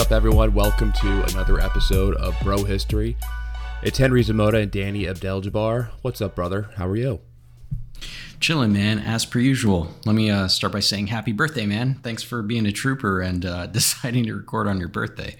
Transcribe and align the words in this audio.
Up, 0.00 0.12
everyone? 0.12 0.54
Welcome 0.54 0.94
to 0.94 1.24
another 1.24 1.60
episode 1.60 2.14
of 2.16 2.34
Bro 2.42 2.64
History. 2.64 3.18
It's 3.82 3.98
Henry 3.98 4.24
Zamota 4.24 4.62
and 4.62 4.70
Danny 4.70 5.06
Abdel-Jabbar. 5.06 5.90
What's 6.00 6.22
up, 6.22 6.34
brother? 6.34 6.70
How 6.76 6.88
are 6.88 6.96
you? 6.96 7.20
Chilling, 8.40 8.72
man, 8.72 8.98
as 8.98 9.26
per 9.26 9.40
usual. 9.40 9.94
Let 10.06 10.14
me 10.14 10.30
uh, 10.30 10.48
start 10.48 10.72
by 10.72 10.80
saying 10.80 11.08
happy 11.08 11.32
birthday, 11.32 11.66
man. 11.66 11.96
Thanks 12.02 12.22
for 12.22 12.40
being 12.40 12.64
a 12.64 12.72
trooper 12.72 13.20
and 13.20 13.44
uh, 13.44 13.66
deciding 13.66 14.24
to 14.24 14.34
record 14.34 14.68
on 14.68 14.78
your 14.78 14.88
birthday. 14.88 15.36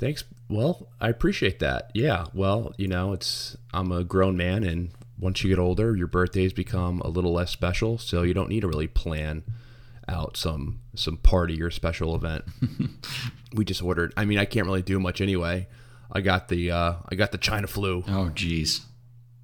Thanks. 0.00 0.24
Well, 0.48 0.88
I 1.00 1.08
appreciate 1.08 1.60
that. 1.60 1.92
Yeah. 1.94 2.26
Well, 2.34 2.74
you 2.78 2.88
know, 2.88 3.12
it's 3.12 3.56
I'm 3.72 3.92
a 3.92 4.02
grown 4.02 4.36
man, 4.36 4.64
and 4.64 4.90
once 5.20 5.44
you 5.44 5.50
get 5.50 5.60
older, 5.60 5.96
your 5.96 6.08
birthdays 6.08 6.52
become 6.52 7.00
a 7.02 7.08
little 7.08 7.32
less 7.32 7.52
special, 7.52 7.96
so 7.96 8.22
you 8.22 8.34
don't 8.34 8.48
need 8.48 8.62
to 8.62 8.68
really 8.68 8.88
plan 8.88 9.44
out 10.12 10.36
some 10.36 10.80
some 10.94 11.16
party 11.16 11.60
or 11.62 11.70
special 11.70 12.14
event. 12.14 12.44
we 13.54 13.64
just 13.64 13.82
ordered. 13.82 14.12
I 14.16 14.24
mean, 14.24 14.38
I 14.38 14.44
can't 14.44 14.66
really 14.66 14.82
do 14.82 15.00
much 15.00 15.20
anyway. 15.20 15.66
I 16.12 16.20
got 16.20 16.48
the 16.48 16.70
uh, 16.70 16.94
I 17.08 17.14
got 17.14 17.32
the 17.32 17.38
China 17.38 17.66
flu. 17.66 18.04
Oh, 18.06 18.28
geez. 18.28 18.82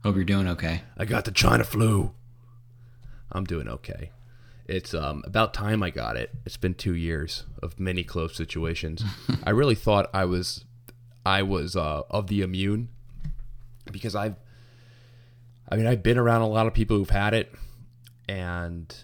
Hope 0.05 0.15
you're 0.15 0.25
doing 0.25 0.47
okay. 0.49 0.83
I 0.97 1.05
got 1.05 1.25
the 1.25 1.31
China 1.33 1.65
flu. 1.65 2.13
I'm 3.33 3.45
doing 3.45 3.69
okay. 3.69 4.13
It's 4.67 4.93
um, 4.93 5.23
about 5.25 5.55
time 5.55 5.83
I 5.83 5.91
got 5.91 6.17
it. 6.17 6.31
It's 6.45 6.59
been 6.59 6.75
two 6.75 6.95
years 6.95 7.45
of 7.63 7.81
many 7.81 8.05
close 8.05 8.37
situations. 8.37 9.03
I 9.45 9.51
really 9.51 9.75
thought 9.75 10.11
I 10.13 10.27
was, 10.27 10.65
I 11.25 11.43
was 11.43 11.75
uh, 11.75 12.03
of 12.11 12.27
the 12.27 12.43
immune, 12.43 12.91
because 13.91 14.15
I've, 14.15 14.37
I 15.71 15.77
mean, 15.77 15.87
I've 15.87 16.03
been 16.03 16.19
around 16.19 16.43
a 16.43 16.49
lot 16.49 16.67
of 16.67 16.75
people 16.75 16.99
who've 16.99 17.09
had 17.09 17.33
it, 17.33 17.53
and 18.29 18.95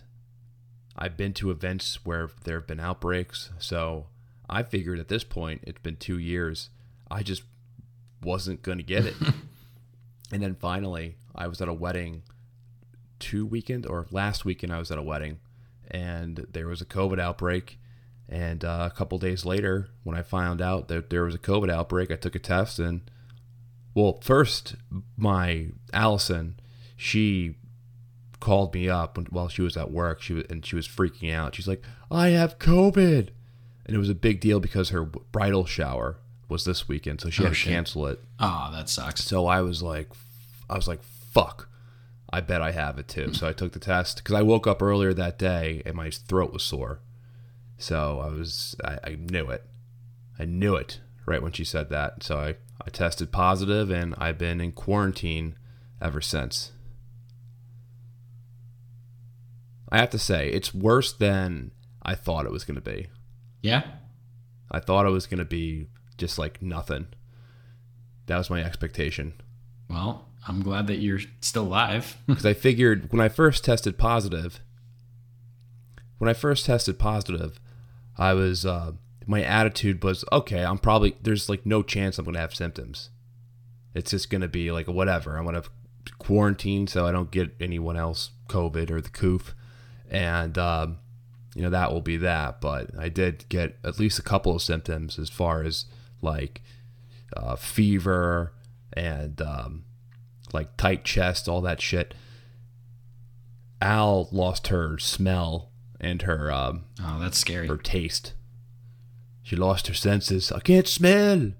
I've 0.97 1.17
been 1.17 1.33
to 1.35 1.51
events 1.51 2.05
where 2.05 2.31
there 2.45 2.59
have 2.59 2.67
been 2.67 2.81
outbreaks. 2.81 3.51
So 3.59 4.07
I 4.49 4.63
figured 4.63 4.99
at 4.99 5.09
this 5.09 5.25
point, 5.25 5.63
it's 5.65 5.81
been 5.81 5.97
two 5.97 6.19
years. 6.19 6.71
I 7.11 7.23
just 7.23 7.43
wasn't 8.23 8.63
going 8.63 8.79
to 8.79 8.85
get 8.85 9.07
it. 9.07 9.15
and 10.33 10.43
then 10.43 10.55
finally, 10.55 11.17
I 11.35 11.47
was 11.47 11.61
at 11.61 11.69
a 11.69 11.73
wedding 11.73 12.23
two 13.19 13.47
weekend 13.47 13.87
or 13.87 14.07
last 14.11 14.45
weekend, 14.45 14.73
I 14.73 14.79
was 14.79 14.91
at 14.91 14.99
a 14.99 15.03
wedding 15.03 15.39
and 15.91 16.47
there 16.51 16.67
was 16.67 16.81
a 16.81 16.87
COVID 16.87 17.19
outbreak. 17.19 17.79
And 18.29 18.65
uh, 18.65 18.89
a 18.91 18.95
couple 18.95 19.19
days 19.19 19.45
later, 19.45 19.89
when 20.03 20.17
I 20.17 20.23
found 20.23 20.61
out 20.61 20.89
that 20.89 21.11
there 21.11 21.25
was 21.25 21.35
a 21.35 21.39
COVID 21.39 21.71
outbreak, 21.71 22.11
I 22.11 22.17
took 22.17 22.35
a 22.35 22.39
test 22.39 22.79
and, 22.79 23.03
well, 23.95 24.19
first, 24.23 24.77
my 25.17 25.69
Allison, 25.93 26.59
she 26.97 27.57
called 28.45 28.75
me 28.75 28.89
up 28.89 29.17
when, 29.17 29.27
while 29.27 29.49
she 29.49 29.63
was 29.63 29.77
at 29.77 29.91
work. 29.91 30.21
She 30.23 30.35
was, 30.35 30.45
and 30.51 30.65
she 30.65 30.77
was 30.77 30.87
freaking 30.87 31.33
out. 31.33 31.55
She's 31.55 31.67
like, 31.69 31.83
"I 32.11 32.29
have 32.29 32.59
COVID," 32.59 33.29
and 33.87 33.97
it 33.97 33.99
was 33.99 34.11
a 34.11 34.15
big 34.15 34.41
deal 34.41 34.61
because 34.61 34.91
her 34.91 35.05
bridal 35.05 35.65
shower 35.67 36.19
was 36.49 36.65
this 36.65 36.87
weekend, 36.89 37.21
so 37.21 37.31
she 37.31 37.43
Oh, 37.43 37.47
had 37.47 37.51
to 37.51 37.55
shit. 37.55 37.73
cancel 37.73 38.07
it. 38.07 38.23
Oh, 38.39 38.71
that 38.73 38.89
sucks. 38.89 39.25
So 39.25 39.47
I 39.47 39.63
was 39.63 39.83
like, 39.83 40.11
I 40.71 40.77
was 40.77 40.87
like, 40.87 41.03
"Fuck." 41.03 41.69
I 42.33 42.41
bet 42.41 42.61
I 42.63 42.73
have 42.73 42.99
it 42.99 43.07
too. 43.07 43.33
So 43.33 43.47
I 43.47 43.53
took 43.53 43.73
the 43.73 43.79
test 43.79 44.17
because 44.19 44.35
I 44.35 44.43
woke 44.43 44.67
up 44.67 44.83
earlier 44.83 45.15
that 45.15 45.39
day 45.39 45.83
and 45.87 45.95
my 45.95 46.11
throat 46.11 46.53
was 46.53 46.65
sore. 46.65 46.99
So 47.79 48.19
I 48.19 48.27
was, 48.29 48.75
I, 48.85 48.99
I 49.05 49.15
knew 49.31 49.51
it. 49.51 49.65
I 50.37 50.45
knew 50.45 50.75
it 50.75 50.99
right 51.27 51.41
when 51.41 51.53
she 51.53 51.63
said 51.65 51.91
that. 51.91 52.25
So 52.25 52.39
I, 52.39 52.57
I 52.85 52.91
tested 52.91 53.31
positive 53.31 53.89
and 53.91 54.17
I've 54.19 54.37
been 54.39 54.61
in 54.61 54.73
quarantine 54.73 55.55
ever 56.01 56.21
since. 56.21 56.73
I 59.91 59.99
have 59.99 60.11
to 60.11 60.19
say, 60.19 60.49
it's 60.51 60.75
worse 60.75 61.13
than 61.13 61.71
I 62.03 62.15
thought 62.15 62.47
it 62.47 62.53
was 62.53 62.65
going 62.65 62.77
to 62.77 62.81
be. 62.81 63.09
Yeah? 63.63 63.85
I 64.71 64.81
thought 64.81 65.07
it 65.07 65.11
was 65.11 65.27
going 65.27 65.39
to 65.39 65.45
be 65.45 65.89
just 66.19 66.39
like 66.39 66.63
nothing. 66.63 67.07
That 68.27 68.39
was 68.39 68.51
my 68.51 68.63
expectation. 68.63 69.35
Well, 69.89 70.29
I'm 70.47 70.63
glad 70.63 70.87
that 70.87 70.99
you're 70.99 71.21
still 71.41 71.65
alive. 71.65 72.17
Because 72.27 72.47
I 72.47 72.55
figured 72.55 73.13
when 73.13 73.21
I 73.21 73.29
first 73.29 73.65
tested 73.65 73.99
positive, 73.99 74.61
when 76.19 76.29
I 76.29 76.35
first 76.35 76.67
tested 76.67 76.99
positive, 76.99 77.61
I 78.17 78.33
was, 78.33 78.65
uh, 78.65 78.93
my 79.27 79.43
attitude 79.43 80.03
was, 80.03 80.25
okay, 80.33 80.65
I'm 80.65 80.79
probably, 80.79 81.17
there's 81.23 81.49
like 81.49 81.65
no 81.67 81.83
chance 81.83 82.19
I'm 82.19 82.25
going 82.25 82.35
to 82.35 82.41
have 82.41 82.55
symptoms. 82.55 83.11
It's 83.95 84.11
just 84.11 84.31
going 84.31 84.41
to 84.41 84.49
be 84.49 84.73
like 84.73 84.89
whatever. 84.89 85.37
I'm 85.37 85.45
going 85.45 85.61
to 85.61 85.69
quarantine 86.19 86.87
so 86.87 87.07
I 87.07 87.13
don't 87.13 87.31
get 87.31 87.55
anyone 87.61 87.97
else 87.97 88.31
COVID 88.49 88.91
or 88.91 89.01
the 89.01 89.11
coof. 89.11 89.55
And, 90.15 90.57
um, 90.59 90.99
you 91.57 91.63
know, 91.63 91.71
that 91.71 91.93
will 91.93 92.01
be 92.01 92.17
that. 92.19 92.61
But 92.61 92.97
I 92.97 93.09
did 93.09 93.49
get 93.49 93.77
at 93.83 93.99
least 93.99 94.21
a 94.21 94.23
couple 94.23 94.55
of 94.55 94.63
symptoms 94.63 95.19
as 95.19 95.29
far 95.29 95.65
as 95.65 95.87
like 96.23 96.63
uh, 97.37 97.57
fever 97.57 98.53
and 98.93 99.43
um, 99.43 99.85
like 100.53 100.77
tight 100.77 101.05
chest, 101.05 101.49
all 101.49 101.61
that 101.63 101.83
shit. 101.83 102.15
Al 103.83 104.29
lost 104.31 104.69
her 104.69 104.99
smell 104.99 105.71
and 106.01 106.23
her 106.23 106.51
um, 106.51 106.85
oh, 107.03 107.19
that's 107.21 107.37
scary. 107.37 107.67
her 107.67 107.77
taste. 107.77 108.35
She 109.43 109.57
lost 109.57 109.89
her 109.89 109.95
senses. 109.95 110.53
I 110.53 110.61
can't 110.61 110.87
smell. 110.87 111.53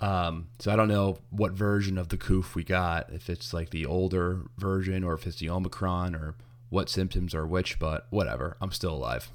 Um, 0.00 0.48
so 0.58 0.72
I 0.72 0.76
don't 0.76 0.88
know 0.88 1.18
what 1.28 1.52
version 1.52 1.98
of 1.98 2.08
the 2.08 2.16
coof 2.16 2.54
we 2.54 2.64
got. 2.64 3.12
If 3.12 3.28
it's 3.28 3.52
like 3.52 3.68
the 3.68 3.84
older 3.84 4.46
version 4.56 5.04
or 5.04 5.12
if 5.12 5.26
it's 5.26 5.38
the 5.38 5.50
Omicron 5.50 6.14
or 6.16 6.34
what 6.72 6.88
symptoms 6.88 7.34
are 7.34 7.46
which, 7.46 7.78
but 7.78 8.06
whatever. 8.08 8.56
I'm 8.58 8.72
still 8.72 8.94
alive. 8.94 9.30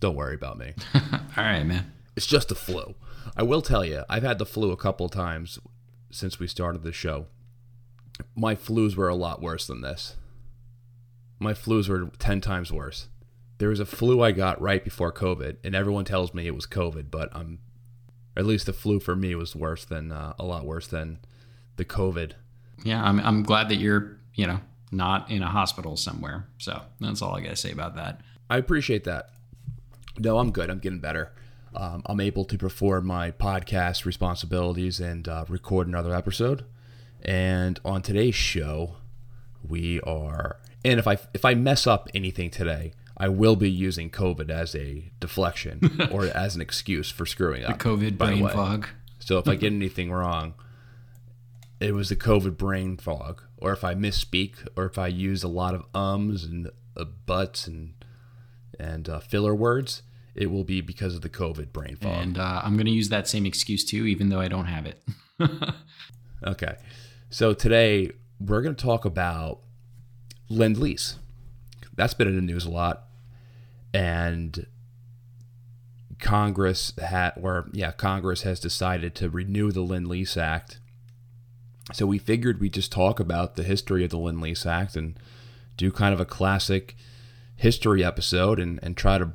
Don't 0.00 0.16
worry 0.16 0.34
about 0.34 0.58
me. 0.58 0.74
All 0.94 1.00
right, 1.38 1.64
man. 1.64 1.90
It's 2.14 2.26
just 2.26 2.50
the 2.50 2.54
flu. 2.54 2.94
I 3.34 3.42
will 3.42 3.62
tell 3.62 3.86
you, 3.86 4.04
I've 4.06 4.22
had 4.22 4.36
the 4.36 4.44
flu 4.44 4.70
a 4.70 4.76
couple 4.76 5.08
times 5.08 5.58
since 6.10 6.38
we 6.38 6.46
started 6.46 6.82
the 6.82 6.92
show. 6.92 7.26
My 8.36 8.54
flus 8.54 8.96
were 8.96 9.08
a 9.08 9.14
lot 9.14 9.40
worse 9.40 9.66
than 9.66 9.80
this. 9.80 10.16
My 11.40 11.54
flus 11.54 11.88
were 11.88 12.10
10 12.18 12.42
times 12.42 12.70
worse. 12.70 13.08
There 13.56 13.70
was 13.70 13.80
a 13.80 13.86
flu 13.86 14.20
I 14.22 14.32
got 14.32 14.60
right 14.60 14.84
before 14.84 15.10
COVID, 15.10 15.56
and 15.64 15.74
everyone 15.74 16.04
tells 16.04 16.34
me 16.34 16.46
it 16.46 16.54
was 16.54 16.66
COVID, 16.66 17.10
but 17.10 17.34
I'm, 17.34 17.60
at 18.36 18.44
least 18.44 18.66
the 18.66 18.74
flu 18.74 19.00
for 19.00 19.16
me 19.16 19.34
was 19.34 19.56
worse 19.56 19.86
than, 19.86 20.12
uh, 20.12 20.34
a 20.38 20.44
lot 20.44 20.66
worse 20.66 20.86
than 20.86 21.20
the 21.76 21.84
COVID. 21.86 22.32
Yeah, 22.84 23.02
I'm, 23.02 23.20
I'm 23.20 23.42
glad 23.42 23.70
that 23.70 23.76
you're, 23.76 24.18
you 24.34 24.46
know, 24.46 24.60
not 24.94 25.30
in 25.30 25.42
a 25.42 25.48
hospital 25.48 25.96
somewhere. 25.96 26.46
So 26.58 26.80
that's 27.00 27.22
all 27.22 27.34
I 27.34 27.40
got 27.40 27.50
to 27.50 27.56
say 27.56 27.72
about 27.72 27.96
that. 27.96 28.20
I 28.48 28.58
appreciate 28.58 29.04
that. 29.04 29.30
No, 30.18 30.38
I'm 30.38 30.50
good. 30.50 30.70
I'm 30.70 30.78
getting 30.78 31.00
better. 31.00 31.32
Um, 31.74 32.02
I'm 32.06 32.20
able 32.20 32.44
to 32.44 32.56
perform 32.56 33.06
my 33.06 33.32
podcast 33.32 34.04
responsibilities 34.04 35.00
and 35.00 35.26
uh, 35.28 35.44
record 35.48 35.88
another 35.88 36.14
episode. 36.14 36.64
And 37.22 37.80
on 37.84 38.02
today's 38.02 38.34
show, 38.34 38.96
we 39.66 40.00
are. 40.02 40.58
And 40.84 41.00
if 41.00 41.08
I 41.08 41.18
if 41.32 41.44
I 41.44 41.54
mess 41.54 41.86
up 41.86 42.08
anything 42.14 42.50
today, 42.50 42.92
I 43.16 43.28
will 43.28 43.56
be 43.56 43.70
using 43.70 44.10
COVID 44.10 44.50
as 44.50 44.74
a 44.74 45.10
deflection 45.20 46.08
or 46.12 46.26
as 46.26 46.54
an 46.54 46.60
excuse 46.60 47.10
for 47.10 47.26
screwing 47.26 47.64
up. 47.64 47.78
COVID 47.78 48.18
by 48.18 48.32
the 48.32 48.40
brain 48.40 48.48
fog. 48.50 48.88
So 49.18 49.38
if 49.38 49.48
I 49.48 49.54
get 49.54 49.72
anything 49.72 50.12
wrong, 50.12 50.54
it 51.80 51.94
was 51.94 52.10
the 52.10 52.16
COVID 52.16 52.56
brain 52.56 52.98
fog. 52.98 53.42
Or 53.64 53.72
if 53.72 53.82
I 53.82 53.94
misspeak, 53.94 54.68
or 54.76 54.84
if 54.84 54.98
I 54.98 55.06
use 55.06 55.42
a 55.42 55.48
lot 55.48 55.74
of 55.74 55.84
ums 55.94 56.44
and 56.44 56.70
uh, 56.96 57.04
buts 57.04 57.66
and 57.66 57.94
and 58.78 59.08
uh, 59.08 59.20
filler 59.20 59.54
words, 59.54 60.02
it 60.34 60.50
will 60.50 60.64
be 60.64 60.80
because 60.80 61.14
of 61.14 61.22
the 61.22 61.28
COVID 61.28 61.72
brain 61.72 61.96
fog. 61.96 62.12
And 62.12 62.38
uh, 62.38 62.60
I'm 62.62 62.74
going 62.76 62.86
to 62.86 62.92
use 62.92 63.08
that 63.08 63.26
same 63.28 63.46
excuse 63.46 63.84
too, 63.84 64.06
even 64.06 64.28
though 64.28 64.40
I 64.40 64.48
don't 64.48 64.66
have 64.66 64.86
it. 64.86 65.02
Okay. 66.46 66.76
So 67.30 67.54
today 67.54 68.10
we're 68.38 68.62
going 68.62 68.74
to 68.74 68.84
talk 68.84 69.04
about 69.04 69.60
Lend 70.48 70.76
Lease. 70.76 71.18
that's 71.96 72.14
been 72.14 72.28
in 72.28 72.36
the 72.36 72.42
news 72.42 72.64
a 72.66 72.70
lot. 72.70 73.04
And 73.92 74.66
Congress 76.20 76.92
had, 77.00 77.32
or 77.40 77.70
yeah, 77.72 77.92
Congress 77.92 78.42
has 78.42 78.60
decided 78.60 79.14
to 79.16 79.30
renew 79.30 79.70
the 79.72 79.80
Lend 79.80 80.08
Lease 80.08 80.36
Act. 80.36 80.80
So 81.92 82.06
we 82.06 82.18
figured 82.18 82.60
we'd 82.60 82.72
just 82.72 82.92
talk 82.92 83.20
about 83.20 83.56
the 83.56 83.62
history 83.62 84.04
of 84.04 84.10
the 84.10 84.18
Lend 84.18 84.40
Lease 84.40 84.64
Act 84.64 84.96
and 84.96 85.18
do 85.76 85.92
kind 85.92 86.14
of 86.14 86.20
a 86.20 86.24
classic 86.24 86.96
history 87.56 88.02
episode 88.02 88.58
and, 88.58 88.80
and 88.82 88.96
try 88.96 89.18
to 89.18 89.32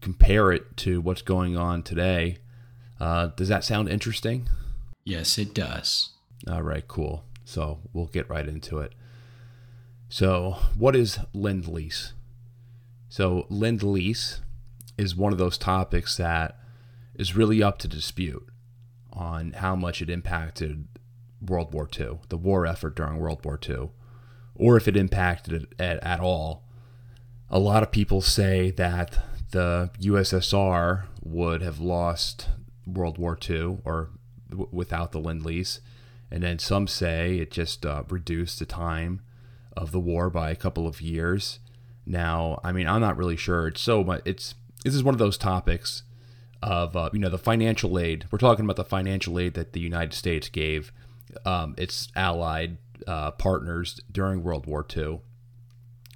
compare 0.00 0.50
it 0.52 0.76
to 0.78 1.00
what's 1.00 1.22
going 1.22 1.56
on 1.56 1.82
today. 1.82 2.38
Uh, 3.00 3.28
does 3.36 3.48
that 3.48 3.64
sound 3.64 3.88
interesting? 3.88 4.48
Yes, 5.04 5.38
it 5.38 5.54
does. 5.54 6.10
All 6.50 6.62
right, 6.62 6.86
cool. 6.88 7.24
So 7.44 7.78
we'll 7.92 8.06
get 8.06 8.28
right 8.28 8.48
into 8.48 8.78
it. 8.78 8.94
So, 10.08 10.58
what 10.76 10.94
is 10.94 11.18
Lend 11.32 11.66
Lease? 11.66 12.12
So, 13.08 13.46
Lend 13.48 13.82
Lease 13.82 14.40
is 14.96 15.16
one 15.16 15.32
of 15.32 15.38
those 15.38 15.58
topics 15.58 16.16
that 16.18 16.58
is 17.14 17.34
really 17.34 17.62
up 17.62 17.78
to 17.78 17.88
dispute 17.88 18.48
on 19.12 19.52
how 19.52 19.74
much 19.74 20.02
it 20.02 20.10
impacted 20.10 20.86
World 21.46 21.72
War 21.72 21.88
II, 21.98 22.18
the 22.28 22.36
war 22.36 22.66
effort 22.66 22.96
during 22.96 23.18
World 23.18 23.44
War 23.44 23.58
II, 23.66 23.90
or 24.54 24.76
if 24.76 24.88
it 24.88 24.96
impacted 24.96 25.52
it 25.52 25.74
at, 25.78 26.02
at 26.02 26.20
all. 26.20 26.64
A 27.50 27.58
lot 27.58 27.82
of 27.82 27.90
people 27.90 28.20
say 28.20 28.70
that 28.72 29.18
the 29.50 29.90
USSR 30.00 31.04
would 31.22 31.62
have 31.62 31.78
lost 31.78 32.48
World 32.86 33.18
War 33.18 33.38
II 33.48 33.78
or 33.84 34.10
w- 34.50 34.68
without 34.72 35.12
the 35.12 35.20
Lend 35.20 35.44
Lease. 35.44 35.80
And 36.30 36.42
then 36.42 36.58
some 36.58 36.88
say 36.88 37.38
it 37.38 37.50
just 37.50 37.86
uh, 37.86 38.02
reduced 38.08 38.58
the 38.58 38.66
time 38.66 39.20
of 39.76 39.92
the 39.92 40.00
war 40.00 40.30
by 40.30 40.50
a 40.50 40.56
couple 40.56 40.86
of 40.86 41.00
years. 41.00 41.60
Now, 42.06 42.60
I 42.64 42.72
mean, 42.72 42.86
I'm 42.86 43.00
not 43.00 43.16
really 43.16 43.36
sure. 43.36 43.68
It's 43.68 43.80
so 43.80 44.02
much. 44.02 44.22
It's 44.24 44.54
this 44.84 44.94
is 44.94 45.02
one 45.04 45.14
of 45.14 45.18
those 45.18 45.38
topics 45.38 46.02
of 46.62 46.96
uh, 46.96 47.10
you 47.12 47.18
know 47.18 47.28
the 47.28 47.38
financial 47.38 47.98
aid. 47.98 48.26
We're 48.30 48.38
talking 48.38 48.64
about 48.64 48.76
the 48.76 48.84
financial 48.84 49.38
aid 49.38 49.54
that 49.54 49.72
the 49.72 49.80
United 49.80 50.12
States 50.14 50.48
gave 50.48 50.92
um, 51.44 51.74
its 51.78 52.08
allied 52.14 52.78
uh, 53.06 53.32
partners 53.32 54.00
during 54.10 54.42
World 54.42 54.66
War 54.66 54.86
II. 54.96 55.20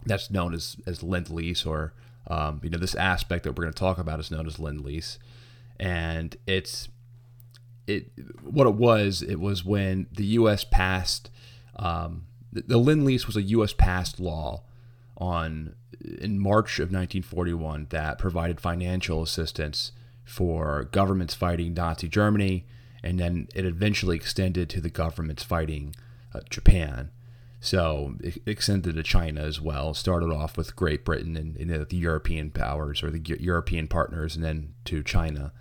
That's 0.06 0.30
known 0.30 0.54
as 0.54 0.76
as 0.86 1.02
lend 1.02 1.30
lease, 1.30 1.66
or 1.66 1.92
um, 2.28 2.60
you 2.62 2.70
know 2.70 2.78
this 2.78 2.94
aspect 2.94 3.44
that 3.44 3.52
we're 3.52 3.64
going 3.64 3.74
to 3.74 3.78
talk 3.78 3.98
about 3.98 4.20
is 4.20 4.30
known 4.30 4.46
as 4.46 4.58
lend 4.58 4.82
lease, 4.82 5.18
and 5.78 6.36
it's 6.46 6.88
it 7.86 8.10
what 8.42 8.66
it 8.66 8.74
was. 8.74 9.22
It 9.22 9.40
was 9.40 9.64
when 9.64 10.06
the 10.12 10.24
U.S. 10.26 10.64
passed 10.64 11.30
um, 11.76 12.26
the, 12.52 12.62
the 12.62 12.78
lend 12.78 13.04
lease 13.04 13.26
was 13.26 13.36
a 13.36 13.42
U.S. 13.42 13.72
passed 13.72 14.20
law 14.20 14.62
on 15.16 15.74
in 16.20 16.38
March 16.38 16.78
of 16.78 16.88
1941 16.88 17.88
that 17.90 18.18
provided 18.18 18.60
financial 18.60 19.22
assistance 19.22 19.92
for 20.24 20.84
governments 20.84 21.34
fighting 21.34 21.74
Nazi 21.74 22.08
Germany, 22.08 22.66
and 23.02 23.18
then 23.18 23.48
it 23.54 23.64
eventually 23.64 24.16
extended 24.16 24.68
to 24.70 24.80
the 24.80 24.90
governments 24.90 25.42
fighting 25.42 25.94
uh, 26.34 26.40
Japan. 26.50 27.10
So 27.60 28.14
it 28.20 28.40
extended 28.46 28.94
to 28.94 29.02
China 29.02 29.40
as 29.42 29.60
well. 29.60 29.94
Started 29.94 30.30
off 30.30 30.56
with 30.56 30.76
Great 30.76 31.04
Britain 31.04 31.36
and, 31.36 31.56
and 31.56 31.88
the 31.88 31.96
European 31.96 32.50
powers 32.50 33.02
or 33.02 33.10
the 33.10 33.36
European 33.40 33.88
partners, 33.88 34.36
and 34.36 34.44
then 34.44 34.74
to 34.84 35.02
China. 35.02 35.52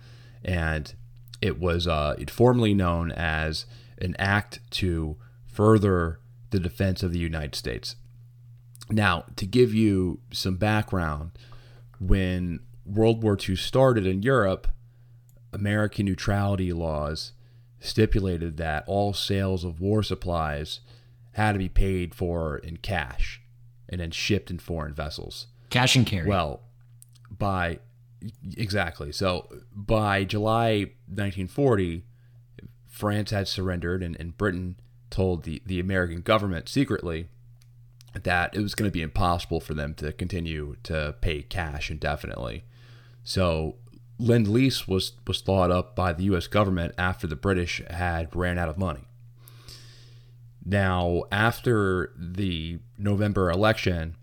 And 0.44 0.94
it 1.40 1.58
was 1.58 1.86
uh, 1.86 2.14
it 2.18 2.30
formerly 2.30 2.74
known 2.74 3.10
as 3.12 3.66
an 4.00 4.14
act 4.18 4.60
to 4.70 5.16
further 5.46 6.20
the 6.50 6.60
defense 6.60 7.02
of 7.02 7.12
the 7.12 7.18
United 7.18 7.54
States. 7.54 7.96
Now, 8.90 9.24
to 9.36 9.44
give 9.44 9.74
you 9.74 10.20
some 10.32 10.56
background, 10.56 11.32
when 11.98 12.60
World 12.86 13.22
War 13.22 13.36
II 13.36 13.56
started 13.56 14.06
in 14.06 14.22
Europe, 14.22 14.68
American 15.58 16.06
neutrality 16.06 16.72
laws 16.72 17.32
stipulated 17.80 18.56
that 18.56 18.84
all 18.86 19.12
sales 19.12 19.64
of 19.64 19.80
war 19.80 20.02
supplies 20.02 20.80
had 21.32 21.52
to 21.52 21.58
be 21.58 21.68
paid 21.68 22.14
for 22.14 22.58
in 22.58 22.76
cash 22.78 23.40
and 23.88 24.00
then 24.00 24.10
shipped 24.10 24.50
in 24.50 24.58
foreign 24.58 24.94
vessels. 24.94 25.46
Cash 25.70 25.96
and 25.96 26.06
carry. 26.06 26.28
Well, 26.28 26.60
by 27.30 27.78
exactly. 28.56 29.12
So 29.12 29.48
by 29.72 30.24
July 30.24 30.90
1940, 31.06 32.04
France 32.88 33.30
had 33.30 33.46
surrendered 33.46 34.02
and, 34.02 34.16
and 34.18 34.36
Britain 34.36 34.76
told 35.10 35.44
the, 35.44 35.62
the 35.64 35.80
American 35.80 36.20
government 36.20 36.68
secretly 36.68 37.28
that 38.14 38.54
it 38.54 38.60
was 38.60 38.74
going 38.74 38.90
to 38.90 38.92
be 38.92 39.02
impossible 39.02 39.60
for 39.60 39.74
them 39.74 39.94
to 39.94 40.12
continue 40.12 40.76
to 40.82 41.14
pay 41.20 41.42
cash 41.42 41.90
indefinitely. 41.90 42.64
So 43.22 43.76
lend 44.18 44.48
lease 44.48 44.86
was 44.88 45.12
was 45.26 45.40
thought 45.40 45.70
up 45.70 45.94
by 45.94 46.12
the 46.12 46.24
U.S. 46.24 46.46
government 46.46 46.94
after 46.98 47.26
the 47.26 47.36
British 47.36 47.82
had 47.90 48.34
ran 48.34 48.58
out 48.58 48.68
of 48.68 48.78
money. 48.78 49.04
Now, 50.64 51.24
after 51.32 52.12
the 52.16 52.80
November 52.98 53.50
election, 53.50 54.16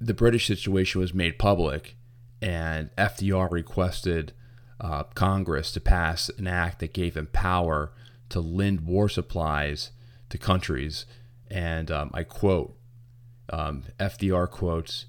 the 0.00 0.14
British 0.14 0.46
situation 0.46 1.00
was 1.00 1.14
made 1.14 1.38
public, 1.38 1.96
and 2.42 2.90
FDR 2.96 3.50
requested 3.50 4.32
uh, 4.80 5.04
Congress 5.14 5.72
to 5.72 5.80
pass 5.80 6.28
an 6.36 6.46
act 6.46 6.80
that 6.80 6.92
gave 6.92 7.16
him 7.16 7.28
power 7.32 7.92
to 8.28 8.40
lend 8.40 8.82
war 8.82 9.08
supplies 9.08 9.90
to 10.28 10.36
countries 10.36 11.06
and 11.50 11.90
um, 11.90 12.10
I 12.12 12.24
quote 12.24 12.76
um, 13.50 13.84
FDR 13.98 14.50
quotes, 14.50 15.06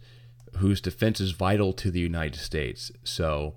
whose 0.57 0.81
defense 0.81 1.19
is 1.19 1.31
vital 1.31 1.73
to 1.73 1.91
the 1.91 1.99
United 1.99 2.39
States. 2.39 2.91
So 3.03 3.55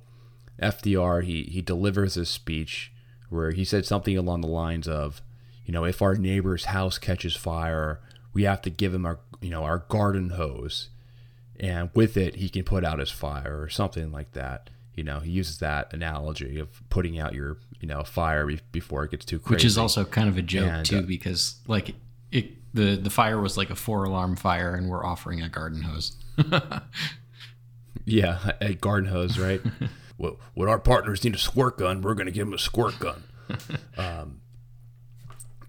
FDR, 0.60 1.24
he, 1.24 1.44
he 1.44 1.60
delivers 1.60 2.16
a 2.16 2.24
speech 2.24 2.92
where 3.28 3.50
he 3.50 3.64
said 3.64 3.86
something 3.86 4.16
along 4.16 4.42
the 4.42 4.46
lines 4.46 4.86
of, 4.86 5.22
you 5.64 5.72
know, 5.72 5.84
if 5.84 6.02
our 6.02 6.14
neighbor's 6.14 6.66
house 6.66 6.98
catches 6.98 7.34
fire, 7.36 8.00
we 8.32 8.44
have 8.44 8.62
to 8.62 8.70
give 8.70 8.94
him 8.94 9.06
our, 9.06 9.20
you 9.40 9.50
know, 9.50 9.64
our 9.64 9.78
garden 9.88 10.30
hose. 10.30 10.90
And 11.58 11.90
with 11.94 12.16
it, 12.16 12.36
he 12.36 12.48
can 12.48 12.64
put 12.64 12.84
out 12.84 12.98
his 12.98 13.10
fire 13.10 13.60
or 13.60 13.68
something 13.68 14.10
like 14.12 14.32
that. 14.32 14.70
You 14.94 15.04
know, 15.04 15.20
he 15.20 15.30
uses 15.30 15.58
that 15.58 15.92
analogy 15.94 16.58
of 16.58 16.82
putting 16.90 17.18
out 17.18 17.34
your, 17.34 17.58
you 17.80 17.88
know, 17.88 18.02
fire 18.04 18.48
before 18.72 19.04
it 19.04 19.12
gets 19.12 19.24
too 19.24 19.38
crazy. 19.38 19.54
Which 19.54 19.64
is 19.64 19.78
also 19.78 20.04
kind 20.04 20.28
of 20.28 20.36
a 20.36 20.42
joke 20.42 20.68
and, 20.68 20.86
too, 20.86 20.98
uh, 20.98 21.02
because 21.02 21.56
like 21.66 21.94
it 22.30 22.52
the 22.74 22.96
the 22.96 23.10
fire 23.10 23.40
was 23.40 23.56
like 23.56 23.70
a 23.70 23.74
four 23.74 24.04
alarm 24.04 24.36
fire, 24.36 24.74
and 24.74 24.88
we're 24.88 25.04
offering 25.04 25.40
a 25.42 25.48
garden 25.48 25.82
hose. 25.82 26.16
yeah, 28.04 28.52
a 28.60 28.74
garden 28.74 29.10
hose, 29.10 29.38
right? 29.38 29.60
well, 30.18 30.38
when 30.54 30.68
our 30.68 30.78
partners 30.78 31.24
need 31.24 31.34
a 31.34 31.38
squirt 31.38 31.78
gun, 31.78 32.02
we're 32.02 32.14
going 32.14 32.26
to 32.26 32.32
give 32.32 32.46
them 32.46 32.54
a 32.54 32.58
squirt 32.58 32.98
gun. 32.98 33.24
Um, 33.98 34.40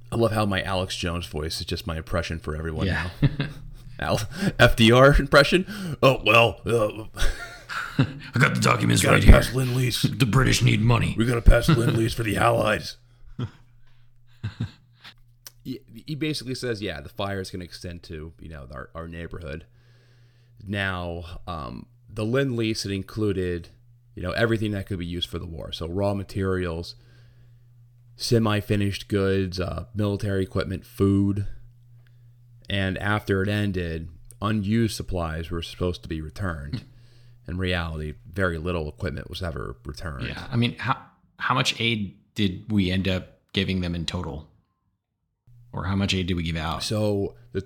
I 0.10 0.16
love 0.16 0.32
how 0.32 0.46
my 0.46 0.62
Alex 0.62 0.96
Jones 0.96 1.26
voice 1.26 1.60
is 1.60 1.66
just 1.66 1.86
my 1.86 1.98
impression 1.98 2.40
for 2.40 2.56
everyone 2.56 2.86
yeah. 2.86 3.10
now. 3.22 3.50
Al- 4.00 4.18
FDR 4.18 5.20
impression? 5.20 5.66
Oh 6.02 6.22
well. 6.24 6.62
Uh, 6.66 7.06
I 7.98 8.40
got 8.40 8.54
the 8.54 8.62
documents 8.62 9.04
right 9.04 9.22
here. 9.22 9.34
Pass 9.34 9.54
Lend 9.54 9.76
Lease. 9.76 10.04
The 10.04 10.26
British 10.26 10.62
need 10.62 10.82
money. 10.82 11.14
We 11.18 11.26
got 11.26 11.36
to 11.36 11.42
pass 11.42 11.68
Lend 11.68 11.98
Lease 11.98 12.14
for 12.14 12.24
the 12.24 12.38
Allies 12.38 12.98
he 15.64 16.16
basically 16.16 16.56
says, 16.56 16.82
yeah, 16.82 17.00
the 17.02 17.10
fire 17.10 17.40
is 17.40 17.50
going 17.50 17.62
to 17.62 17.66
extend 17.66 18.04
to 18.04 18.34
you 18.40 18.50
know 18.50 18.68
our, 18.72 18.90
our 18.94 19.08
neighborhood. 19.08 19.66
Now, 20.66 21.40
um, 21.48 21.88
the 22.10 22.26
lend 22.26 22.56
lease 22.56 22.86
it 22.86 22.92
included, 22.92 23.70
you 24.16 24.24
know, 24.24 24.32
everything 24.32 24.72
that 24.72 24.86
could 24.86 25.00
be 25.00 25.06
used 25.06 25.30
for 25.30 25.40
the 25.40 25.46
war. 25.46 25.72
So 25.72 25.88
raw 25.88 26.14
materials, 26.14 26.96
semi-finished 28.16 29.08
goods, 29.08 29.60
uh, 29.60 29.86
military 29.94 30.44
equipment, 30.44 30.86
food, 30.86 31.48
and 32.70 32.98
after 32.98 33.42
it 33.42 33.50
ended, 33.50 34.10
unused 34.42 34.96
supplies 34.96 35.50
were 35.52 35.62
supposed 35.62 36.04
to 36.04 36.10
be 36.10 36.22
returned. 36.22 36.86
In 37.48 37.58
reality, 37.58 38.14
very 38.32 38.58
little 38.58 38.88
equipment 38.88 39.30
was 39.30 39.44
ever 39.44 39.76
returned. 39.84 40.28
Yeah, 40.28 40.48
I 40.50 40.56
mean, 40.56 40.78
how 40.78 40.98
how 41.38 41.54
much 41.54 41.78
aid 41.78 42.16
did 42.36 42.72
we 42.72 42.90
end 42.90 43.06
up 43.06 43.40
giving 43.52 43.82
them 43.82 43.96
in 43.96 44.06
total? 44.06 44.48
or 45.74 45.86
how 45.86 45.96
much 45.96 46.14
aid 46.14 46.28
did 46.28 46.36
we 46.36 46.44
give 46.44 46.56
out? 46.56 46.84
So 46.84 47.36
the 47.52 47.66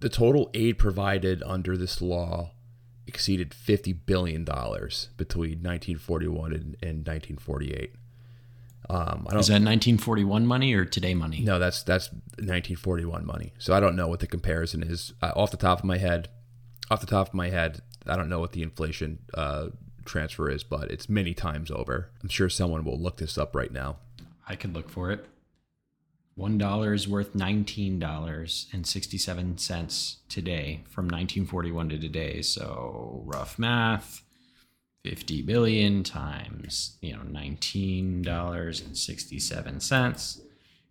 the 0.00 0.08
total 0.08 0.50
aid 0.54 0.78
provided 0.78 1.42
under 1.44 1.76
this 1.76 2.00
law 2.02 2.52
exceeded 3.06 3.54
fifty 3.54 3.92
billion 3.92 4.44
dollars 4.44 5.10
between 5.16 5.62
1941 5.62 6.52
and, 6.52 6.76
and 6.82 7.06
1948. 7.06 7.94
Um, 8.88 9.26
I 9.28 9.32
don't, 9.32 9.40
Is 9.40 9.46
that 9.46 9.62
1941 9.62 10.46
money 10.46 10.74
or 10.74 10.84
today 10.84 11.14
money? 11.14 11.42
No, 11.42 11.60
that's 11.60 11.82
that's 11.84 12.10
1941 12.12 13.24
money. 13.24 13.52
So 13.58 13.72
I 13.72 13.78
don't 13.78 13.94
know 13.94 14.08
what 14.08 14.18
the 14.18 14.26
comparison 14.26 14.82
is 14.82 15.12
uh, 15.22 15.32
off 15.36 15.52
the 15.52 15.56
top 15.56 15.78
of 15.78 15.84
my 15.84 15.98
head. 15.98 16.28
Off 16.90 17.00
the 17.00 17.06
top 17.06 17.28
of 17.28 17.34
my 17.34 17.50
head, 17.50 17.82
I 18.06 18.16
don't 18.16 18.28
know 18.28 18.40
what 18.40 18.50
the 18.50 18.62
inflation 18.62 19.20
uh, 19.34 19.68
transfer 20.04 20.50
is, 20.50 20.64
but 20.64 20.90
it's 20.90 21.08
many 21.08 21.34
times 21.34 21.70
over. 21.70 22.10
I'm 22.20 22.28
sure 22.28 22.48
someone 22.48 22.84
will 22.84 22.98
look 22.98 23.18
this 23.18 23.38
up 23.38 23.54
right 23.54 23.70
now. 23.70 23.98
I 24.48 24.56
can 24.56 24.72
look 24.72 24.88
for 24.90 25.12
it. 25.12 25.24
One 26.40 26.56
dollar 26.56 26.94
is 26.94 27.06
worth 27.06 27.34
nineteen 27.34 27.98
dollars 27.98 28.66
and 28.72 28.86
sixty-seven 28.86 29.58
cents 29.58 30.20
today, 30.30 30.84
from 30.88 31.04
1941 31.04 31.90
to 31.90 31.98
today. 31.98 32.40
So 32.40 33.20
rough 33.26 33.58
math, 33.58 34.22
fifty 35.04 35.42
billion 35.42 36.02
times 36.02 36.96
you 37.02 37.14
know 37.14 37.24
nineteen 37.24 38.22
dollars 38.22 38.80
and 38.80 38.96
sixty-seven 38.96 39.80
cents 39.80 40.40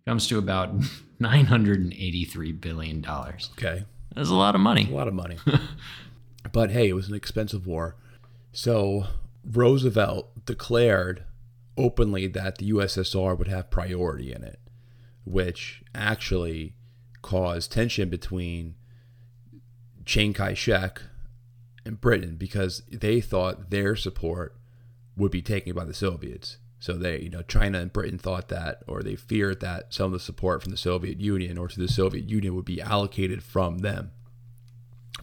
comes 0.06 0.28
to 0.28 0.38
about 0.38 0.72
nine 1.18 1.46
hundred 1.46 1.80
and 1.80 1.94
eighty-three 1.94 2.52
billion 2.52 3.00
dollars. 3.00 3.50
Okay. 3.58 3.86
That's 4.14 4.30
a 4.30 4.36
lot 4.36 4.54
of 4.54 4.60
money. 4.60 4.86
A 4.88 4.94
lot 4.94 5.08
of 5.08 5.14
money. 5.14 5.38
but 6.52 6.70
hey, 6.70 6.90
it 6.90 6.94
was 6.94 7.08
an 7.08 7.16
expensive 7.16 7.66
war. 7.66 7.96
So 8.52 9.08
Roosevelt 9.44 10.46
declared 10.46 11.24
openly 11.76 12.28
that 12.28 12.58
the 12.58 12.70
USSR 12.70 13.36
would 13.36 13.48
have 13.48 13.68
priority 13.68 14.32
in 14.32 14.44
it, 14.44 14.60
which 15.24 15.82
actually 15.94 16.74
caused 17.22 17.72
tension 17.72 18.08
between 18.08 18.74
Chiang 20.04 20.32
Kai 20.32 20.54
shek 20.54 21.02
and 21.84 22.00
Britain 22.00 22.36
because 22.36 22.82
they 22.90 23.20
thought 23.20 23.70
their 23.70 23.96
support 23.96 24.56
would 25.16 25.30
be 25.30 25.42
taken 25.42 25.74
by 25.74 25.84
the 25.84 25.94
Soviets. 25.94 26.58
So 26.78 26.94
they, 26.94 27.20
you 27.20 27.28
know, 27.28 27.42
China 27.42 27.78
and 27.78 27.92
Britain 27.92 28.18
thought 28.18 28.48
that, 28.48 28.82
or 28.86 29.02
they 29.02 29.14
feared 29.14 29.60
that 29.60 29.92
some 29.92 30.06
of 30.06 30.12
the 30.12 30.20
support 30.20 30.62
from 30.62 30.70
the 30.70 30.78
Soviet 30.78 31.20
Union 31.20 31.58
or 31.58 31.68
to 31.68 31.78
the 31.78 31.88
Soviet 31.88 32.28
Union 32.28 32.54
would 32.54 32.64
be 32.64 32.80
allocated 32.80 33.42
from 33.42 33.78
them. 33.78 34.12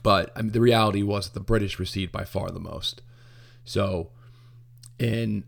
But 0.03 0.31
I 0.35 0.43
mean, 0.43 0.51
the 0.51 0.61
reality 0.61 1.01
was 1.01 1.25
that 1.25 1.33
the 1.33 1.39
British 1.39 1.79
received 1.79 2.11
by 2.11 2.25
far 2.25 2.51
the 2.51 2.59
most. 2.59 3.01
So, 3.65 4.11
in 4.99 5.45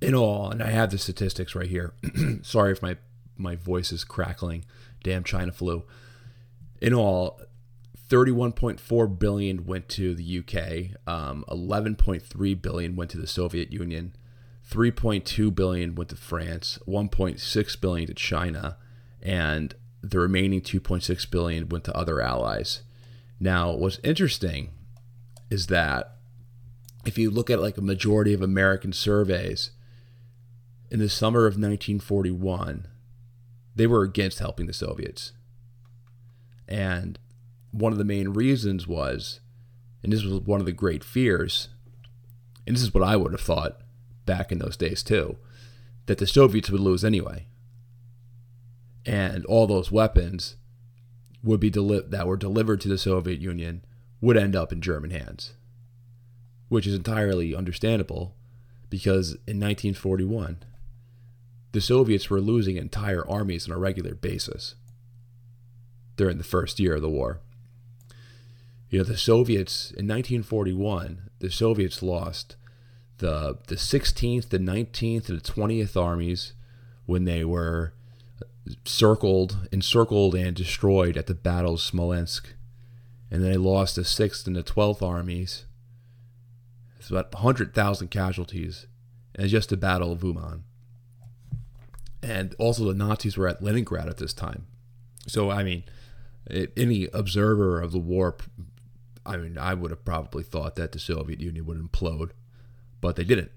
in 0.00 0.14
all, 0.14 0.50
and 0.50 0.62
I 0.62 0.70
have 0.70 0.90
the 0.90 0.98
statistics 0.98 1.54
right 1.54 1.68
here. 1.68 1.94
Sorry 2.42 2.72
if 2.72 2.82
my 2.82 2.96
my 3.36 3.56
voice 3.56 3.92
is 3.92 4.04
crackling. 4.04 4.64
Damn 5.02 5.24
China 5.24 5.52
flu. 5.52 5.84
In 6.80 6.92
all, 6.92 7.40
31.4 8.08 9.18
billion 9.18 9.64
went 9.66 9.88
to 9.90 10.14
the 10.14 10.38
UK. 10.38 10.98
Um, 11.06 11.44
11.3 11.48 12.62
billion 12.62 12.96
went 12.96 13.10
to 13.10 13.18
the 13.18 13.26
Soviet 13.26 13.72
Union. 13.72 14.14
3.2 14.68 15.54
billion 15.54 15.94
went 15.94 16.10
to 16.10 16.16
France. 16.16 16.78
1.6 16.86 17.80
billion 17.80 18.06
to 18.06 18.14
China, 18.14 18.76
and 19.22 19.74
the 20.02 20.18
remaining 20.18 20.60
2.6 20.60 21.30
billion 21.30 21.68
went 21.68 21.84
to 21.84 21.96
other 21.96 22.20
allies. 22.20 22.82
Now, 23.40 23.72
what's 23.72 24.00
interesting 24.02 24.70
is 25.50 25.68
that 25.68 26.16
if 27.04 27.18
you 27.18 27.30
look 27.30 27.50
at 27.50 27.60
like 27.60 27.78
a 27.78 27.82
majority 27.82 28.34
of 28.34 28.42
American 28.42 28.92
surveys, 28.92 29.70
in 30.90 30.98
the 30.98 31.08
summer 31.08 31.40
of 31.40 31.54
1941, 31.54 32.86
they 33.74 33.86
were 33.86 34.02
against 34.02 34.38
helping 34.38 34.66
the 34.66 34.72
Soviets. 34.72 35.32
And 36.66 37.18
one 37.70 37.92
of 37.92 37.98
the 37.98 38.04
main 38.04 38.30
reasons 38.30 38.86
was, 38.86 39.40
and 40.02 40.12
this 40.12 40.22
was 40.22 40.40
one 40.40 40.60
of 40.60 40.66
the 40.66 40.72
great 40.72 41.04
fears, 41.04 41.68
and 42.66 42.74
this 42.74 42.82
is 42.82 42.94
what 42.94 43.04
I 43.04 43.16
would 43.16 43.32
have 43.32 43.40
thought 43.40 43.80
back 44.26 44.50
in 44.50 44.58
those 44.58 44.76
days 44.76 45.02
too, 45.02 45.36
that 46.06 46.18
the 46.18 46.26
Soviets 46.26 46.70
would 46.70 46.80
lose 46.80 47.04
anyway. 47.04 47.46
And 49.04 49.44
all 49.46 49.66
those 49.66 49.92
weapons 49.92 50.56
would 51.42 51.60
be 51.60 51.70
deli- 51.70 52.04
that 52.08 52.26
were 52.26 52.36
delivered 52.36 52.80
to 52.82 52.88
the 52.88 52.98
Soviet 52.98 53.40
Union 53.40 53.84
would 54.20 54.36
end 54.36 54.56
up 54.56 54.72
in 54.72 54.80
German 54.80 55.10
hands, 55.10 55.54
which 56.68 56.86
is 56.86 56.94
entirely 56.94 57.54
understandable 57.54 58.34
because 58.90 59.32
in 59.46 59.60
1941, 59.60 60.58
the 61.78 61.82
Soviets 61.82 62.28
were 62.28 62.40
losing 62.40 62.76
entire 62.76 63.24
armies 63.30 63.68
on 63.68 63.72
a 63.72 63.78
regular 63.78 64.12
basis 64.12 64.74
during 66.16 66.36
the 66.36 66.42
first 66.42 66.80
year 66.80 66.96
of 66.96 67.02
the 67.02 67.08
war. 67.08 67.38
You 68.90 68.98
know, 68.98 69.04
the 69.04 69.16
Soviets 69.16 69.92
in 69.92 70.08
1941, 70.08 71.30
the 71.38 71.52
Soviets 71.52 72.02
lost 72.02 72.56
the 73.18 73.58
the 73.68 73.76
16th, 73.76 74.48
the 74.48 74.58
19th, 74.58 75.28
and 75.28 75.40
the 75.40 75.52
20th 75.52 75.96
armies 75.96 76.52
when 77.06 77.26
they 77.26 77.44
were 77.44 77.92
circled, 78.84 79.68
encircled, 79.70 80.34
and 80.34 80.56
destroyed 80.56 81.16
at 81.16 81.28
the 81.28 81.34
Battle 81.34 81.74
of 81.74 81.80
Smolensk. 81.80 82.54
And 83.30 83.44
then 83.44 83.52
they 83.52 83.56
lost 83.56 83.94
the 83.94 84.02
6th 84.02 84.48
and 84.48 84.56
the 84.56 84.64
12th 84.64 85.00
armies. 85.00 85.64
It's 86.98 87.08
about 87.08 87.32
100,000 87.32 88.08
casualties. 88.08 88.88
And 89.36 89.44
it's 89.44 89.52
just 89.52 89.68
the 89.68 89.76
Battle 89.76 90.10
of 90.10 90.24
Uman. 90.24 90.64
And 92.22 92.54
also, 92.58 92.84
the 92.84 92.94
Nazis 92.94 93.36
were 93.36 93.48
at 93.48 93.62
Leningrad 93.62 94.08
at 94.08 94.16
this 94.18 94.32
time. 94.32 94.66
So, 95.26 95.50
I 95.50 95.62
mean, 95.62 95.84
any 96.76 97.08
observer 97.12 97.80
of 97.80 97.92
the 97.92 97.98
war, 97.98 98.36
I 99.24 99.36
mean, 99.36 99.58
I 99.58 99.74
would 99.74 99.90
have 99.90 100.04
probably 100.04 100.42
thought 100.42 100.76
that 100.76 100.92
the 100.92 100.98
Soviet 100.98 101.40
Union 101.40 101.66
would 101.66 101.78
implode, 101.78 102.30
but 103.00 103.16
they 103.16 103.24
didn't. 103.24 103.52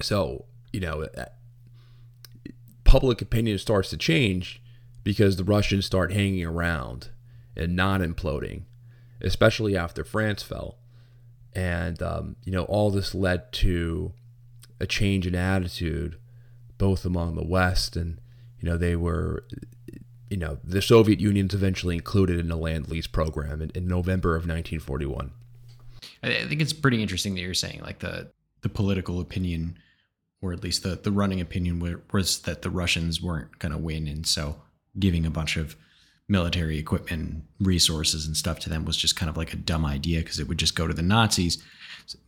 So, 0.00 0.44
you 0.72 0.80
know, 0.80 1.06
public 2.84 3.22
opinion 3.22 3.58
starts 3.58 3.90
to 3.90 3.96
change 3.96 4.62
because 5.02 5.36
the 5.36 5.44
Russians 5.44 5.86
start 5.86 6.12
hanging 6.12 6.44
around 6.44 7.08
and 7.56 7.74
not 7.74 8.00
imploding, 8.00 8.62
especially 9.20 9.76
after 9.76 10.04
France 10.04 10.42
fell. 10.42 10.78
And, 11.54 12.00
um, 12.02 12.36
you 12.44 12.52
know, 12.52 12.64
all 12.64 12.90
this 12.90 13.14
led 13.14 13.52
to 13.54 14.12
a 14.80 14.86
change 14.86 15.26
in 15.26 15.34
attitude 15.34 16.18
both 16.82 17.04
among 17.04 17.36
the 17.36 17.44
West 17.44 17.94
and, 17.94 18.20
you 18.58 18.68
know, 18.68 18.76
they 18.76 18.96
were, 18.96 19.44
you 20.28 20.36
know, 20.36 20.58
the 20.64 20.82
Soviet 20.82 21.20
Union's 21.20 21.54
eventually 21.54 21.94
included 21.94 22.40
in 22.40 22.48
the 22.48 22.56
Lend 22.56 22.88
Lease 22.88 23.06
program 23.06 23.62
in, 23.62 23.70
in 23.70 23.86
November 23.86 24.30
of 24.30 24.48
1941. 24.48 25.30
I 26.24 26.44
think 26.48 26.60
it's 26.60 26.72
pretty 26.72 27.00
interesting 27.00 27.36
that 27.36 27.40
you're 27.40 27.54
saying 27.54 27.82
like 27.82 28.00
the 28.00 28.32
the 28.62 28.68
political 28.68 29.20
opinion, 29.20 29.78
or 30.40 30.52
at 30.52 30.64
least 30.64 30.82
the 30.82 30.96
the 30.96 31.12
running 31.12 31.40
opinion, 31.40 32.02
was 32.12 32.40
that 32.40 32.62
the 32.62 32.70
Russians 32.70 33.22
weren't 33.22 33.60
going 33.60 33.70
to 33.70 33.78
win, 33.78 34.08
and 34.08 34.26
so 34.26 34.56
giving 34.98 35.24
a 35.24 35.30
bunch 35.30 35.56
of 35.56 35.76
military 36.28 36.78
equipment, 36.78 37.44
resources, 37.60 38.26
and 38.26 38.36
stuff 38.36 38.58
to 38.60 38.68
them 38.68 38.84
was 38.84 38.96
just 38.96 39.14
kind 39.14 39.30
of 39.30 39.36
like 39.36 39.52
a 39.52 39.56
dumb 39.56 39.86
idea 39.86 40.18
because 40.18 40.40
it 40.40 40.48
would 40.48 40.58
just 40.58 40.74
go 40.74 40.88
to 40.88 40.94
the 40.94 41.00
Nazis. 41.00 41.62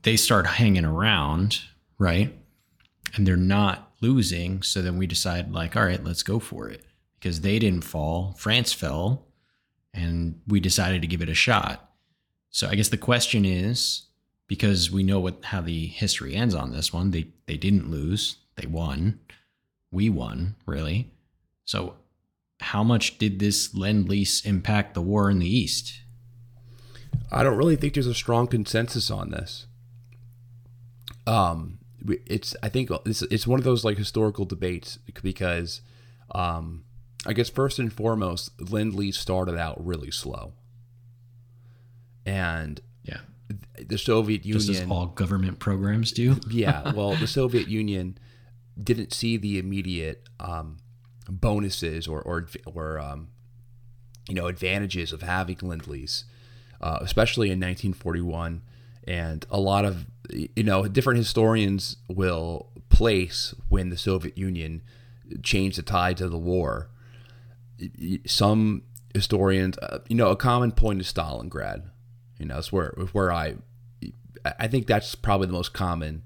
They 0.03 0.17
start 0.17 0.47
hanging 0.47 0.85
around, 0.85 1.59
right? 1.99 2.33
And 3.17 3.27
they're 3.27 3.37
not 3.37 3.94
losing. 4.05 4.63
So 4.63 4.83
then 4.83 4.99
we 4.99 5.07
decide, 5.07 5.53
like, 5.53 5.77
all 5.77 5.85
right, 5.85 6.05
let's 6.05 6.23
go 6.23 6.39
for 6.39 6.69
it 6.69 6.85
because 7.19 7.41
they 7.41 7.59
didn't 7.59 7.85
fall. 7.85 8.35
France 8.39 8.73
fell, 8.73 9.27
and 9.93 10.41
we 10.47 10.61
decided 10.61 11.01
to 11.03 11.09
give 11.09 11.23
it 11.23 11.29
a 11.29 11.35
shot. 11.35 11.91
So 12.51 12.69
I 12.69 12.75
guess 12.75 12.91
the 12.91 13.07
question 13.11 13.45
is 13.45 14.07
because 14.47 14.91
we 14.91 15.03
know 15.03 15.21
what 15.21 15.45
how 15.47 15.61
the 15.61 15.87
history 15.87 16.35
ends 16.35 16.55
on 16.55 16.73
this 16.73 16.93
one. 16.93 17.11
They 17.11 17.29
they 17.47 17.57
didn't 17.57 17.91
lose. 17.91 18.37
They 18.57 18.67
won. 18.67 19.21
We 19.91 20.11
won, 20.11 20.57
really. 20.67 21.11
So 21.65 21.95
how 22.61 22.85
much 22.85 23.19
did 23.19 23.39
this 23.39 23.75
lend 23.75 24.09
lease 24.09 24.45
impact 24.45 24.95
the 24.95 25.03
war 25.03 25.31
in 25.31 25.39
the 25.39 25.49
East? 25.49 26.01
I 27.33 27.43
don't 27.43 27.57
really 27.57 27.77
think 27.77 27.95
there's 27.95 28.07
a 28.07 28.15
strong 28.15 28.47
consensus 28.47 29.11
on 29.11 29.31
this. 29.31 29.67
Um, 31.27 31.79
it's 32.07 32.55
I 32.63 32.69
think 32.69 32.91
it's 33.07 33.23
it's 33.23 33.47
one 33.47 33.59
of 33.59 33.65
those 33.65 33.85
like 33.85 33.99
historical 33.99 34.45
debates 34.45 34.99
because, 35.23 35.81
um, 36.35 36.85
I 37.27 37.33
guess 37.33 37.49
first 37.49 37.79
and 37.79 37.93
foremost, 37.93 38.51
lend 38.71 38.95
lease 38.95 39.19
started 39.19 39.57
out 39.57 39.85
really 39.85 40.11
slow, 40.11 40.53
and 42.27 42.81
yeah, 43.03 43.21
the 43.79 43.99
Soviet 43.99 44.45
Union, 44.45 44.67
just 44.67 44.83
as 44.83 44.89
all 44.89 45.07
government 45.07 45.59
programs 45.59 46.13
do. 46.13 46.39
yeah, 46.51 46.93
well, 46.93 47.15
the 47.15 47.27
Soviet 47.27 47.69
Union 47.69 48.19
didn't 48.83 49.13
see 49.13 49.37
the 49.37 49.59
immediate 49.59 50.29
um, 50.41 50.79
bonuses 51.29 52.07
or 52.07 52.21
or 52.23 52.49
or 52.67 52.99
um, 52.99 53.29
you 54.29 54.35
know 54.35 54.47
advantages 54.47 55.13
of 55.13 55.23
having 55.23 55.59
lend 55.63 55.87
lease, 55.87 56.25
uh, 56.81 56.99
especially 57.01 57.49
in 57.49 57.59
1941, 57.59 58.63
and 59.07 59.47
a 59.51 59.61
lot 59.61 59.85
of 59.85 60.07
you 60.31 60.63
know 60.63 60.87
different 60.89 61.19
historians 61.19 61.97
will 62.09 62.71
place 62.89 63.55
when 63.69 63.91
the 63.91 63.97
Soviet 63.97 64.37
Union 64.39 64.83
changed 65.43 65.79
the 65.79 65.83
tides 65.83 66.21
of 66.21 66.31
the 66.31 66.39
war. 66.39 66.89
Some 68.27 68.83
historians, 69.15 69.79
uh, 69.79 69.99
you 70.09 70.17
know, 70.17 70.31
a 70.31 70.37
common 70.37 70.73
point 70.73 71.01
is 71.01 71.13
Stalingrad. 71.13 71.83
You 72.39 72.47
know, 72.47 72.59
it's 72.59 72.73
where 72.73 72.95
where 73.13 73.33
I 73.33 73.57
I 74.45 74.69
think 74.69 74.87
that's 74.87 75.15
probably 75.15 75.47
the 75.47 75.53
most 75.53 75.73
common 75.73 76.23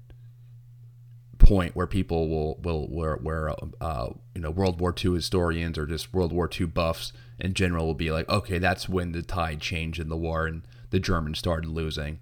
point 1.37 1.75
where 1.75 1.87
people 1.87 2.29
will 2.29 2.57
will 2.61 2.87
where 2.87 3.15
where 3.15 3.55
uh, 3.81 4.09
you 4.35 4.41
know 4.41 4.51
World 4.51 4.79
War 4.79 4.93
II 4.93 5.13
historians 5.15 5.77
or 5.77 5.85
just 5.85 6.13
World 6.13 6.33
War 6.33 6.49
II 6.59 6.67
buffs 6.67 7.13
in 7.39 7.53
general 7.53 7.85
will 7.85 7.93
be 7.93 8.11
like, 8.11 8.29
okay, 8.29 8.59
that's 8.59 8.89
when 8.89 9.13
the 9.13 9.21
tide 9.21 9.61
changed 9.61 9.99
in 9.99 10.09
the 10.09 10.17
war 10.17 10.45
and 10.45 10.63
the 10.89 10.99
Germans 10.99 11.39
started 11.39 11.69
losing. 11.69 12.19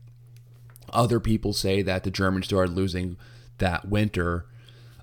Other 0.94 1.20
people 1.20 1.54
say 1.54 1.82
that 1.82 2.04
the 2.04 2.12
Germans 2.12 2.46
started 2.46 2.74
losing 2.74 3.18
that 3.58 3.88
winter 3.88 4.46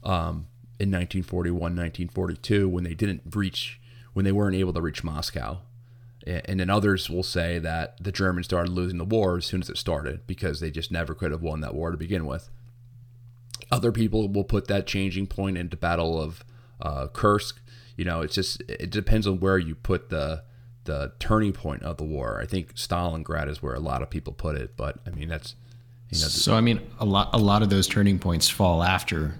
um, 0.03 0.47
in 0.79 0.91
1941, 0.91 1.61
1942 1.61 2.69
when 2.69 2.85
they 2.85 2.95
didn't 2.95 3.23
reach 3.35 3.81
when 4.12 4.25
they 4.25 4.33
weren't 4.33 4.57
able 4.57 4.73
to 4.73 4.81
reach 4.81 5.03
Moscow. 5.05 5.59
And 6.26 6.59
then 6.59 6.71
others 6.71 7.11
will 7.11 7.23
say 7.23 7.59
that 7.59 8.03
the 8.03 8.12
Germans 8.12 8.47
started 8.47 8.73
losing 8.73 8.97
the 8.97 9.05
war 9.05 9.37
as 9.37 9.45
soon 9.45 9.61
as 9.61 9.69
it 9.69 9.76
started 9.76 10.26
because 10.26 10.61
they 10.61 10.71
just 10.71 10.91
never 10.91 11.14
could 11.14 11.33
have 11.33 11.43
won 11.43 11.61
that 11.61 11.75
war 11.75 11.91
to 11.91 11.99
begin 11.99 12.25
with. 12.25 12.49
Other 13.71 13.93
people 13.93 14.29
will 14.29 14.45
put 14.45 14.67
that 14.69 14.87
changing 14.87 15.26
point 15.26 15.59
into 15.59 15.76
Battle 15.76 16.21
of 16.21 16.45
uh, 16.81 17.09
Kursk. 17.09 17.61
You 17.97 18.07
know, 18.07 18.23
it's 18.23 18.35
just 18.35 18.62
it 18.69 18.91
depends 18.91 19.26
on 19.26 19.41
where 19.41 19.59
you 19.59 19.75
put 19.75 20.09
the 20.09 20.45
the 20.85 21.12
turning 21.19 21.53
point 21.53 21.83
of 21.83 21.97
the 21.99 22.05
war. 22.05 22.41
I 22.41 22.47
think 22.47 22.75
Stalingrad 22.75 23.49
is 23.49 23.62
where 23.62 23.75
a 23.75 23.81
lot 23.81 24.03
of 24.03 24.11
people 24.11 24.33
put 24.33 24.57
it, 24.57 24.76
but 24.76 24.99
I 25.07 25.11
mean 25.11 25.29
that's 25.29 25.57
you 26.11 26.21
know, 26.21 26.29
so 26.29 26.55
I 26.55 26.61
mean 26.61 26.81
a 26.99 27.05
lot 27.05 27.31
a 27.33 27.39
lot 27.39 27.63
of 27.63 27.71
those 27.71 27.87
turning 27.87 28.19
points 28.19 28.49
fall 28.49 28.83
after 28.83 29.35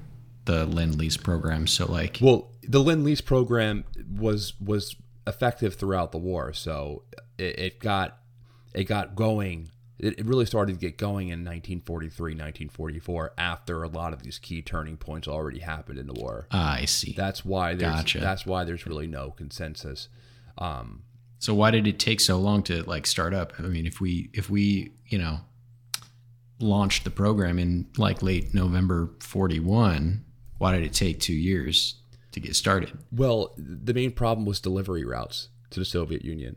the 0.45 0.67
Lend 0.67 0.97
Lease 0.97 1.17
program. 1.17 1.67
So 1.67 1.91
like 1.91 2.19
well, 2.21 2.51
the 2.63 2.81
Lend 2.81 3.05
Lease 3.05 3.21
program 3.21 3.85
was 4.19 4.55
was 4.61 4.97
effective 5.27 5.75
throughout 5.75 6.13
the 6.13 6.19
war, 6.19 6.53
so 6.53 7.03
it, 7.39 7.59
it 7.59 7.81
got 7.81 8.19
it 8.75 8.85
got 8.85 9.15
going. 9.15 9.71
It, 9.99 10.19
it 10.19 10.27
really 10.27 10.45
started 10.45 10.73
to 10.73 10.79
get 10.81 10.99
going 10.99 11.29
in 11.29 11.45
1943, 11.45 12.33
1944, 12.33 13.33
after 13.39 13.85
a 13.85 13.89
lot 13.89 14.13
of 14.13 14.25
these 14.25 14.41
key 14.41 14.61
turning 14.61 14.97
points 14.97 15.29
already 15.29 15.61
happened 15.61 16.01
in 16.01 16.09
the 16.09 16.15
war. 16.15 16.49
Ah, 16.51 16.75
I 16.75 16.85
see. 16.85 17.13
That's 17.13 17.45
why 17.45 17.75
there's 17.75 17.95
gotcha. 17.95 18.19
that's 18.19 18.45
why 18.45 18.65
there's 18.65 18.87
really 18.87 19.07
no 19.07 19.31
consensus. 19.31 20.09
Um, 20.59 21.05
so 21.39 21.55
why 21.55 21.71
did 21.71 21.87
it 21.87 21.99
take 21.99 22.21
so 22.21 22.39
long 22.39 22.63
to 22.65 22.83
like 22.85 23.07
start 23.07 23.35
up? 23.35 23.53
I 23.59 23.63
mean, 23.63 23.87
if 23.87 24.01
we 24.01 24.31
if 24.33 24.51
we 24.51 24.93
you 25.07 25.19
know 25.19 25.41
launched 26.61 27.05
the 27.05 27.11
program 27.11 27.59
in 27.59 27.87
like 27.97 28.23
late 28.23 28.55
November 28.55 29.11
41, 29.21 30.25
why 30.59 30.73
did 30.73 30.85
it 30.85 30.93
take 30.93 31.21
2 31.21 31.33
years 31.33 31.97
to 32.33 32.41
get 32.41 32.57
started? 32.57 32.99
Well, 33.13 33.55
the 33.57 33.95
main 33.95 34.13
problem 34.13 34.47
was 34.47 34.61
delivery 34.61 35.05
routes 35.05 35.49
to 35.71 35.81
the 35.81 35.85
Soviet 35.85 36.25
Union. 36.25 36.57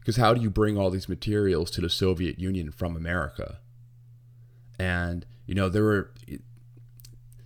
Because 0.00 0.16
how 0.16 0.34
do 0.34 0.40
you 0.40 0.50
bring 0.50 0.78
all 0.78 0.90
these 0.90 1.08
materials 1.08 1.70
to 1.72 1.80
the 1.80 1.90
Soviet 1.90 2.38
Union 2.38 2.70
from 2.70 2.96
America? 2.96 3.58
And 4.78 5.26
you 5.46 5.54
know, 5.54 5.68
there 5.68 5.82
were 5.84 6.12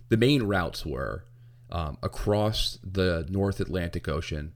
the 0.09 0.17
main 0.17 0.43
routes 0.43 0.85
were 0.85 1.25
um, 1.71 1.97
across 2.03 2.77
the 2.83 3.25
North 3.29 3.59
Atlantic 3.59 4.07
Ocean 4.07 4.53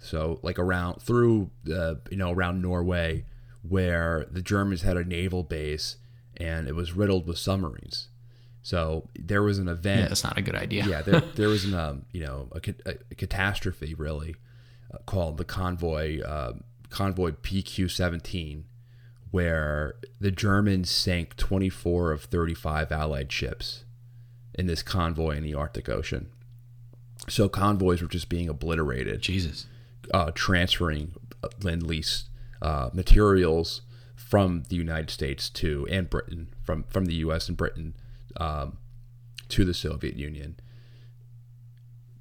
so 0.00 0.40
like 0.42 0.58
around 0.58 1.02
through 1.02 1.50
the 1.62 2.00
you 2.10 2.16
know 2.16 2.32
around 2.32 2.62
Norway, 2.62 3.26
where 3.62 4.26
the 4.30 4.42
Germans 4.42 4.82
had 4.82 4.96
a 4.96 5.04
naval 5.04 5.42
base 5.42 5.96
and 6.40 6.66
it 6.66 6.74
was 6.74 6.92
riddled 6.92 7.26
with 7.26 7.38
submarines. 7.38 8.08
So 8.62 9.08
there 9.18 9.42
was 9.42 9.58
an 9.58 9.68
event. 9.68 10.02
Yeah, 10.02 10.08
that's 10.08 10.24
not 10.24 10.38
a 10.38 10.42
good 10.42 10.54
idea. 10.54 10.86
yeah, 10.86 11.02
there, 11.02 11.20
there 11.34 11.48
was 11.48 11.64
an 11.64 11.74
um, 11.74 12.06
you 12.12 12.22
know 12.22 12.48
a, 12.52 12.60
a, 12.86 12.94
a 13.10 13.14
catastrophe 13.14 13.94
really 13.94 14.36
uh, 14.92 14.98
called 15.06 15.38
the 15.38 15.44
convoy 15.44 16.20
uh, 16.22 16.54
convoy 16.88 17.32
PQ 17.32 17.90
seventeen, 17.90 18.64
where 19.30 19.94
the 20.20 20.30
Germans 20.30 20.90
sank 20.90 21.36
twenty 21.36 21.68
four 21.68 22.12
of 22.12 22.24
thirty 22.24 22.54
five 22.54 22.92
Allied 22.92 23.32
ships 23.32 23.84
in 24.54 24.66
this 24.66 24.82
convoy 24.82 25.36
in 25.36 25.42
the 25.42 25.54
Arctic 25.54 25.88
Ocean. 25.88 26.30
So 27.28 27.48
convoys 27.48 28.02
were 28.02 28.08
just 28.08 28.28
being 28.28 28.48
obliterated. 28.48 29.20
Jesus 29.22 29.66
uh, 30.12 30.32
transferring 30.34 31.14
lend 31.62 31.86
lease 31.86 32.24
uh, 32.60 32.90
materials 32.92 33.82
from 34.30 34.62
the 34.68 34.76
United 34.76 35.10
States 35.10 35.50
to 35.50 35.88
and 35.90 36.08
Britain 36.08 36.54
from 36.62 36.84
from 36.84 37.06
the 37.06 37.14
U.S. 37.14 37.48
and 37.48 37.56
Britain 37.56 37.96
um, 38.36 38.78
to 39.48 39.64
the 39.64 39.74
Soviet 39.74 40.14
Union. 40.14 40.56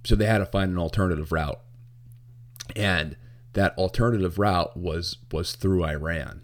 So 0.03 0.15
they 0.15 0.25
had 0.25 0.39
to 0.39 0.45
find 0.47 0.71
an 0.71 0.79
alternative 0.79 1.31
route, 1.31 1.59
and 2.75 3.15
that 3.53 3.77
alternative 3.77 4.39
route 4.39 4.75
was 4.75 5.17
was 5.31 5.53
through 5.53 5.85
Iran. 5.85 6.41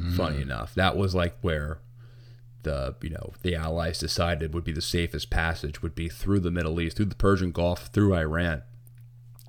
Mm. 0.00 0.16
Funny 0.16 0.42
enough, 0.42 0.74
that 0.74 0.96
was 0.96 1.14
like 1.14 1.36
where 1.40 1.78
the 2.64 2.96
you 3.00 3.10
know 3.10 3.34
the 3.42 3.54
Allies 3.54 4.00
decided 4.00 4.52
would 4.52 4.64
be 4.64 4.72
the 4.72 4.82
safest 4.82 5.30
passage 5.30 5.80
would 5.80 5.94
be 5.94 6.08
through 6.08 6.40
the 6.40 6.50
Middle 6.50 6.80
East, 6.80 6.96
through 6.96 7.06
the 7.06 7.14
Persian 7.14 7.52
Gulf, 7.52 7.86
through 7.86 8.16
Iran 8.16 8.64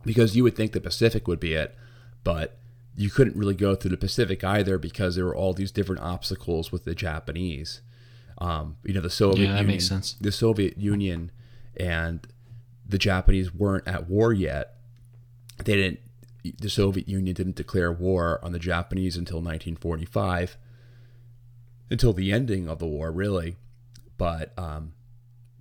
because 0.05 0.35
you 0.35 0.43
would 0.43 0.55
think 0.55 0.73
the 0.73 0.79
Pacific 0.79 1.27
would 1.27 1.39
be 1.39 1.53
it, 1.53 1.75
but 2.23 2.58
you 2.99 3.09
couldn't 3.09 3.37
really 3.37 3.55
go 3.55 3.75
through 3.75 3.91
the 3.91 3.97
Pacific 3.97 4.43
either 4.43 4.77
because 4.77 5.15
there 5.15 5.23
were 5.23 5.35
all 5.35 5.53
these 5.53 5.71
different 5.71 6.01
obstacles 6.01 6.69
with 6.69 6.83
the 6.83 6.93
Japanese. 6.93 7.79
Um, 8.39 8.75
you 8.83 8.93
know, 8.93 8.99
the 8.99 9.09
Soviet 9.09 9.45
yeah, 9.45 9.51
that 9.53 9.59
Union, 9.59 9.67
makes 9.67 9.87
sense. 9.87 10.17
The 10.19 10.33
Soviet 10.33 10.77
Union 10.77 11.31
and 11.77 12.27
the 12.85 12.97
Japanese 12.97 13.53
weren't 13.53 13.87
at 13.87 14.09
war 14.09 14.33
yet. 14.33 14.75
They 15.63 15.77
didn't. 15.77 15.99
The 16.59 16.69
Soviet 16.69 17.07
Union 17.07 17.33
didn't 17.33 17.55
declare 17.55 17.89
war 17.89 18.37
on 18.43 18.51
the 18.51 18.59
Japanese 18.59 19.15
until 19.15 19.37
1945, 19.37 20.57
until 21.89 22.11
the 22.11 22.33
ending 22.33 22.67
of 22.67 22.79
the 22.79 22.85
war, 22.85 23.13
really. 23.13 23.55
But 24.17 24.51
um, 24.57 24.91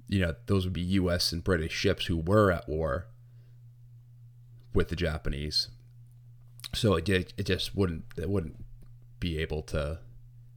you 0.09 0.19
know, 0.19 0.35
those 0.47 0.65
would 0.65 0.73
be 0.73 0.81
U.S. 0.81 1.31
and 1.31 1.45
British 1.45 1.73
ships 1.73 2.07
who 2.07 2.17
were 2.17 2.51
at 2.51 2.69
war 2.69 3.07
with 4.75 4.89
the 4.89 4.97
Japanese. 4.97 5.69
So 6.75 6.95
it 6.95 7.09
it 7.09 7.45
just 7.45 7.75
wouldn't 7.75 8.05
it 8.17 8.29
wouldn't 8.29 8.65
be 9.21 9.39
able 9.39 9.63
to 9.63 9.99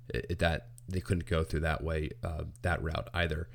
it, 0.10 0.40
that 0.40 0.68
they 0.88 1.00
couldn't 1.00 1.26
go 1.26 1.44
through 1.44 1.62
that 1.62 1.84
way 1.84 2.12
uh, 2.24 2.44
that 2.62 2.82
route 2.84 3.10
either. 3.14 3.50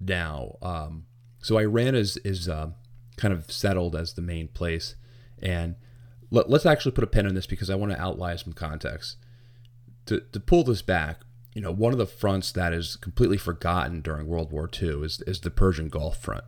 Now, 0.00 0.56
um, 0.62 1.06
so 1.40 1.58
Iran 1.58 1.94
is 1.94 2.16
is 2.18 2.48
uh, 2.48 2.70
kind 3.16 3.34
of 3.34 3.50
settled 3.50 3.94
as 3.94 4.14
the 4.14 4.22
main 4.22 4.48
place, 4.48 4.94
and 5.42 5.76
let, 6.30 6.50
us 6.50 6.66
actually 6.66 6.92
put 6.92 7.04
a 7.04 7.08
pin 7.08 7.26
on 7.26 7.34
this 7.34 7.46
because 7.46 7.70
I 7.70 7.74
want 7.74 7.92
to 7.92 8.00
outline 8.00 8.38
some 8.38 8.52
context. 8.54 9.16
To 10.06 10.20
to 10.32 10.40
pull 10.40 10.64
this 10.64 10.82
back, 10.82 11.20
you 11.54 11.60
know, 11.60 11.70
one 11.72 11.92
of 11.92 11.98
the 11.98 12.06
fronts 12.06 12.50
that 12.52 12.72
is 12.72 12.96
completely 12.96 13.36
forgotten 13.36 14.00
during 14.00 14.26
World 14.26 14.52
War 14.52 14.68
II 14.80 15.04
is 15.04 15.22
is 15.26 15.40
the 15.40 15.50
Persian 15.50 15.88
Gulf 15.88 16.16
front 16.16 16.44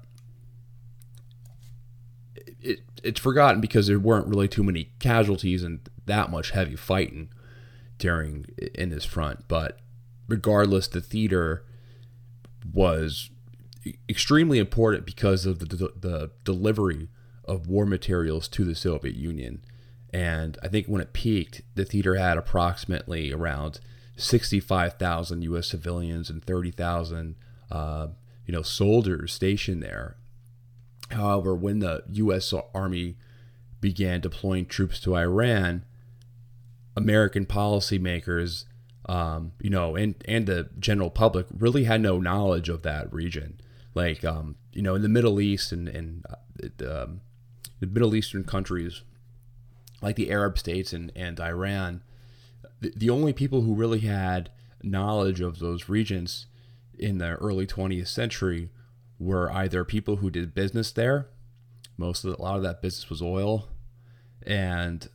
it, 2.62 2.81
it's 3.03 3.21
forgotten 3.21 3.61
because 3.61 3.87
there 3.87 3.99
weren't 3.99 4.27
really 4.27 4.49
too 4.49 4.62
many 4.62 4.91
casualties 4.99 5.62
and 5.62 5.81
that 6.07 6.31
much 6.31 6.51
heavy 6.51 6.77
fighting 6.77 7.29
during 7.99 8.47
in 8.75 8.91
this 8.91 9.05
front. 9.05 9.47
But 9.49 9.81
regardless, 10.29 10.88
the 10.88 11.01
theater 11.01 11.65
was 12.73 13.31
extremely 14.09 14.59
important 14.59 15.05
because 15.05 15.47
of 15.47 15.59
the, 15.59 15.67
the, 15.67 15.93
the 15.99 16.31
delivery 16.45 17.09
of 17.45 17.67
war 17.67 17.85
materials 17.85 18.49
to 18.49 18.65
the 18.65 18.75
Soviet 18.75 19.17
Union. 19.17 19.65
And 20.12 20.59
I 20.62 20.69
think 20.69 20.87
when 20.87 21.01
it 21.01 21.12
peaked, 21.12 21.62
the 21.75 21.85
theater 21.85 22.17
had 22.17 22.37
approximately 22.37 23.33
around 23.33 23.81
65,000 24.17 25.43
U.S. 25.43 25.69
civilians 25.69 26.31
and 26.31 26.45
30,000, 26.45 27.35
uh, 27.71 28.09
you 28.47 28.53
know, 28.53 28.62
soldiers 28.62 29.33
stationed 29.33 29.83
there. 29.83 30.17
However, 31.12 31.55
when 31.55 31.81
the 31.81 32.05
U.S. 32.12 32.53
Army 32.75 33.16
began 33.81 34.20
deploying 34.20 34.66
troops 34.66 35.01
to 35.01 35.16
Iran, 35.16 35.85
American 36.96 37.46
policymakers, 37.46 38.64
um, 39.07 39.53
you 39.61 39.70
know, 39.70 39.96
and 39.96 40.14
and 40.27 40.46
the 40.46 40.70
general 40.79 41.11
public 41.11 41.46
really 41.51 41.85
had 41.85 42.01
no 42.01 42.18
knowledge 42.18 42.68
of 42.68 42.83
that 42.83 43.12
region. 43.12 43.61
Like, 43.94 44.25
um, 44.25 44.57
you 44.72 44.83
know, 44.83 44.94
in 44.94 45.03
the 45.03 45.09
Middle 45.09 45.40
East 45.40 45.72
and 45.72 45.88
and 45.88 46.25
uh, 46.31 47.03
um, 47.03 47.20
the 47.81 47.87
Middle 47.87 48.14
Eastern 48.14 48.44
countries, 48.44 49.03
like 50.01 50.16
the 50.16 50.31
Arab 50.31 50.59
states 50.59 50.92
and 50.92 51.12
and 51.16 51.40
Iran, 51.40 52.03
the, 52.81 52.92
the 52.96 53.11
only 53.11 53.33
people 53.33 53.62
who 53.62 53.75
really 53.75 54.01
had 54.01 54.51
knowledge 54.83 55.40
of 55.40 55.59
those 55.59 55.88
regions 55.88 56.46
in 56.98 57.18
the 57.18 57.35
early 57.35 57.66
20th 57.66 58.09
century 58.09 58.70
were 59.22 59.50
either 59.52 59.85
people 59.85 60.16
who 60.16 60.30
did 60.30 60.54
business 60.54 60.92
there. 60.92 61.28
Most 61.96 62.24
of 62.24 62.30
the, 62.30 62.40
a 62.40 62.42
lot 62.42 62.56
of 62.56 62.62
that 62.62 62.82
business 62.82 63.08
was 63.08 63.22
oil, 63.22 63.68
and 64.44 65.08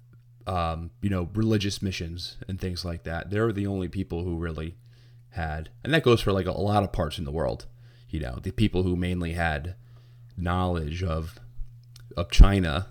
um, 0.45 0.91
you 1.01 1.09
know 1.09 1.29
religious 1.33 1.81
missions 1.81 2.37
and 2.47 2.59
things 2.59 2.85
like 2.85 3.03
that. 3.03 3.29
They're 3.29 3.51
the 3.51 3.67
only 3.67 3.87
people 3.87 4.23
who 4.23 4.37
really 4.37 4.77
had, 5.31 5.69
and 5.83 5.93
that 5.93 6.03
goes 6.03 6.21
for 6.21 6.31
like 6.31 6.45
a, 6.45 6.51
a 6.51 6.51
lot 6.51 6.83
of 6.83 6.91
parts 6.91 7.17
in 7.17 7.25
the 7.25 7.31
world. 7.31 7.65
You 8.09 8.21
know, 8.21 8.39
the 8.41 8.51
people 8.51 8.83
who 8.83 8.95
mainly 8.95 9.33
had 9.33 9.75
knowledge 10.37 11.03
of 11.03 11.39
of 12.15 12.31
China 12.31 12.87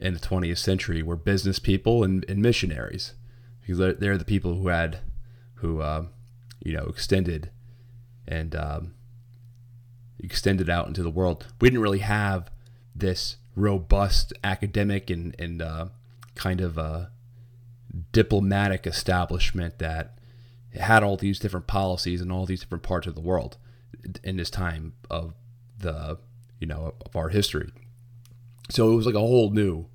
in 0.00 0.14
the 0.14 0.20
20th 0.20 0.58
century 0.58 1.02
were 1.02 1.16
business 1.16 1.58
people 1.58 2.02
and, 2.02 2.24
and 2.28 2.40
missionaries 2.40 3.14
because 3.60 3.78
they're, 3.78 3.92
they're, 3.92 4.18
the 4.18 4.24
people 4.24 4.54
who 4.54 4.68
had 4.68 5.00
who 5.56 5.80
uh, 5.80 6.06
you 6.64 6.72
know 6.72 6.84
extended 6.84 7.50
and 8.26 8.54
um, 8.54 8.94
extended 10.22 10.68
out 10.68 10.86
into 10.86 11.02
the 11.02 11.10
world. 11.10 11.46
We 11.60 11.68
didn't 11.68 11.82
really 11.82 11.98
have 12.00 12.50
this 12.94 13.36
robust 13.56 14.32
academic 14.44 15.10
and, 15.10 15.34
and 15.38 15.60
uh, 15.60 15.86
kind 16.34 16.60
of 16.60 16.78
uh, 16.78 17.06
diplomatic 18.12 18.86
establishment 18.86 19.78
that 19.78 20.18
had 20.74 21.02
all 21.02 21.16
these 21.16 21.38
different 21.38 21.66
policies 21.66 22.20
in 22.20 22.30
all 22.30 22.46
these 22.46 22.60
different 22.60 22.84
parts 22.84 23.06
of 23.06 23.14
the 23.14 23.20
world. 23.20 23.56
in 24.22 24.36
this 24.36 24.50
time 24.50 24.94
of 25.10 25.34
the 25.78 26.18
you 26.58 26.66
know 26.66 26.94
of 27.04 27.16
our 27.16 27.30
history. 27.30 27.72
So 28.68 28.92
it 28.92 28.94
was 28.94 29.06
like 29.06 29.14
a 29.14 29.20
whole 29.20 29.50
new 29.50 29.86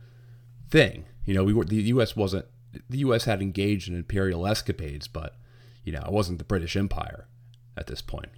thing. 0.69 1.05
You 1.25 1.33
know, 1.33 1.43
we 1.43 1.53
were 1.53 1.63
the 1.63 1.75
U.S. 1.75 2.15
wasn't 2.15 2.45
the 2.89 2.99
U.S. 2.99 3.25
had 3.25 3.41
engaged 3.41 3.87
in 3.87 3.95
imperial 3.95 4.45
escapades, 4.45 5.07
but 5.07 5.35
you 5.83 5.93
know, 5.93 6.01
it 6.01 6.11
wasn't 6.11 6.39
the 6.39 6.45
British 6.45 6.75
Empire 6.75 7.27
at 7.77 7.87
this 7.87 8.01
point. 8.01 8.29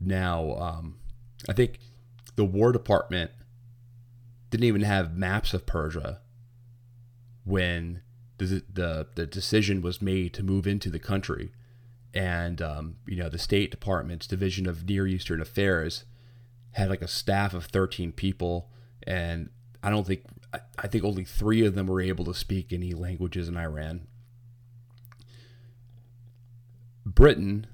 Now, 0.00 0.54
um, 0.56 0.96
I 1.48 1.52
think 1.52 1.78
the 2.36 2.44
War 2.44 2.72
Department 2.72 3.30
didn't 4.50 4.64
even 4.64 4.82
have 4.82 5.16
maps 5.16 5.52
of 5.52 5.66
Persia 5.66 6.20
when 7.44 8.02
the 8.38 8.62
the, 8.72 9.08
the 9.14 9.26
decision 9.26 9.82
was 9.82 10.00
made 10.00 10.32
to 10.34 10.42
move 10.42 10.66
into 10.66 10.90
the 10.90 10.98
country, 10.98 11.52
and 12.14 12.62
um, 12.62 12.96
you 13.06 13.16
know, 13.16 13.28
the 13.28 13.38
State 13.38 13.70
Department's 13.70 14.26
Division 14.26 14.66
of 14.66 14.88
Near 14.88 15.06
Eastern 15.06 15.40
Affairs 15.40 16.04
had 16.72 16.90
like 16.90 17.02
a 17.02 17.08
staff 17.08 17.54
of 17.54 17.66
13 17.66 18.12
people, 18.12 18.70
and 19.06 19.50
I 19.82 19.90
don't 19.90 20.06
think 20.06 20.22
I 20.78 20.86
think 20.86 21.04
only 21.04 21.24
three 21.24 21.64
of 21.64 21.74
them 21.74 21.86
were 21.86 22.00
able 22.00 22.24
to 22.26 22.34
speak 22.34 22.72
any 22.72 22.92
languages 22.92 23.48
in 23.48 23.56
Iran. 23.56 24.06
Britain, 27.04 27.66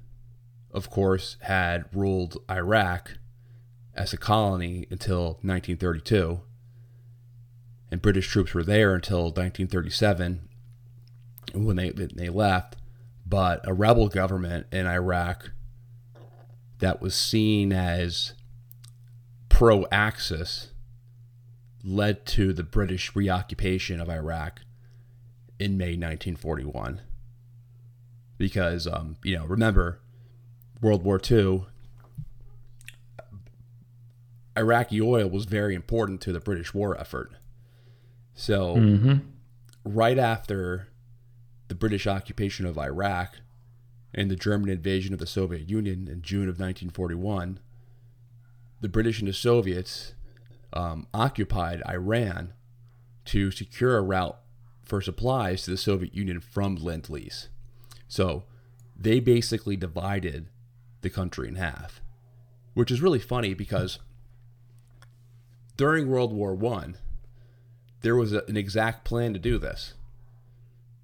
of 0.75 0.89
course, 0.89 1.37
had 1.41 1.85
ruled 1.93 2.37
Iraq 2.49 3.17
as 3.95 4.11
a 4.11 4.17
colony 4.17 4.85
until 4.91 5.39
1932, 5.41 6.41
and 7.89 8.01
British 8.01 8.27
troops 8.27 8.53
were 8.53 8.63
there 8.63 8.93
until 8.93 9.23
1937 9.25 10.49
when 11.53 11.77
they 11.77 11.91
they 11.91 12.29
left. 12.29 12.75
But 13.25 13.61
a 13.67 13.73
rebel 13.73 14.09
government 14.09 14.67
in 14.71 14.85
Iraq 14.85 15.51
that 16.79 17.01
was 17.01 17.15
seen 17.15 17.71
as 17.71 18.33
pro 19.49 19.85
Axis 19.91 20.71
led 21.83 22.25
to 22.25 22.51
the 22.51 22.63
British 22.63 23.15
reoccupation 23.15 24.01
of 24.01 24.09
Iraq 24.09 24.61
in 25.57 25.77
May 25.77 25.95
1941. 25.95 27.01
Because, 28.37 28.85
um, 28.85 29.15
you 29.23 29.37
know, 29.37 29.45
remember, 29.45 30.01
World 30.85 31.03
War 31.03 31.19
II, 31.19 31.65
Iraqi 34.55 35.01
oil 35.01 35.27
was 35.27 35.45
very 35.45 35.73
important 35.73 36.21
to 36.21 36.31
the 36.31 36.39
British 36.39 36.75
war 36.75 36.95
effort. 37.01 37.31
So, 38.35 38.75
mm-hmm. 38.75 39.15
right 39.83 40.19
after 40.19 40.89
the 41.69 41.73
British 41.73 42.05
occupation 42.05 42.67
of 42.67 42.77
Iraq 42.77 43.37
and 44.13 44.29
the 44.29 44.35
German 44.35 44.69
invasion 44.69 45.11
of 45.11 45.19
the 45.19 45.25
Soviet 45.25 45.67
Union 45.67 46.07
in 46.07 46.21
June 46.21 46.43
of 46.43 46.59
1941, 46.59 47.59
the 48.79 48.87
British 48.87 49.17
and 49.17 49.27
the 49.27 49.33
Soviets 49.33 50.13
um, 50.71 51.07
occupied 51.15 51.81
Iran 51.89 52.53
to 53.25 53.49
secure 53.49 53.97
a 53.97 54.03
route 54.03 54.37
for 54.83 55.01
supplies 55.01 55.63
to 55.63 55.71
the 55.71 55.77
Soviet 55.77 56.13
Union 56.13 56.39
from 56.39 56.75
Lend 56.75 57.09
Lease. 57.09 57.49
So 58.07 58.43
they 58.95 59.19
basically 59.19 59.75
divided 59.75 60.49
the 61.05 61.09
country 61.09 61.47
in 61.47 61.55
half, 61.55 62.01
which 62.73 62.91
is 62.91 62.99
really 62.99 63.19
funny 63.19 63.53
because 63.53 63.99
during 65.77 66.09
World 66.09 66.33
War 66.33 66.53
One, 66.55 66.97
there 68.01 68.15
was 68.15 68.33
a, 68.33 68.43
an 68.47 68.57
exact 68.57 69.05
plan 69.05 69.31
to 69.33 69.39
do 69.39 69.57
this. 69.57 69.93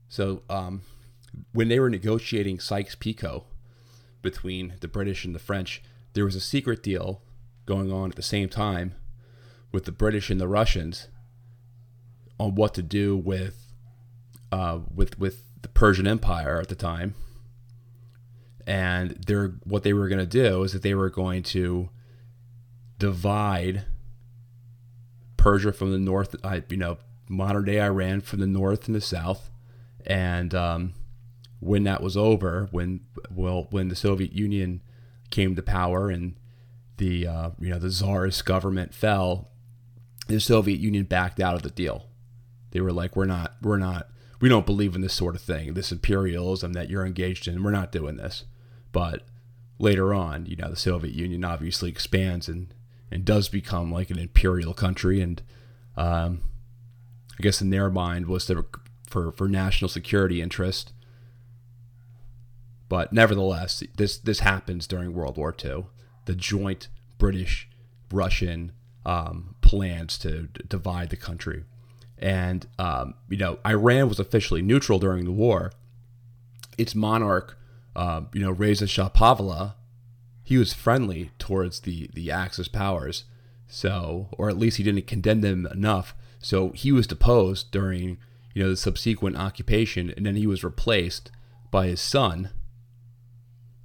So 0.10 0.42
um, 0.50 0.82
when 1.54 1.70
they 1.70 1.80
were 1.80 1.90
negotiating 1.90 2.60
Sykes-Picot 2.60 3.46
between 4.22 4.74
the 4.82 4.88
British 4.88 5.24
and 5.24 5.34
the 5.34 5.40
French, 5.40 5.82
there 6.14 6.26
was 6.26 6.36
a 6.36 6.42
secret 6.42 6.84
deal 6.84 7.22
going 7.66 7.92
on 7.92 8.10
at 8.10 8.16
the 8.16 8.22
same 8.22 8.50
time 8.50 8.96
with 9.72 9.86
the 9.86 9.92
British 9.92 10.30
and 10.30 10.42
the 10.42 10.48
Russians 10.48 11.08
on 12.40 12.56
what 12.56 12.74
to 12.74 12.82
do 12.82 13.16
with 13.16 13.72
uh, 14.52 14.80
with 14.94 15.18
with 15.20 15.44
the 15.62 15.70
Persian 15.70 16.08
Empire 16.08 16.60
at 16.60 16.70
the 16.70 16.76
time. 16.76 17.14
And 18.68 19.12
they're 19.26 19.54
what 19.64 19.84
they 19.84 19.94
were 19.94 20.08
going 20.08 20.20
to 20.20 20.26
do 20.26 20.64
is 20.64 20.74
that 20.74 20.84
they 20.84 20.94
were 20.94 21.10
going 21.10 21.44
to 21.44 21.90
divide 23.00 23.86
Persia 25.38 25.74
from 25.74 25.92
the 25.92 25.98
north, 25.98 26.36
you 26.70 26.78
know, 26.78 26.98
modern 27.28 27.66
day 27.66 27.82
Iran 27.82 28.22
from 28.22 28.40
the 28.40 28.48
north 28.48 28.88
and 28.88 28.96
the 28.96 29.02
south. 29.02 29.50
And 30.06 30.54
um, 30.54 30.94
when 31.60 31.84
that 31.86 32.04
was 32.04 32.16
over, 32.16 32.68
when 32.72 33.02
well, 33.34 33.68
when 33.72 33.88
the 33.88 33.96
Soviet 33.96 34.34
Union 34.34 34.82
came 35.32 35.56
to 35.56 35.64
power 35.64 36.10
and 36.10 36.36
the 36.98 37.26
uh, 37.26 37.50
you 37.60 37.70
know 37.70 37.80
the 37.80 37.90
czarist 37.90 38.46
government 38.46 38.94
fell, 38.94 39.50
the 40.28 40.40
Soviet 40.40 40.80
Union 40.80 41.06
backed 41.06 41.40
out 41.40 41.56
of 41.56 41.64
the 41.64 41.72
deal. 41.72 42.06
They 42.72 42.82
were 42.82 42.94
like, 42.94 43.16
"We're 43.16 43.26
not, 43.26 43.56
we're 43.62 43.78
not, 43.78 44.10
we 44.42 44.50
don't 44.50 44.66
believe 44.66 44.96
in 44.96 45.02
this 45.02 45.14
sort 45.14 45.36
of 45.36 45.42
thing, 45.42 45.74
this 45.74 45.92
imperialism 45.92 46.74
that 46.74 46.90
you're 46.90 47.06
engaged 47.06 47.48
in. 47.48 47.64
We're 47.64 47.72
not 47.72 47.92
doing 47.92 48.18
this." 48.18 48.46
But 48.92 49.24
later 49.80 50.14
on, 50.14 50.46
you 50.46 50.56
know, 50.56 50.70
the 50.70 50.76
Soviet 50.76 51.14
Union 51.14 51.46
obviously 51.46 51.90
expands 51.90 52.48
and 52.50 52.74
and 53.12 53.26
does 53.26 53.50
become 53.50 53.92
like 53.92 54.10
an 54.10 54.18
imperial 54.18 54.74
country, 54.74 55.22
and 55.22 55.42
um, 55.98 56.42
I 57.38 57.42
guess 57.42 57.62
in 57.62 57.70
their 57.70 57.90
mind 57.90 58.28
was 58.28 58.46
to, 58.46 58.66
for 59.08 59.32
for 59.32 59.48
national 59.48 59.90
security 59.90 60.42
interest. 60.42 60.94
But 62.88 63.12
nevertheless, 63.12 63.84
this 63.96 64.18
this 64.18 64.40
happens 64.40 64.88
during 64.88 65.14
World 65.14 65.38
War 65.38 65.56
II. 65.64 65.86
The 66.26 66.36
joint 66.36 66.88
British 67.18 67.70
Russian 68.12 68.72
um, 69.06 69.56
plans 69.62 70.18
to 70.20 70.44
d- 70.44 70.62
divide 70.68 71.10
the 71.10 71.18
country. 71.18 71.64
And, 72.22 72.68
um, 72.78 73.16
you 73.30 73.38
know, 73.38 73.58
Iran 73.66 74.08
was 74.08 74.20
officially 74.20 74.62
neutral 74.62 75.00
during 75.00 75.26
the 75.26 75.32
war. 75.32 75.72
Its 76.78 76.94
monarch, 76.94 77.58
uh, 77.96 78.22
you 78.34 78.42
know, 78.42 78.52
Reza 78.52 78.88
Shah 78.88 79.10
Pahlavi, 79.10 79.74
he 80.44 80.58
was 80.58 80.74
friendly 80.74 81.32
towards 81.40 81.80
the, 81.82 82.10
the 82.14 82.30
Axis 82.30 82.68
powers. 82.68 83.24
So, 83.68 84.28
or 84.38 84.50
at 84.50 84.58
least 84.58 84.78
he 84.78 84.84
didn't 84.84 85.08
condemn 85.08 85.42
them 85.42 85.66
enough. 85.66 86.14
So 86.40 86.70
he 86.72 86.92
was 86.92 87.08
deposed 87.08 87.72
during, 87.72 88.18
you 88.54 88.64
know, 88.64 88.70
the 88.70 88.78
subsequent 88.78 89.38
occupation, 89.38 90.14
and 90.16 90.26
then 90.26 90.36
he 90.36 90.46
was 90.46 90.64
replaced 90.64 91.32
by 91.72 91.88
his 91.88 92.02
son, 92.02 92.50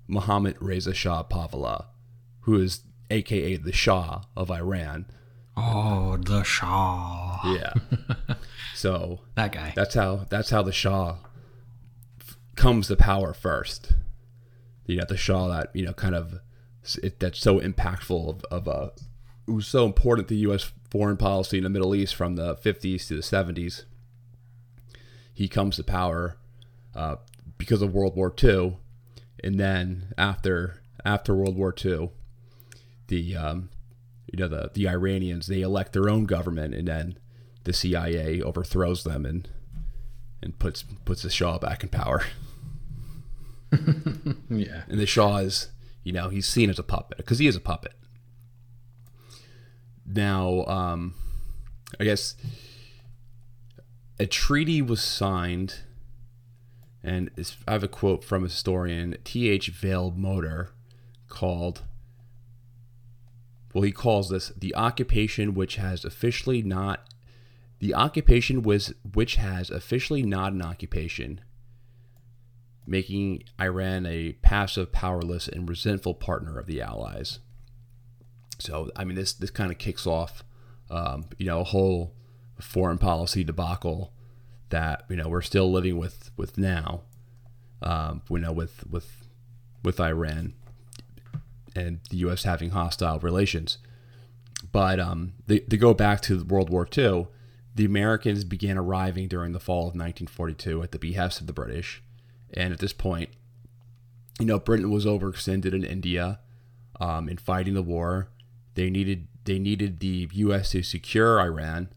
Mohammad 0.09 0.57
Reza 0.61 0.93
Shah 0.93 1.23
Pahlavi, 1.23 1.85
who 2.41 2.61
is 2.61 2.81
aka 3.11 3.57
the 3.57 3.73
Shah 3.73 4.23
of 4.37 4.51
Iran. 4.51 5.07
Oh, 5.57 6.17
the 6.19 6.43
Shah. 6.43 7.41
Yeah. 7.45 7.73
so 8.75 9.21
that 9.35 9.53
guy. 9.53 9.73
That's 9.75 9.95
how 9.95 10.27
that's 10.29 10.51
how 10.51 10.63
the 10.63 10.73
Shah 10.73 11.17
f- 12.21 12.37
comes 12.57 12.89
to 12.89 12.97
power 12.97 13.33
first. 13.33 13.93
You 14.87 14.99
know, 14.99 15.05
the 15.09 15.17
Shah 15.17 15.49
that 15.49 15.75
you 15.75 15.87
know 15.87 15.95
kind 15.95 16.15
of 16.15 16.41
it, 17.03 17.19
that's 17.19 17.41
so 17.41 17.59
impactful 17.59 18.29
of, 18.29 18.45
of 18.45 18.69
a 18.69 18.93
it 19.49 19.53
was 19.53 19.67
so 19.67 19.87
important 19.87 20.29
to 20.29 20.35
U.S. 20.37 20.73
foreign 20.91 21.17
policy 21.17 21.59
in 21.59 21.65
the 21.65 21.71
Middle 21.71 21.95
East 21.95 22.15
from 22.15 22.37
the 22.37 22.57
50s 22.57 23.07
to 23.09 23.15
the 23.15 23.23
70s. 23.23 23.85
He 25.33 25.49
comes 25.49 25.77
to 25.77 25.85
power 25.85 26.37
uh, 26.95 27.17
because 27.57 27.81
of 27.81 27.95
World 27.95 28.17
War 28.17 28.35
II, 28.43 28.79
and 29.45 29.59
then 29.61 30.13
after 30.19 30.83
after 31.05 31.35
World 31.35 31.57
War 31.57 31.75
II, 31.85 32.11
the 33.09 33.37
um, 33.37 33.69
you 34.27 34.39
know 34.39 34.49
the 34.49 34.71
the 34.75 34.89
Iranians 34.89 35.47
they 35.47 35.61
elect 35.61 35.93
their 35.93 36.09
own 36.09 36.25
government 36.25 36.75
and 36.75 36.89
then 36.89 37.19
the 37.65 37.73
CIA 37.73 38.41
overthrows 38.41 39.05
them 39.05 39.27
and 39.27 39.49
and 40.43 40.59
puts 40.59 40.83
puts 41.05 41.23
the 41.23 41.31
Shah 41.31 41.59
back 41.59 41.83
in 41.83 41.89
power. 41.89 42.25
yeah. 44.49 44.83
And 44.89 45.01
the 45.01 45.07
Shah 45.07 45.39
is, 45.39 45.71
you 46.05 46.13
know, 46.13 46.29
he's 46.29 46.47
seen 46.47 46.71
as 46.71 46.79
a 46.79 46.85
puppet 46.85 47.19
because 47.19 47.39
he 47.39 47.47
is 47.47 47.57
a 47.57 47.61
puppet. 47.61 47.95
Now, 50.07 50.65
um, 50.67 51.15
I 51.99 52.05
guess 52.05 52.37
a 54.19 54.27
treaty 54.27 54.81
was 54.81 55.03
signed, 55.03 55.81
and 57.03 57.31
I 57.67 57.73
have 57.73 57.83
a 57.83 57.89
quote 57.89 58.23
from 58.23 58.45
a 58.45 58.47
historian, 58.47 59.17
T.H. 59.25 59.69
Vail 59.69 60.13
Motter, 60.17 60.71
called 61.29 61.83
well, 63.77 63.83
he 63.83 63.93
calls 63.93 64.31
this 64.31 64.49
the 64.57 64.75
occupation 64.75 65.53
which 65.53 65.77
has 65.77 66.03
officially 66.03 66.63
not 66.63 67.13
the 67.79 67.93
occupation 67.93 68.63
was 68.63 68.95
which 69.13 69.37
has 69.37 69.69
officially 69.69 70.23
not 70.23 70.55
an 70.55 70.63
occupation, 70.63 71.43
making 72.87 73.43
Iran 73.61 74.07
a 74.07 74.33
passive, 74.41 74.93
powerless, 74.93 75.47
and 75.47 75.69
resentful 75.69 76.15
partner 76.15 76.59
of 76.59 76.65
the 76.65 76.81
Allies. 76.81 77.41
So, 78.59 78.91
I 78.97 79.05
mean, 79.05 79.15
this 79.15 79.35
this 79.35 79.51
kind 79.51 79.71
of 79.71 79.77
kicks 79.77 80.07
off, 80.07 80.43
um, 80.89 81.27
you 81.37 81.45
know, 81.45 81.61
a 81.61 81.65
whole 81.65 82.15
foreign 82.59 82.97
policy 82.97 83.45
debacle 83.45 84.15
that 84.71 85.05
you 85.11 85.17
know 85.17 85.29
we're 85.29 85.43
still 85.43 85.71
living 85.71 85.99
with 85.99 86.31
with 86.39 86.57
now, 86.57 87.03
um, 87.83 88.23
you 88.31 88.39
know, 88.39 88.53
with 88.53 88.87
with 88.91 89.29
with 89.83 90.01
Iran 90.01 90.55
and 91.77 92.01
the 92.11 92.17
U.S. 92.19 92.45
having 92.45 92.71
hostile 92.71 93.19
relations. 93.19 93.79
But 94.73 94.99
um, 94.99 95.35
they, 95.47 95.61
to 95.61 95.77
go 95.77 95.95
back 95.95 96.21
to 96.23 96.45
World 96.45 96.71
War 96.71 96.89
II, 96.97 97.29
the 97.75 97.85
Americans 97.85 98.45
began 98.45 98.79
arriving 98.79 99.29
during 99.29 99.53
the 99.53 99.61
fall 99.61 99.81
of 99.81 99.95
1942 99.95 100.83
at 100.83 100.93
the 100.93 100.99
behest 100.99 101.41
of 101.41 101.47
the 101.47 101.53
British. 101.53 102.03
And 102.55 102.73
at 102.73 102.79
this 102.79 102.93
point, 102.93 103.31
you 104.39 104.47
know, 104.47 104.59
Britain 104.59 104.91
was 104.91 105.07
overextended 105.07 105.75
in 105.75 105.85
India 105.85 106.41
um, 107.01 107.29
in 107.29 107.37
fighting 107.37 107.75
the 107.75 107.83
war. 107.83 108.29
They 108.75 108.91
needed 108.91 109.29
they 109.45 109.59
needed 109.59 110.01
the 110.01 110.29
U.S. 110.33 110.71
to 110.71 110.83
secure 110.83 111.41
Iran, 111.41 111.89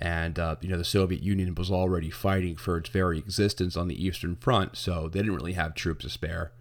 and 0.00 0.38
uh, 0.38 0.56
you 0.60 0.68
know 0.68 0.78
the 0.78 0.84
Soviet 0.84 1.22
Union 1.22 1.54
was 1.54 1.70
already 1.70 2.10
fighting 2.10 2.56
for 2.56 2.76
its 2.76 2.90
very 2.90 3.18
existence 3.18 3.76
on 3.76 3.88
the 3.88 4.04
Eastern 4.04 4.36
Front, 4.36 4.76
so 4.76 5.08
they 5.08 5.20
didn't 5.20 5.34
really 5.34 5.54
have 5.54 5.74
troops 5.74 6.04
to 6.04 6.10
spare. 6.10 6.52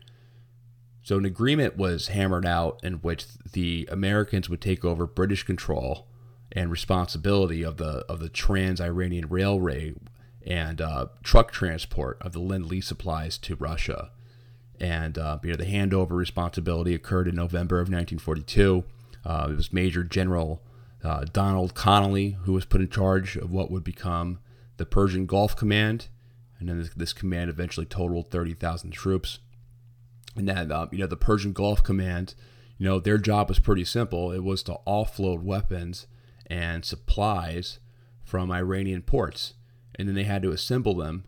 So 1.04 1.18
an 1.18 1.26
agreement 1.26 1.76
was 1.76 2.08
hammered 2.08 2.46
out 2.46 2.80
in 2.82 2.94
which 2.96 3.26
the 3.52 3.88
Americans 3.92 4.50
would 4.50 4.62
take 4.62 4.86
over 4.86 5.06
British 5.06 5.44
control 5.44 6.08
and 6.54 6.72
responsibility 6.72 7.62
of 7.62 7.76
the 7.76 8.06
of 8.08 8.20
the 8.20 8.30
Trans-Iranian 8.30 9.28
Railway 9.28 9.96
and 10.46 10.80
uh, 10.80 11.08
truck 11.22 11.52
transport 11.52 12.18
of 12.22 12.32
the 12.32 12.40
Lend-Lease 12.40 12.88
supplies 12.88 13.38
to 13.40 13.56
Russia. 13.56 14.12
And 14.80 15.18
uh, 15.18 15.40
you 15.44 15.52
know 15.52 15.58
the 15.58 15.66
handover 15.66 16.12
responsibility 16.12 16.96
occurred 16.96 17.28
in 17.28 17.36
November 17.36 17.78
of 17.78 17.88
1942. 17.90 18.86
Uh, 19.26 19.48
it 19.52 19.56
was 19.56 19.74
Major 19.74 20.06
General 20.06 20.62
uh, 21.04 21.26
Donald 21.34 21.74
Connolly 21.76 22.38
who 22.44 22.54
was 22.54 22.64
put 22.64 22.80
in 22.80 22.90
charge 22.90 23.36
of 23.36 23.52
what 23.52 23.70
would 23.70 23.84
become 23.84 24.40
the 24.78 24.86
Persian 24.86 25.26
Gulf 25.26 25.56
Command, 25.56 26.08
and 26.60 26.70
then 26.70 26.80
this, 26.80 26.90
this 26.96 27.14
command 27.14 27.50
eventually 27.50 27.86
totaled 27.86 28.32
30,000 28.32 28.92
troops 28.92 29.40
and 30.36 30.48
then 30.48 30.72
uh, 30.72 30.88
you 30.92 31.00
know 31.00 31.08
the 31.08 31.18
Persian 31.18 31.54
Gulf 31.54 31.84
Command, 31.84 32.36
you 32.78 32.86
know 32.86 33.00
their 33.00 33.18
job 33.18 33.50
was 33.50 33.60
pretty 33.60 33.86
simple. 33.86 34.32
It 34.32 34.44
was 34.44 34.64
to 34.64 34.78
offload 34.88 35.44
weapons 35.44 36.08
and 36.48 36.84
supplies 36.84 37.80
from 38.24 38.52
Iranian 38.52 39.02
ports, 39.02 39.54
and 39.96 40.08
then 40.08 40.16
they 40.16 40.24
had 40.24 40.42
to 40.44 40.52
assemble 40.52 40.96
them 40.96 41.26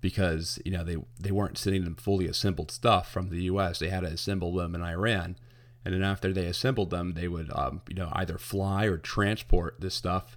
because 0.00 0.58
you 0.64 0.72
know 0.72 0.84
they 0.84 0.96
they 1.18 1.30
weren't 1.30 1.58
sending 1.58 1.84
them 1.84 1.96
fully 1.96 2.26
assembled 2.26 2.70
stuff 2.70 3.10
from 3.10 3.30
the 3.30 3.44
U.S. 3.44 3.78
They 3.78 3.88
had 3.88 4.00
to 4.00 4.08
assemble 4.08 4.52
them 4.52 4.74
in 4.74 4.82
Iran, 4.82 5.36
and 5.84 5.94
then 5.94 6.02
after 6.02 6.32
they 6.32 6.46
assembled 6.46 6.90
them, 6.90 7.14
they 7.14 7.28
would 7.28 7.50
um, 7.54 7.82
you 7.88 7.94
know 7.96 8.10
either 8.12 8.38
fly 8.38 8.84
or 8.86 8.98
transport 8.98 9.80
this 9.80 9.94
stuff 9.94 10.36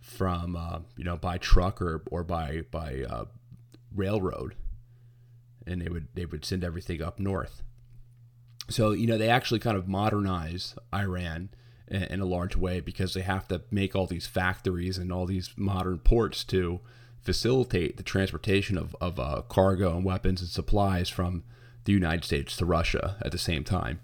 from 0.00 0.56
uh, 0.56 0.80
you 0.96 1.04
know 1.04 1.16
by 1.16 1.38
truck 1.38 1.82
or 1.82 2.02
or 2.10 2.22
by 2.22 2.62
by 2.70 3.04
uh, 3.08 3.24
railroad 3.94 4.54
and 5.68 5.82
they 5.82 5.88
would 5.88 6.08
they 6.14 6.26
would 6.26 6.44
send 6.44 6.64
everything 6.64 7.02
up 7.02 7.18
north. 7.18 7.62
So 8.68 8.90
you 8.90 9.06
know 9.06 9.18
they 9.18 9.28
actually 9.28 9.60
kind 9.60 9.76
of 9.76 9.88
modernize 9.88 10.74
Iran 10.94 11.50
in, 11.86 12.02
in 12.04 12.20
a 12.20 12.26
large 12.26 12.56
way 12.56 12.80
because 12.80 13.14
they 13.14 13.22
have 13.22 13.48
to 13.48 13.62
make 13.70 13.94
all 13.94 14.06
these 14.06 14.26
factories 14.26 14.98
and 14.98 15.12
all 15.12 15.26
these 15.26 15.50
modern 15.56 15.98
ports 15.98 16.44
to 16.44 16.80
facilitate 17.20 17.96
the 17.96 18.02
transportation 18.02 18.78
of, 18.78 18.96
of 19.00 19.18
uh, 19.18 19.42
cargo 19.48 19.94
and 19.96 20.04
weapons 20.04 20.40
and 20.40 20.50
supplies 20.50 21.08
from 21.08 21.44
the 21.84 21.92
United 21.92 22.24
States 22.24 22.56
to 22.56 22.64
Russia 22.64 23.16
at 23.22 23.32
the 23.32 23.38
same 23.38 23.64
time. 23.64 24.00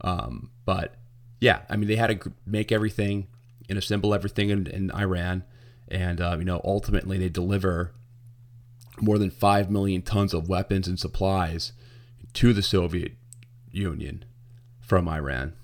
Um, 0.00 0.50
but 0.64 0.94
yeah, 1.40 1.62
I 1.68 1.76
mean, 1.76 1.88
they 1.88 1.96
had 1.96 2.20
to 2.20 2.32
make 2.46 2.70
everything 2.70 3.26
and 3.68 3.78
assemble 3.78 4.14
everything 4.14 4.50
in, 4.50 4.66
in 4.66 4.90
Iran. 4.92 5.44
And, 5.88 6.20
uh, 6.20 6.36
you 6.38 6.44
know, 6.44 6.60
ultimately 6.64 7.18
they 7.18 7.28
deliver 7.28 7.92
more 9.00 9.18
than 9.18 9.30
5 9.30 9.70
million 9.70 10.02
tons 10.02 10.34
of 10.34 10.48
weapons 10.48 10.86
and 10.86 10.98
supplies 10.98 11.72
to 12.34 12.52
the 12.52 12.62
Soviet 12.62 13.12
Union 13.70 14.24
from 14.80 15.08
Iran. 15.08 15.54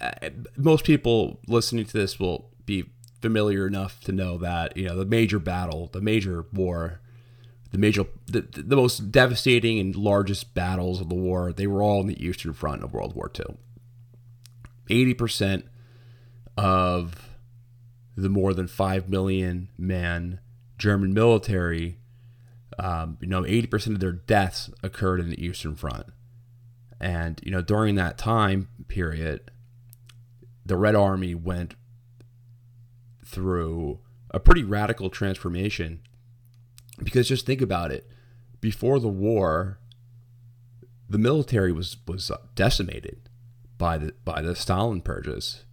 Uh, 0.00 0.12
most 0.56 0.84
people 0.84 1.40
listening 1.46 1.84
to 1.84 1.92
this 1.92 2.20
will 2.20 2.50
be 2.64 2.84
familiar 3.20 3.66
enough 3.66 4.00
to 4.02 4.12
know 4.12 4.38
that, 4.38 4.76
you 4.76 4.86
know, 4.86 4.96
the 4.96 5.04
major 5.04 5.38
battle, 5.38 5.88
the 5.92 6.00
major 6.00 6.46
war, 6.52 7.00
the 7.70 7.78
major 7.78 8.04
the, 8.26 8.42
the 8.42 8.76
most 8.76 9.10
devastating 9.10 9.78
and 9.78 9.96
largest 9.96 10.54
battles 10.54 11.00
of 11.00 11.08
the 11.08 11.14
war, 11.14 11.52
they 11.52 11.66
were 11.66 11.82
all 11.82 12.00
in 12.00 12.06
the 12.06 12.24
Eastern 12.24 12.52
Front 12.52 12.82
of 12.82 12.92
World 12.92 13.14
War 13.14 13.30
II. 13.36 13.56
80% 14.88 15.64
of 16.56 17.28
the 18.16 18.28
more 18.28 18.54
than 18.54 18.66
5 18.66 19.08
million 19.08 19.68
man 19.76 20.40
German 20.78 21.12
military 21.12 21.98
um, 22.78 23.18
you 23.20 23.28
know, 23.28 23.42
80% 23.42 23.94
of 23.94 24.00
their 24.00 24.12
deaths 24.12 24.70
occurred 24.82 25.20
in 25.20 25.30
the 25.30 25.44
Eastern 25.44 25.74
Front. 25.74 26.06
And, 27.00 27.40
you 27.44 27.50
know, 27.50 27.62
during 27.62 27.94
that 27.94 28.18
time 28.18 28.68
period, 28.88 29.50
the 30.66 30.76
Red 30.76 30.94
Army 30.94 31.34
went 31.34 31.74
through 33.24 34.00
a 34.30 34.40
pretty 34.40 34.64
radical 34.64 35.10
transformation. 35.10 36.00
Because 37.02 37.28
just 37.28 37.46
think 37.46 37.62
about 37.62 37.92
it 37.92 38.10
before 38.60 38.98
the 38.98 39.08
war, 39.08 39.78
the 41.08 41.18
military 41.18 41.72
was, 41.72 41.96
was 42.06 42.30
decimated 42.54 43.28
by 43.76 43.98
the, 43.98 44.14
by 44.24 44.42
the 44.42 44.56
Stalin 44.56 45.00
purges. 45.00 45.64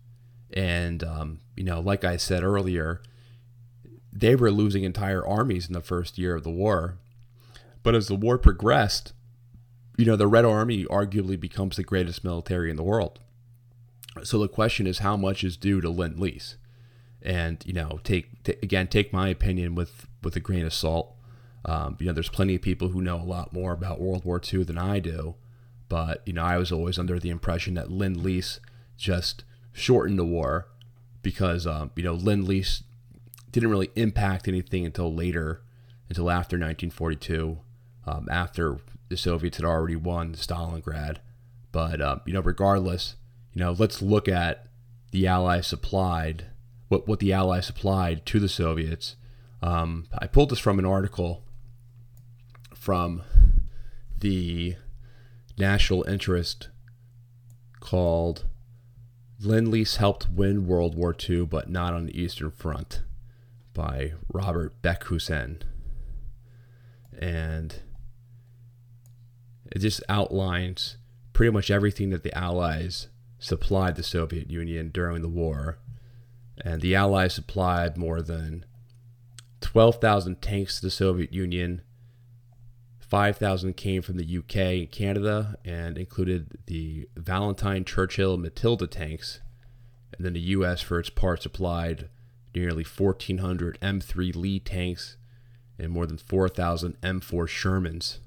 And, 0.53 1.03
um, 1.03 1.41
you 1.57 1.63
know, 1.63 1.79
like 1.79 2.03
I 2.03 2.17
said 2.17 2.43
earlier, 2.43 3.01
they 4.15 4.35
were 4.35 4.49
losing 4.49 4.83
entire 4.83 5.25
armies 5.25 5.67
in 5.67 5.73
the 5.73 5.81
first 5.81 6.17
year 6.17 6.35
of 6.35 6.43
the 6.43 6.49
war. 6.49 6.97
But 7.83 7.95
as 7.95 8.07
the 8.07 8.15
war 8.15 8.37
progressed, 8.37 9.11
you 9.97 10.05
know, 10.05 10.15
the 10.15 10.27
Red 10.27 10.45
Army 10.45 10.85
arguably 10.85 11.39
becomes 11.39 11.75
the 11.75 11.83
greatest 11.83 12.23
military 12.23 12.69
in 12.71 12.77
the 12.77 12.83
world. 12.83 13.19
So 14.23 14.39
the 14.39 14.47
question 14.47 14.87
is, 14.87 14.99
how 14.99 15.17
much 15.17 15.43
is 15.43 15.57
due 15.57 15.81
to 15.81 15.89
Lend 15.89 16.19
Lease? 16.19 16.55
And 17.21 17.61
you 17.65 17.73
know, 17.73 17.99
take 18.03 18.43
t- 18.43 18.55
again, 18.63 18.87
take 18.87 19.11
my 19.11 19.27
opinion 19.27 19.75
with 19.75 20.07
with 20.23 20.35
a 20.35 20.39
grain 20.39 20.65
of 20.65 20.73
salt. 20.73 21.13
Um, 21.65 21.97
you 21.99 22.05
know, 22.05 22.13
there's 22.13 22.29
plenty 22.29 22.55
of 22.55 22.61
people 22.61 22.89
who 22.89 23.01
know 23.01 23.17
a 23.17 23.23
lot 23.23 23.51
more 23.51 23.73
about 23.73 23.99
World 23.99 24.23
War 24.23 24.39
II 24.41 24.63
than 24.63 24.77
I 24.77 24.99
do, 24.99 25.35
but 25.89 26.21
you 26.25 26.33
know, 26.33 26.43
I 26.43 26.57
was 26.57 26.71
always 26.71 26.97
under 26.97 27.19
the 27.19 27.31
impression 27.31 27.73
that 27.73 27.91
Lend 27.91 28.23
Lease 28.23 28.59
just 28.95 29.43
shortened 29.73 30.19
the 30.19 30.25
war 30.25 30.67
because 31.21 31.67
um, 31.67 31.91
you 31.95 32.03
know 32.03 32.13
Lend 32.13 32.47
Lease 32.47 32.83
didn't 33.55 33.69
really 33.69 33.91
impact 33.95 34.49
anything 34.49 34.85
until 34.85 35.13
later, 35.13 35.61
until 36.09 36.29
after 36.29 36.57
1942, 36.57 37.57
um, 38.05 38.27
after 38.29 38.79
the 39.07 39.15
Soviets 39.15 39.55
had 39.55 39.65
already 39.65 39.95
won 39.95 40.33
Stalingrad. 40.33 41.19
But 41.71 42.01
um, 42.01 42.19
you 42.25 42.33
know, 42.33 42.41
regardless, 42.41 43.15
you 43.53 43.61
know, 43.61 43.71
let's 43.71 44.01
look 44.01 44.27
at 44.27 44.67
the 45.11 45.25
Allies 45.25 45.67
supplied 45.67 46.47
what 46.89 47.07
what 47.07 47.19
the 47.19 47.31
Allies 47.31 47.65
supplied 47.65 48.25
to 48.25 48.41
the 48.41 48.49
Soviets. 48.49 49.15
Um, 49.63 50.07
I 50.19 50.27
pulled 50.27 50.49
this 50.49 50.59
from 50.59 50.77
an 50.77 50.85
article 50.85 51.45
from 52.73 53.23
the 54.19 54.75
national 55.57 56.03
interest 56.09 56.67
called 57.79 58.43
Lend 59.39 59.69
Lease 59.69 59.95
helped 59.95 60.29
win 60.29 60.67
World 60.67 60.95
War 60.95 61.15
II, 61.17 61.45
but 61.45 61.69
not 61.69 61.93
on 61.93 62.07
the 62.07 62.21
Eastern 62.21 62.51
Front 62.51 63.01
by 63.75 64.13
Robert 64.33 64.81
Beckhusen. 64.81 65.61
And 67.15 67.75
it 69.71 69.79
just 69.79 70.01
outlines 70.09 70.97
pretty 71.33 71.51
much 71.51 71.69
everything 71.69 72.09
that 72.09 72.23
the 72.23 72.35
Allies 72.35 73.09
supplied 73.37 73.95
the 73.95 74.03
Soviet 74.03 74.49
Union 74.49 74.89
during 74.89 75.21
the 75.21 75.29
war. 75.29 75.77
And 76.63 76.81
the 76.81 76.95
Allies 76.95 77.35
supplied 77.35 77.97
more 77.97 78.21
than 78.23 78.65
12,000 79.61 80.41
tanks 80.41 80.79
to 80.79 80.87
the 80.87 80.91
Soviet 80.91 81.31
Union. 81.31 81.81
5,000 82.99 83.75
came 83.75 84.01
from 84.01 84.17
the 84.17 84.37
UK 84.37 84.55
and 84.55 84.91
Canada 84.91 85.57
and 85.63 85.97
included 85.97 86.57
the 86.65 87.07
Valentine 87.15 87.85
Churchill 87.85 88.37
Matilda 88.37 88.87
tanks. 88.87 89.41
And 90.17 90.25
then 90.25 90.33
the 90.33 90.39
US, 90.39 90.81
for 90.81 90.99
its 90.99 91.09
part, 91.09 91.43
supplied 91.43 92.09
nearly 92.55 92.83
1,400 92.83 93.79
M3 93.81 94.35
Lee 94.35 94.59
tanks, 94.59 95.17
and 95.77 95.91
more 95.91 96.05
than 96.05 96.17
4,000 96.17 96.99
M4 97.01 97.21
Shermans. 97.47 98.19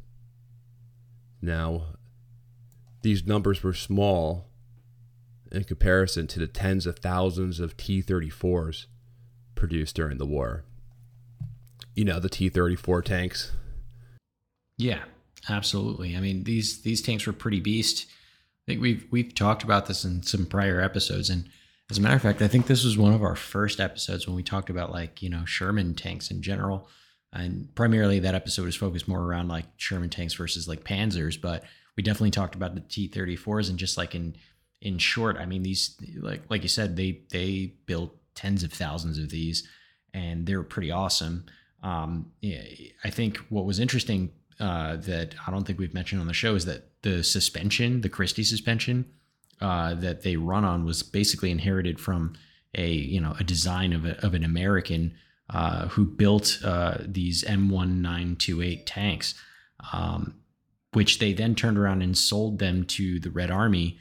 Now, 1.41 1.95
these 3.03 3.27
numbers 3.27 3.63
were 3.63 3.73
small 3.73 4.49
in 5.51 5.65
comparison 5.65 6.27
to 6.27 6.39
the 6.39 6.47
tens 6.47 6.87
of 6.87 6.99
thousands 6.99 7.61
of 7.61 7.77
T 7.77 8.03
34s 8.03 8.87
produced 9.55 9.97
during 9.97 10.19
the 10.19 10.27
war. 10.27 10.65
You 11.95 12.05
know, 12.05 12.21
the 12.21 12.29
T 12.29 12.49
34 12.49 13.03
tanks. 13.03 13.53
Yeah, 14.77 15.03
absolutely. 15.49 16.17
I 16.17 16.21
mean, 16.21 16.45
these 16.45 16.83
these 16.83 17.03
tanks 17.03 17.27
were 17.27 17.33
pretty 17.33 17.61
beast. 17.61 18.07
I 18.09 18.73
think 18.73 18.83
we've 18.83 19.07
we've 19.11 19.35
talked 19.35 19.63
about 19.65 19.87
this 19.87 20.05
in 20.05 20.23
some 20.23 20.47
prior 20.47 20.81
episodes, 20.81 21.31
and 21.31 21.49
as 21.91 21.99
a 21.99 22.01
matter 22.01 22.17
of 22.17 22.23
fact, 22.23 22.43
I 22.43 22.49
think 22.49 22.67
this 22.67 22.85
was 22.85 22.99
one 22.99 23.15
of 23.15 23.23
our 23.23 23.37
first 23.37 23.81
episodes 23.81 24.27
when 24.27 24.37
we 24.37 24.43
talked 24.43 24.69
about 24.69 24.93
like, 24.93 25.23
you 25.23 25.31
know, 25.31 25.45
Sherman 25.45 25.95
tanks 25.95 26.31
in 26.31 26.43
general. 26.43 26.89
and 27.33 27.75
primarily 27.75 28.19
that 28.21 28.35
episode 28.35 28.69
is 28.69 28.77
focused 28.77 29.09
more 29.09 29.23
around 29.23 29.49
like 29.49 29.67
Sherman 29.77 30.11
tanks 30.11 30.35
versus 30.35 30.67
like 30.69 30.85
Panzers, 30.85 31.41
but 31.41 31.65
we 31.97 32.03
definitely 32.03 32.31
talked 32.31 32.55
about 32.55 32.75
the 32.75 32.81
T-34s 32.81 33.69
and 33.71 33.79
just 33.79 33.97
like 33.97 34.15
in 34.15 34.37
in 34.81 34.97
short, 34.99 35.37
I 35.39 35.47
mean 35.47 35.63
these 35.63 35.97
like 36.21 36.43
like 36.49 36.63
you 36.63 36.69
said 36.69 36.97
they 36.97 37.23
they 37.31 37.75
built 37.87 38.17
tens 38.35 38.63
of 38.63 38.73
thousands 38.73 39.19
of 39.19 39.31
these 39.31 39.67
and 40.15 40.47
they're 40.47 40.63
pretty 40.63 40.91
awesome. 40.91 41.47
Um, 41.83 42.33
yeah, 42.41 42.63
I 43.05 43.11
think 43.11 43.39
what 43.49 43.65
was 43.65 43.81
interesting 43.81 44.31
uh, 44.61 44.97
that 44.97 45.35
I 45.47 45.51
don't 45.51 45.65
think 45.65 45.79
we've 45.79 45.95
mentioned 45.95 46.21
on 46.21 46.27
the 46.27 46.33
show 46.35 46.55
is 46.55 46.65
that 46.65 46.91
the 47.03 47.23
suspension, 47.25 48.01
the 48.01 48.09
Christie 48.09 48.45
suspension 48.45 49.07
uh, 49.61 49.95
that 49.95 50.23
they 50.23 50.37
run 50.37 50.65
on, 50.65 50.85
was 50.85 51.03
basically 51.03 51.51
inherited 51.51 52.01
from 52.01 52.35
a 52.75 52.91
you 52.91 53.21
know 53.21 53.35
a 53.39 53.45
design 53.45 53.93
of, 53.93 54.05
a, 54.05 54.25
of 54.25 54.35
an 54.35 54.45
American 54.45 55.15
uh, 55.51 55.89
who 55.89 56.05
built 56.05 56.59
uh, 56.65 56.99
these 57.01 57.43
M1928 57.45 58.83
tanks, 58.85 59.35
um, 59.93 60.35
which 60.93 61.19
they 61.19 61.33
then 61.33 61.55
turned 61.55 61.79
around 61.79 62.03
and 62.03 62.17
sold 62.17 62.59
them 62.59 62.85
to 62.85 63.19
the 63.21 63.31
Red 63.31 63.51
Army 63.51 63.99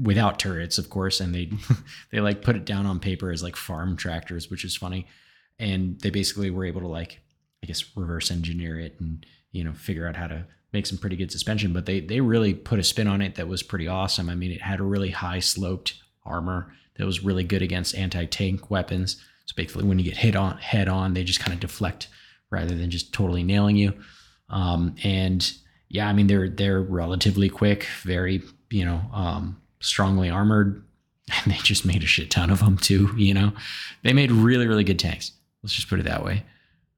without 0.00 0.38
turrets, 0.38 0.78
of 0.78 0.90
course, 0.90 1.20
and 1.20 1.34
they 1.34 1.50
they 2.12 2.20
like 2.20 2.42
put 2.42 2.56
it 2.56 2.64
down 2.64 2.86
on 2.86 3.00
paper 3.00 3.30
as 3.30 3.42
like 3.42 3.56
farm 3.56 3.96
tractors, 3.96 4.50
which 4.50 4.64
is 4.64 4.76
funny. 4.76 5.06
And 5.58 5.98
they 6.00 6.10
basically 6.10 6.50
were 6.50 6.66
able 6.66 6.82
to 6.82 6.86
like, 6.86 7.20
I 7.62 7.66
guess, 7.66 7.96
reverse 7.96 8.30
engineer 8.30 8.78
it 8.78 8.96
and 9.00 9.24
you 9.52 9.64
know 9.64 9.72
figure 9.72 10.06
out 10.06 10.16
how 10.16 10.26
to 10.26 10.46
make 10.76 10.86
some 10.86 10.98
pretty 10.98 11.16
good 11.16 11.32
suspension. 11.32 11.72
But 11.72 11.86
they 11.86 12.00
they 12.00 12.20
really 12.20 12.54
put 12.54 12.78
a 12.78 12.84
spin 12.84 13.08
on 13.08 13.22
it 13.22 13.34
that 13.36 13.48
was 13.48 13.62
pretty 13.62 13.88
awesome. 13.88 14.28
I 14.28 14.34
mean, 14.34 14.52
it 14.52 14.62
had 14.62 14.80
a 14.80 14.84
really 14.84 15.10
high 15.10 15.40
sloped 15.40 15.94
armor 16.24 16.72
that 16.96 17.06
was 17.06 17.24
really 17.24 17.44
good 17.44 17.62
against 17.62 17.94
anti 17.94 18.24
tank 18.26 18.70
weapons. 18.70 19.22
So 19.46 19.54
basically, 19.56 19.84
when 19.84 19.98
you 19.98 20.04
get 20.04 20.16
hit 20.16 20.36
on 20.36 20.58
head 20.58 20.88
on, 20.88 21.14
they 21.14 21.24
just 21.24 21.40
kind 21.40 21.52
of 21.52 21.60
deflect 21.60 22.08
rather 22.50 22.74
than 22.74 22.90
just 22.90 23.12
totally 23.12 23.42
nailing 23.42 23.76
you. 23.76 23.92
Um, 24.48 24.94
and 25.02 25.52
yeah, 25.88 26.08
I 26.08 26.12
mean 26.12 26.26
they're 26.26 26.48
they're 26.48 26.80
relatively 26.80 27.48
quick, 27.48 27.86
very 28.02 28.42
you 28.70 28.84
know 28.84 29.00
um, 29.12 29.60
strongly 29.80 30.30
armored, 30.30 30.84
and 31.44 31.52
they 31.52 31.58
just 31.58 31.86
made 31.86 32.02
a 32.02 32.06
shit 32.06 32.30
ton 32.30 32.50
of 32.50 32.60
them 32.60 32.76
too. 32.76 33.10
You 33.16 33.34
know, 33.34 33.52
they 34.02 34.12
made 34.12 34.30
really 34.30 34.66
really 34.66 34.84
good 34.84 34.98
tanks. 34.98 35.32
Let's 35.62 35.74
just 35.74 35.88
put 35.88 36.00
it 36.00 36.04
that 36.04 36.24
way. 36.24 36.44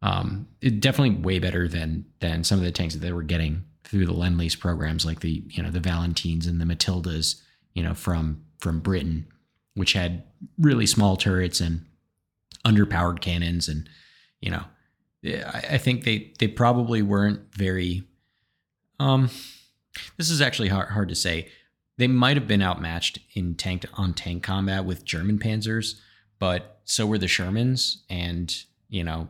Um, 0.01 0.47
it 0.61 0.81
definitely 0.81 1.23
way 1.23 1.38
better 1.38 1.67
than 1.69 2.05
than 2.21 2.45
some 2.45 2.59
of 2.59 2.64
the 2.64 2.73
tanks 2.73 2.95
that 2.95 3.01
they 3.01 3.12
were 3.12 3.23
getting 3.23 3.64
through 3.85 4.07
the 4.07 4.12
lend 4.12 4.38
lease 4.38 4.57
programs, 4.57 5.05
like 5.05 5.21
the 5.21 5.43
you 5.49 5.62
know 5.62 5.71
the 5.71 5.81
Valentines 5.81 6.47
and 6.47 6.61
the 6.61 6.64
Matildas, 6.64 7.41
you 7.75 7.83
know 7.83 7.95
from 7.95 8.45
from 8.59 8.81
Britain, 8.81 9.27
which 9.75 9.93
had 9.93 10.25
really 10.59 10.87
small 10.87 11.17
turrets 11.17 11.61
and 11.61 11.85
underpowered 12.64 13.21
cannons, 13.21 13.69
and 13.69 13.88
you 14.41 14.51
know, 14.51 14.64
I, 15.25 15.79
think 15.79 16.05
they 16.05 16.33
they 16.38 16.49
probably 16.49 17.03
weren't 17.03 17.55
very. 17.55 18.05
Um, 19.01 19.31
this 20.17 20.31
is 20.31 20.41
actually 20.41 20.69
hard, 20.69 20.91
hard 20.91 21.09
to 21.09 21.14
say. 21.14 21.49
They 21.97 22.07
might 22.07 22.37
have 22.37 22.47
been 22.47 22.62
outmatched 22.62 23.19
in 23.35 23.57
tank 23.57 23.85
on 23.95 24.14
tank 24.14 24.43
combat 24.45 24.85
with 24.85 25.05
German 25.05 25.38
panzers, 25.38 25.95
but 26.38 26.81
so 26.85 27.07
were 27.07 27.19
the 27.19 27.27
Shermans, 27.27 27.99
and 28.09 28.55
you 28.88 29.03
know, 29.03 29.29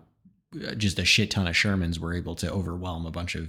just 0.77 0.99
a 0.99 1.05
shit 1.05 1.31
ton 1.31 1.47
of 1.47 1.55
Shermans 1.55 1.99
were 1.99 2.15
able 2.15 2.35
to 2.37 2.51
overwhelm 2.51 3.07
a 3.07 3.11
bunch 3.11 3.35
of 3.35 3.49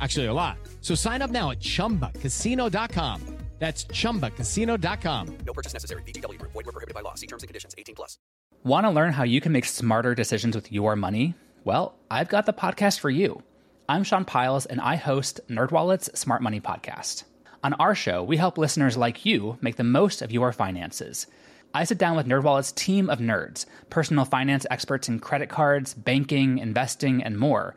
Actually, 0.00 0.26
a 0.26 0.32
lot. 0.32 0.56
So 0.80 0.94
sign 0.94 1.22
up 1.22 1.30
now 1.30 1.50
at 1.50 1.60
chumbacasino.com. 1.60 3.34
That's 3.58 3.84
ChumbaCasino.com. 3.84 5.38
No 5.46 5.52
purchase 5.52 5.72
necessary. 5.72 6.02
VGW. 6.02 6.38
Void 6.38 6.66
were 6.66 6.72
prohibited 6.72 6.94
by 6.94 7.00
law. 7.00 7.14
See 7.14 7.26
terms 7.26 7.42
and 7.44 7.48
conditions. 7.48 7.74
18 7.78 7.94
plus. 7.94 8.18
Want 8.64 8.84
to 8.84 8.90
learn 8.90 9.12
how 9.12 9.22
you 9.22 9.40
can 9.40 9.52
make 9.52 9.64
smarter 9.64 10.14
decisions 10.14 10.54
with 10.56 10.72
your 10.72 10.96
money? 10.96 11.34
Well, 11.64 11.94
I've 12.10 12.28
got 12.28 12.46
the 12.46 12.52
podcast 12.52 12.98
for 12.98 13.10
you. 13.10 13.42
I'm 13.88 14.02
Sean 14.02 14.24
Pyles, 14.24 14.66
and 14.66 14.80
I 14.80 14.96
host 14.96 15.40
NerdWallet's 15.48 16.18
Smart 16.18 16.42
Money 16.42 16.60
Podcast. 16.60 17.24
On 17.62 17.74
our 17.74 17.94
show, 17.94 18.22
we 18.22 18.36
help 18.36 18.58
listeners 18.58 18.96
like 18.96 19.24
you 19.24 19.56
make 19.60 19.76
the 19.76 19.84
most 19.84 20.20
of 20.20 20.32
your 20.32 20.52
finances. 20.52 21.26
I 21.72 21.84
sit 21.84 21.98
down 21.98 22.16
with 22.16 22.26
NerdWallet's 22.26 22.72
team 22.72 23.08
of 23.08 23.18
nerds, 23.20 23.66
personal 23.88 24.24
finance 24.24 24.66
experts 24.70 25.08
in 25.08 25.20
credit 25.20 25.48
cards, 25.48 25.94
banking, 25.94 26.58
investing, 26.58 27.22
and 27.22 27.38
more. 27.38 27.76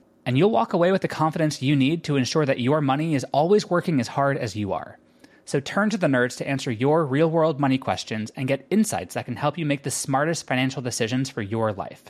And 0.25 0.37
you'll 0.37 0.51
walk 0.51 0.73
away 0.73 0.91
with 0.91 1.01
the 1.01 1.07
confidence 1.07 1.61
you 1.61 1.75
need 1.75 2.03
to 2.03 2.15
ensure 2.15 2.45
that 2.45 2.59
your 2.59 2.81
money 2.81 3.15
is 3.15 3.25
always 3.33 3.69
working 3.69 3.99
as 3.99 4.07
hard 4.07 4.37
as 4.37 4.55
you 4.55 4.71
are. 4.73 4.99
So 5.45 5.59
turn 5.59 5.89
to 5.89 5.97
the 5.97 6.07
nerds 6.07 6.37
to 6.37 6.47
answer 6.47 6.71
your 6.71 7.05
real 7.05 7.29
world 7.29 7.59
money 7.59 7.77
questions 7.77 8.31
and 8.35 8.47
get 8.47 8.67
insights 8.69 9.15
that 9.15 9.25
can 9.25 9.35
help 9.35 9.57
you 9.57 9.65
make 9.65 9.83
the 9.83 9.91
smartest 9.91 10.47
financial 10.47 10.81
decisions 10.81 11.29
for 11.29 11.41
your 11.41 11.73
life. 11.73 12.03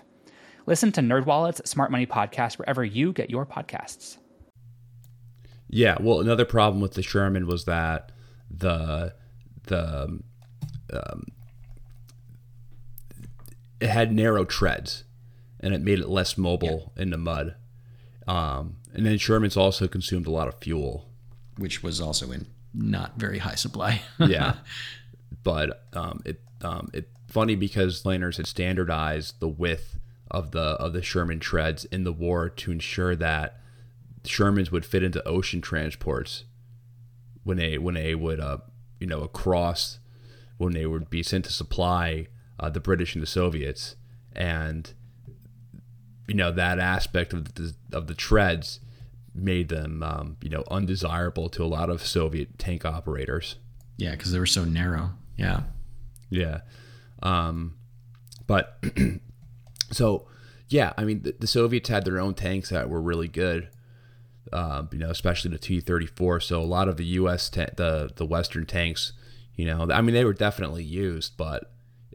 Listen 0.66 0.92
to 0.92 1.02
NerdWallet's 1.02 1.68
Smart 1.70 1.90
Money 1.90 2.06
Podcast 2.06 2.60
wherever 2.60 2.84
you 2.84 3.14
get 3.14 3.30
your 3.30 3.46
podcasts. 3.46 4.18
Yeah, 5.70 5.98
well, 6.00 6.20
another 6.20 6.46
problem 6.46 6.82
with 6.82 6.94
the 6.94 7.02
Sherman 7.02 7.48
was 7.48 7.66
that 7.66 8.12
the 8.50 9.16
the 9.68 10.20
um, 10.92 11.26
it 13.80 13.90
had 13.90 14.12
narrow 14.12 14.44
treads, 14.44 15.06
and 15.62 15.74
it 15.74 15.82
made 15.82 16.00
it 16.00 16.10
less 16.10 16.38
mobile 16.38 16.92
yeah. 16.96 17.04
in 17.04 17.10
the 17.10 17.18
mud. 17.18 17.56
Um, 18.32 18.78
and 18.94 19.06
then 19.06 19.18
Sherman's 19.18 19.58
also 19.58 19.90
consumed 19.90 20.26
a 20.26 20.32
lot 20.32 20.48
of 20.48 20.56
fuel, 20.62 21.10
which 21.58 21.84
was 21.84 22.00
also 22.00 22.32
in 22.32 22.48
not 22.74 23.18
very 23.18 23.40
high 23.40 23.56
supply. 23.56 24.04
yeah, 24.20 24.56
but 25.44 25.84
um, 25.92 26.22
it 26.24 26.40
um, 26.62 26.90
it 26.94 27.10
funny 27.28 27.56
because 27.56 28.04
laners 28.04 28.38
had 28.38 28.48
standardized 28.48 29.42
the 29.42 29.50
width 29.50 30.00
of 30.30 30.52
the 30.52 30.62
of 30.62 30.94
the 30.94 31.02
Sherman 31.02 31.42
treads 31.42 31.84
in 31.86 32.06
the 32.06 32.14
war 32.14 32.48
to 32.50 32.72
ensure 32.72 33.18
that 33.18 33.60
Shermans 34.24 34.72
would 34.72 34.86
fit 34.86 35.04
into 35.04 35.28
ocean 35.28 35.60
transports 35.60 36.46
when 37.44 37.58
they 37.58 37.78
when 37.78 37.96
they 37.96 38.16
would 38.16 38.40
uh, 38.40 38.60
you 38.98 39.08
know 39.08 39.24
across 39.24 40.00
when 40.58 40.72
they 40.72 40.86
would 40.86 41.10
be 41.10 41.22
sent 41.22 41.44
to 41.44 41.52
supply 41.52 42.28
uh, 42.62 42.70
the 42.70 42.80
British 42.80 43.14
and 43.14 43.22
the 43.22 43.28
Soviets. 43.28 43.98
And 44.34 44.94
you 46.32 46.38
know 46.38 46.50
that 46.50 46.80
aspect 46.80 47.34
of 47.34 47.56
the 47.56 47.74
of 47.92 48.08
the 48.08 48.16
treads 48.16 48.80
made 49.36 49.68
them, 49.68 50.02
um, 50.02 50.38
you 50.42 50.50
know, 50.50 50.64
undesirable 50.72 51.50
to 51.50 51.62
a 51.62 51.68
lot 51.68 51.90
of 51.90 52.06
Soviet 52.06 52.58
tank 52.58 52.86
operators. 52.86 53.58
Yeah, 53.98 54.12
because 54.12 54.32
they 54.32 54.40
were 54.40 54.46
so 54.46 54.64
narrow. 54.64 55.12
Yeah. 55.36 55.64
Yeah. 56.30 56.62
Um, 57.22 57.76
but 58.48 58.82
so, 59.92 60.26
yeah, 60.70 60.94
I 60.98 61.04
mean, 61.04 61.24
the, 61.24 61.36
the, 61.38 61.48
Soviets 61.48 61.90
had 61.90 62.06
their 62.06 62.20
own 62.20 62.34
tanks 62.34 62.70
that 62.70 62.90
were 62.90 63.02
really 63.02 63.28
good. 63.28 63.68
Uh, 64.54 64.84
you 64.92 65.00
know, 65.00 65.10
especially 65.10 65.52
the 65.52 65.58
T-34. 65.58 66.44
So 66.44 66.62
a 66.62 66.64
lot 66.64 66.88
of 66.88 66.96
the 66.96 67.06
U.S. 67.06 67.50
Ta- 67.50 67.68
the 67.76 68.10
the 68.16 68.26
Western 68.26 68.66
tanks, 68.66 69.12
you 69.56 69.66
know, 69.66 69.90
I 69.92 70.02
mean, 70.02 70.16
they 70.16 70.26
were 70.26 70.34
definitely 70.34 70.84
used, 70.84 71.36
but 71.36 71.72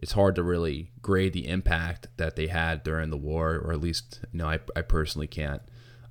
it's 0.06 0.12
hard 0.12 0.36
to 0.36 0.42
really 0.44 0.92
grade 1.02 1.32
the 1.32 1.48
impact 1.48 2.06
that 2.16 2.36
they 2.36 2.46
had 2.46 2.84
during 2.84 3.10
the 3.10 3.16
war, 3.16 3.56
or 3.56 3.72
at 3.72 3.80
least, 3.80 4.20
you 4.30 4.38
know, 4.38 4.48
I, 4.48 4.60
I 4.76 4.82
personally 4.82 5.26
can't. 5.26 5.60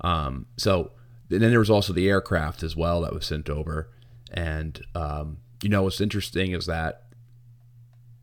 Um, 0.01 0.47
so 0.57 0.91
then 1.29 1.39
there 1.39 1.59
was 1.59 1.69
also 1.69 1.93
the 1.93 2.09
aircraft 2.09 2.61
as 2.61 2.75
well 2.75 3.03
that 3.03 3.13
was 3.13 3.25
sent 3.25 3.49
over. 3.49 3.89
And 4.33 4.81
um, 4.95 5.37
you 5.63 5.69
know 5.69 5.83
what's 5.83 6.01
interesting 6.01 6.51
is 6.51 6.65
that 6.65 7.03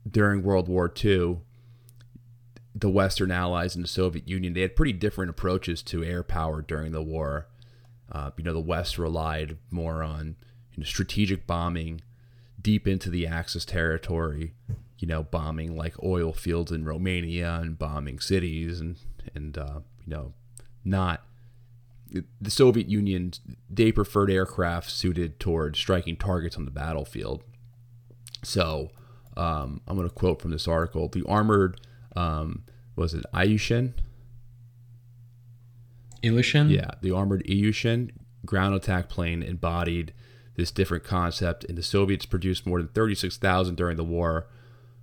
during 0.07 0.43
World 0.43 0.69
War 0.69 0.93
II, 1.03 1.39
the 2.75 2.91
Western 2.91 3.31
Allies 3.31 3.75
and 3.75 3.83
the 3.83 3.89
Soviet 3.89 4.29
Union 4.29 4.53
they 4.53 4.61
had 4.61 4.77
pretty 4.77 4.93
different 4.93 5.31
approaches 5.31 5.83
to 5.85 6.05
air 6.05 6.23
power 6.23 6.61
during 6.61 6.93
the 6.93 7.03
war. 7.03 7.49
Uh, 8.11 8.31
you 8.37 8.45
know, 8.45 8.53
the 8.53 8.61
West 8.61 8.99
relied 8.99 9.57
more 9.71 10.03
on 10.03 10.37
you 10.73 10.83
know, 10.83 10.85
strategic 10.85 11.47
bombing 11.47 12.03
deep 12.61 12.87
into 12.87 13.09
the 13.09 13.27
Axis 13.27 13.65
territory, 13.65 14.53
you 15.03 15.09
know, 15.09 15.25
bombing 15.25 15.77
like 15.77 16.01
oil 16.01 16.33
fields 16.33 16.71
in 16.71 16.85
Romania 16.85 17.59
and 17.61 17.77
bombing 17.77 18.21
cities 18.21 18.81
and 18.81 18.97
and 19.35 19.59
uh, 19.59 19.81
you 20.07 20.15
know, 20.15 20.33
not 20.85 21.25
the 22.41 22.51
Soviet 22.51 22.89
Union 22.89 23.33
they 23.69 23.91
preferred 23.91 24.31
aircraft 24.31 24.91
suited 24.91 25.41
towards 25.41 25.79
striking 25.79 26.17
targets 26.17 26.57
on 26.57 26.67
the 26.67 26.71
battlefield. 26.71 27.43
So 28.45 28.91
um, 29.37 29.81
I'm 29.89 29.97
going 29.97 30.09
to 30.09 30.15
quote 30.15 30.41
from 30.41 30.53
this 30.53 30.69
article: 30.69 31.09
the 31.09 31.25
armored 31.27 31.81
um, 32.15 32.63
was 32.95 33.13
it 33.13 33.25
Ilyushin? 33.35 33.95
Ilyushin? 36.23 36.71
Yeah, 36.71 36.93
the 37.01 37.11
armored 37.11 37.45
Ilyushin 37.45 38.13
ground 38.47 38.77
attack 38.77 39.09
plane 39.09 39.43
embodied 39.43 40.13
this 40.55 40.71
different 40.71 41.03
concept, 41.03 41.65
and 41.65 41.77
the 41.77 41.83
Soviets 41.83 42.25
produced 42.25 42.67
more 42.67 42.79
than 42.79 42.89
36,000 42.89 43.75
during 43.75 43.97
the 43.97 44.05
war, 44.05 44.47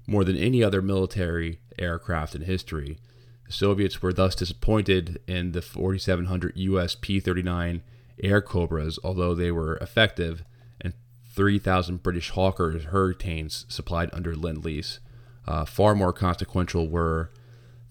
more 0.10 0.24
than 0.24 0.36
any 0.36 0.64
other 0.64 0.82
military 0.82 1.60
aircraft 1.78 2.36
in 2.36 2.42
history. 2.42 2.98
The 3.46 3.54
Soviets 3.54 4.02
were 4.02 4.14
thus 4.14 4.36
disappointed 4.36 5.22
in 5.28 5.52
the 5.52 5.62
4,700 5.62 6.54
US 6.56 6.96
P 6.96 7.20
39 7.20 7.82
Airacobras, 8.24 9.00
although 9.04 9.34
they 9.34 9.52
were 9.52 9.78
effective, 9.78 10.44
and 10.82 10.94
3,000 11.34 12.04
British 12.04 12.32
Hawkers 12.32 12.86
Hurricanes 12.86 13.66
supplied 13.70 14.10
under 14.12 14.36
Lend 14.36 14.66
Lease. 14.66 15.00
Uh, 15.48 15.66
far 15.66 15.96
more 15.96 16.14
consequential 16.14 16.90
were 16.90 17.32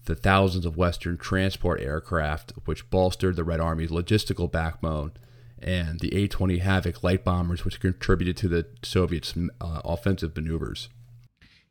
the 0.05 0.15
thousands 0.15 0.65
of 0.65 0.77
Western 0.77 1.17
transport 1.17 1.81
aircraft, 1.81 2.53
which 2.65 2.89
bolstered 2.89 3.35
the 3.35 3.43
Red 3.43 3.59
Army's 3.59 3.91
logistical 3.91 4.51
backbone, 4.51 5.11
and 5.61 5.99
the 5.99 6.15
A 6.15 6.27
20 6.27 6.59
Havoc 6.59 7.03
light 7.03 7.23
bombers, 7.23 7.65
which 7.65 7.79
contributed 7.79 8.37
to 8.37 8.47
the 8.47 8.67
Soviets' 8.81 9.33
uh, 9.59 9.81
offensive 9.83 10.35
maneuvers. 10.35 10.89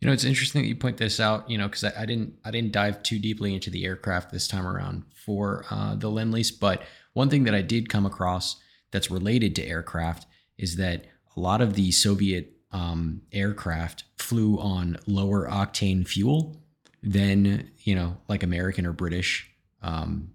You 0.01 0.07
know, 0.07 0.13
it's 0.13 0.25
interesting 0.25 0.63
that 0.63 0.69
you 0.69 0.77
point 0.77 0.97
this 0.97 1.19
out. 1.19 1.49
You 1.51 1.59
know, 1.59 1.67
because 1.67 1.85
I, 1.85 1.93
I, 2.03 2.07
didn't 2.07 2.35
I 2.45 2.51
didn't 2.51 2.73
dive 2.73 3.03
too 3.03 3.19
deeply 3.19 3.55
into 3.55 3.71
the 3.71 3.85
aircraft 3.85 4.31
this 4.31 4.49
time 4.49 4.67
around 4.67 5.05
for 5.15 5.65
uh, 5.71 5.95
the 5.97 6.09
Lend 6.09 6.33
Lease, 6.33 6.51
but 6.51 6.83
one 7.13 7.29
thing 7.29 7.45
that 7.45 7.55
I 7.55 7.63
did 7.63 7.89
come 7.89 8.07
across 8.07 8.57
that's 8.91 9.11
related 9.11 9.57
to 9.57 9.67
aircraft 9.67 10.27
is 10.57 10.77
that 10.77 11.07
a 11.37 11.41
lot 11.41 11.61
of 11.61 11.75
the 11.75 11.91
Soviet 11.91 12.53
um, 12.71 13.23
aircraft 13.33 14.05
flew 14.17 14.59
on 14.59 14.99
lower 15.07 15.49
octane 15.49 16.07
fuel 16.07 16.63
than 17.03 17.71
you 17.79 17.95
know 17.95 18.19
like 18.29 18.43
American 18.43 18.87
or 18.87 18.93
British 18.93 19.51
um, 19.83 20.31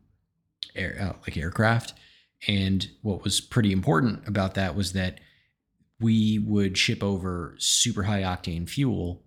air, 0.75 0.97
uh, 0.99 1.19
like 1.21 1.37
aircraft. 1.37 1.93
And 2.47 2.89
what 3.01 3.23
was 3.23 3.39
pretty 3.39 3.71
important 3.71 4.27
about 4.27 4.55
that 4.55 4.75
was 4.75 4.93
that 4.93 5.19
we 5.99 6.39
would 6.39 6.77
ship 6.77 7.01
over 7.01 7.55
super 7.57 8.03
high 8.03 8.21
octane 8.21 8.69
fuel 8.69 9.22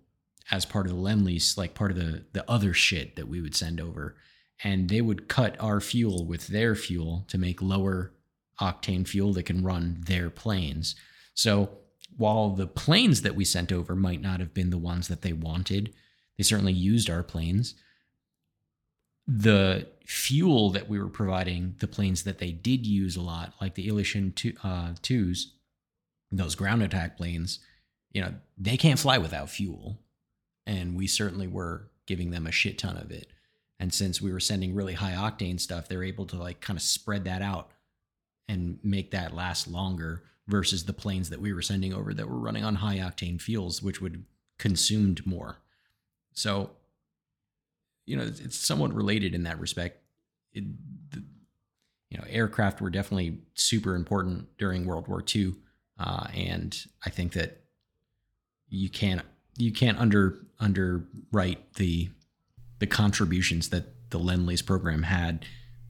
as 0.51 0.65
part 0.65 0.85
of 0.85 0.93
the 0.93 0.99
lend 0.99 1.25
lease, 1.25 1.57
like 1.57 1.73
part 1.73 1.91
of 1.91 1.97
the 1.97 2.23
the 2.33 2.49
other 2.49 2.73
shit 2.73 3.15
that 3.15 3.27
we 3.27 3.41
would 3.41 3.55
send 3.55 3.81
over, 3.81 4.15
and 4.63 4.89
they 4.89 5.01
would 5.01 5.27
cut 5.27 5.55
our 5.59 5.79
fuel 5.79 6.25
with 6.25 6.47
their 6.47 6.75
fuel 6.75 7.25
to 7.27 7.37
make 7.37 7.61
lower 7.61 8.13
octane 8.59 9.07
fuel 9.07 9.33
that 9.33 9.43
can 9.43 9.63
run 9.63 10.01
their 10.05 10.29
planes. 10.29 10.95
So 11.33 11.69
while 12.15 12.49
the 12.49 12.67
planes 12.67 13.21
that 13.21 13.35
we 13.35 13.45
sent 13.45 13.71
over 13.71 13.95
might 13.95 14.21
not 14.21 14.39
have 14.39 14.53
been 14.53 14.71
the 14.71 14.77
ones 14.77 15.07
that 15.07 15.21
they 15.21 15.33
wanted, 15.33 15.93
they 16.37 16.43
certainly 16.43 16.73
used 16.73 17.09
our 17.09 17.23
planes. 17.23 17.75
The 19.27 19.87
fuel 20.05 20.71
that 20.71 20.87
we 20.87 20.99
were 20.99 21.09
providing, 21.09 21.75
the 21.79 21.87
planes 21.87 22.23
that 22.23 22.39
they 22.39 22.51
did 22.51 22.87
use 22.87 23.15
a 23.15 23.21
lot, 23.21 23.53
like 23.61 23.75
the 23.75 23.87
Ilyushin 23.87 24.33
two, 24.33 24.53
uh, 24.63 24.93
2s, 25.03 25.47
those 26.31 26.55
ground 26.55 26.81
attack 26.81 27.17
planes, 27.17 27.59
you 28.11 28.21
know, 28.21 28.33
they 28.57 28.77
can't 28.77 28.99
fly 28.99 29.17
without 29.17 29.49
fuel. 29.49 29.99
And 30.67 30.95
we 30.95 31.07
certainly 31.07 31.47
were 31.47 31.89
giving 32.05 32.29
them 32.29 32.45
a 32.45 32.51
shit 32.51 32.77
ton 32.77 32.97
of 32.97 33.09
it. 33.09 33.31
And 33.79 33.93
since 33.93 34.21
we 34.21 34.31
were 34.31 34.39
sending 34.39 34.75
really 34.75 34.93
high 34.93 35.13
octane 35.13 35.59
stuff, 35.59 35.87
they're 35.87 36.03
able 36.03 36.25
to 36.27 36.35
like 36.35 36.61
kind 36.61 36.77
of 36.77 36.83
spread 36.83 37.23
that 37.25 37.41
out 37.41 37.71
and 38.47 38.77
make 38.83 39.11
that 39.11 39.33
last 39.33 39.67
longer 39.67 40.23
versus 40.47 40.85
the 40.85 40.93
planes 40.93 41.29
that 41.29 41.41
we 41.41 41.53
were 41.53 41.61
sending 41.61 41.93
over 41.93 42.13
that 42.13 42.29
were 42.29 42.39
running 42.39 42.63
on 42.63 42.75
high 42.75 42.97
octane 42.97 43.41
fuels, 43.41 43.81
which 43.81 44.01
would 44.01 44.25
consumed 44.59 45.25
more. 45.25 45.57
So, 46.33 46.71
you 48.05 48.15
know, 48.15 48.23
it's, 48.23 48.57
somewhat 48.57 48.93
related 48.93 49.35
in 49.35 49.43
that 49.43 49.59
respect. 49.59 50.01
It, 50.53 50.63
the, 51.11 51.23
you 52.09 52.17
know, 52.17 52.23
aircraft 52.29 52.81
were 52.81 52.89
definitely 52.89 53.39
super 53.53 53.95
important 53.95 54.47
during 54.57 54.85
World 54.85 55.07
War 55.07 55.23
II, 55.35 55.55
uh, 55.99 56.27
and 56.33 56.85
I 57.05 57.09
think 57.09 57.33
that 57.33 57.61
you 58.69 58.89
can't 58.89 59.23
you 59.57 59.73
can't 59.73 59.97
under 59.97 60.46
underwrite 60.59 61.73
the 61.75 62.09
the 62.79 62.87
contributions 62.87 63.69
that 63.69 64.09
the 64.11 64.19
Lend 64.19 64.45
Lease 64.45 64.61
program 64.61 65.03
had 65.03 65.45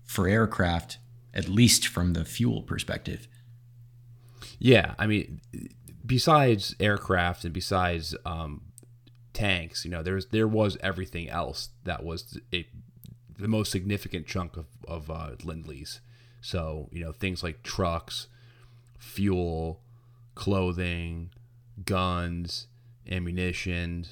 for 0.06 0.28
aircraft, 0.28 0.98
at 1.34 1.50
least 1.50 1.88
from 1.88 2.14
the 2.14 2.24
fuel 2.24 2.62
perspective. 2.62 3.28
Yeah, 4.58 4.96
I 4.98 5.06
mean, 5.06 5.42
besides 6.06 6.76
aircraft 6.80 7.44
and 7.44 7.54
besides 7.54 8.16
um, 8.26 8.62
tanks. 9.38 9.86
You 9.86 9.92
know, 9.92 10.04
there's 10.04 10.28
there 10.28 10.48
was 10.48 10.78
everything 10.82 11.30
else 11.30 11.70
that 11.84 12.04
was 12.04 12.40
a, 12.52 12.68
the 13.38 13.48
most 13.48 13.72
significant 13.72 14.26
chunk 14.26 14.58
of 14.58 14.66
of 14.88 15.10
uh, 15.10 15.32
lend 15.44 15.68
lease. 15.68 16.02
So 16.42 16.90
you 16.92 17.04
know 17.04 17.12
things 17.12 17.44
like 17.44 17.64
trucks, 17.64 18.28
fuel, 18.98 19.82
clothing, 20.36 21.30
guns, 21.86 22.68
ammunition. 23.10 24.08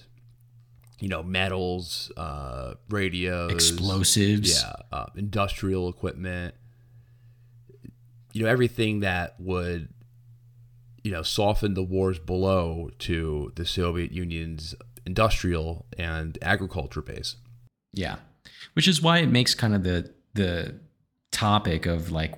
You 0.99 1.09
know, 1.09 1.23
metals, 1.23 2.11
uh, 2.15 2.75
radios, 2.89 3.51
explosives, 3.51 4.61
yeah, 4.63 4.73
uh, 4.91 5.07
industrial 5.15 5.89
equipment. 5.89 6.55
You 8.31 8.43
know, 8.43 8.49
everything 8.49 9.01
that 9.01 9.35
would 9.39 9.89
you 11.03 11.11
know 11.11 11.21
soften 11.21 11.73
the 11.73 11.83
wars 11.83 12.17
below 12.17 12.89
to 12.99 13.51
the 13.55 13.65
Soviet 13.65 14.11
Union's 14.11 14.73
industrial 15.05 15.85
and 15.97 16.37
agriculture 16.41 17.01
base. 17.01 17.35
Yeah. 17.93 18.17
Which 18.73 18.87
is 18.87 19.01
why 19.01 19.19
it 19.19 19.29
makes 19.29 19.53
kind 19.53 19.75
of 19.75 19.83
the 19.83 20.11
the 20.33 20.79
topic 21.31 21.85
of 21.85 22.11
like 22.11 22.35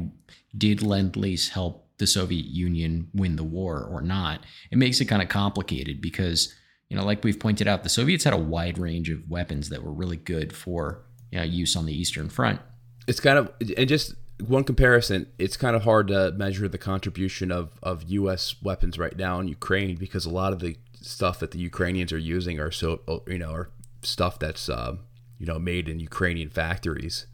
did 0.58 0.82
lend 0.82 1.16
lease 1.16 1.49
help 1.49 1.88
the 1.97 2.08
Soviet 2.08 2.45
Union 2.45 3.10
win 3.14 3.36
the 3.38 3.43
war 3.43 3.84
or 3.84 4.01
not? 4.01 4.45
It 4.72 4.78
makes 4.78 4.99
it 5.01 5.05
kind 5.05 5.22
of 5.22 5.30
complicated 5.30 6.01
because 6.01 6.53
you 6.90 6.98
know, 6.98 7.04
like 7.04 7.24
we've 7.24 7.40
pointed 7.40 7.68
out, 7.68 7.84
the 7.84 7.90
Soviets 7.90 8.24
had 8.24 8.34
a 8.34 8.38
wide 8.38 8.78
range 8.78 9.10
of 9.10 9.30
weapons 9.30 9.70
that 9.70 9.84
were 9.84 9.92
really 9.92 10.18
good 10.18 10.56
for 10.56 11.04
you 11.32 11.40
know, 11.40 11.44
use 11.44 11.76
on 11.76 11.86
the 11.86 11.94
Eastern 11.94 12.30
Front. 12.30 12.62
It's 13.08 13.20
kind 13.20 13.38
of 13.38 13.52
and 13.78 13.88
just 13.88 14.16
one 14.46 14.64
comparison, 14.64 15.28
it's 15.40 15.58
kind 15.58 15.76
of 15.76 15.84
hard 15.84 16.08
to 16.10 16.32
measure 16.34 16.68
the 16.68 16.78
contribution 16.78 17.52
of, 17.52 17.72
of 17.82 18.04
U.S. 18.08 18.56
weapons 18.62 19.00
right 19.00 19.18
now 19.18 19.40
in 19.40 19.48
Ukraine 19.48 19.96
because 19.96 20.26
a 20.26 20.30
lot 20.30 20.54
of 20.54 20.60
the 20.60 20.78
stuff 21.02 21.40
that 21.40 21.52
the 21.52 21.60
Ukrainians 21.60 22.12
are 22.12 22.18
using 22.18 22.60
are 22.60 22.72
so 22.72 23.02
you 23.28 23.38
know 23.38 23.52
are 23.52 23.70
stuff 24.02 24.40
that's 24.40 24.70
uh, 24.70 24.96
you 25.38 25.46
know 25.46 25.60
made 25.60 25.90
in 25.90 26.00
Ukrainian 26.00 26.50
factories 26.50 27.26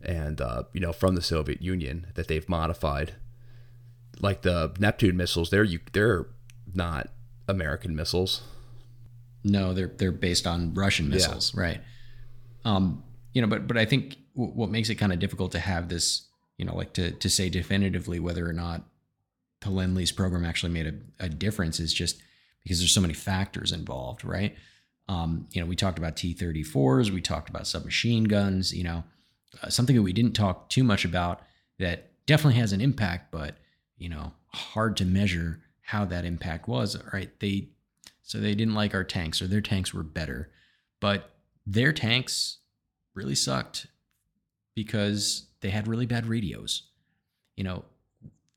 and 0.00 0.40
uh, 0.40 0.64
you 0.72 0.80
know 0.80 0.92
from 0.92 1.14
the 1.14 1.22
Soviet 1.22 1.62
Union 1.62 2.06
that 2.14 2.28
they've 2.28 2.48
modified. 2.48 3.14
Like 4.20 4.42
the 4.42 4.72
Neptune 4.78 5.16
missiles, 5.16 5.50
they're 5.50 5.66
they're 5.92 6.26
not 6.74 7.08
American 7.48 7.94
missiles. 7.94 8.42
No, 9.44 9.74
they're 9.74 9.92
they're 9.96 10.12
based 10.12 10.46
on 10.46 10.74
Russian 10.74 11.08
missiles, 11.08 11.52
yeah. 11.54 11.60
right? 11.60 11.80
Um, 12.64 13.02
you 13.32 13.42
know, 13.42 13.48
but 13.48 13.66
but 13.66 13.76
I 13.76 13.84
think 13.84 14.16
w- 14.36 14.52
what 14.52 14.70
makes 14.70 14.88
it 14.88 14.96
kind 14.96 15.12
of 15.12 15.18
difficult 15.18 15.52
to 15.52 15.58
have 15.58 15.88
this, 15.88 16.26
you 16.58 16.64
know, 16.64 16.76
like 16.76 16.92
to 16.94 17.12
to 17.12 17.30
say 17.30 17.48
definitively 17.48 18.20
whether 18.20 18.48
or 18.48 18.52
not 18.52 18.82
the 19.62 19.70
lend 19.70 19.94
lease 19.94 20.12
program 20.12 20.44
actually 20.44 20.72
made 20.72 20.86
a, 20.86 21.24
a 21.24 21.28
difference 21.28 21.80
is 21.80 21.92
just 21.92 22.20
because 22.62 22.78
there's 22.78 22.92
so 22.92 23.00
many 23.00 23.14
factors 23.14 23.72
involved, 23.72 24.24
right? 24.24 24.54
Um, 25.08 25.48
you 25.50 25.60
know, 25.60 25.66
we 25.66 25.74
talked 25.74 25.98
about 25.98 26.16
T-34s, 26.16 27.10
we 27.10 27.20
talked 27.20 27.48
about 27.48 27.66
submachine 27.66 28.24
guns. 28.24 28.72
You 28.72 28.84
know, 28.84 29.04
uh, 29.62 29.68
something 29.68 29.96
that 29.96 30.02
we 30.02 30.12
didn't 30.12 30.34
talk 30.34 30.68
too 30.68 30.84
much 30.84 31.04
about 31.04 31.42
that 31.78 32.10
definitely 32.26 32.60
has 32.60 32.72
an 32.72 32.80
impact, 32.80 33.32
but 33.32 33.56
you 33.98 34.08
know, 34.08 34.32
hard 34.48 34.96
to 34.98 35.04
measure 35.04 35.60
how 35.80 36.04
that 36.04 36.24
impact 36.24 36.68
was. 36.68 36.96
Right? 37.12 37.30
They 37.40 37.70
so 38.32 38.38
they 38.38 38.54
didn't 38.54 38.74
like 38.74 38.94
our 38.94 39.04
tanks, 39.04 39.42
or 39.42 39.46
their 39.46 39.60
tanks 39.60 39.92
were 39.92 40.02
better, 40.02 40.48
but 41.00 41.34
their 41.66 41.92
tanks 41.92 42.60
really 43.12 43.34
sucked 43.34 43.88
because 44.74 45.48
they 45.60 45.68
had 45.68 45.86
really 45.86 46.06
bad 46.06 46.24
radios. 46.24 46.84
You 47.56 47.64
know, 47.64 47.84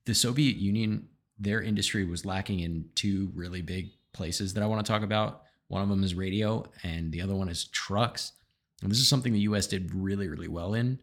the 0.05 0.15
Soviet 0.15 0.55
Union 0.55 1.09
their 1.37 1.61
industry 1.61 2.05
was 2.05 2.25
lacking 2.25 2.61
in 2.61 2.85
two 2.95 3.29
really 3.35 3.61
big 3.61 3.89
places 4.13 4.53
that 4.53 4.63
I 4.63 4.65
want 4.65 4.85
to 4.85 4.89
talk 4.89 5.01
about. 5.01 5.41
One 5.67 5.81
of 5.81 5.89
them 5.89 6.05
is 6.05 6.15
radio, 6.15 6.63
and 6.83 7.11
the 7.11 7.21
other 7.21 7.35
one 7.35 7.49
is 7.49 7.65
trucks. 7.65 8.31
And 8.81 8.89
this 8.89 8.99
is 8.99 9.09
something 9.09 9.33
the 9.33 9.39
US 9.39 9.67
did 9.67 9.93
really, 9.93 10.29
really 10.29 10.47
well 10.47 10.73
in. 10.73 10.99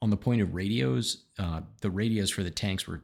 On 0.00 0.10
the 0.10 0.16
point 0.16 0.42
of 0.42 0.54
radios, 0.54 1.24
uh, 1.40 1.62
the 1.80 1.90
radios 1.90 2.30
for 2.30 2.44
the 2.44 2.52
tanks 2.52 2.86
were 2.86 3.02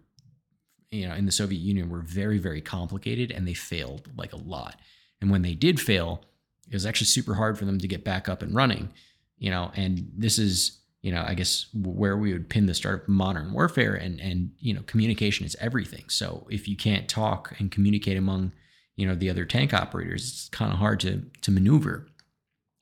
you 0.91 1.09
know, 1.09 1.15
in 1.15 1.27
the 1.27 1.33
Soviet 1.33 1.59
Union 1.59 1.91
were 1.91 2.01
very, 2.01 2.39
very 2.39 2.61
complicated 2.61 3.31
and 3.31 3.47
they 3.47 3.55
failed 3.55 4.11
like 4.17 4.33
a 4.33 4.39
lot. 4.39 4.81
And 5.21 5.31
when 5.31 5.43
they 5.43 5.55
did 5.55 5.81
fail, 5.81 6.23
it 6.69 6.75
was 6.75 6.87
actually 6.87 7.07
super 7.07 7.35
hard 7.35 7.59
for 7.59 7.65
them 7.65 7.79
to 7.79 7.89
get 7.89 8.05
back 8.05 8.29
up 8.29 8.43
and 8.43 8.55
running, 8.55 8.91
you 9.39 9.51
know, 9.51 9.71
and 9.75 10.11
this 10.17 10.39
is, 10.39 10.79
you 11.03 11.13
know, 11.13 11.25
I 11.27 11.35
guess 11.35 11.67
where 11.73 12.17
we 12.17 12.33
would 12.33 12.49
pin 12.49 12.67
the 12.67 12.75
start 12.75 13.03
of 13.03 13.09
modern 13.09 13.53
warfare 13.53 13.95
and, 13.95 14.21
and, 14.21 14.51
you 14.59 14.75
know, 14.75 14.83
communication 14.87 15.47
is 15.47 15.57
everything. 15.61 16.05
So 16.09 16.47
if 16.51 16.69
you 16.69 16.77
can't 16.77 17.09
talk 17.09 17.55
and 17.59 17.71
communicate 17.71 18.17
among, 18.17 18.53
you 18.97 19.07
know, 19.07 19.15
the 19.15 19.31
other 19.31 19.45
tank 19.45 19.73
operators, 19.73 20.23
it's 20.23 20.49
kind 20.49 20.73
of 20.73 20.79
hard 20.79 21.01
to, 21.01 21.25
to 21.43 21.51
maneuver. 21.51 22.09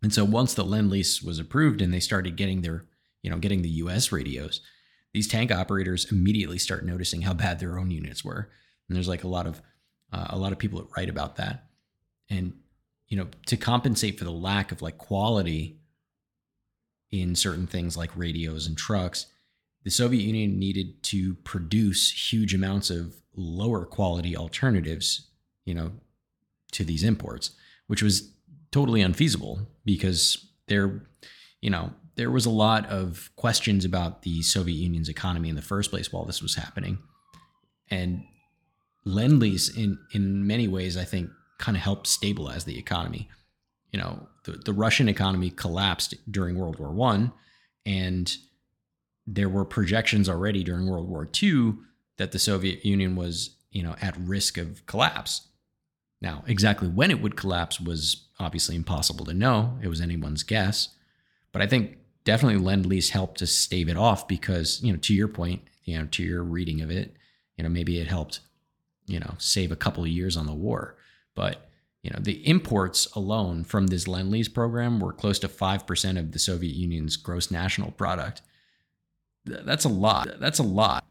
And 0.03 0.13
so 0.13 0.25
once 0.25 0.55
the 0.55 0.65
Lend 0.65 0.91
Lease 0.91 1.23
was 1.23 1.39
approved 1.39 1.83
and 1.83 1.93
they 1.93 2.01
started 2.01 2.37
getting 2.37 2.63
their, 2.63 2.85
you 3.23 3.31
know, 3.31 3.39
getting 3.39 3.63
the 3.63 3.71
US 3.71 4.13
radios, 4.13 4.61
these 5.15 5.29
tank 5.29 5.51
operators 5.51 6.11
immediately 6.13 6.59
start 6.59 6.85
noticing 6.85 7.23
how 7.23 7.33
bad 7.33 7.61
their 7.61 7.79
own 7.79 7.91
units 7.91 8.25
were. 8.25 8.51
And 8.89 8.97
there's 8.97 9.09
like 9.09 9.25
a 9.25 9.29
lot 9.29 9.47
of 9.47 9.63
uh, 10.13 10.27
a 10.31 10.39
lot 10.39 10.53
of 10.53 10.59
people 10.59 10.79
that 10.81 10.89
write 10.97 11.09
about 11.09 11.37
that. 11.37 11.69
And 12.29 12.53
you 13.09 13.17
know, 13.17 13.29
to 13.47 13.57
compensate 13.57 14.19
for 14.19 14.25
the 14.25 14.31
lack 14.31 14.73
of 14.73 14.83
like 14.83 14.99
quality 14.99 15.79
in 17.11 17.37
certain 17.37 17.67
things 17.67 17.97
like 17.97 18.11
radios 18.17 18.67
and 18.67 18.77
trucks, 18.77 19.27
the 19.85 19.91
Soviet 19.91 20.23
Union 20.23 20.59
needed 20.59 21.03
to 21.05 21.35
produce 21.37 22.33
huge 22.33 22.53
amounts 22.53 22.91
of 22.91 23.15
lower 23.37 23.85
quality 23.85 24.37
alternatives, 24.37 25.29
you 25.65 25.75
know, 25.75 25.93
to 26.73 26.83
these 26.83 27.05
imports, 27.05 27.53
which 27.87 28.03
was 28.03 28.33
totally 28.73 29.01
unfeasible 29.01 29.61
because 29.85 30.49
they're, 30.67 31.03
you 31.61 31.71
know, 31.71 31.93
there 32.17 32.31
was 32.31 32.47
a 32.47 32.51
lot 32.51 32.87
of 32.87 33.31
questions 33.37 33.85
about 33.85 34.23
the 34.23 34.43
Soviet 34.43 34.77
Union's 34.77 35.09
economy 35.09 35.49
in 35.49 35.57
the 35.57 35.63
first 35.63 35.91
place 35.91 36.13
while 36.13 36.25
this 36.25 36.43
was 36.43 36.55
happening. 36.55 36.99
And 37.91 38.25
Lend 39.05 39.41
Lease, 39.41 39.69
in, 39.69 39.99
in 40.13 40.47
many 40.47 40.69
ways, 40.69 40.97
I 40.97 41.05
think, 41.05 41.31
kind 41.59 41.77
of 41.77 41.83
helped 41.83 42.07
stabilize 42.07 42.65
the 42.65 42.79
economy. 42.79 43.29
You 43.93 44.01
know, 44.01 44.29
the, 44.45 44.53
the 44.53 44.73
Russian 44.73 45.09
economy 45.09 45.51
collapsed 45.51 46.15
during 46.31 46.59
World 46.59 46.79
War 46.79 46.93
One, 46.93 47.33
and 47.85 48.35
there 49.27 49.49
were 49.49 49.65
projections 49.65 50.29
already 50.29 50.65
during 50.65 50.89
World 50.89 51.09
War 51.09 51.29
II 51.43 51.75
that 52.17 52.33
the 52.33 52.39
Soviet 52.39 52.85
Union 52.85 53.17
was, 53.17 53.57
you 53.71 53.83
know, 53.83 53.97
at 54.01 54.17
risk 54.17 54.59
of 54.59 54.85
collapse. 54.87 55.49
Now, 56.21 56.45
exactly 56.47 56.89
when 56.89 57.11
it 57.11 57.21
would 57.21 57.37
collapse 57.37 57.81
was 57.81 58.29
obviously 58.39 58.77
impossible 58.77 59.25
to 59.27 59.35
know. 59.35 59.79
It 59.83 59.89
was 59.89 60.01
anyone's 60.01 60.43
guess. 60.43 60.91
But 61.53 61.63
I 61.63 61.67
think 61.67 61.99
definitely 62.25 62.59
lend 62.59 62.87
lease 62.87 63.11
helped 63.11 63.39
to 63.39 63.47
stave 63.47 63.89
it 63.89 63.97
off 63.97 64.27
because 64.27 64.83
you 64.83 64.93
know 64.93 64.99
to 64.99 65.15
your 65.15 65.29
point 65.29 65.63
you 65.85 65.99
know 65.99 66.07
to 66.07 66.23
your 66.23 66.43
reading 66.43 66.81
of 66.81 66.91
it 66.91 67.17
you 67.57 67.63
know 67.63 67.71
maybe 67.71 68.01
it 68.01 68.07
helped 68.07 68.41
you 69.07 69.21
know 69.21 69.35
save 69.39 69.73
a 69.73 69.77
couple 69.77 70.03
of 70.03 70.11
years 70.11 70.37
on 70.37 70.47
the 70.47 70.55
war. 70.55 70.97
But 71.35 71.69
you 72.03 72.11
know 72.11 72.19
the 72.21 72.47
imports 72.47 73.07
alone 73.15 73.65
from 73.65 73.89
this 73.89 74.09
lend 74.09 74.31
lease 74.31 74.49
program 74.49 75.01
were 75.01 75.13
close 75.13 75.39
to 75.41 75.49
5% 75.49 76.19
of 76.19 76.33
the 76.33 76.39
soviet 76.39 76.75
union's 76.75 77.17
gross 77.17 77.51
national 77.51 77.93
product. 77.93 78.43
That's 79.45 79.85
a 79.85 79.91
lot. 79.91 80.41
That's 80.41 80.59
a 80.59 80.65
lot. 80.65 81.05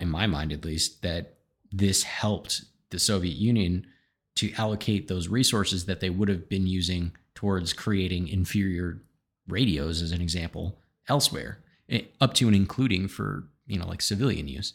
In 0.00 0.10
my 0.10 0.26
mind 0.26 0.52
at 0.52 0.64
least 0.64 1.02
that 1.02 1.34
this 1.72 2.02
helped 2.02 2.64
the 2.90 2.98
soviet 2.98 3.36
union 3.36 3.86
to 4.36 4.52
allocate 4.58 5.08
those 5.08 5.28
resources 5.28 5.86
that 5.86 6.00
they 6.00 6.10
would 6.10 6.28
have 6.28 6.48
been 6.48 6.66
using 6.66 7.12
towards 7.34 7.72
creating 7.72 8.28
inferior 8.28 9.00
radios 9.48 10.02
as 10.02 10.12
an 10.12 10.20
example 10.20 10.78
elsewhere, 11.08 11.62
eh, 11.88 12.02
up 12.20 12.34
to 12.34 12.46
and 12.46 12.56
including 12.56 13.08
for, 13.08 13.48
you 13.66 13.78
know, 13.78 13.86
like 13.86 14.02
civilian 14.02 14.48
use. 14.48 14.74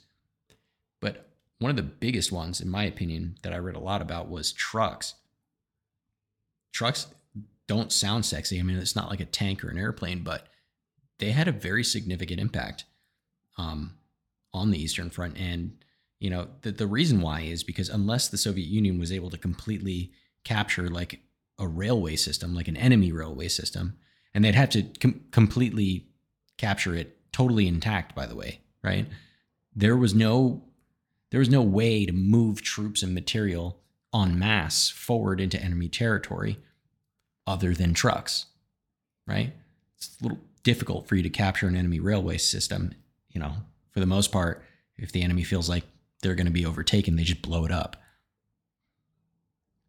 But 1.02 1.30
one 1.60 1.70
of 1.70 1.76
the 1.76 1.84
biggest 1.84 2.32
ones, 2.32 2.62
in 2.62 2.70
my 2.70 2.84
opinion, 2.84 3.38
that 3.44 3.54
I 3.54 3.58
read 3.58 3.76
a 3.76 3.80
lot 3.80 4.02
about 4.02 4.30
was 4.30 4.52
trucks. 4.52 5.16
Trucks 6.74 7.08
don't 7.68 7.92
sound 7.92 8.26
sexy. 8.26 8.60
I 8.60 8.64
mean, 8.64 8.78
it's 8.78 8.96
not 8.96 9.10
like 9.10 9.20
a 9.20 9.26
tank 9.26 9.64
or 9.64 9.70
an 9.70 9.78
airplane, 9.78 10.24
but 10.24 10.48
they 11.20 11.32
had 11.32 11.48
a 11.48 11.54
very 11.54 11.84
significant 11.84 12.40
impact 12.40 12.86
um, 13.58 13.94
on 14.54 14.72
the 14.72 14.82
Eastern 14.82 15.10
Front. 15.10 15.38
And, 15.38 15.84
you 16.20 16.30
know, 16.30 16.48
the, 16.62 16.72
the 16.72 16.88
reason 16.88 17.22
why 17.22 17.42
is 17.42 17.64
because 17.64 17.90
unless 17.90 18.28
the 18.28 18.38
Soviet 18.38 18.68
Union 18.68 19.00
was 19.00 19.12
able 19.12 19.30
to 19.30 19.38
completely 19.38 20.12
capture 20.44 20.90
like 20.90 21.20
a 21.60 21.68
railway 21.68 22.16
system, 22.16 22.56
like 22.56 22.68
an 22.68 22.78
enemy 22.78 23.12
railway 23.12 23.48
system, 23.48 23.98
and 24.34 24.44
they'd 24.44 24.56
have 24.56 24.70
to 24.70 24.84
com- 25.00 25.22
completely 25.32 26.08
capture 26.58 26.96
it 26.96 27.18
totally 27.32 27.68
intact 27.68 28.16
by 28.16 28.26
the 28.26 28.36
way 28.36 28.60
right? 28.84 29.08
There 29.76 29.96
was 29.96 30.14
no 30.14 30.64
there 31.30 31.40
was 31.40 31.50
no 31.50 31.62
way 31.62 32.06
to 32.06 32.12
move 32.12 32.62
troops 32.62 33.04
and 33.04 33.14
material 33.14 33.78
en 34.14 34.38
masse 34.38 34.90
forward 34.90 35.40
into 35.40 35.62
enemy 35.62 35.88
territory 35.88 36.60
other 37.48 37.74
than 37.74 37.94
trucks 37.94 38.48
right? 39.28 39.54
It's 39.98 40.18
a 40.20 40.24
little 40.24 40.40
difficult 40.64 41.08
for 41.08 41.16
you 41.16 41.24
to 41.24 41.30
capture 41.30 41.68
an 41.68 41.76
enemy 41.76 42.00
railway 42.00 42.38
system 42.38 42.94
you 43.30 43.40
know 43.40 43.54
for 43.92 44.00
the 44.00 44.06
most 44.06 44.32
part 44.32 44.64
if 44.98 45.12
the 45.12 45.24
enemy 45.24 45.44
feels 45.44 45.70
like 45.70 45.84
they're 46.22 46.36
going 46.36 46.46
to 46.46 46.52
be 46.52 46.66
overtaken 46.66 47.16
they 47.16 47.24
just 47.24 47.42
blow 47.42 47.66
it 47.66 47.72
up. 47.72 47.98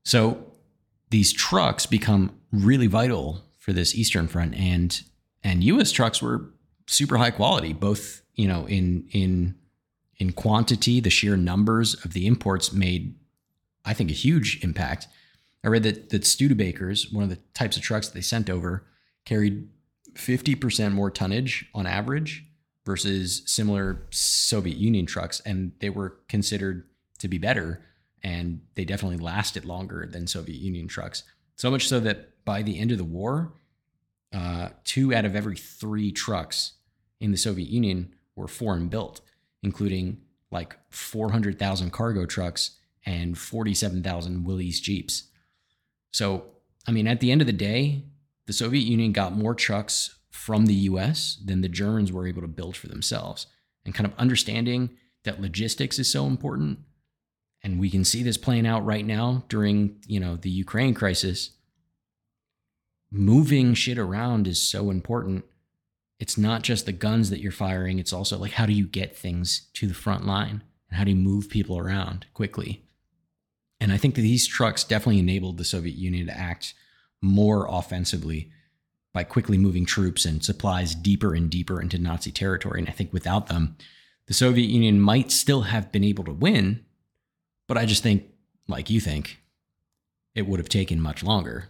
So 0.04 0.46
these 1.10 1.32
trucks 1.32 1.86
become 1.86 2.34
really 2.50 2.86
vital 2.86 3.44
for 3.62 3.72
this 3.72 3.94
Eastern 3.94 4.26
Front, 4.26 4.56
and 4.56 5.02
and 5.44 5.62
U.S. 5.62 5.92
trucks 5.92 6.20
were 6.20 6.50
super 6.88 7.16
high 7.16 7.30
quality, 7.30 7.72
both 7.72 8.22
you 8.34 8.48
know 8.48 8.66
in 8.66 9.08
in 9.12 9.54
in 10.16 10.32
quantity, 10.32 10.98
the 10.98 11.10
sheer 11.10 11.36
numbers 11.36 11.94
of 12.04 12.12
the 12.12 12.26
imports 12.26 12.72
made, 12.72 13.14
I 13.84 13.94
think, 13.94 14.10
a 14.10 14.14
huge 14.14 14.62
impact. 14.64 15.06
I 15.64 15.68
read 15.68 15.84
that 15.84 16.10
that 16.10 16.22
Studebakers, 16.22 17.12
one 17.12 17.22
of 17.22 17.30
the 17.30 17.38
types 17.54 17.76
of 17.76 17.84
trucks 17.84 18.08
that 18.08 18.14
they 18.14 18.20
sent 18.20 18.50
over, 18.50 18.84
carried 19.24 19.68
50% 20.14 20.92
more 20.92 21.10
tonnage 21.10 21.70
on 21.72 21.86
average 21.86 22.44
versus 22.84 23.42
similar 23.46 24.08
Soviet 24.10 24.76
Union 24.76 25.06
trucks, 25.06 25.38
and 25.46 25.70
they 25.78 25.88
were 25.88 26.16
considered 26.28 26.88
to 27.18 27.28
be 27.28 27.38
better, 27.38 27.84
and 28.24 28.62
they 28.74 28.84
definitely 28.84 29.18
lasted 29.18 29.64
longer 29.64 30.08
than 30.10 30.26
Soviet 30.26 30.58
Union 30.58 30.88
trucks. 30.88 31.22
So 31.56 31.70
much 31.70 31.88
so 31.88 32.00
that 32.00 32.44
by 32.44 32.62
the 32.62 32.78
end 32.78 32.92
of 32.92 32.98
the 32.98 33.04
war, 33.04 33.52
uh, 34.32 34.70
two 34.84 35.14
out 35.14 35.24
of 35.24 35.36
every 35.36 35.56
three 35.56 36.10
trucks 36.10 36.72
in 37.20 37.30
the 37.30 37.36
Soviet 37.36 37.68
Union 37.68 38.14
were 38.34 38.48
foreign 38.48 38.88
built, 38.88 39.20
including 39.62 40.20
like 40.50 40.76
400,000 40.90 41.92
cargo 41.92 42.26
trucks 42.26 42.78
and 43.04 43.36
47,000 43.36 44.44
Willys 44.44 44.80
Jeeps. 44.80 45.24
So, 46.12 46.44
I 46.86 46.92
mean, 46.92 47.06
at 47.06 47.20
the 47.20 47.30
end 47.30 47.40
of 47.40 47.46
the 47.46 47.52
day, 47.52 48.04
the 48.46 48.52
Soviet 48.52 48.84
Union 48.84 49.12
got 49.12 49.36
more 49.36 49.54
trucks 49.54 50.16
from 50.30 50.66
the 50.66 50.74
US 50.74 51.38
than 51.44 51.60
the 51.60 51.68
Germans 51.68 52.12
were 52.12 52.26
able 52.26 52.42
to 52.42 52.48
build 52.48 52.76
for 52.76 52.88
themselves. 52.88 53.46
And 53.84 53.94
kind 53.94 54.06
of 54.06 54.18
understanding 54.18 54.90
that 55.24 55.40
logistics 55.40 55.98
is 55.98 56.10
so 56.10 56.26
important. 56.26 56.80
And 57.64 57.78
we 57.78 57.90
can 57.90 58.04
see 58.04 58.22
this 58.22 58.36
playing 58.36 58.66
out 58.66 58.84
right 58.84 59.06
now 59.06 59.44
during, 59.48 59.96
you 60.06 60.18
know, 60.18 60.36
the 60.36 60.50
Ukraine 60.50 60.94
crisis 60.94 61.50
moving 63.10 63.74
shit 63.74 63.98
around 63.98 64.48
is 64.48 64.60
so 64.60 64.90
important. 64.90 65.44
It's 66.18 66.38
not 66.38 66.62
just 66.62 66.86
the 66.86 66.92
guns 66.92 67.30
that 67.30 67.40
you're 67.40 67.52
firing, 67.52 67.98
it's 67.98 68.12
also 68.12 68.38
like 68.38 68.52
how 68.52 68.66
do 68.66 68.72
you 68.72 68.86
get 68.86 69.16
things 69.16 69.68
to 69.74 69.86
the 69.86 69.94
front 69.94 70.26
line 70.26 70.62
and 70.88 70.98
how 70.98 71.04
do 71.04 71.10
you 71.10 71.16
move 71.16 71.48
people 71.48 71.78
around 71.78 72.26
quickly. 72.34 72.84
And 73.80 73.92
I 73.92 73.96
think 73.96 74.14
that 74.14 74.22
these 74.22 74.46
trucks 74.46 74.84
definitely 74.84 75.18
enabled 75.18 75.58
the 75.58 75.64
Soviet 75.64 75.96
Union 75.96 76.26
to 76.26 76.38
act 76.38 76.74
more 77.20 77.66
offensively 77.68 78.50
by 79.12 79.24
quickly 79.24 79.58
moving 79.58 79.84
troops 79.84 80.24
and 80.24 80.42
supplies 80.42 80.94
deeper 80.94 81.34
and 81.34 81.50
deeper 81.50 81.80
into 81.80 81.98
Nazi 81.98 82.30
territory. 82.30 82.80
And 82.80 82.88
I 82.88 82.92
think 82.92 83.12
without 83.12 83.48
them, 83.48 83.76
the 84.26 84.34
Soviet 84.34 84.68
Union 84.68 85.00
might 85.00 85.30
still 85.30 85.62
have 85.62 85.92
been 85.92 86.04
able 86.04 86.24
to 86.24 86.32
win, 86.32 86.84
but 87.66 87.78
I 87.78 87.86
just 87.86 88.02
think, 88.02 88.24
like 88.68 88.90
you 88.90 89.00
think, 89.00 89.40
it 90.34 90.46
would 90.46 90.60
have 90.60 90.68
taken 90.68 91.00
much 91.00 91.22
longer 91.22 91.68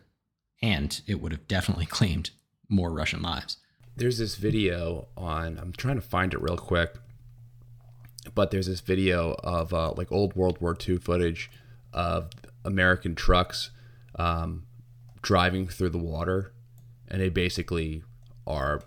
and 0.62 1.01
it 1.07 1.20
would 1.20 1.32
have 1.32 1.49
definitely 1.49 1.86
claimed 1.99 2.30
more 2.68 2.93
Russian 2.93 3.22
lives. 3.22 3.59
There's 3.97 4.18
this 4.18 4.36
video 4.36 5.09
on, 5.16 5.59
I'm 5.59 5.72
trying 5.72 5.97
to 5.97 6.03
find 6.03 6.32
it 6.32 6.40
real 6.40 6.57
quick, 6.57 6.95
but 8.34 8.51
there's 8.51 8.66
this 8.66 8.80
video 8.80 9.34
of 9.43 9.74
uh, 9.74 9.93
like 9.93 10.11
old 10.11 10.34
World 10.34 10.59
War 10.61 10.76
II 10.88 10.97
footage 10.99 11.51
of 11.93 12.30
American 12.64 13.14
trucks 13.14 13.70
um, 14.14 14.64
driving 15.20 15.68
through 15.68 15.90
the 15.90 15.99
water, 15.99 16.53
and 17.09 17.20
they 17.20 17.28
basically 17.28 18.03
are, 18.47 18.82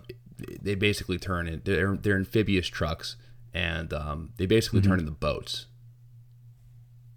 they 0.60 0.74
basically 0.74 1.18
turn 1.18 1.46
in, 1.46 1.62
they're, 1.64 1.96
they're 1.96 2.16
amphibious 2.16 2.66
trucks, 2.66 3.16
and 3.54 3.92
um, 3.92 4.32
they 4.38 4.46
basically 4.46 4.80
mm-hmm. 4.80 4.90
turn 4.90 5.00
into 5.00 5.12
boats. 5.12 5.66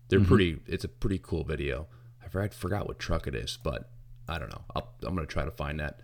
They're 0.09 0.19
mm-hmm. 0.19 0.27
pretty, 0.27 0.59
it's 0.67 0.83
a 0.83 0.89
pretty 0.89 1.19
cool 1.19 1.43
video. 1.43 1.87
I 2.23 2.27
forgot, 2.27 2.53
forgot 2.53 2.87
what 2.87 2.99
truck 2.99 3.27
it 3.27 3.35
is, 3.35 3.57
but 3.63 3.89
I 4.27 4.37
don't 4.37 4.49
know. 4.49 4.63
i 4.75 4.79
am 5.07 5.15
gonna 5.15 5.25
try 5.25 5.45
to 5.45 5.51
find 5.51 5.79
that. 5.79 6.01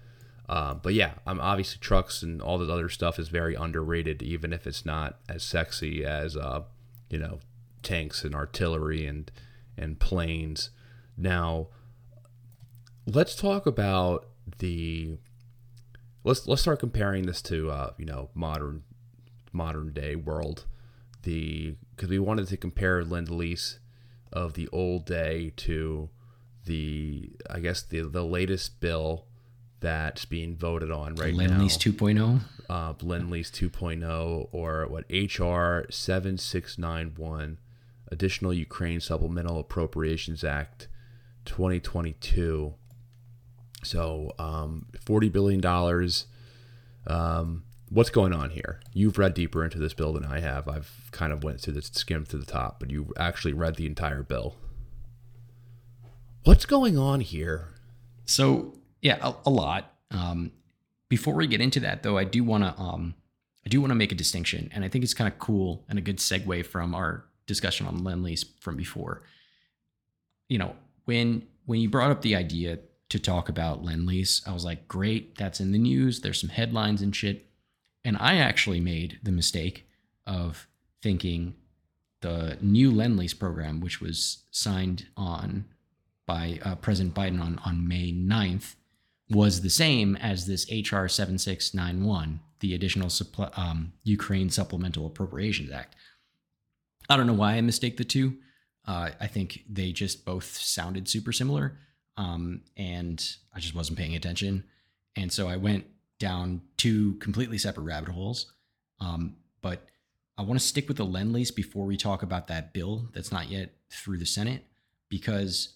Um, 0.47 0.79
but 0.83 0.93
yeah, 0.93 1.13
I'm 1.25 1.39
obviously 1.39 1.79
trucks 1.79 2.21
and 2.21 2.41
all 2.41 2.57
this 2.57 2.69
other 2.69 2.89
stuff 2.89 3.17
is 3.19 3.29
very 3.29 3.55
underrated, 3.55 4.21
even 4.21 4.53
if 4.53 4.67
it's 4.67 4.85
not 4.85 5.19
as 5.27 5.43
sexy 5.43 6.05
as 6.05 6.37
uh, 6.37 6.61
you 7.09 7.17
know, 7.17 7.39
tanks 7.81 8.23
and 8.23 8.35
artillery 8.35 9.05
and 9.05 9.31
and 9.77 9.99
planes. 9.99 10.69
Now, 11.17 11.67
let's 13.05 13.35
talk 13.35 13.65
about 13.65 14.27
the 14.59 15.17
let's 16.23 16.47
let's 16.47 16.61
start 16.61 16.79
comparing 16.79 17.25
this 17.25 17.41
to 17.43 17.71
uh, 17.71 17.91
you 17.97 18.05
know 18.05 18.29
modern 18.33 18.83
modern 19.51 19.93
day 19.93 20.15
world. 20.15 20.65
The 21.23 21.75
because 21.95 22.09
we 22.09 22.19
wanted 22.19 22.47
to 22.49 22.57
compare 22.57 23.03
lend 23.03 23.29
lease 23.29 23.79
of 24.35 24.53
the 24.53 24.67
old 24.71 25.05
day 25.05 25.53
to 25.57 26.09
the 26.65 27.31
I 27.49 27.59
guess 27.59 27.81
the 27.81 28.01
the 28.01 28.23
latest 28.25 28.79
bill 28.79 29.25
that's 29.79 30.25
being 30.25 30.55
voted 30.55 30.91
on 30.91 31.15
right 31.15 31.33
Lend 31.33 31.51
now. 31.53 31.59
Lease 31.61 31.77
2.0. 31.77 32.39
uh, 32.69 32.93
Lend 33.01 33.29
Lease 33.29 33.51
2.0 33.51 34.47
or 34.51 34.87
what 34.87 35.03
HR 35.11 35.85
7691 35.91 37.59
Additional 38.11 38.53
Ukraine 38.53 38.99
Supplemental 38.99 39.59
Appropriations 39.59 40.43
Act 40.43 40.87
2022. 41.45 42.73
So 43.83 44.31
um, 44.39 44.87
40 45.05 45.29
billion 45.29 45.61
dollars. 45.61 46.25
Um, 47.07 47.63
what's 47.89 48.09
going 48.09 48.33
on 48.33 48.49
here? 48.51 48.79
You've 48.93 49.17
read 49.19 49.33
deeper 49.35 49.63
into 49.63 49.77
this 49.77 49.93
bill 49.93 50.13
than 50.13 50.25
I 50.25 50.39
have. 50.39 50.67
I've 50.67 51.04
kind 51.15 51.31
of 51.31 51.43
went 51.43 51.61
through 51.61 51.73
the 51.73 51.81
skimmed 51.81 52.29
to 52.29 52.37
the 52.37 52.45
top, 52.45 52.79
but 52.79 52.91
you 52.91 53.13
actually 53.17 53.53
read 53.53 53.75
the 53.75 53.85
entire 53.85 54.21
bill. 54.21 54.55
What's 56.43 56.65
going 56.65 56.97
on 56.97 57.21
here? 57.21 57.73
So 58.25 58.75
yeah, 59.01 59.17
a, 59.21 59.33
a 59.45 59.49
lot. 59.49 59.93
Um, 60.11 60.51
before 61.09 61.33
we 61.33 61.47
get 61.47 61.61
into 61.61 61.79
that, 61.79 62.03
though, 62.03 62.17
I 62.17 62.23
do 62.25 62.43
want 62.43 62.63
to 62.63 62.81
um, 62.81 63.15
I 63.65 63.69
do 63.69 63.79
want 63.79 63.91
to 63.91 63.95
make 63.95 64.11
a 64.11 64.15
distinction, 64.15 64.69
and 64.73 64.83
I 64.83 64.89
think 64.89 65.03
it's 65.03 65.13
kind 65.13 65.31
of 65.31 65.39
cool 65.39 65.85
and 65.89 65.97
a 65.97 66.01
good 66.01 66.17
segue 66.17 66.65
from 66.65 66.93
our 66.93 67.25
discussion 67.47 67.87
on 67.87 68.03
lend 68.03 68.23
lease 68.23 68.43
from 68.59 68.75
before. 68.75 69.23
You 70.49 70.59
know, 70.59 70.75
when 71.05 71.47
when 71.65 71.79
you 71.79 71.89
brought 71.89 72.11
up 72.11 72.21
the 72.21 72.35
idea 72.35 72.79
to 73.09 73.19
talk 73.19 73.49
about 73.49 73.83
lend 73.83 74.05
lease, 74.05 74.41
I 74.45 74.51
was 74.51 74.65
like, 74.65 74.87
great, 74.87 75.37
that's 75.37 75.59
in 75.59 75.71
the 75.71 75.79
news. 75.79 76.21
There's 76.21 76.41
some 76.41 76.49
headlines 76.49 77.01
and 77.01 77.15
shit, 77.15 77.47
and 78.03 78.17
I 78.19 78.35
actually 78.37 78.79
made 78.79 79.19
the 79.23 79.31
mistake 79.31 79.87
of 80.27 80.67
thinking 81.05 81.53
the 82.21 82.57
new 82.61 82.89
lend 82.89 83.15
lease 83.15 83.35
program, 83.35 83.79
which 83.79 84.01
was 84.01 84.45
signed 84.49 85.05
on 85.15 85.65
by 86.25 86.59
uh, 86.63 86.73
President 86.77 87.13
Biden 87.13 87.39
on, 87.39 87.59
on 87.63 87.87
May 87.87 88.11
9th, 88.11 88.73
was 89.29 89.61
the 89.61 89.69
same 89.69 90.15
as 90.15 90.47
this 90.47 90.65
HR 90.71 91.05
7691, 91.07 92.39
the 92.59 92.73
additional 92.73 93.11
supply, 93.11 93.51
um, 93.55 93.93
Ukraine 94.03 94.49
Supplemental 94.49 95.05
Appropriations 95.05 95.71
Act. 95.71 95.95
I 97.07 97.17
don't 97.17 97.27
know 97.27 97.33
why 97.33 97.53
I 97.53 97.61
mistake 97.61 97.97
the 97.97 98.03
two. 98.03 98.37
Uh, 98.87 99.11
I 99.21 99.27
think 99.27 99.59
they 99.69 99.91
just 99.91 100.25
both 100.25 100.57
sounded 100.57 101.07
super 101.07 101.31
similar. 101.31 101.77
Um, 102.17 102.61
and 102.77 103.23
I 103.53 103.59
just 103.59 103.75
wasn't 103.75 103.99
paying 103.99 104.15
attention. 104.15 104.63
And 105.15 105.31
so 105.31 105.47
I 105.47 105.57
went 105.57 105.85
down 106.17 106.61
two 106.77 107.13
completely 107.15 107.59
separate 107.59 107.83
rabbit 107.83 108.09
holes. 108.09 108.51
Um, 108.99 109.35
but 109.61 109.85
I 110.37 110.41
want 110.41 110.59
to 110.59 110.65
stick 110.65 110.87
with 110.87 110.97
the 110.97 111.05
lend 111.05 111.33
lease 111.33 111.51
before 111.51 111.85
we 111.85 111.97
talk 111.97 112.21
about 112.21 112.47
that 112.47 112.73
bill 112.73 113.09
that's 113.13 113.31
not 113.31 113.49
yet 113.49 113.73
through 113.89 114.17
the 114.17 114.25
Senate, 114.25 114.65
because 115.09 115.75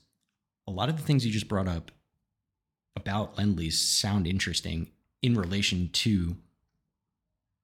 a 0.67 0.71
lot 0.71 0.89
of 0.89 0.97
the 0.97 1.03
things 1.03 1.25
you 1.25 1.31
just 1.31 1.47
brought 1.47 1.67
up 1.67 1.91
about 2.95 3.37
lend 3.37 3.55
lease 3.55 3.79
sound 3.79 4.27
interesting 4.27 4.87
in 5.21 5.35
relation 5.35 5.89
to 5.93 6.35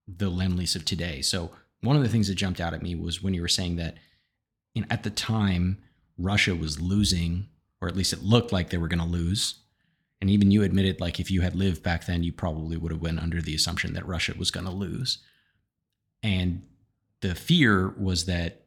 the 0.07 0.29
lend 0.29 0.57
lease 0.57 0.75
of 0.75 0.85
today. 0.85 1.21
So 1.21 1.51
one 1.81 1.95
of 1.95 2.03
the 2.03 2.09
things 2.09 2.27
that 2.27 2.35
jumped 2.35 2.61
out 2.61 2.73
at 2.73 2.81
me 2.81 2.95
was 2.95 3.21
when 3.21 3.33
you 3.33 3.41
were 3.41 3.47
saying 3.47 3.75
that 3.77 3.97
you 4.73 4.81
know, 4.81 4.87
at 4.89 5.03
the 5.03 5.09
time 5.09 5.79
Russia 6.17 6.55
was 6.55 6.81
losing, 6.81 7.47
or 7.81 7.87
at 7.87 7.95
least 7.95 8.13
it 8.13 8.23
looked 8.23 8.51
like 8.51 8.69
they 8.69 8.77
were 8.77 8.87
going 8.87 8.99
to 8.99 9.05
lose. 9.05 9.55
And 10.21 10.29
even 10.29 10.51
you 10.51 10.63
admitted, 10.63 11.01
like 11.01 11.19
if 11.19 11.29
you 11.29 11.41
had 11.41 11.55
lived 11.55 11.83
back 11.83 12.05
then, 12.05 12.23
you 12.23 12.31
probably 12.31 12.77
would 12.77 12.91
have 12.91 13.01
went 13.01 13.19
under 13.19 13.41
the 13.41 13.55
assumption 13.55 13.93
that 13.93 14.07
Russia 14.07 14.33
was 14.37 14.51
going 14.51 14.65
to 14.65 14.71
lose. 14.71 15.19
And 16.23 16.63
the 17.21 17.35
fear 17.35 17.89
was 17.97 18.25
that 18.25 18.65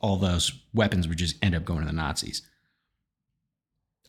all 0.00 0.16
those 0.16 0.52
weapons 0.74 1.08
would 1.08 1.18
just 1.18 1.42
end 1.42 1.54
up 1.54 1.64
going 1.64 1.80
to 1.80 1.86
the 1.86 1.92
Nazis. 1.92 2.42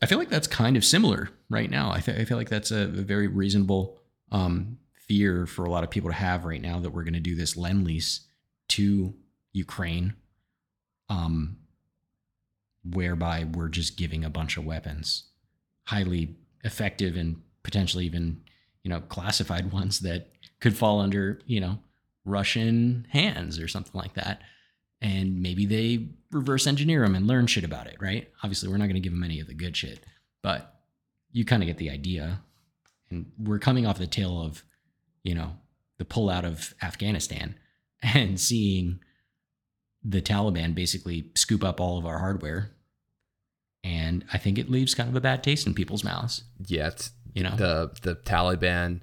I 0.02 0.06
feel 0.06 0.20
like 0.20 0.30
that's 0.30 0.48
kind 0.48 0.78
of 0.78 0.86
similar 0.86 1.30
right 1.50 1.70
now. 1.70 1.92
I, 1.92 2.00
th- 2.00 2.20
I 2.20 2.26
feel 2.26 2.38
like 2.38 2.50
that's 2.50 2.72
a, 2.72 2.84
a 2.84 2.88
very 2.88 3.28
reasonable 3.28 3.98
um, 4.32 4.78
fear 5.08 5.46
for 5.46 5.66
a 5.66 5.72
lot 5.72 5.84
of 5.84 5.90
people 5.90 6.10
to 6.10 6.16
have 6.16 6.46
right 6.46 6.62
now 6.62 6.80
that 6.80 6.92
we're 6.92 7.04
going 7.04 7.14
to 7.14 7.20
do 7.20 7.36
this 7.36 7.58
lend 7.58 7.86
lease 7.86 8.22
to 8.70 9.16
Ukraine, 9.54 10.14
um, 11.10 11.58
whereby 12.84 13.46
we're 13.54 13.70
just 13.70 13.98
giving 13.98 14.24
a 14.24 14.30
bunch 14.30 14.58
of 14.58 14.66
weapons, 14.66 15.30
highly 15.86 16.36
effective 16.64 17.16
and 17.16 17.42
potentially 17.64 18.06
even 18.06 18.42
you 18.84 18.90
know 18.90 19.02
classified 19.02 19.72
ones 19.74 20.00
that 20.02 20.30
could 20.60 20.76
fall 20.76 21.00
under 21.00 21.40
you 21.46 21.60
know 21.60 21.80
Russian 22.28 23.08
hands 23.10 23.58
or 23.60 23.68
something 23.68 24.00
like 24.00 24.14
that. 24.16 24.42
And 25.02 25.42
maybe 25.42 25.66
they 25.66 26.10
reverse 26.32 26.68
engineer 26.68 27.02
them 27.04 27.16
and 27.16 27.28
learn 27.28 27.48
shit 27.48 27.64
about 27.64 27.88
it, 27.88 27.98
right? 28.00 28.30
Obviously, 28.44 28.68
we're 28.70 28.78
not 28.78 28.86
going 28.86 28.96
to 28.96 29.00
give 29.00 29.14
them 29.14 29.24
any 29.24 29.40
of 29.40 29.48
the 29.48 29.54
good 29.54 29.78
shit, 29.78 30.04
but 30.42 30.82
you 31.32 31.46
kind 31.46 31.64
of 31.64 31.68
get 31.68 31.78
the 31.78 31.90
idea. 31.90 32.42
And 33.10 33.32
we're 33.38 33.60
coming 33.60 33.86
off 33.86 34.00
the 34.00 34.08
tail 34.08 34.42
of, 34.42 34.64
you 35.24 35.36
know, 35.36 35.54
the 35.98 36.06
pullout 36.06 36.44
of 36.44 36.74
Afghanistan 36.82 37.56
and 38.02 38.40
seeing 38.40 39.00
the 40.04 40.22
Taliban 40.22 40.76
basically 40.76 41.32
scoop 41.36 41.64
up 41.64 41.80
all 41.80 41.98
of 41.98 42.06
our 42.06 42.20
hardware. 42.20 42.72
And 43.84 44.26
I 44.34 44.38
think 44.38 44.58
it 44.58 44.70
leaves 44.70 44.96
kind 44.96 45.10
of 45.10 45.16
a 45.16 45.22
bad 45.22 45.44
taste 45.44 45.68
in 45.68 45.74
people's 45.74 46.04
mouths. 46.04 46.44
Yeah, 46.66 46.92
You 47.34 47.44
know? 47.44 47.56
the 47.56 47.92
the 48.02 48.16
Taliban, 48.16 49.02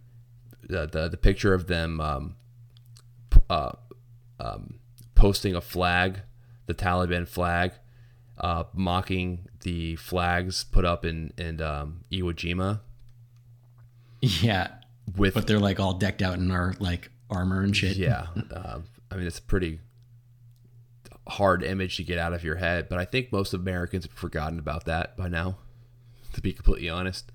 the 0.62 0.86
the, 0.86 1.08
the 1.08 1.16
picture 1.16 1.54
of 1.54 1.68
them 1.68 2.00
um, 2.00 2.36
uh, 3.50 3.72
um, 4.40 4.78
posting 5.14 5.54
a 5.54 5.60
flag, 5.60 6.20
the 6.66 6.74
Taliban 6.74 7.26
flag, 7.28 7.72
uh, 8.38 8.64
mocking 8.74 9.48
the 9.62 9.96
flags 9.96 10.64
put 10.64 10.84
up 10.84 11.04
in 11.04 11.32
in 11.38 11.60
um, 11.62 12.04
Iwo 12.10 12.32
Jima 12.34 12.80
Yeah. 14.20 14.68
with 15.16 15.34
But 15.34 15.46
they're 15.46 15.58
like 15.60 15.78
all 15.80 15.94
decked 15.94 16.22
out 16.22 16.38
in 16.38 16.50
our 16.50 16.74
like 16.78 17.10
armor 17.30 17.62
and 17.62 17.76
shit. 17.76 17.96
yeah. 17.96 18.26
Uh, 18.52 18.80
I 19.10 19.16
mean, 19.16 19.26
it's 19.26 19.38
a 19.38 19.42
pretty 19.42 19.80
hard 21.28 21.62
image 21.62 21.96
to 21.96 22.04
get 22.04 22.18
out 22.18 22.32
of 22.32 22.44
your 22.44 22.56
head, 22.56 22.88
but 22.88 22.98
I 22.98 23.04
think 23.04 23.32
most 23.32 23.54
Americans 23.54 24.04
have 24.04 24.12
forgotten 24.12 24.58
about 24.58 24.84
that 24.86 25.16
by 25.16 25.28
now. 25.28 25.56
To 26.34 26.40
be 26.40 26.52
completely 26.52 26.88
honest, 26.88 27.30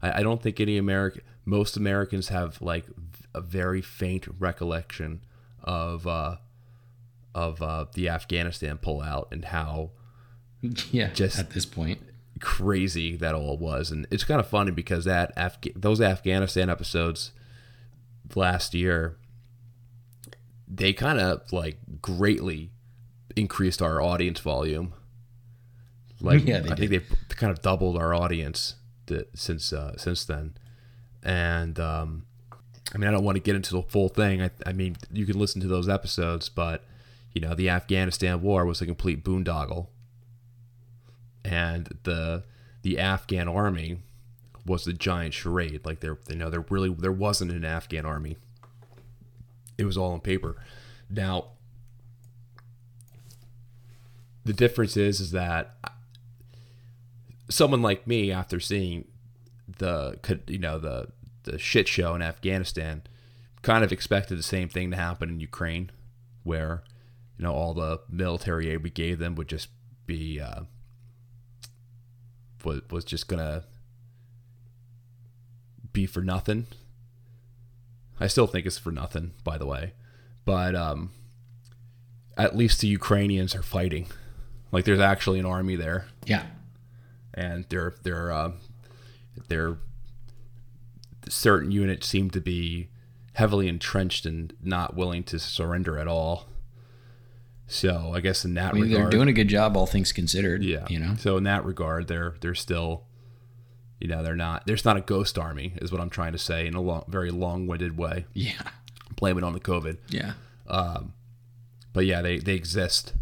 I, 0.00 0.20
I 0.20 0.22
don't 0.22 0.40
think 0.42 0.60
any 0.60 0.78
American, 0.78 1.22
most 1.44 1.76
Americans 1.76 2.28
have 2.28 2.62
like 2.62 2.86
a 3.34 3.40
very 3.40 3.82
faint 3.82 4.26
recollection 4.38 5.22
of 5.64 6.06
uh, 6.06 6.36
of 7.34 7.60
uh, 7.62 7.86
the 7.94 8.08
Afghanistan 8.08 8.78
pullout 8.78 9.32
and 9.32 9.46
how 9.46 9.90
Yeah. 10.92 11.08
Just- 11.12 11.38
at 11.38 11.50
this 11.50 11.66
point. 11.66 12.00
crazy 12.40 13.16
that 13.16 13.34
all 13.34 13.56
was, 13.58 13.90
and 13.90 14.06
it's 14.10 14.24
kind 14.24 14.38
of 14.40 14.46
funny 14.46 14.70
because 14.70 15.04
that 15.04 15.34
Afga- 15.36 15.72
those 15.80 16.00
Afghanistan 16.00 16.68
episodes 16.70 17.32
last 18.34 18.74
year, 18.74 19.16
they 20.68 20.92
kind 20.92 21.18
of 21.20 21.52
like 21.52 21.78
greatly 22.00 22.70
increased 23.36 23.80
our 23.82 24.00
audience 24.00 24.40
volume. 24.40 24.92
Like, 26.20 26.46
Yeah, 26.46 26.60
they 26.60 26.70
I 26.70 26.74
think 26.76 26.90
they've 26.90 27.14
kind 27.30 27.50
of 27.50 27.60
doubled 27.60 27.98
our 27.98 28.14
audience 28.14 28.76
th- 29.08 29.26
since 29.34 29.72
uh, 29.74 29.94
since 29.98 30.24
then, 30.24 30.54
and 31.22 31.78
um, 31.78 32.24
I 32.94 32.98
mean, 32.98 33.08
I 33.08 33.12
don't 33.12 33.24
want 33.24 33.36
to 33.36 33.42
get 33.42 33.56
into 33.56 33.74
the 33.74 33.82
full 33.82 34.08
thing. 34.08 34.40
I, 34.40 34.50
I 34.64 34.72
mean, 34.72 34.96
you 35.12 35.26
can 35.26 35.38
listen 35.38 35.60
to 35.62 35.66
those 35.66 35.88
episodes, 35.88 36.48
but 36.48 36.84
you 37.32 37.40
know, 37.40 37.54
the 37.54 37.68
Afghanistan 37.68 38.40
war 38.40 38.64
was 38.64 38.80
a 38.80 38.86
complete 38.86 39.24
boondoggle 39.24 39.88
and 41.44 41.98
the 42.04 42.44
the 42.82 42.98
Afghan 42.98 43.48
army 43.48 43.98
was 44.66 44.86
a 44.86 44.92
giant 44.92 45.34
charade. 45.34 45.84
Like 45.84 46.00
there, 46.00 46.18
you 46.28 46.36
know, 46.36 46.50
there 46.50 46.64
really 46.70 46.88
there 46.88 47.12
wasn't 47.12 47.50
an 47.50 47.64
Afghan 47.64 48.06
army. 48.06 48.36
It 49.76 49.84
was 49.84 49.98
all 49.98 50.12
on 50.12 50.20
paper. 50.20 50.56
Now, 51.10 51.46
the 54.44 54.52
difference 54.52 54.96
is 54.96 55.20
is 55.20 55.32
that 55.32 55.74
someone 57.50 57.82
like 57.82 58.06
me, 58.06 58.32
after 58.32 58.60
seeing 58.60 59.06
the 59.78 60.18
you 60.46 60.58
know 60.58 60.78
the 60.78 61.08
the 61.44 61.58
shit 61.58 61.88
show 61.88 62.14
in 62.14 62.22
Afghanistan, 62.22 63.02
kind 63.62 63.84
of 63.84 63.92
expected 63.92 64.38
the 64.38 64.42
same 64.42 64.68
thing 64.68 64.90
to 64.90 64.96
happen 64.96 65.28
in 65.28 65.40
Ukraine, 65.40 65.90
where 66.42 66.82
you 67.38 67.44
know 67.44 67.52
all 67.54 67.74
the 67.74 68.00
military 68.08 68.70
aid 68.70 68.82
we 68.82 68.90
gave 68.90 69.18
them 69.18 69.34
would 69.36 69.48
just 69.48 69.68
be 70.06 70.40
uh, 70.40 70.62
was 72.64 72.80
was 72.90 73.04
just 73.04 73.28
gonna 73.28 73.64
be 75.92 76.06
for 76.06 76.22
nothing. 76.22 76.66
I 78.20 78.26
still 78.26 78.46
think 78.46 78.66
it's 78.66 78.78
for 78.78 78.92
nothing, 78.92 79.32
by 79.42 79.58
the 79.58 79.66
way. 79.66 79.92
But 80.44 80.74
um, 80.74 81.10
at 82.36 82.56
least 82.56 82.80
the 82.80 82.86
Ukrainians 82.88 83.54
are 83.54 83.62
fighting. 83.62 84.06
Like 84.72 84.84
there's 84.84 85.00
actually 85.00 85.38
an 85.38 85.46
army 85.46 85.76
there, 85.76 86.06
Yeah. 86.26 86.46
and 87.32 87.64
they're 87.68 87.94
they're 88.02 88.32
uh, 88.32 88.52
they're 89.48 89.78
certain 91.28 91.70
units 91.70 92.06
seem 92.06 92.30
to 92.30 92.40
be 92.40 92.88
heavily 93.34 93.68
entrenched 93.68 94.26
and 94.26 94.52
not 94.62 94.94
willing 94.96 95.22
to 95.24 95.38
surrender 95.38 95.98
at 95.98 96.06
all. 96.08 96.46
So 97.66 98.12
I 98.14 98.20
guess 98.20 98.44
in 98.44 98.54
that 98.54 98.70
I 98.70 98.72
mean, 98.74 98.82
regard, 98.84 99.02
they're 99.04 99.10
doing 99.10 99.28
a 99.28 99.32
good 99.32 99.48
job, 99.48 99.76
all 99.76 99.86
things 99.86 100.12
considered. 100.12 100.62
yeah. 100.62 100.86
You 100.88 100.98
know? 100.98 101.14
So 101.18 101.36
in 101.36 101.44
that 101.44 101.64
regard, 101.64 102.08
they're 102.08 102.34
they're 102.40 102.54
still, 102.54 103.04
you 103.98 104.06
know, 104.06 104.22
they're 104.22 104.36
not. 104.36 104.66
There's 104.66 104.84
not 104.84 104.96
a 104.96 105.00
ghost 105.00 105.38
army, 105.38 105.72
is 105.80 105.90
what 105.90 106.00
I'm 106.00 106.10
trying 106.10 106.32
to 106.32 106.38
say 106.38 106.66
in 106.66 106.74
a 106.74 106.80
long, 106.80 107.04
very 107.08 107.30
long-winded 107.30 107.96
way. 107.96 108.26
Yeah. 108.34 108.60
Blame 109.16 109.38
it 109.38 109.44
on 109.44 109.52
the 109.54 109.60
COVID, 109.60 109.98
Yeah. 110.08 110.34
Um, 110.66 111.14
but 111.92 112.04
yeah, 112.06 112.20
they 112.22 112.38
they 112.38 112.54
exist. 112.54 113.14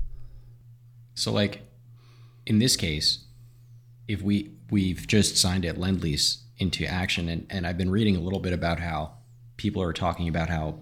So 1.14 1.32
like 1.32 1.62
in 2.46 2.58
this 2.58 2.76
case, 2.76 3.20
if 4.08 4.22
we 4.22 4.50
we've 4.70 5.06
just 5.06 5.36
signed 5.36 5.64
a 5.64 5.72
lend 5.72 6.02
lease 6.02 6.41
into 6.62 6.86
action. 6.86 7.28
And, 7.28 7.46
and 7.50 7.66
I've 7.66 7.76
been 7.76 7.90
reading 7.90 8.16
a 8.16 8.20
little 8.20 8.40
bit 8.40 8.52
about 8.52 8.78
how 8.78 9.12
people 9.56 9.82
are 9.82 9.92
talking 9.92 10.28
about 10.28 10.48
how 10.48 10.78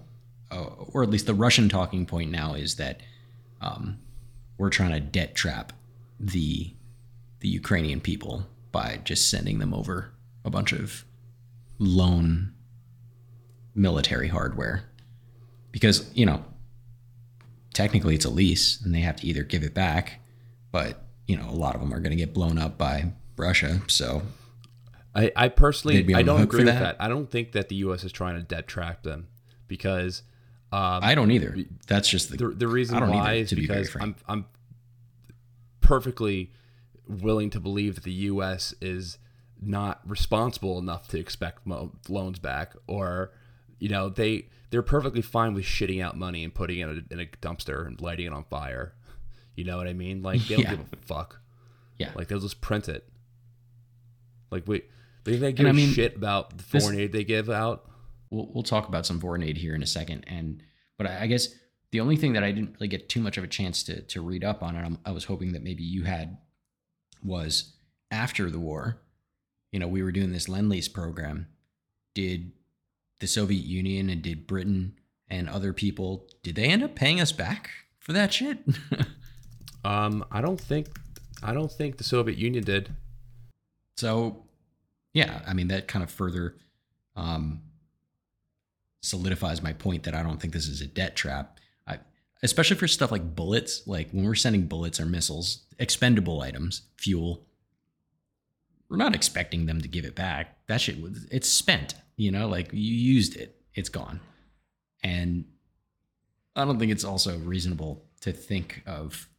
uh, 0.51 0.65
or 0.93 1.01
at 1.03 1.09
least 1.09 1.25
the 1.25 1.33
Russian 1.33 1.69
talking 1.69 2.05
point 2.05 2.29
now 2.29 2.53
is 2.53 2.75
that 2.75 3.01
um, 3.61 3.99
we're 4.57 4.69
trying 4.69 4.91
to 4.91 4.99
debt 4.99 5.35
trap 5.35 5.73
the 6.19 6.73
the 7.39 7.47
Ukrainian 7.47 7.99
people 7.99 8.45
by 8.71 8.99
just 9.03 9.29
sending 9.29 9.59
them 9.59 9.73
over 9.73 10.11
a 10.45 10.49
bunch 10.49 10.71
of 10.73 11.03
loan 11.79 12.53
military 13.73 14.27
hardware. 14.27 14.83
Because 15.71 16.11
you 16.13 16.25
know 16.25 16.43
technically 17.73 18.15
it's 18.15 18.25
a 18.25 18.29
lease 18.29 18.81
and 18.81 18.93
they 18.93 18.99
have 18.99 19.15
to 19.15 19.25
either 19.25 19.43
give 19.43 19.63
it 19.63 19.73
back 19.73 20.19
but 20.73 21.05
you 21.25 21.37
know 21.37 21.49
a 21.49 21.55
lot 21.55 21.73
of 21.73 21.79
them 21.79 21.93
are 21.93 22.01
going 22.01 22.11
to 22.11 22.17
get 22.17 22.33
blown 22.33 22.57
up 22.57 22.77
by 22.77 23.13
russia. 23.37 23.81
So 23.87 24.23
I, 25.13 25.31
I 25.35 25.49
personally 25.49 25.97
They'd 25.97 26.07
be 26.07 26.13
on 26.13 26.19
I 26.19 26.23
don't 26.23 26.41
agree 26.41 26.59
with 26.63 26.67
that? 26.73 26.79
that. 26.79 26.95
I 26.99 27.07
don't 27.09 27.29
think 27.29 27.51
that 27.53 27.69
the 27.69 27.75
U.S. 27.77 28.03
is 28.03 28.11
trying 28.11 28.35
to 28.35 28.41
debt 28.43 28.67
trap 28.67 29.03
them 29.03 29.27
because 29.67 30.23
um, 30.73 30.99
i 31.03 31.15
don't 31.15 31.31
either 31.31 31.53
that's 31.87 32.07
just 32.07 32.29
the, 32.31 32.37
the, 32.37 32.47
the 32.49 32.67
reason 32.67 32.95
I 32.95 32.99
don't 33.01 33.09
why 33.09 33.31
either, 33.33 33.41
is 33.43 33.49
be 33.53 33.61
because. 33.61 33.93
I'm 33.99 34.15
I'm 34.27 34.45
perfectly 35.81 36.51
willing 37.07 37.49
to 37.49 37.59
believe 37.59 37.95
that 37.95 38.03
the 38.03 38.13
U.S. 38.13 38.73
is 38.81 39.17
not 39.61 39.99
responsible 40.05 40.79
enough 40.79 41.07
to 41.09 41.19
expect 41.19 41.65
mo- 41.67 41.91
loans 42.07 42.39
back, 42.39 42.73
or 42.87 43.31
you 43.79 43.89
know 43.89 44.09
they 44.09 44.47
they're 44.69 44.81
perfectly 44.81 45.21
fine 45.21 45.53
with 45.53 45.65
shitting 45.65 46.01
out 46.01 46.17
money 46.17 46.43
and 46.43 46.53
putting 46.53 46.79
it 46.79 46.87
in 46.89 47.05
a, 47.09 47.13
in 47.13 47.19
a 47.19 47.25
dumpster 47.25 47.85
and 47.85 47.99
lighting 47.99 48.27
it 48.27 48.33
on 48.33 48.43
fire. 48.45 48.93
You 49.55 49.65
know 49.65 49.77
what 49.77 49.87
I 49.87 49.93
mean? 49.93 50.21
Like 50.23 50.41
they 50.47 50.55
don't 50.55 50.63
Yeah. 50.63 50.69
give 50.71 50.93
a 50.93 50.95
fuck. 51.05 51.41
yeah 51.97 52.11
Like 52.15 52.29
they'll 52.29 52.39
just 52.39 52.61
print 52.61 52.87
it. 52.87 53.07
Like 54.49 54.65
wait, 55.25 55.33
they 55.33 55.37
they 55.37 55.53
give 55.53 55.65
I 55.67 55.69
a 55.69 55.73
mean, 55.73 55.91
shit 55.93 56.15
about 56.15 56.57
the 56.57 56.63
this- 56.71 56.83
foreign 56.83 56.99
aid 56.99 57.11
they 57.11 57.23
give 57.23 57.49
out. 57.49 57.89
we'll, 58.29 58.49
we'll 58.53 58.63
talk 58.63 58.87
about 58.87 59.05
some 59.05 59.19
foreign 59.19 59.43
aid 59.43 59.57
here 59.57 59.75
in 59.75 59.83
a 59.83 59.87
second 59.87 60.23
and 60.27 60.63
but 60.97 61.07
I, 61.07 61.23
I 61.23 61.27
guess 61.27 61.49
the 61.91 61.99
only 61.99 62.15
thing 62.15 62.33
that 62.33 62.43
i 62.43 62.51
didn't 62.51 62.73
really 62.75 62.87
get 62.87 63.09
too 63.09 63.19
much 63.21 63.37
of 63.37 63.43
a 63.43 63.47
chance 63.47 63.83
to, 63.83 64.01
to 64.03 64.21
read 64.21 64.43
up 64.43 64.63
on 64.63 64.75
and 64.75 64.85
I'm, 64.85 64.97
i 65.05 65.11
was 65.11 65.25
hoping 65.25 65.51
that 65.53 65.63
maybe 65.63 65.83
you 65.83 66.03
had 66.03 66.37
was 67.23 67.73
after 68.11 68.49
the 68.49 68.59
war 68.59 69.01
you 69.71 69.79
know 69.79 69.87
we 69.87 70.01
were 70.03 70.11
doing 70.13 70.31
this 70.31 70.47
lend 70.47 70.69
lease 70.69 70.87
program 70.87 71.47
did 72.15 72.51
the 73.19 73.27
soviet 73.27 73.65
union 73.65 74.09
and 74.09 74.21
did 74.21 74.47
britain 74.47 74.93
and 75.29 75.49
other 75.49 75.73
people 75.73 76.27
did 76.43 76.55
they 76.55 76.65
end 76.65 76.83
up 76.83 76.95
paying 76.95 77.19
us 77.19 77.31
back 77.33 77.69
for 77.99 78.13
that 78.13 78.33
shit 78.33 78.59
Um, 79.83 80.23
I 80.31 80.41
don't 80.41 80.61
think 80.61 80.87
I 81.41 81.53
don't 81.55 81.71
think 81.71 81.97
the 81.97 82.03
Soviet 82.03 82.37
Union 82.37 82.63
did. 82.63 82.95
So, 83.97 84.43
yeah, 85.13 85.41
I 85.47 85.53
mean 85.53 85.67
that 85.69 85.87
kind 85.87 86.03
of 86.03 86.11
further 86.11 86.55
um, 87.15 87.61
solidifies 89.01 89.61
my 89.61 89.73
point 89.73 90.03
that 90.03 90.15
I 90.15 90.23
don't 90.23 90.39
think 90.39 90.53
this 90.53 90.67
is 90.67 90.81
a 90.81 90.87
debt 90.87 91.15
trap. 91.15 91.59
I, 91.87 91.99
especially 92.43 92.77
for 92.77 92.87
stuff 92.87 93.11
like 93.11 93.35
bullets, 93.35 93.87
like 93.87 94.11
when 94.11 94.25
we're 94.25 94.35
sending 94.35 94.67
bullets 94.67 94.99
or 94.99 95.05
missiles, 95.05 95.65
expendable 95.79 96.41
items, 96.41 96.83
fuel. 96.97 97.45
We're 98.89 98.97
not 98.97 99.15
expecting 99.15 99.67
them 99.67 99.81
to 99.81 99.87
give 99.87 100.03
it 100.03 100.15
back. 100.15 100.67
That 100.67 100.81
shit 100.81 100.97
it's 101.31 101.49
spent. 101.49 101.95
You 102.17 102.31
know, 102.31 102.47
like 102.47 102.71
you 102.73 102.93
used 102.93 103.37
it, 103.37 103.55
it's 103.73 103.89
gone, 103.89 104.19
and 105.01 105.45
I 106.55 106.65
don't 106.65 106.77
think 106.77 106.91
it's 106.91 107.05
also 107.05 107.37
reasonable 107.39 108.03
to 108.21 108.31
think 108.31 108.83
of, 108.85 109.29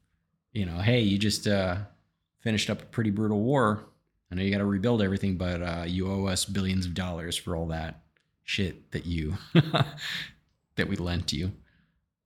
you 0.53 0.67
know, 0.67 0.79
hey, 0.79 1.01
you 1.01 1.19
just 1.19 1.47
uh, 1.47 1.77
finished 2.41 2.71
up 2.71 2.83
a 2.83 2.87
pretty 2.87 3.11
brutal 3.11 3.41
war. 3.41 3.85
I 4.33 4.35
know 4.35 4.43
you 4.43 4.51
got 4.51 4.59
to 4.59 4.65
rebuild 4.65 5.03
everything, 5.03 5.37
but 5.37 5.61
uh, 5.63 5.85
you 5.87 6.11
owe 6.11 6.25
us 6.25 6.47
billions 6.47 6.87
of 6.87 6.95
dollars 6.95 7.37
for 7.37 7.55
all 7.55 7.67
that 7.67 8.01
shit 8.45 8.91
that 8.93 9.05
you 9.05 9.37
that 9.55 10.89
we 10.89 10.97
lent 10.97 11.35
you. 11.35 11.53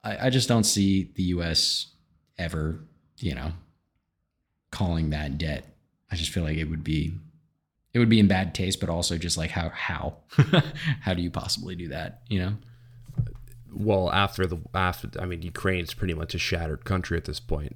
I, 0.05 0.27
I 0.27 0.31
just 0.31 0.49
don't 0.49 0.63
see 0.63 1.11
the 1.17 1.25
U.S. 1.25 1.89
ever, 2.39 2.79
you 3.19 3.35
know, 3.35 3.51
calling 4.71 5.11
that 5.11 5.37
debt. 5.37 5.65
I 6.09 6.15
just 6.15 6.31
feel 6.31 6.45
like 6.45 6.59
it 6.59 6.71
would 6.71 6.85
be 6.85 7.13
it 7.93 7.99
would 7.99 8.09
be 8.09 8.21
in 8.21 8.29
bad 8.29 8.55
taste, 8.55 8.79
but 8.79 8.89
also 8.89 9.19
just 9.19 9.37
like 9.37 9.51
how 9.51 9.71
how 9.71 10.19
how 11.01 11.13
do 11.13 11.23
you 11.23 11.31
possibly 11.33 11.75
do 11.75 11.89
that? 11.89 12.21
You 12.29 12.39
know? 12.39 12.53
Well, 13.75 14.13
after 14.13 14.47
the 14.47 14.59
after 14.73 15.11
I 15.21 15.27
mean 15.27 15.43
Ukraine's 15.43 15.93
pretty 15.93 16.15
much 16.15 16.37
a 16.37 16.39
shattered 16.39 16.85
country 16.85 17.17
at 17.17 17.25
this 17.25 17.41
point. 17.41 17.75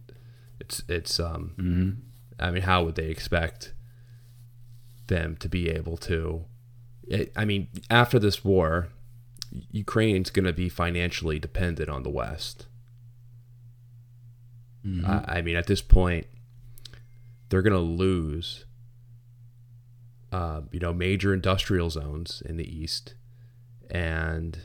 It's 0.61 0.85
it's 0.89 1.19
um 1.19 2.05
I 2.39 2.53
mean 2.53 2.63
how 2.63 2.85
would 2.85 2.95
they 2.95 3.09
expect 3.09 3.75
them 5.11 5.37
to 5.37 5.49
be 5.49 5.69
able 5.69 5.99
to 5.99 6.47
I 7.37 7.45
mean 7.45 7.69
after 7.91 8.19
this 8.19 8.43
war 8.43 8.89
Ukraine's 9.71 10.31
going 10.31 10.47
to 10.47 10.53
be 10.55 10.71
financially 10.71 11.39
dependent 11.39 11.91
on 11.91 12.03
the 12.03 12.09
West. 12.09 12.67
I, 15.05 15.39
I 15.39 15.43
mean 15.43 15.57
at 15.57 15.67
this 15.67 15.83
point 15.83 16.27
they're 17.51 17.61
going 17.61 17.75
to 17.75 17.79
lose 17.79 18.65
uh, 20.33 20.63
you 20.73 20.81
know 20.81 20.95
major 20.95 21.35
industrial 21.35 21.91
zones 21.91 22.43
in 22.47 22.57
the 22.57 22.65
east 22.65 23.15
and 23.91 24.61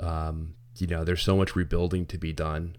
um, 0.00 0.54
you 0.76 0.86
know, 0.86 1.04
there's 1.04 1.22
so 1.22 1.36
much 1.36 1.54
rebuilding 1.54 2.06
to 2.06 2.18
be 2.18 2.32
done. 2.32 2.76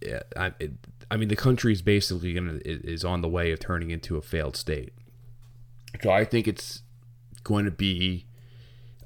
Yeah, 0.00 0.22
I, 0.36 0.52
it, 0.58 0.72
I 1.14 1.16
mean, 1.16 1.28
the 1.28 1.36
country 1.36 1.72
is 1.72 1.80
basically 1.80 2.34
gonna 2.34 2.58
is 2.64 3.04
on 3.04 3.20
the 3.20 3.28
way 3.28 3.52
of 3.52 3.60
turning 3.60 3.90
into 3.90 4.16
a 4.16 4.20
failed 4.20 4.56
state. 4.56 4.92
So 6.02 6.10
I 6.10 6.24
think 6.24 6.48
it's 6.48 6.82
going 7.44 7.66
to 7.66 7.70
be 7.70 8.26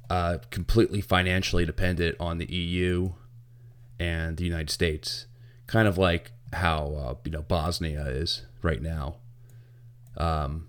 uh, 0.09 0.39
completely 0.49 1.01
financially 1.01 1.67
dependent 1.67 2.15
on 2.19 2.39
the 2.39 2.51
EU 2.51 3.11
and 3.99 4.37
the 4.37 4.43
United 4.43 4.71
States, 4.71 5.27
kind 5.67 5.87
of 5.87 5.99
like 5.99 6.31
how 6.51 6.95
uh, 6.95 7.15
you 7.25 7.29
know 7.29 7.43
Bosnia 7.43 8.07
is 8.07 8.41
right 8.63 8.81
now. 8.81 9.17
Um, 10.17 10.67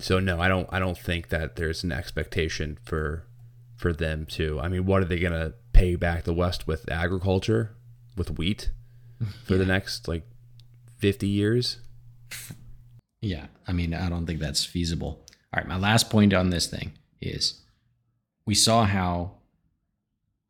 so 0.00 0.18
no, 0.18 0.40
I 0.40 0.48
don't. 0.48 0.68
I 0.72 0.80
don't 0.80 0.98
think 0.98 1.28
that 1.28 1.54
there's 1.54 1.84
an 1.84 1.92
expectation 1.92 2.78
for 2.84 3.28
for 3.76 3.92
them 3.92 4.26
to. 4.30 4.58
I 4.58 4.66
mean, 4.66 4.86
what 4.86 5.02
are 5.02 5.06
they 5.06 5.20
gonna 5.20 5.52
pay 5.72 5.94
back 5.94 6.24
the 6.24 6.34
West 6.34 6.66
with 6.66 6.90
agriculture, 6.90 7.76
with 8.16 8.36
wheat, 8.36 8.72
for 9.44 9.56
the 9.56 9.66
next 9.66 10.08
like 10.08 10.26
fifty 11.00 11.28
years? 11.28 11.78
Yeah, 13.20 13.46
I 13.66 13.72
mean, 13.72 13.92
I 13.92 14.08
don't 14.08 14.26
think 14.26 14.40
that's 14.40 14.64
feasible. 14.64 15.26
All 15.52 15.58
right, 15.58 15.68
my 15.68 15.76
last 15.76 16.10
point 16.10 16.32
on 16.32 16.50
this 16.50 16.66
thing 16.66 16.92
is 17.20 17.60
we 18.46 18.54
saw 18.54 18.84
how, 18.84 19.32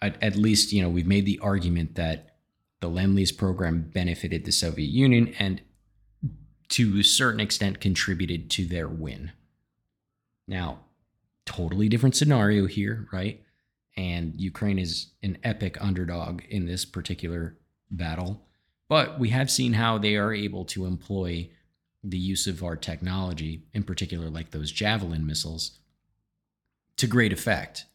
at, 0.03 0.22
at 0.22 0.36
least, 0.36 0.72
you 0.72 0.82
know, 0.82 0.88
we've 0.88 1.07
made 1.07 1.26
the 1.26 1.38
argument 1.40 1.94
that 1.96 2.36
the 2.80 2.88
Lend 2.88 3.14
Lease 3.14 3.32
program 3.32 3.90
benefited 3.92 4.44
the 4.44 4.53
Soviet 4.53 4.90
Union 4.90 5.34
and 5.38 5.62
to 6.68 7.01
a 7.01 7.03
certain 7.03 7.40
extent 7.40 7.80
contributed 7.80 8.51
to 8.51 8.64
their 8.64 8.88
win. 8.88 9.32
Now, 10.46 10.80
totally 11.44 11.88
different 11.88 12.14
scenario 12.14 12.66
here, 12.66 13.09
right? 13.12 13.42
And 13.96 14.40
Ukraine 14.40 14.78
is 14.78 15.09
an 15.22 15.38
epic 15.42 15.76
underdog 15.80 16.42
in 16.48 16.66
this 16.66 16.84
particular 16.84 17.59
battle. 17.90 18.46
But 18.91 19.20
we 19.20 19.28
have 19.28 19.53
seen 19.53 19.74
how 19.74 19.99
they 19.99 20.16
are 20.16 20.34
able 20.34 20.64
to 20.66 20.84
employ 20.84 21.49
the 22.03 22.18
use 22.18 22.49
of 22.49 22.64
our 22.64 22.74
technology, 22.74 23.62
in 23.72 23.84
particular, 23.84 24.28
like 24.28 24.51
those 24.51 24.72
Javelin 24.72 25.24
missiles, 25.24 25.78
to 26.97 27.07
great 27.07 27.32
effect. 27.32 27.86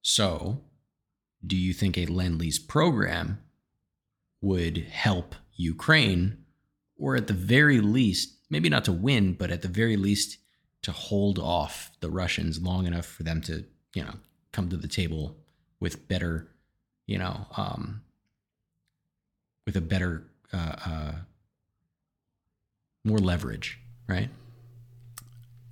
So, 0.00 0.60
do 1.44 1.56
you 1.56 1.72
think 1.72 1.98
a 1.98 2.06
Lend 2.06 2.38
Lease 2.38 2.60
program 2.60 3.40
would 4.40 4.78
help 4.78 5.34
Ukraine, 5.56 6.44
or 6.96 7.16
at 7.16 7.26
the 7.26 7.32
very 7.32 7.80
least, 7.80 8.36
maybe 8.48 8.68
not 8.68 8.84
to 8.84 8.92
win, 8.92 9.32
but 9.32 9.50
at 9.50 9.62
the 9.62 9.68
very 9.68 9.96
least, 9.96 10.38
to 10.82 10.92
hold 10.92 11.40
off 11.40 11.90
the 11.98 12.10
Russians 12.10 12.62
long 12.62 12.86
enough 12.86 13.06
for 13.06 13.24
them 13.24 13.40
to, 13.42 13.64
you 13.92 14.04
know, 14.04 14.14
come 14.52 14.68
to 14.68 14.76
the 14.76 14.86
table 14.86 15.36
with 15.80 16.06
better, 16.06 16.48
you 17.06 17.18
know, 17.18 17.48
um, 17.56 18.02
with 19.66 19.76
a 19.76 19.82
better, 19.82 20.24
uh, 20.52 20.74
uh, 20.86 21.12
more 23.04 23.18
leverage, 23.18 23.78
right? 24.08 24.28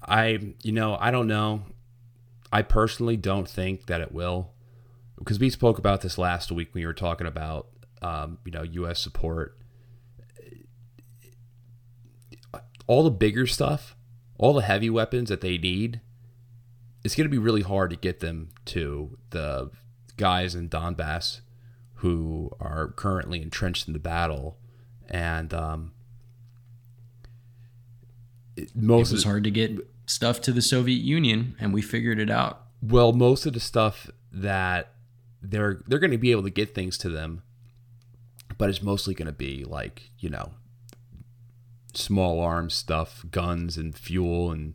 I, 0.07 0.55
you 0.63 0.73
know, 0.73 0.97
I 1.01 1.11
don't 1.11 1.27
know. 1.27 1.63
I 2.53 2.63
personally 2.63 3.17
don't 3.17 3.49
think 3.49 3.87
that 3.87 4.01
it 4.01 4.13
will, 4.13 4.53
because 5.19 5.39
we 5.39 5.51
spoke 5.51 5.79
about 5.79 6.01
this 6.03 6.17
last 6.17 6.53
week 6.53 6.73
when 6.73 6.83
you 6.83 6.87
were 6.87 6.95
talking 6.95 7.27
about, 7.27 7.69
um, 8.03 8.39
you 8.45 8.53
know, 8.53 8.63
U.S. 8.63 9.01
support. 9.01 9.59
All 12.87 13.03
the 13.03 13.11
bigger 13.11 13.49
stuff, 13.49 13.97
all 14.39 14.53
the 14.53 14.63
heavy 14.63 14.89
weapons 14.89 15.29
that 15.29 15.41
they 15.41 15.59
need, 15.59 16.01
it's 17.03 17.17
going 17.17 17.25
to 17.25 17.31
be 17.31 17.39
really 17.39 17.63
hard 17.63 17.91
to 17.91 17.97
get 17.97 18.21
them 18.21 18.51
to 18.67 19.19
the 19.31 19.71
guys 20.17 20.55
in 20.55 20.69
Donbass 20.69 21.41
who 22.01 22.51
are 22.61 22.89
currently 22.89 23.43
entrenched 23.43 23.87
in 23.87 23.93
the 23.93 23.99
battle, 23.99 24.59
and 25.09 25.53
um, 25.55 25.93
most 28.75 29.11
it 29.11 29.15
was 29.15 29.25
of, 29.25 29.31
hard 29.31 29.45
to 29.45 29.51
get 29.51 29.73
stuff 30.07 30.41
to 30.43 30.53
the 30.53 30.63
Soviet 30.63 31.03
Union, 31.03 31.57
and 31.59 31.73
we 31.73 31.83
figured 31.83 32.19
it 32.19 32.31
out. 32.31 32.63
Well, 32.83 33.13
most 33.13 33.47
of 33.47 33.53
the 33.53 33.61
stuff 33.61 34.11
that 34.33 34.93
they're 35.43 35.83
they're 35.87 35.99
going 35.99 36.11
to 36.11 36.19
be 36.19 36.31
able 36.31 36.43
to 36.45 36.51
get 36.51 36.75
things 36.75 36.99
to 36.99 37.09
them, 37.09 37.43
but 38.59 38.69
it's 38.69 38.83
mostly 38.83 39.15
going 39.15 39.27
to 39.27 39.33
be 39.33 39.65
like 39.65 40.11
you 40.19 40.31
know 40.31 40.53
small 41.95 42.41
arms 42.41 42.75
stuff, 42.75 43.25
guns 43.31 43.77
and 43.77 43.97
fuel 43.97 44.51
and 44.51 44.75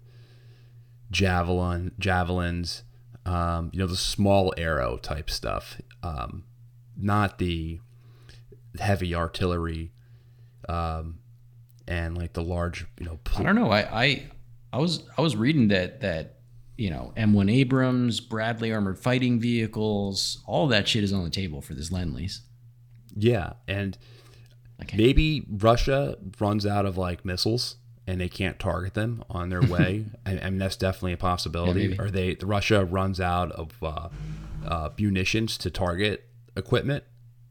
javelin 1.11 1.91
javelins, 1.99 2.83
um, 3.25 3.69
you 3.73 3.79
know 3.79 3.87
the 3.87 3.95
small 3.95 4.53
arrow 4.57 4.97
type 4.97 5.29
stuff, 5.29 5.81
um, 6.03 6.43
not 6.97 7.37
the 7.37 7.79
heavy 8.79 9.13
artillery. 9.13 9.91
Um, 10.69 11.19
and 11.87 12.17
like 12.17 12.33
the 12.33 12.43
large, 12.43 12.85
you 12.99 13.05
know. 13.05 13.19
Pl- 13.23 13.41
I 13.41 13.43
don't 13.43 13.55
know. 13.55 13.71
I, 13.71 14.03
I 14.03 14.31
I 14.73 14.77
was 14.77 15.03
I 15.17 15.21
was 15.21 15.35
reading 15.35 15.67
that 15.69 16.01
that 16.01 16.39
you 16.77 16.89
know 16.89 17.13
M1 17.17 17.51
Abrams, 17.51 18.19
Bradley 18.19 18.71
armored 18.71 18.99
fighting 18.99 19.39
vehicles, 19.39 20.41
all 20.45 20.67
that 20.67 20.87
shit 20.87 21.03
is 21.03 21.13
on 21.13 21.23
the 21.23 21.29
table 21.29 21.61
for 21.61 21.73
this 21.73 21.91
lend 21.91 22.13
lease. 22.13 22.41
Yeah, 23.15 23.53
and 23.67 23.97
okay. 24.81 24.97
maybe 24.97 25.45
Russia 25.49 26.17
runs 26.39 26.65
out 26.65 26.85
of 26.85 26.97
like 26.97 27.25
missiles 27.25 27.77
and 28.07 28.19
they 28.19 28.29
can't 28.29 28.59
target 28.59 28.93
them 28.93 29.23
on 29.29 29.49
their 29.49 29.61
way. 29.67 30.05
I, 30.25 30.39
I 30.39 30.49
mean, 30.49 30.57
that's 30.57 30.75
definitely 30.75 31.13
a 31.13 31.17
possibility. 31.17 31.87
Yeah, 31.87 32.01
or 32.01 32.09
they 32.09 32.37
Russia 32.41 32.85
runs 32.85 33.19
out 33.19 33.51
of 33.51 33.71
uh, 33.81 34.09
uh, 34.65 34.89
munitions 34.97 35.57
to 35.59 35.69
target 35.69 36.27
equipment, 36.55 37.03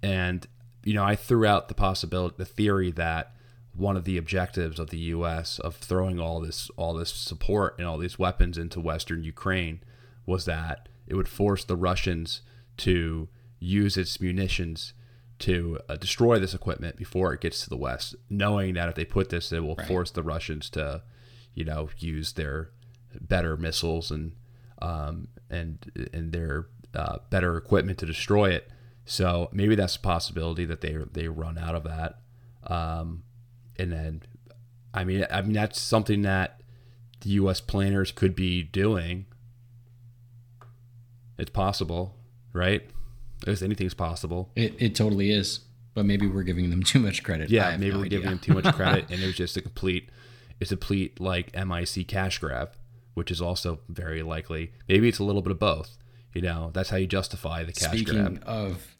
and 0.02 0.46
you 0.84 0.94
know 0.94 1.04
I 1.04 1.16
threw 1.16 1.46
out 1.46 1.68
the 1.68 1.74
possibility, 1.74 2.36
the 2.38 2.44
theory 2.44 2.90
that 2.92 3.34
one 3.74 3.96
of 3.96 4.04
the 4.04 4.16
objectives 4.16 4.78
of 4.78 4.90
the 4.90 4.98
U.S. 4.98 5.58
of 5.58 5.76
throwing 5.76 6.20
all 6.20 6.40
this 6.40 6.70
all 6.76 6.94
this 6.94 7.12
support 7.12 7.76
and 7.78 7.86
all 7.86 7.98
these 7.98 8.18
weapons 8.18 8.58
into 8.58 8.80
Western 8.80 9.22
Ukraine 9.22 9.80
was 10.26 10.44
that 10.44 10.88
it 11.06 11.14
would 11.14 11.28
force 11.28 11.64
the 11.64 11.76
Russians 11.76 12.42
to 12.78 13.28
use 13.58 13.96
its 13.96 14.20
munitions 14.20 14.94
to 15.40 15.78
uh, 15.88 15.96
destroy 15.96 16.38
this 16.38 16.54
equipment 16.54 16.96
before 16.96 17.32
it 17.32 17.40
gets 17.40 17.62
to 17.64 17.70
the 17.70 17.76
West, 17.76 18.14
knowing 18.28 18.74
that 18.74 18.88
if 18.88 18.94
they 18.94 19.04
put 19.04 19.30
this, 19.30 19.50
it 19.52 19.60
will 19.60 19.74
right. 19.74 19.88
force 19.88 20.10
the 20.10 20.22
Russians 20.22 20.68
to, 20.70 21.02
you 21.54 21.64
know, 21.64 21.88
use 21.98 22.34
their 22.34 22.70
better 23.20 23.56
missiles 23.56 24.10
and 24.10 24.32
um, 24.82 25.28
and 25.50 26.08
and 26.12 26.32
their 26.32 26.66
uh, 26.94 27.18
better 27.30 27.56
equipment 27.56 27.98
to 27.98 28.06
destroy 28.06 28.50
it. 28.50 28.70
So 29.04 29.48
maybe 29.52 29.74
that's 29.74 29.96
a 29.96 30.00
possibility 30.00 30.64
that 30.66 30.80
they 30.80 30.96
they 31.12 31.28
run 31.28 31.58
out 31.58 31.74
of 31.74 31.84
that. 31.84 32.20
Um, 32.64 33.24
and 33.78 33.92
then 33.92 34.22
I 34.94 35.04
mean 35.04 35.26
I 35.30 35.42
mean 35.42 35.52
that's 35.54 35.80
something 35.80 36.22
that 36.22 36.60
the 37.20 37.30
U.S. 37.30 37.60
planners 37.60 38.12
could 38.12 38.34
be 38.34 38.62
doing. 38.62 39.26
It's 41.38 41.50
possible, 41.50 42.14
right? 42.52 42.88
If 43.46 43.62
anything's 43.62 43.94
possible. 43.94 44.50
It 44.54 44.74
it 44.78 44.94
totally 44.94 45.30
is, 45.30 45.60
but 45.94 46.04
maybe 46.04 46.26
we're 46.26 46.42
giving 46.42 46.70
them 46.70 46.82
too 46.92 46.98
much 46.98 47.22
credit. 47.22 47.50
Yeah, 47.50 47.76
maybe 47.76 47.92
no 47.92 47.98
we're 47.98 48.04
idea. 48.06 48.18
giving 48.20 48.30
them 48.30 48.38
too 48.38 48.54
much 48.54 48.72
credit, 48.74 49.06
and 49.10 49.22
it 49.22 49.26
was 49.26 49.36
just 49.36 49.56
a 49.56 49.62
complete, 49.62 50.10
it's 50.60 50.70
a 50.70 50.76
complete 50.76 51.20
like 51.20 51.54
MIC 51.54 52.06
cash 52.08 52.38
grab, 52.38 52.72
which 53.14 53.30
is 53.30 53.40
also 53.40 53.80
very 53.88 54.22
likely. 54.22 54.72
Maybe 54.88 55.08
it's 55.08 55.18
a 55.18 55.24
little 55.24 55.42
bit 55.42 55.50
of 55.52 55.58
both. 55.58 55.96
You 56.34 56.42
know, 56.42 56.70
that's 56.72 56.90
how 56.90 56.96
you 56.96 57.06
justify 57.06 57.64
the 57.64 57.72
cash 57.72 57.90
Speaking 57.90 58.36
grab. 58.36 58.44
of 58.46 58.96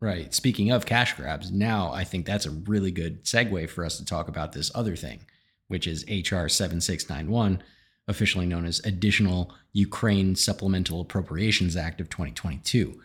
Right. 0.00 0.32
Speaking 0.32 0.70
of 0.70 0.86
cash 0.86 1.14
grabs, 1.14 1.50
now 1.50 1.90
I 1.92 2.04
think 2.04 2.24
that's 2.24 2.46
a 2.46 2.50
really 2.50 2.92
good 2.92 3.24
segue 3.24 3.68
for 3.68 3.84
us 3.84 3.98
to 3.98 4.04
talk 4.04 4.28
about 4.28 4.52
this 4.52 4.70
other 4.74 4.94
thing, 4.94 5.26
which 5.66 5.88
is 5.88 6.04
HR 6.04 6.46
7691, 6.46 7.62
officially 8.06 8.46
known 8.46 8.64
as 8.64 8.80
Additional 8.84 9.52
Ukraine 9.72 10.36
Supplemental 10.36 11.00
Appropriations 11.00 11.76
Act 11.76 12.00
of 12.00 12.08
2022. 12.10 13.00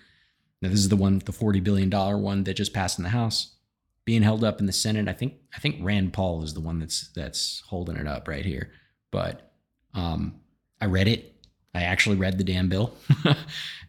Now, 0.62 0.70
this 0.70 0.80
is 0.80 0.90
the 0.90 0.96
one, 0.96 1.18
the 1.20 1.32
$40 1.32 1.64
billion 1.64 1.90
one 1.90 2.22
one 2.22 2.44
that 2.44 2.54
just 2.54 2.74
passed 2.74 3.00
in 3.00 3.04
the 3.04 3.10
House, 3.10 3.56
being 4.06 4.22
held 4.22 4.44
up 4.44 4.60
in 4.60 4.68
the 4.68 4.72
Senate. 4.72 5.08
I 5.08 5.14
think 5.14 5.34
I 5.56 5.60
think 5.60 5.78
Rand 5.82 6.14
Paul 6.14 6.44
is 6.44 6.54
the 6.54 6.60
one 6.60 6.80
that's 6.80 7.10
that's 7.10 7.64
holding 7.68 7.96
it 7.96 8.08
up 8.08 8.28
right 8.28 8.46
here. 8.46 8.72
But 9.12 9.52
um, 9.94 10.42
I 10.80 10.86
read 10.86 11.08
it. 11.08 11.33
I 11.74 11.84
actually 11.84 12.18
read 12.18 12.38
the 12.38 12.44
damn 12.44 12.70
bill. 12.70 12.96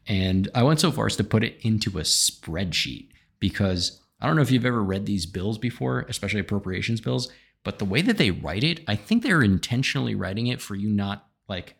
And 0.07 0.51
I 0.55 0.63
went 0.63 0.81
so 0.81 0.93
far 0.93 1.07
as 1.07 1.17
to 1.17 1.25
put 1.25 1.45
it 1.45 1.57
into 1.63 1.99
a 1.99 2.03
spreadsheet 2.03 3.09
because 3.41 4.01
I 4.21 4.27
don't 4.27 4.37
know 4.37 4.43
if 4.43 4.51
you've 4.51 4.67
ever 4.67 4.83
read 4.83 5.07
these 5.07 5.27
bills 5.27 5.59
before, 5.59 6.01
especially 6.09 6.41
appropriations 6.41 7.01
bills, 7.01 7.31
but 7.63 7.79
the 7.79 7.85
way 7.85 8.03
that 8.03 8.19
they 8.19 8.31
write 8.31 8.65
it, 8.65 8.81
I 8.87 8.97
think 8.97 9.23
they're 9.23 9.43
intentionally 9.43 10.15
writing 10.15 10.47
it 10.47 10.61
for 10.61 10.75
you 10.75 10.89
not 10.89 11.27
like 11.49 11.77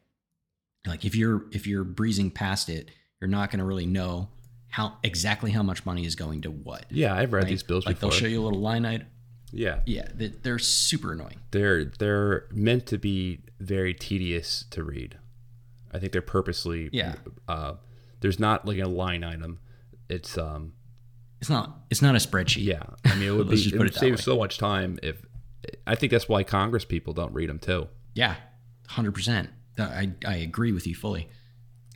like 0.87 1.05
if 1.05 1.15
you're 1.15 1.47
if 1.53 1.67
you're 1.67 1.85
breezing 1.85 2.31
past 2.31 2.69
it, 2.69 2.91
you're 3.21 3.29
not 3.29 3.51
going 3.51 3.59
to 3.59 3.65
really 3.65 3.87
know 3.87 4.29
how 4.69 4.97
exactly 5.03 5.51
how 5.51 5.63
much 5.63 5.87
money 5.87 6.05
is 6.05 6.15
going 6.15 6.43
to 6.43 6.51
what. 6.51 6.87
Yeah, 6.91 7.15
I've 7.15 7.33
read 7.33 7.45
right? 7.45 7.51
these 7.51 7.63
bills 7.63 7.87
like 7.87 7.97
before. 7.97 8.11
They'll 8.11 8.19
show 8.19 8.27
you 8.27 8.43
a 8.43 8.45
little 8.45 8.61
line 8.61 8.87
item. 8.87 9.07
Yeah, 9.53 9.81
yeah, 9.87 10.09
they're 10.15 10.59
super 10.59 11.13
annoying. 11.13 11.41
They're 11.51 11.85
they're 11.85 12.47
meant 12.51 12.87
to 12.87 12.99
be 12.99 13.41
very 13.61 13.95
tedious 13.95 14.65
to 14.71 14.83
read. 14.83 15.19
I 15.95 15.99
think 15.99 16.13
they're 16.13 16.23
purposely 16.23 16.91
yeah. 16.93 17.15
Uh, 17.49 17.75
there's 18.21 18.41
not 18.41 18.67
like 18.67 18.79
a 18.79 18.89
line 18.89 19.23
item. 19.23 19.61
It's 20.09 20.37
um, 20.37 20.73
it's 21.41 21.49
not 21.49 21.85
it's 21.91 22.03
not 22.03 22.15
a 22.15 22.19
spreadsheet. 22.19 22.65
Yeah, 22.65 22.83
I 23.05 23.15
mean 23.15 23.29
it 23.29 23.33
would 23.33 23.49
be 23.51 23.57
it 23.57 23.79
would 23.79 23.95
save 23.95 24.21
so 24.21 24.37
much 24.37 24.59
time 24.59 24.99
if. 25.03 25.25
I 25.87 25.95
think 25.95 26.13
that's 26.13 26.29
why 26.29 26.43
Congress 26.43 26.85
people 26.85 27.15
don't 27.15 27.33
read 27.33 27.49
them 27.49 27.59
too. 27.59 27.89
Yeah, 28.15 28.35
hundred 28.89 29.15
percent. 29.15 29.49
I 29.79 30.11
I 30.27 30.37
agree 30.37 30.73
with 30.73 30.87
you 30.87 30.95
fully. 30.95 31.29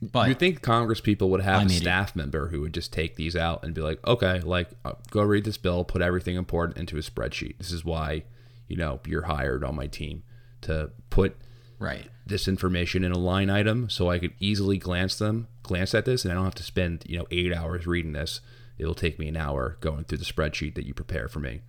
But 0.01 0.29
you 0.29 0.35
think 0.35 0.63
Congress 0.63 1.01
people 1.01 1.31
would 1.31 1.41
have 1.41 1.67
a 1.67 1.69
staff 1.69 2.11
it. 2.11 2.17
member 2.17 2.49
who 2.49 2.61
would 2.61 2.73
just 2.73 2.93
take 2.93 3.17
these 3.17 3.35
out 3.35 3.65
and 3.65 3.75
be 3.75 3.81
like, 3.81 4.05
okay, 4.07 4.41
like 4.41 4.71
uh, 4.85 4.93
go 5.11 5.23
read 5.23 5.45
this 5.45 5.59
bill, 5.59 5.85
put 5.85 6.03
everything 6.03 6.37
important 6.37 6.79
into 6.79 6.97
a 6.97 7.01
spreadsheet. 7.01 7.59
This 7.59 7.73
is 7.73 7.85
why, 7.85 8.23
you 8.69 8.77
know, 8.77 9.01
you're 9.07 9.23
hired 9.23 9.65
on 9.65 9.75
my 9.75 9.89
team 9.89 10.23
to 10.63 10.91
put 11.11 11.37
right. 11.79 12.09
this 12.27 12.49
information 12.49 13.05
in 13.05 13.13
a 13.13 13.19
line 13.19 13.51
item 13.51 13.89
so 13.91 14.11
I 14.11 14.19
could 14.19 14.33
easily 14.39 14.79
glance 14.79 15.17
them 15.17 15.49
glance 15.63 15.95
at 15.95 16.05
this 16.05 16.25
and 16.25 16.33
I 16.33 16.35
don't 16.35 16.45
have 16.45 16.55
to 16.57 16.63
spend 16.63 17.05
you 17.07 17.19
know 17.19 17.27
eight 17.31 17.53
hours 17.53 17.87
reading 17.87 18.13
this. 18.13 18.41
It'll 18.79 18.95
take 18.95 19.19
me 19.19 19.29
an 19.29 19.37
hour 19.37 19.77
going 19.81 20.05
through 20.05 20.19
the 20.19 20.25
spreadsheet 20.25 20.75
that 20.75 20.87
you 20.87 20.95
prepare 20.95 21.29
for 21.29 21.41
me. 21.41 21.63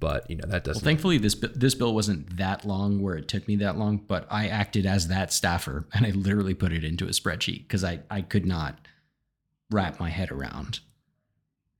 But 0.00 0.30
you 0.30 0.36
know 0.36 0.46
that 0.46 0.64
doesn't 0.64 0.82
well 0.82 0.88
thankfully 0.88 1.18
this 1.18 1.34
this 1.34 1.74
bill 1.74 1.94
wasn't 1.94 2.36
that 2.36 2.64
long 2.64 3.02
where 3.02 3.16
it 3.16 3.28
took 3.28 3.48
me 3.48 3.56
that 3.56 3.76
long 3.76 3.96
but 3.96 4.26
I 4.30 4.46
acted 4.46 4.86
as 4.86 5.08
that 5.08 5.32
staffer 5.32 5.86
and 5.92 6.06
I 6.06 6.10
literally 6.10 6.54
put 6.54 6.72
it 6.72 6.84
into 6.84 7.06
a 7.06 7.10
spreadsheet 7.10 7.62
because 7.62 7.84
I 7.84 8.00
I 8.10 8.22
could 8.22 8.46
not 8.46 8.78
wrap 9.70 10.00
my 10.00 10.08
head 10.08 10.30
around 10.30 10.80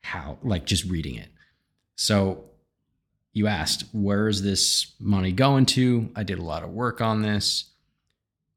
how 0.03 0.39
like 0.43 0.65
just 0.65 0.85
reading 0.85 1.15
it. 1.17 1.29
So 1.97 2.48
you 3.33 3.47
asked, 3.47 3.85
where 3.93 4.29
is 4.29 4.43
this 4.43 4.93
money 4.99 5.33
going 5.33 5.67
to? 5.67 6.11
I 6.17 6.23
did 6.23 6.39
a 6.39 6.45
lot 6.45 6.63
of 6.63 6.71
work 6.71 7.01
on 7.01 7.23
this. 7.23 7.71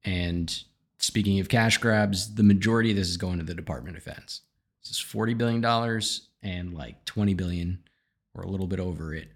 And 0.04 0.64
speaking 0.98 1.40
of 1.40 1.50
cash 1.50 1.78
grabs, 1.78 2.36
the 2.36 2.44
majority 2.44 2.92
of 2.92 2.98
this 2.98 3.10
is 3.10 3.18
going 3.18 3.38
to 3.38 3.44
the 3.44 3.54
Department 3.54 3.98
of 3.98 4.04
Defense. 4.04 4.42
This 4.82 4.92
is 4.92 4.98
$40 4.98 5.38
billion 5.38 5.64
and 6.42 6.74
like 6.74 7.06
20 7.06 7.34
billion 7.34 7.84
or 8.34 8.44
a 8.44 8.48
little 8.48 8.68
bit 8.68 8.80
over 8.80 9.14
it. 9.14 9.30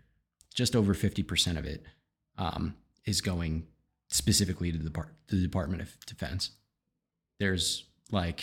Just 0.53 0.75
over 0.75 0.93
50% 0.93 1.57
of 1.57 1.65
it 1.65 1.83
um, 2.37 2.75
is 3.05 3.21
going 3.21 3.67
specifically 4.07 4.71
to 4.71 4.77
the, 4.77 4.85
Depart- 4.85 5.13
the 5.27 5.41
Department 5.41 5.81
of 5.81 6.05
Defense. 6.05 6.51
There's 7.39 7.83
like 8.11 8.41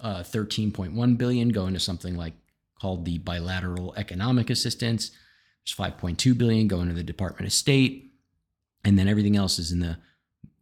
uh, 0.00 0.22
13.1 0.22 1.16
billion 1.16 1.50
going 1.50 1.74
to 1.74 1.80
something 1.80 2.16
like 2.16 2.34
called 2.80 3.04
the 3.04 3.18
bilateral 3.18 3.94
economic 3.96 4.50
assistance 4.50 5.12
there's 5.64 5.92
5.2 5.92 6.36
billion 6.36 6.68
going 6.68 6.88
to 6.88 6.94
the 6.94 7.02
Department 7.02 7.46
of 7.46 7.52
State, 7.52 8.12
and 8.84 8.98
then 8.98 9.08
everything 9.08 9.36
else 9.36 9.58
is 9.58 9.72
in 9.72 9.80
the 9.80 9.98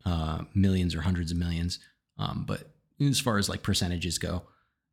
uh, 0.05 0.43
millions 0.55 0.95
or 0.95 1.03
hundreds 1.03 1.31
of 1.31 1.39
millions. 1.39 1.79
Um, 2.19 2.45
but 2.47 2.71
as 3.01 3.21
far 3.21 3.39
as 3.39 3.49
like 3.49 3.63
percentages 3.63 4.19
go, 4.19 4.43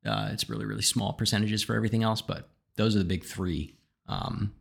uh, 0.05 0.29
it's 0.31 0.49
really 0.49 0.65
really 0.65 0.81
small 0.81 1.13
percentages 1.13 1.63
for 1.63 1.75
everything 1.75 2.03
else. 2.03 2.21
But 2.21 2.49
those 2.75 2.95
are 2.95 2.99
the 2.99 3.05
big 3.05 3.25
three 3.25 3.75
um, 4.07 4.53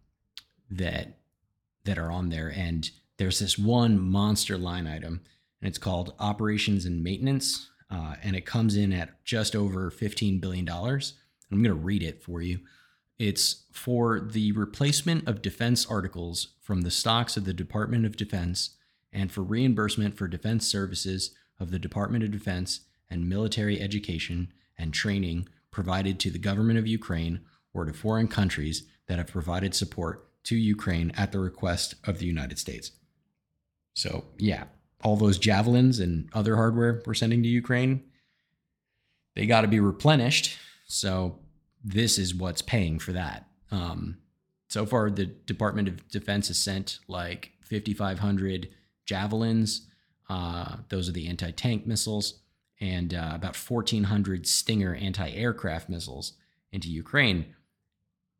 that 0.70 1.18
that 1.84 1.98
are 1.98 2.10
on 2.10 2.30
there, 2.30 2.48
and 2.48 2.90
there's 3.18 3.38
this 3.38 3.56
one 3.56 4.00
monster 4.00 4.58
line 4.58 4.86
item, 4.86 5.20
and 5.60 5.68
it's 5.68 5.78
called 5.78 6.14
operations 6.18 6.84
and 6.84 7.04
maintenance, 7.04 7.70
uh, 7.90 8.16
and 8.22 8.34
it 8.34 8.44
comes 8.46 8.76
in 8.76 8.92
at 8.92 9.22
just 9.24 9.54
over 9.54 9.90
fifteen 9.90 10.40
billion 10.40 10.64
dollars. 10.64 11.14
I'm 11.52 11.62
going 11.62 11.76
to 11.76 11.80
read 11.80 12.02
it 12.02 12.24
for 12.24 12.42
you. 12.42 12.58
It's 13.18 13.64
for 13.72 14.20
the 14.20 14.52
replacement 14.52 15.26
of 15.26 15.42
defense 15.42 15.86
articles 15.86 16.48
from 16.60 16.82
the 16.82 16.90
stocks 16.90 17.36
of 17.36 17.44
the 17.44 17.54
Department 17.54 18.04
of 18.04 18.16
Defense 18.16 18.76
and 19.12 19.32
for 19.32 19.42
reimbursement 19.42 20.16
for 20.16 20.28
defense 20.28 20.66
services 20.66 21.30
of 21.58 21.70
the 21.70 21.78
Department 21.78 22.24
of 22.24 22.30
Defense 22.30 22.80
and 23.08 23.28
military 23.28 23.80
education 23.80 24.52
and 24.76 24.92
training 24.92 25.48
provided 25.70 26.20
to 26.20 26.30
the 26.30 26.38
government 26.38 26.78
of 26.78 26.86
Ukraine 26.86 27.40
or 27.72 27.84
to 27.84 27.92
foreign 27.92 28.28
countries 28.28 28.84
that 29.06 29.18
have 29.18 29.28
provided 29.28 29.74
support 29.74 30.28
to 30.44 30.56
Ukraine 30.56 31.12
at 31.16 31.32
the 31.32 31.38
request 31.38 31.94
of 32.04 32.18
the 32.18 32.26
United 32.26 32.58
States. 32.58 32.92
So, 33.94 34.24
yeah, 34.38 34.64
all 35.02 35.16
those 35.16 35.38
javelins 35.38 36.00
and 36.00 36.28
other 36.32 36.56
hardware 36.56 37.02
we're 37.06 37.14
sending 37.14 37.42
to 37.42 37.48
Ukraine, 37.48 38.04
they 39.34 39.46
got 39.46 39.62
to 39.62 39.68
be 39.68 39.80
replenished. 39.80 40.58
So, 40.86 41.38
this 41.86 42.18
is 42.18 42.34
what's 42.34 42.62
paying 42.62 42.98
for 42.98 43.12
that. 43.12 43.46
Um, 43.70 44.18
so 44.68 44.84
far, 44.84 45.08
the 45.08 45.26
Department 45.26 45.86
of 45.86 46.08
Defense 46.08 46.48
has 46.48 46.58
sent 46.58 46.98
like 47.06 47.52
5,500 47.62 48.68
javelins. 49.04 49.86
Uh, 50.28 50.78
those 50.88 51.08
are 51.08 51.12
the 51.12 51.28
anti 51.28 51.52
tank 51.52 51.86
missiles, 51.86 52.40
and 52.80 53.14
uh, 53.14 53.30
about 53.34 53.56
1,400 53.56 54.46
Stinger 54.48 54.96
anti 54.96 55.30
aircraft 55.30 55.88
missiles 55.88 56.32
into 56.72 56.88
Ukraine. 56.88 57.54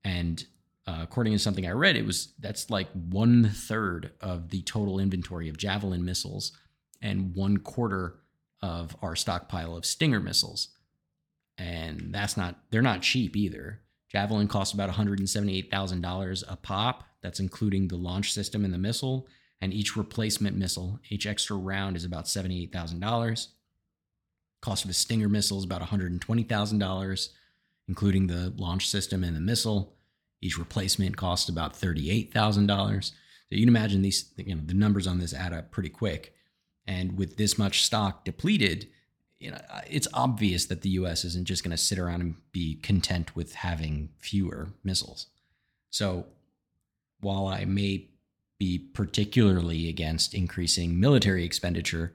And 0.03 0.45
uh, 0.89 0.99
according 1.03 1.33
to 1.33 1.39
something 1.39 1.67
I 1.67 1.71
read, 1.71 1.97
it 1.97 2.05
was 2.05 2.35
that's 2.41 2.69
like 2.69 2.89
one 2.93 3.49
third 3.49 4.11
of 4.21 4.51
the 4.51 4.63
total 4.63 4.99
inventory 4.99 5.49
of 5.49 5.57
javelin 5.57 6.05
missiles 6.05 6.53
and 7.01 7.35
one 7.35 7.59
quarter 7.59 8.17
of 8.61 8.97
our 9.03 9.15
stockpile 9.15 9.77
of 9.77 9.87
Stinger 9.87 10.21
missiles. 10.21 10.71
And 11.59 12.09
that's 12.13 12.37
not, 12.37 12.57
they're 12.71 12.83
not 12.83 13.03
cheap 13.03 13.37
either. 13.37 13.81
Javelin 14.11 14.49
costs 14.49 14.75
about 14.75 14.91
$178,000 14.91 16.45
a 16.49 16.57
pop. 16.57 17.05
That's 17.23 17.41
including 17.41 17.89
the 17.89 17.97
launch 17.97 18.33
system 18.33 18.65
and 18.65 18.73
the 18.73 18.79
missile. 18.79 19.27
And 19.61 19.73
each 19.73 19.97
replacement 19.97 20.57
missile, 20.57 21.01
each 21.09 21.27
extra 21.27 21.57
round 21.57 21.97
is 21.97 22.05
about 22.05 22.27
$78,000. 22.27 23.49
Cost 24.61 24.85
of 24.85 24.91
a 24.91 24.95
Stinger 24.95 25.29
missile 25.29 25.59
is 25.59 25.65
about 25.65 25.83
$120,000, 25.83 27.29
including 27.89 28.27
the 28.27 28.53
launch 28.57 28.89
system 28.89 29.25
and 29.25 29.35
the 29.35 29.41
missile. 29.41 29.95
Each 30.41 30.59
replacement 30.59 31.17
costs 31.17 31.49
about 31.49 31.75
$38,000. 31.75 33.05
So 33.05 33.13
you 33.51 33.61
can 33.61 33.69
imagine 33.69 34.03
these, 34.03 34.33
you 34.37 34.55
know, 34.55 34.63
the 34.65 34.75
numbers 34.75 35.07
on 35.07 35.19
this 35.19 35.33
add 35.33 35.53
up 35.53 35.71
pretty 35.71 35.89
quick. 35.89 36.35
And 36.87 37.17
with 37.17 37.37
this 37.37 37.59
much 37.59 37.85
stock 37.85 38.25
depleted, 38.25 38.89
you 39.47 39.53
know, 39.53 39.61
it's 39.89 40.09
obvious 40.13 40.67
that 40.67 40.83
the 40.83 40.89
U.S. 40.91 41.25
isn't 41.25 41.47
just 41.47 41.63
going 41.63 41.71
to 41.71 41.77
sit 41.77 42.01
around 42.01 42.21
and 42.21 42.35
be 42.51 42.75
content 42.83 43.37
with 43.37 43.55
having 43.55 44.09
fewer 44.19 44.71
missiles. 44.83 45.29
So, 45.91 46.27
while 47.21 47.47
I 47.47 47.65
may 47.65 48.09
be 48.59 48.77
particularly 48.77 49.89
against 49.89 50.35
increasing 50.35 50.99
military 50.99 51.45
expenditure, 51.45 52.15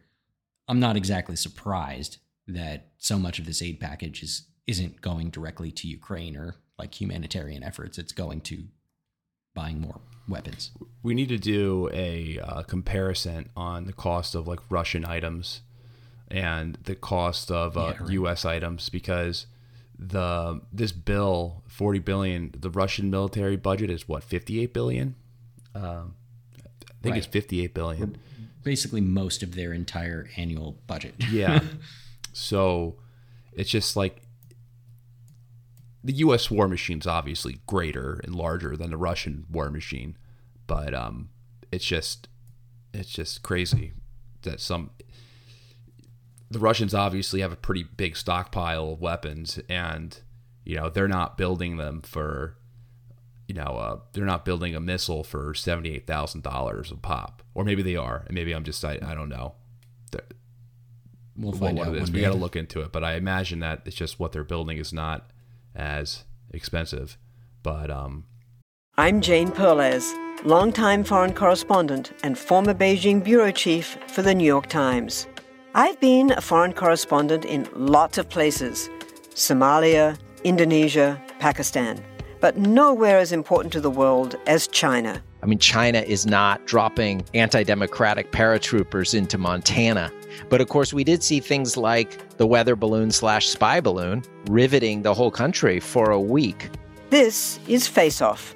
I'm 0.67 0.81
not 0.81 0.97
exactly 0.97 1.37
surprised 1.37 2.17
that 2.47 2.91
so 2.97 3.17
much 3.17 3.39
of 3.39 3.45
this 3.45 3.61
aid 3.61 3.79
package 3.79 4.21
is 4.23 4.47
isn't 4.67 4.99
going 4.99 5.29
directly 5.29 5.71
to 5.71 5.87
Ukraine 5.87 6.35
or 6.35 6.55
like 6.77 6.99
humanitarian 6.99 7.63
efforts. 7.63 7.97
It's 7.97 8.11
going 8.11 8.41
to 8.41 8.65
buying 9.55 9.79
more 9.79 10.01
weapons. 10.27 10.71
We 11.01 11.13
need 11.13 11.29
to 11.29 11.37
do 11.37 11.89
a 11.93 12.39
uh, 12.39 12.63
comparison 12.63 13.51
on 13.55 13.85
the 13.85 13.93
cost 13.93 14.35
of 14.35 14.49
like 14.49 14.59
Russian 14.69 15.05
items 15.05 15.61
and 16.31 16.77
the 16.83 16.95
cost 16.95 17.51
of 17.51 17.77
uh, 17.77 17.93
yeah, 17.93 18.03
right. 18.03 18.11
U.S. 18.11 18.45
items 18.45 18.89
because 18.89 19.47
the 19.97 20.61
this 20.73 20.91
bill 20.91 21.61
40 21.67 21.99
billion 21.99 22.55
the 22.57 22.71
Russian 22.71 23.11
military 23.11 23.55
budget 23.55 23.89
is 23.89 24.07
what 24.07 24.23
58 24.23 24.73
billion. 24.73 25.15
Um, 25.75 26.15
I 26.55 27.03
think 27.03 27.13
right. 27.13 27.17
it's 27.17 27.27
58 27.27 27.73
billion. 27.73 28.17
Basically, 28.63 29.01
most 29.01 29.41
of 29.41 29.55
their 29.55 29.73
entire 29.73 30.29
annual 30.37 30.77
budget. 30.85 31.15
yeah. 31.31 31.61
So 32.31 32.95
it's 33.53 33.69
just 33.69 33.95
like 33.95 34.21
the 36.03 36.13
U.S. 36.13 36.49
war 36.49 36.67
machine 36.67 36.99
is 36.99 37.07
obviously 37.07 37.59
greater 37.67 38.21
and 38.23 38.35
larger 38.35 38.75
than 38.77 38.89
the 38.91 38.97
Russian 38.97 39.45
war 39.51 39.69
machine, 39.69 40.17
but 40.67 40.93
um, 40.93 41.29
it's 41.71 41.85
just 41.85 42.27
it's 42.93 43.09
just 43.09 43.43
crazy 43.43 43.93
that 44.43 44.59
some 44.59 44.91
the 46.51 46.59
Russians 46.59 46.93
obviously 46.93 47.39
have 47.39 47.53
a 47.53 47.55
pretty 47.55 47.83
big 47.83 48.17
stockpile 48.17 48.91
of 48.91 49.01
weapons, 49.01 49.59
and 49.69 50.19
you 50.65 50.75
know 50.75 50.89
they're 50.89 51.07
not 51.07 51.37
building 51.37 51.77
them 51.77 52.01
for, 52.01 52.57
you 53.47 53.55
know, 53.55 53.63
uh, 53.63 53.99
they're 54.11 54.25
not 54.25 54.43
building 54.43 54.75
a 54.75 54.81
missile 54.81 55.23
for 55.23 55.53
seventy 55.53 55.95
eight 55.95 56.05
thousand 56.05 56.43
dollars 56.43 56.91
a 56.91 56.97
pop, 56.97 57.41
or 57.55 57.63
maybe 57.63 57.81
they 57.81 57.95
are, 57.95 58.23
and 58.25 58.35
maybe 58.35 58.51
I'm 58.51 58.65
just 58.65 58.83
I, 58.83 58.99
I 59.01 59.15
don't 59.15 59.29
know. 59.29 59.55
They're, 60.11 60.23
we'll 61.37 61.53
find 61.53 61.79
out. 61.79 61.93
We 62.09 62.19
got 62.19 62.33
to 62.33 62.37
look 62.37 62.57
into 62.57 62.81
it, 62.81 62.91
but 62.91 63.03
I 63.03 63.13
imagine 63.13 63.59
that 63.59 63.83
it's 63.85 63.95
just 63.95 64.19
what 64.19 64.33
they're 64.33 64.43
building 64.43 64.77
is 64.77 64.91
not 64.91 65.31
as 65.73 66.25
expensive. 66.53 67.17
But 67.63 67.89
um, 67.89 68.25
I'm 68.97 69.21
Jane 69.21 69.51
Perlez, 69.51 70.13
longtime 70.43 71.05
foreign 71.05 71.33
correspondent 71.33 72.11
and 72.23 72.37
former 72.37 72.73
Beijing 72.73 73.23
bureau 73.23 73.51
chief 73.51 73.97
for 74.07 74.21
the 74.21 74.35
New 74.35 74.43
York 74.43 74.67
Times. 74.67 75.27
I've 75.73 75.97
been 76.01 76.31
a 76.31 76.41
foreign 76.41 76.73
correspondent 76.73 77.45
in 77.45 77.65
lots 77.73 78.17
of 78.17 78.27
places 78.27 78.89
Somalia, 79.29 80.19
Indonesia, 80.43 81.21
Pakistan, 81.39 82.03
but 82.41 82.57
nowhere 82.57 83.19
as 83.19 83.31
important 83.31 83.71
to 83.73 83.79
the 83.79 83.89
world 83.89 84.35
as 84.47 84.67
China. 84.67 85.23
I 85.41 85.45
mean, 85.45 85.59
China 85.59 85.99
is 85.99 86.25
not 86.25 86.65
dropping 86.67 87.23
anti 87.33 87.63
democratic 87.63 88.33
paratroopers 88.33 89.13
into 89.13 89.37
Montana. 89.37 90.11
But 90.49 90.59
of 90.59 90.67
course, 90.67 90.93
we 90.93 91.05
did 91.05 91.23
see 91.23 91.39
things 91.39 91.77
like 91.77 92.35
the 92.35 92.45
weather 92.45 92.75
balloon 92.75 93.09
slash 93.09 93.47
spy 93.47 93.79
balloon 93.79 94.23
riveting 94.49 95.03
the 95.03 95.13
whole 95.13 95.31
country 95.31 95.79
for 95.79 96.11
a 96.11 96.19
week. 96.19 96.69
This 97.11 97.61
is 97.69 97.87
Face 97.87 98.21
Off 98.21 98.55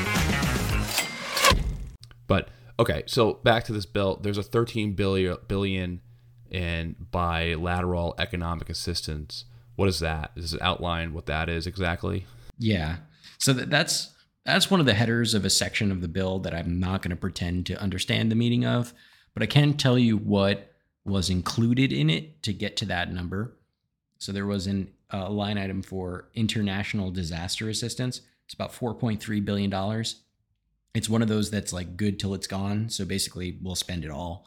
But 2.31 2.47
okay, 2.79 3.03
so 3.07 3.33
back 3.43 3.65
to 3.65 3.73
this 3.73 3.85
bill. 3.85 4.17
There's 4.21 4.37
a 4.37 4.43
13 4.43 4.93
billion 4.93 5.35
billion 5.49 5.99
in 6.49 6.95
bilateral 7.11 8.15
economic 8.17 8.69
assistance. 8.69 9.43
What 9.75 9.89
is 9.89 9.99
that? 9.99 10.33
Does 10.35 10.53
it 10.53 10.61
outline 10.61 11.13
what 11.13 11.25
that 11.25 11.49
is 11.49 11.67
exactly? 11.67 12.25
Yeah. 12.57 12.99
So 13.37 13.51
that's 13.51 14.15
that's 14.45 14.71
one 14.71 14.79
of 14.79 14.85
the 14.85 14.93
headers 14.93 15.33
of 15.33 15.43
a 15.43 15.49
section 15.49 15.91
of 15.91 15.99
the 15.99 16.07
bill 16.07 16.39
that 16.39 16.55
I'm 16.55 16.79
not 16.79 17.01
going 17.01 17.09
to 17.09 17.17
pretend 17.17 17.65
to 17.65 17.81
understand 17.81 18.31
the 18.31 18.35
meaning 18.35 18.65
of, 18.65 18.93
but 19.33 19.43
I 19.43 19.47
can 19.47 19.73
tell 19.73 19.99
you 19.99 20.15
what 20.15 20.71
was 21.03 21.29
included 21.29 21.91
in 21.91 22.09
it 22.09 22.41
to 22.43 22.53
get 22.53 22.77
to 22.77 22.85
that 22.85 23.11
number. 23.11 23.57
So 24.19 24.31
there 24.31 24.45
was 24.45 24.67
an, 24.67 24.89
a 25.09 25.29
line 25.29 25.57
item 25.57 25.81
for 25.81 26.29
international 26.33 27.11
disaster 27.11 27.67
assistance. 27.67 28.21
It's 28.45 28.53
about 28.53 28.71
4.3 28.71 29.43
billion 29.43 29.69
dollars 29.69 30.20
It's 30.93 31.09
one 31.09 31.21
of 31.21 31.27
those 31.27 31.49
that's 31.49 31.73
like 31.73 31.95
good 31.97 32.19
till 32.19 32.33
it's 32.33 32.47
gone. 32.47 32.89
So 32.89 33.05
basically, 33.05 33.57
we'll 33.61 33.75
spend 33.75 34.03
it 34.03 34.11
all. 34.11 34.45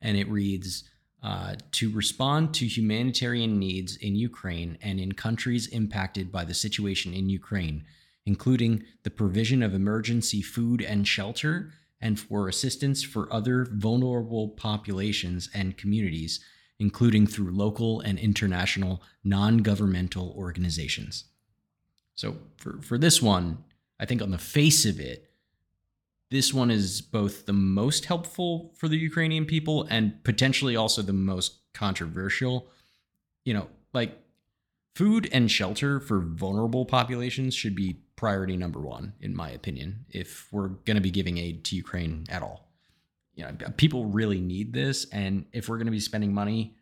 And 0.00 0.16
it 0.16 0.28
reads 0.28 0.84
uh, 1.22 1.56
to 1.72 1.90
respond 1.90 2.54
to 2.54 2.66
humanitarian 2.66 3.58
needs 3.58 3.96
in 3.96 4.14
Ukraine 4.14 4.78
and 4.82 5.00
in 5.00 5.12
countries 5.12 5.66
impacted 5.68 6.30
by 6.30 6.44
the 6.44 6.54
situation 6.54 7.14
in 7.14 7.28
Ukraine, 7.28 7.84
including 8.26 8.84
the 9.02 9.10
provision 9.10 9.62
of 9.62 9.74
emergency 9.74 10.42
food 10.42 10.82
and 10.82 11.08
shelter, 11.08 11.72
and 12.00 12.20
for 12.20 12.48
assistance 12.48 13.02
for 13.02 13.32
other 13.32 13.66
vulnerable 13.72 14.50
populations 14.50 15.48
and 15.54 15.78
communities, 15.78 16.40
including 16.78 17.26
through 17.26 17.50
local 17.50 18.00
and 18.00 18.18
international 18.18 19.02
non 19.24 19.58
governmental 19.58 20.34
organizations. 20.36 21.24
So, 22.14 22.36
for, 22.56 22.80
for 22.82 22.98
this 22.98 23.22
one, 23.22 23.64
I 23.98 24.04
think 24.04 24.22
on 24.22 24.30
the 24.30 24.38
face 24.38 24.84
of 24.84 25.00
it, 25.00 25.25
this 26.30 26.52
one 26.52 26.70
is 26.70 27.00
both 27.00 27.46
the 27.46 27.52
most 27.52 28.06
helpful 28.06 28.72
for 28.76 28.88
the 28.88 28.96
Ukrainian 28.96 29.44
people 29.44 29.86
and 29.90 30.22
potentially 30.24 30.74
also 30.76 31.02
the 31.02 31.12
most 31.12 31.72
controversial. 31.72 32.68
You 33.44 33.54
know, 33.54 33.68
like 33.92 34.18
food 34.94 35.28
and 35.32 35.50
shelter 35.50 36.00
for 36.00 36.20
vulnerable 36.20 36.84
populations 36.84 37.54
should 37.54 37.74
be 37.74 38.00
priority 38.16 38.56
number 38.56 38.80
one, 38.80 39.12
in 39.20 39.36
my 39.36 39.50
opinion, 39.50 40.06
if 40.10 40.48
we're 40.50 40.68
going 40.68 40.96
to 40.96 41.02
be 41.02 41.10
giving 41.10 41.38
aid 41.38 41.64
to 41.66 41.76
Ukraine 41.76 42.24
at 42.28 42.42
all. 42.42 42.68
You 43.34 43.44
know, 43.44 43.52
people 43.76 44.06
really 44.06 44.40
need 44.40 44.72
this. 44.72 45.06
And 45.12 45.44
if 45.52 45.68
we're 45.68 45.76
going 45.76 45.86
to 45.86 45.92
be 45.92 46.00
spending 46.00 46.32
money 46.32 46.74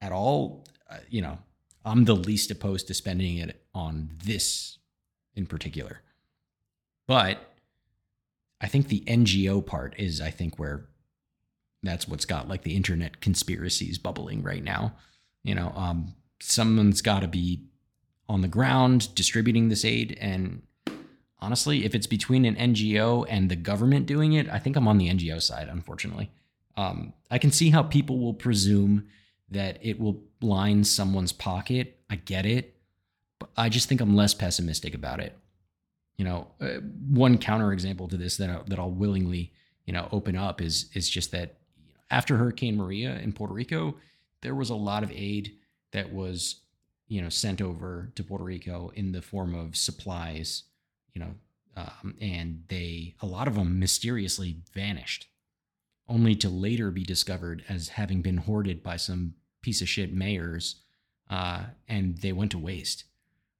at 0.00 0.12
all, 0.12 0.66
uh, 0.90 0.98
you 1.08 1.22
know, 1.22 1.38
I'm 1.84 2.04
the 2.04 2.14
least 2.14 2.50
opposed 2.50 2.86
to 2.88 2.94
spending 2.94 3.38
it 3.38 3.64
on 3.74 4.10
this 4.22 4.78
in 5.34 5.46
particular. 5.46 6.02
But 7.06 7.51
I 8.62 8.68
think 8.68 8.88
the 8.88 9.00
NGO 9.00 9.64
part 9.66 9.94
is, 9.98 10.20
I 10.20 10.30
think, 10.30 10.58
where 10.58 10.86
that's 11.82 12.06
what's 12.06 12.24
got 12.24 12.48
like 12.48 12.62
the 12.62 12.76
internet 12.76 13.20
conspiracies 13.20 13.98
bubbling 13.98 14.42
right 14.42 14.62
now. 14.62 14.94
You 15.42 15.56
know, 15.56 15.72
um, 15.74 16.14
someone's 16.40 17.02
got 17.02 17.20
to 17.20 17.28
be 17.28 17.64
on 18.28 18.40
the 18.40 18.48
ground 18.48 19.12
distributing 19.16 19.68
this 19.68 19.84
aid. 19.84 20.16
And 20.20 20.62
honestly, 21.40 21.84
if 21.84 21.92
it's 21.92 22.06
between 22.06 22.44
an 22.44 22.54
NGO 22.54 23.26
and 23.28 23.50
the 23.50 23.56
government 23.56 24.06
doing 24.06 24.32
it, 24.32 24.48
I 24.48 24.60
think 24.60 24.76
I'm 24.76 24.86
on 24.86 24.98
the 24.98 25.10
NGO 25.10 25.42
side, 25.42 25.68
unfortunately. 25.68 26.30
Um, 26.76 27.14
I 27.32 27.38
can 27.38 27.50
see 27.50 27.70
how 27.70 27.82
people 27.82 28.20
will 28.20 28.32
presume 28.32 29.08
that 29.50 29.78
it 29.82 29.98
will 29.98 30.22
line 30.40 30.84
someone's 30.84 31.32
pocket. 31.32 31.98
I 32.08 32.14
get 32.14 32.46
it. 32.46 32.76
But 33.40 33.50
I 33.56 33.68
just 33.68 33.88
think 33.88 34.00
I'm 34.00 34.14
less 34.14 34.34
pessimistic 34.34 34.94
about 34.94 35.18
it 35.18 35.36
you 36.16 36.24
know, 36.24 36.48
uh, 36.60 36.80
one 37.08 37.38
counterexample 37.38 38.08
to 38.10 38.16
this 38.16 38.36
that 38.36 38.50
I, 38.50 38.60
that 38.66 38.78
I'll 38.78 38.90
willingly, 38.90 39.52
you 39.86 39.92
know, 39.92 40.08
open 40.12 40.36
up 40.36 40.60
is 40.60 40.90
is 40.94 41.08
just 41.08 41.32
that 41.32 41.58
after 42.10 42.36
Hurricane 42.36 42.76
Maria 42.76 43.18
in 43.18 43.32
Puerto 43.32 43.54
Rico, 43.54 43.96
there 44.42 44.54
was 44.54 44.70
a 44.70 44.74
lot 44.74 45.02
of 45.02 45.10
aid 45.12 45.56
that 45.92 46.12
was, 46.12 46.60
you 47.08 47.22
know, 47.22 47.28
sent 47.28 47.62
over 47.62 48.12
to 48.14 48.24
Puerto 48.24 48.44
Rico 48.44 48.92
in 48.94 49.12
the 49.12 49.22
form 49.22 49.54
of 49.54 49.76
supplies, 49.76 50.64
you 51.14 51.20
know, 51.20 51.34
um, 51.76 52.14
and 52.20 52.64
they 52.68 53.14
a 53.20 53.26
lot 53.26 53.48
of 53.48 53.54
them 53.54 53.78
mysteriously 53.78 54.58
vanished, 54.74 55.28
only 56.08 56.34
to 56.36 56.48
later 56.48 56.90
be 56.90 57.04
discovered 57.04 57.64
as 57.68 57.88
having 57.88 58.20
been 58.20 58.36
hoarded 58.38 58.82
by 58.82 58.96
some 58.96 59.34
piece 59.62 59.80
of 59.80 59.88
shit 59.88 60.12
mayors, 60.12 60.82
uh, 61.30 61.64
and 61.88 62.18
they 62.18 62.32
went 62.32 62.50
to 62.50 62.58
waste 62.58 63.04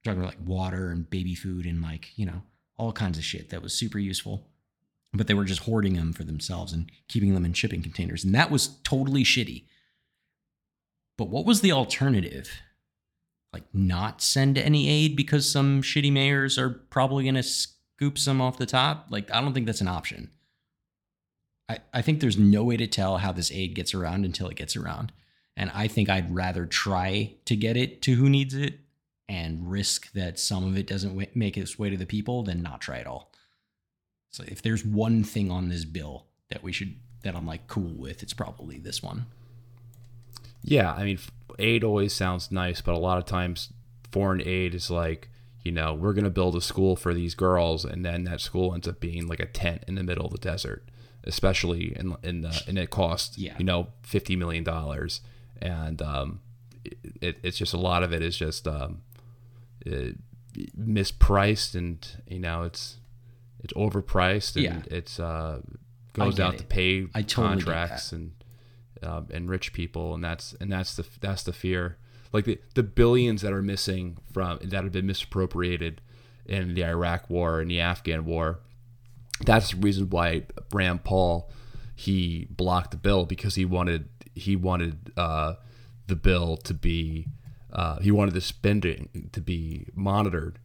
talking 0.03 0.19
about 0.19 0.35
like 0.35 0.47
water 0.47 0.89
and 0.89 1.09
baby 1.09 1.35
food 1.35 1.65
and 1.65 1.81
like, 1.81 2.09
you 2.15 2.25
know, 2.25 2.41
all 2.77 2.91
kinds 2.91 3.17
of 3.17 3.23
shit 3.23 3.49
that 3.49 3.61
was 3.61 3.73
super 3.73 3.99
useful. 3.99 4.47
But 5.13 5.27
they 5.27 5.35
were 5.35 5.45
just 5.45 5.61
hoarding 5.61 5.93
them 5.93 6.11
for 6.11 6.23
themselves 6.23 6.73
and 6.73 6.91
keeping 7.07 7.35
them 7.35 7.45
in 7.45 7.53
shipping 7.53 7.83
containers. 7.83 8.23
And 8.23 8.33
that 8.33 8.49
was 8.49 8.79
totally 8.83 9.23
shitty. 9.23 9.65
But 11.17 11.29
what 11.29 11.45
was 11.45 11.61
the 11.61 11.71
alternative? 11.71 12.49
Like, 13.53 13.63
not 13.71 14.23
send 14.23 14.57
any 14.57 14.89
aid 14.89 15.15
because 15.15 15.49
some 15.49 15.83
shitty 15.83 16.11
mayors 16.11 16.57
are 16.57 16.69
probably 16.69 17.23
going 17.23 17.35
to 17.35 17.43
scoop 17.43 18.17
some 18.17 18.41
off 18.41 18.57
the 18.57 18.65
top? 18.65 19.07
Like, 19.11 19.29
I 19.31 19.39
don't 19.39 19.53
think 19.53 19.67
that's 19.67 19.81
an 19.81 19.87
option. 19.87 20.31
I, 21.69 21.77
I 21.93 22.01
think 22.01 22.19
there's 22.19 22.37
no 22.37 22.63
way 22.63 22.77
to 22.77 22.87
tell 22.87 23.19
how 23.19 23.31
this 23.31 23.51
aid 23.51 23.75
gets 23.75 23.93
around 23.93 24.25
until 24.25 24.47
it 24.47 24.55
gets 24.55 24.75
around. 24.75 25.11
And 25.55 25.69
I 25.75 25.87
think 25.87 26.09
I'd 26.09 26.33
rather 26.33 26.65
try 26.65 27.35
to 27.45 27.55
get 27.55 27.77
it 27.77 28.01
to 28.01 28.15
who 28.15 28.27
needs 28.27 28.55
it 28.55 28.79
and 29.29 29.69
risk 29.69 30.11
that 30.13 30.39
some 30.39 30.65
of 30.65 30.77
it 30.77 30.87
doesn't 30.87 31.35
make 31.35 31.57
its 31.57 31.79
way 31.79 31.89
to 31.89 31.97
the 31.97 32.05
people, 32.05 32.43
then 32.43 32.61
not 32.61 32.81
try 32.81 32.99
at 32.99 33.07
all. 33.07 33.31
So 34.31 34.43
if 34.47 34.61
there's 34.61 34.83
one 34.83 35.23
thing 35.23 35.51
on 35.51 35.69
this 35.69 35.85
bill 35.85 36.25
that 36.49 36.63
we 36.63 36.71
should 36.71 36.95
that 37.23 37.35
I'm 37.35 37.45
like 37.45 37.67
cool 37.67 37.93
with, 37.93 38.21
it's 38.21 38.33
probably 38.33 38.79
this 38.79 39.01
one. 39.01 39.27
Yeah, 40.63 40.91
I 40.91 41.03
mean, 41.03 41.19
aid 41.59 41.83
always 41.83 42.13
sounds 42.13 42.51
nice, 42.51 42.81
but 42.81 42.95
a 42.95 42.99
lot 42.99 43.17
of 43.17 43.25
times 43.25 43.69
foreign 44.11 44.41
aid 44.41 44.73
is 44.75 44.89
like, 44.89 45.29
you 45.61 45.71
know, 45.71 45.93
we're 45.93 46.13
going 46.13 46.23
to 46.23 46.29
build 46.29 46.55
a 46.55 46.61
school 46.61 46.95
for 46.95 47.13
these 47.13 47.35
girls, 47.35 47.85
and 47.85 48.05
then 48.05 48.25
that 48.25 48.41
school 48.41 48.73
ends 48.73 48.87
up 48.87 48.99
being 48.99 49.27
like 49.27 49.39
a 49.39 49.45
tent 49.45 49.83
in 49.87 49.95
the 49.95 50.03
middle 50.03 50.25
of 50.25 50.31
the 50.31 50.37
desert, 50.37 50.89
especially 51.23 51.95
in 51.97 52.15
in 52.23 52.41
the 52.41 52.63
and 52.67 52.77
it 52.77 52.89
costs 52.89 53.37
yeah. 53.37 53.55
you 53.57 53.63
know 53.63 53.87
fifty 54.01 54.35
million 54.35 54.63
dollars, 54.63 55.21
and 55.61 56.01
um, 56.01 56.41
it, 57.21 57.37
it's 57.43 57.57
just 57.57 57.73
a 57.73 57.77
lot 57.77 58.03
of 58.03 58.11
it 58.11 58.21
is 58.21 58.37
just 58.37 58.67
um, 58.67 59.01
uh, 59.85 60.11
mispriced 60.77 61.75
and 61.75 62.07
you 62.27 62.39
know 62.39 62.63
it's 62.63 62.97
it's 63.63 63.73
overpriced 63.73 64.55
and 64.55 64.63
yeah. 64.65 64.81
it's 64.97 65.19
uh, 65.19 65.61
goes 66.13 66.39
out 66.39 66.55
it. 66.55 66.57
to 66.59 66.63
pay 66.65 67.07
I 67.13 67.21
totally 67.21 67.63
contracts 67.63 68.11
and 68.11 68.33
uh, 69.01 69.21
and 69.31 69.49
rich 69.49 69.73
people 69.73 70.13
and 70.13 70.23
that's 70.23 70.53
and 70.59 70.71
that's 70.71 70.95
the 70.95 71.05
that's 71.21 71.43
the 71.43 71.53
fear 71.53 71.97
like 72.31 72.45
the 72.45 72.59
the 72.75 72.83
billions 72.83 73.41
that 73.41 73.53
are 73.53 73.61
missing 73.61 74.17
from 74.31 74.59
that 74.61 74.83
have 74.83 74.91
been 74.91 75.07
misappropriated 75.07 76.01
in 76.45 76.73
the 76.73 76.83
Iraq 76.83 77.29
war 77.29 77.59
and 77.59 77.69
the 77.69 77.79
Afghan 77.79 78.25
war 78.25 78.59
that's 79.41 79.71
the 79.71 79.77
reason 79.77 80.09
why 80.09 80.43
Rand 80.71 81.03
Paul 81.03 81.49
he 81.95 82.47
blocked 82.49 82.91
the 82.91 82.97
bill 82.97 83.25
because 83.25 83.55
he 83.55 83.65
wanted 83.65 84.09
he 84.33 84.55
wanted 84.55 85.11
uh, 85.17 85.55
the 86.07 86.15
bill 86.15 86.57
to 86.57 86.73
be 86.73 87.27
uh, 87.73 87.99
he 87.99 88.11
wanted 88.11 88.33
the 88.33 88.41
spending 88.41 89.29
to 89.31 89.41
be 89.41 89.87
monitored, 89.95 90.59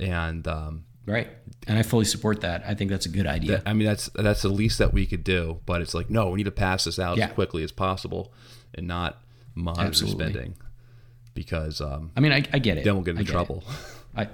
and 0.00 0.48
um, 0.48 0.84
right. 1.06 1.28
And 1.66 1.78
I 1.78 1.82
fully 1.82 2.06
support 2.06 2.40
that. 2.40 2.64
I 2.66 2.74
think 2.74 2.90
that's 2.90 3.04
a 3.04 3.10
good 3.10 3.26
idea. 3.26 3.58
That, 3.58 3.68
I 3.68 3.74
mean, 3.74 3.86
that's 3.86 4.08
that's 4.14 4.42
the 4.42 4.48
least 4.48 4.78
that 4.78 4.92
we 4.94 5.06
could 5.06 5.22
do. 5.22 5.60
But 5.66 5.82
it's 5.82 5.94
like, 5.94 6.08
no, 6.08 6.30
we 6.30 6.38
need 6.38 6.44
to 6.44 6.50
pass 6.50 6.84
this 6.84 6.98
out 6.98 7.18
yeah. 7.18 7.26
as 7.26 7.32
quickly 7.32 7.62
as 7.62 7.72
possible, 7.72 8.32
and 8.74 8.86
not 8.86 9.22
monitor 9.54 9.88
Absolutely. 9.88 10.24
spending, 10.24 10.56
because 11.34 11.82
um, 11.82 12.10
I 12.16 12.20
mean, 12.20 12.32
I, 12.32 12.42
I 12.52 12.58
get 12.58 12.78
it. 12.78 12.84
Then 12.84 12.94
we'll 12.94 13.04
get 13.04 13.18
in 13.18 13.24
trouble. 13.26 13.62
I 14.16 14.28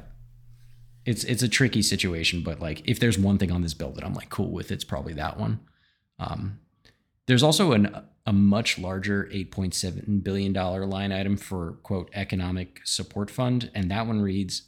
it's 1.04 1.24
it's 1.24 1.42
a 1.42 1.48
tricky 1.48 1.82
situation, 1.82 2.42
but 2.42 2.60
like 2.60 2.82
if 2.88 3.00
there's 3.00 3.18
one 3.18 3.38
thing 3.38 3.50
on 3.50 3.62
this 3.62 3.74
bill 3.74 3.92
that 3.92 4.04
I'm 4.04 4.14
like 4.14 4.28
cool 4.28 4.50
with, 4.50 4.70
it's 4.70 4.84
probably 4.84 5.14
that 5.14 5.38
one. 5.38 5.60
Um, 6.18 6.58
there's 7.26 7.42
also 7.42 7.72
an 7.72 7.94
a 8.26 8.32
much 8.32 8.78
larger 8.78 9.28
$8.7 9.32 10.22
billion 10.22 10.52
line 10.52 11.12
item 11.12 11.36
for, 11.36 11.72
quote, 11.84 12.10
economic 12.12 12.80
support 12.84 13.30
fund. 13.30 13.70
And 13.74 13.90
that 13.90 14.06
one 14.06 14.20
reads 14.20 14.62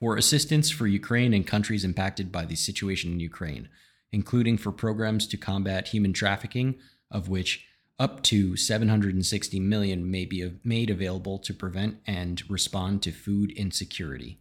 For 0.00 0.16
assistance 0.16 0.70
for 0.70 0.86
Ukraine 0.86 1.32
and 1.32 1.46
countries 1.46 1.84
impacted 1.84 2.30
by 2.30 2.44
the 2.44 2.56
situation 2.56 3.12
in 3.12 3.20
Ukraine, 3.20 3.68
including 4.12 4.58
for 4.58 4.70
programs 4.70 5.26
to 5.28 5.38
combat 5.38 5.88
human 5.88 6.12
trafficking, 6.12 6.76
of 7.10 7.28
which 7.28 7.64
up 7.98 8.22
to 8.22 8.54
760 8.54 9.58
million 9.58 10.08
may 10.08 10.24
be 10.24 10.52
made 10.62 10.90
available 10.90 11.38
to 11.38 11.54
prevent 11.54 11.96
and 12.06 12.48
respond 12.48 13.02
to 13.02 13.10
food 13.10 13.50
insecurity. 13.52 14.38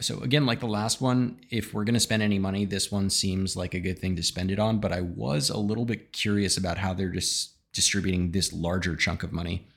So 0.00 0.20
again, 0.20 0.44
like 0.44 0.60
the 0.60 0.66
last 0.66 1.00
one, 1.00 1.40
if 1.50 1.72
we're 1.72 1.84
going 1.84 1.94
to 1.94 2.00
spend 2.00 2.22
any 2.22 2.38
money, 2.38 2.64
this 2.66 2.92
one 2.92 3.08
seems 3.08 3.56
like 3.56 3.72
a 3.72 3.80
good 3.80 3.98
thing 3.98 4.14
to 4.16 4.22
spend 4.22 4.50
it 4.50 4.58
on. 4.58 4.78
But 4.78 4.92
I 4.92 5.00
was 5.00 5.48
a 5.48 5.56
little 5.58 5.86
bit 5.86 6.12
curious 6.12 6.56
about 6.58 6.78
how 6.78 6.92
they're 6.92 7.08
just 7.08 7.54
distributing 7.72 8.32
this 8.32 8.52
larger 8.52 8.94
chunk 8.96 9.22
of 9.22 9.32
money. 9.32 9.68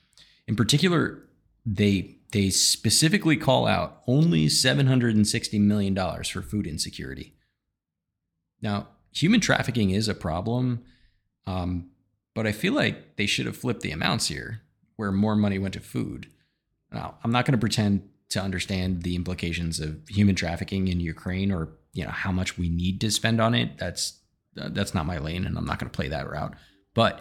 In 0.46 0.56
particular, 0.56 1.22
they 1.64 2.16
they 2.32 2.50
specifically 2.50 3.36
call 3.36 3.66
out 3.66 4.02
only 4.06 4.48
760 4.48 5.58
million 5.58 5.94
dollars 5.94 6.28
for 6.28 6.42
food 6.42 6.66
insecurity. 6.66 7.34
Now, 8.62 8.88
human 9.12 9.40
trafficking 9.40 9.90
is 9.90 10.08
a 10.08 10.14
problem, 10.14 10.84
um, 11.46 11.90
but 12.34 12.46
I 12.46 12.52
feel 12.52 12.74
like 12.74 13.16
they 13.16 13.26
should 13.26 13.46
have 13.46 13.56
flipped 13.56 13.80
the 13.80 13.90
amounts 13.90 14.28
here, 14.28 14.60
where 14.96 15.10
more 15.10 15.34
money 15.34 15.58
went 15.58 15.74
to 15.74 15.80
food. 15.80 16.28
Now, 16.92 17.16
I'm 17.24 17.32
not 17.32 17.46
going 17.46 17.52
to 17.52 17.58
pretend 17.58 18.08
to 18.30 18.40
understand 18.40 19.02
the 19.02 19.16
implications 19.16 19.80
of 19.80 20.08
human 20.08 20.34
trafficking 20.34 20.88
in 20.88 21.00
Ukraine 21.00 21.52
or 21.52 21.68
you 21.92 22.04
know 22.04 22.10
how 22.10 22.32
much 22.32 22.56
we 22.56 22.68
need 22.68 23.00
to 23.00 23.10
spend 23.10 23.40
on 23.40 23.54
it. 23.54 23.78
That's 23.78 24.18
that's 24.54 24.94
not 24.94 25.06
my 25.06 25.18
lane, 25.18 25.44
and 25.44 25.56
I'm 25.56 25.64
not 25.64 25.78
going 25.78 25.90
to 25.90 25.96
play 25.96 26.08
that 26.08 26.28
route. 26.28 26.54
But 26.94 27.20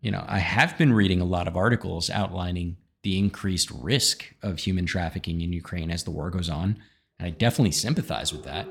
you 0.00 0.10
know, 0.10 0.24
I 0.26 0.38
have 0.38 0.76
been 0.76 0.92
reading 0.92 1.20
a 1.20 1.24
lot 1.24 1.46
of 1.46 1.56
articles 1.56 2.10
outlining 2.10 2.76
the 3.02 3.18
increased 3.18 3.70
risk 3.70 4.34
of 4.42 4.58
human 4.58 4.86
trafficking 4.86 5.40
in 5.40 5.52
Ukraine 5.52 5.90
as 5.90 6.04
the 6.04 6.10
war 6.10 6.30
goes 6.30 6.48
on, 6.48 6.76
and 7.18 7.26
I 7.26 7.30
definitely 7.30 7.72
sympathize 7.72 8.32
with 8.32 8.44
that. 8.44 8.68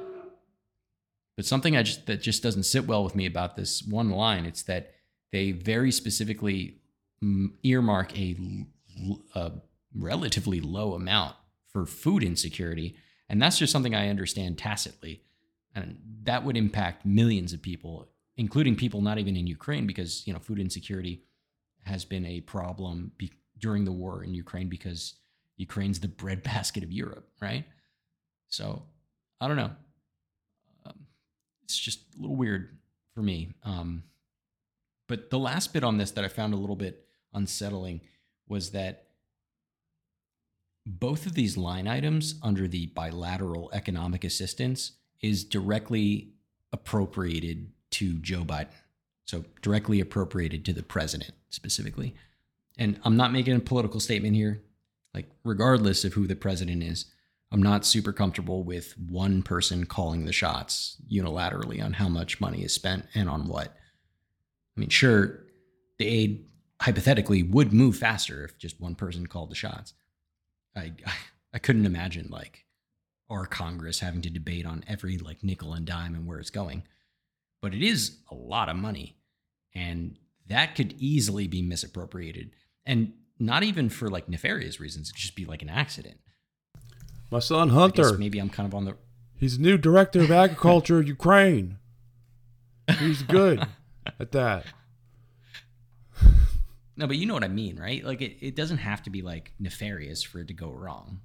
But 1.38 1.46
something 1.46 1.76
I 1.78 1.84
just 1.84 2.06
that 2.08 2.22
just 2.22 2.44
doesn't 2.44 2.64
sit 2.64 2.88
well 2.88 3.04
with 3.04 3.16
me 3.16 3.26
about 3.26 3.56
this 3.56 3.82
one 3.84 4.10
line, 4.10 4.46
it's 4.46 4.64
that 4.64 4.94
they 5.32 5.52
very 5.52 5.92
specifically 5.92 6.82
mm, 7.24 7.52
earmark 7.64 8.18
a, 8.18 8.38
a 9.34 9.52
relatively 9.96 10.60
low 10.60 10.94
amount 10.94 11.36
for 11.68 11.86
food 11.86 12.24
insecurity, 12.24 12.96
and 13.30 13.42
that's 13.42 13.58
just 13.58 13.72
something 13.72 13.96
I 13.96 14.10
understand 14.10 14.58
tacitly, 14.58 15.24
and 15.74 15.98
that 16.24 16.44
would 16.44 16.58
impact 16.58 17.06
millions 17.06 17.54
of 17.54 17.62
people, 17.62 18.10
including 18.38 18.76
people 18.76 19.02
not 19.02 19.18
even 19.18 19.36
in 19.36 19.48
Ukraine, 19.48 19.88
because 19.88 20.26
you 20.26 20.34
know 20.34 20.40
food 20.40 20.60
insecurity 20.60 21.24
has 21.84 22.06
been 22.06 22.26
a 22.26 22.42
problem 22.42 23.12
be- 23.18 23.32
during 23.58 23.86
the 23.86 23.92
war 23.92 24.24
in 24.24 24.34
Ukraine 24.34 24.70
because 24.70 25.16
Ukraine's 25.58 26.00
the 26.00 26.08
breadbasket 26.22 26.84
of 26.84 26.92
Europe, 26.92 27.30
right? 27.42 27.66
So 28.48 28.84
I 29.40 29.48
don't 29.48 29.58
know. 29.58 29.72
Um, 30.86 31.06
it's 31.64 31.78
just 31.78 32.00
a 32.18 32.22
little 32.22 32.36
weird 32.36 32.78
for 33.14 33.22
me. 33.22 33.54
Um, 33.64 34.04
but 35.08 35.30
the 35.30 35.40
last 35.40 35.74
bit 35.74 35.84
on 35.84 35.98
this 35.98 36.12
that 36.12 36.24
I 36.24 36.28
found 36.28 36.54
a 36.54 36.58
little 36.58 36.76
bit 36.76 37.06
unsettling 37.34 38.02
was 38.48 38.72
that 38.72 39.08
both 40.86 41.26
of 41.26 41.34
these 41.34 41.58
line 41.58 41.88
items 41.88 42.36
under 42.42 42.68
the 42.68 42.88
bilateral 42.88 43.70
economic 43.74 44.24
assistance 44.24 44.94
is 45.22 45.44
directly 45.44 46.34
appropriated 46.74 47.72
to 47.92 48.14
Joe 48.16 48.44
Biden. 48.44 48.70
So 49.26 49.46
directly 49.62 50.00
appropriated 50.00 50.66
to 50.66 50.74
the 50.74 50.84
president 50.84 51.34
specifically. 51.50 52.16
And 52.78 53.00
I'm 53.04 53.18
not 53.18 53.32
making 53.32 53.56
a 53.56 53.60
political 53.60 54.00
statement 54.00 54.36
here. 54.36 54.64
Like, 55.14 55.30
regardless 55.44 56.04
of 56.04 56.14
who 56.14 56.26
the 56.26 56.36
president 56.36 56.84
is, 56.84 57.06
I'm 57.52 57.62
not 57.62 57.86
super 57.86 58.14
comfortable 58.14 58.64
with 58.64 58.98
one 58.98 59.44
person 59.44 59.86
calling 59.86 60.26
the 60.26 60.32
shots 60.32 60.98
unilaterally 61.12 61.84
on 61.84 61.94
how 61.94 62.08
much 62.08 62.40
money 62.40 62.64
is 62.64 62.74
spent 62.74 63.06
and 63.14 63.30
on 63.30 63.48
what. 63.48 63.68
I 63.68 64.80
mean, 64.80 64.90
sure, 64.90 65.44
the 66.00 66.08
aid 66.08 66.46
hypothetically 66.82 67.44
would 67.44 67.74
move 67.74 67.98
faster 67.98 68.46
if 68.46 68.58
just 68.58 68.80
one 68.80 68.96
person 68.96 69.28
called 69.28 69.52
the 69.52 69.56
shots. 69.56 69.94
I 70.76 70.94
I 71.54 71.60
couldn't 71.60 71.86
imagine 71.86 72.28
like 72.30 72.66
our 73.30 73.46
Congress 73.46 74.00
having 74.00 74.22
to 74.22 74.30
debate 74.30 74.66
on 74.66 74.84
every 74.88 75.18
like 75.18 75.44
nickel 75.44 75.74
and 75.74 75.86
dime 75.86 76.16
and 76.16 76.26
where 76.26 76.40
it's 76.40 76.50
going. 76.50 76.84
But 77.62 77.74
it 77.74 77.82
is 77.82 78.18
a 78.30 78.36
lot 78.36 78.70
of 78.70 78.76
money. 78.76 79.18
And 79.74 80.18
that 80.48 80.76
could 80.76 80.94
easily 80.98 81.48
be 81.48 81.62
misappropriated. 81.62 82.52
And 82.86 83.14
not 83.40 83.64
even 83.64 83.90
for 83.90 84.10
like 84.10 84.28
nefarious 84.28 84.80
reasons. 84.80 85.10
It 85.10 85.14
could 85.14 85.22
just 85.22 85.36
be 85.36 85.46
like 85.46 85.62
an 85.62 85.70
accident. 85.70 86.20
My 87.32 87.40
son 87.40 87.70
Hunter. 87.70 88.18
maybe 88.18 88.40
I'm 88.40 88.50
kind 88.50 88.68
of 88.68 88.76
on 88.76 88.86
the 88.86 88.96
He's 89.38 89.58
new 89.58 89.78
director 89.78 90.22
of 90.22 90.30
agriculture 90.30 91.02
Ukraine. 91.02 91.78
He's 93.00 93.24
good 93.24 93.66
at 94.20 94.32
that. 94.34 94.66
No, 96.98 97.08
but 97.08 97.18
you 97.18 97.26
know 97.26 97.34
what 97.34 97.44
I 97.44 97.48
mean, 97.48 97.80
right? 97.80 98.04
Like 98.04 98.22
it, 98.22 98.38
it 98.42 98.56
doesn't 98.56 98.78
have 98.78 99.02
to 99.04 99.10
be 99.10 99.22
like 99.22 99.54
nefarious 99.60 100.24
for 100.24 100.40
it 100.40 100.48
to 100.50 100.54
go 100.54 100.72
wrong. 100.72 101.22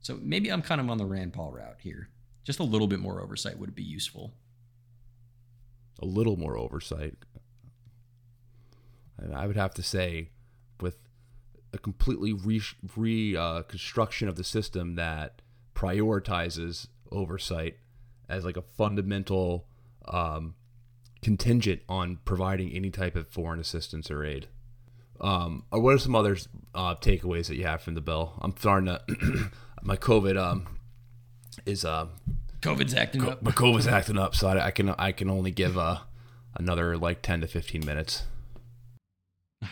So 0.00 0.18
maybe 0.20 0.50
I'm 0.50 0.62
kind 0.62 0.80
of 0.80 0.90
on 0.90 0.98
the 0.98 1.06
Rand 1.06 1.32
Paul 1.32 1.52
route 1.52 1.78
here. 1.80 2.08
Just 2.42 2.58
a 2.58 2.64
little 2.64 2.86
bit 2.86 3.00
more 3.00 3.22
oversight 3.22 3.58
would 3.58 3.74
be 3.74 3.82
useful. 3.82 4.34
A 6.00 6.04
little 6.04 6.36
more 6.36 6.58
oversight. 6.58 7.16
And 9.16 9.34
I 9.34 9.46
would 9.46 9.56
have 9.56 9.72
to 9.74 9.82
say, 9.82 10.30
with 10.80 10.98
a 11.72 11.78
completely 11.78 12.32
re- 12.32 12.60
reconstruction 12.96 14.28
of 14.28 14.36
the 14.36 14.44
system 14.44 14.96
that 14.96 15.40
prioritizes 15.74 16.88
oversight 17.10 17.78
as 18.28 18.44
like 18.44 18.56
a 18.56 18.62
fundamental 18.62 19.66
um, 20.06 20.54
contingent 21.22 21.80
on 21.88 22.18
providing 22.24 22.70
any 22.72 22.90
type 22.90 23.16
of 23.16 23.28
foreign 23.28 23.60
assistance 23.60 24.10
or 24.10 24.24
aid. 24.24 24.48
Um, 25.20 25.64
or 25.70 25.80
what 25.80 25.94
are 25.94 25.98
some 25.98 26.14
other 26.14 26.36
uh, 26.74 26.96
takeaways 26.96 27.46
that 27.48 27.56
you 27.56 27.64
have 27.64 27.82
from 27.82 27.94
the 27.94 28.00
bill? 28.00 28.32
I'm 28.40 28.54
starting 28.56 28.86
to 28.86 29.50
my 29.82 29.96
COVID 29.96 30.38
um, 30.38 30.78
is 31.66 31.84
uh, 31.84 32.06
COVID's 32.60 32.94
acting 32.94 33.22
co- 33.22 33.30
up. 33.30 33.42
my 33.42 33.50
COVID's 33.52 33.86
acting 33.86 34.18
up, 34.18 34.34
so 34.34 34.48
I, 34.48 34.66
I 34.66 34.70
can 34.70 34.90
I 34.90 35.12
can 35.12 35.30
only 35.30 35.50
give 35.50 35.78
uh, 35.78 35.98
another 36.54 36.96
like 36.96 37.22
10 37.22 37.42
to 37.42 37.46
15 37.46 37.84
minutes. 37.84 38.24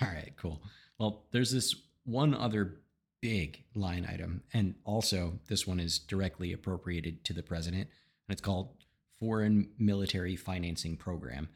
All 0.01 0.09
right, 0.09 0.33
cool. 0.37 0.63
Well, 0.99 1.25
there's 1.33 1.51
this 1.51 1.75
one 2.05 2.35
other 2.35 2.77
big 3.21 3.63
line 3.75 4.07
item, 4.11 4.43
and 4.53 4.75
also 4.85 5.39
this 5.49 5.67
one 5.67 5.81
is 5.81 5.99
directly 5.99 6.53
appropriated 6.53 7.25
to 7.25 7.33
the 7.33 7.43
president, 7.43 7.83
and 7.83 8.33
it's 8.33 8.41
called 8.41 8.71
Foreign 9.19 9.71
Military 9.79 10.37
Financing 10.37 10.97
Program. 10.97 11.49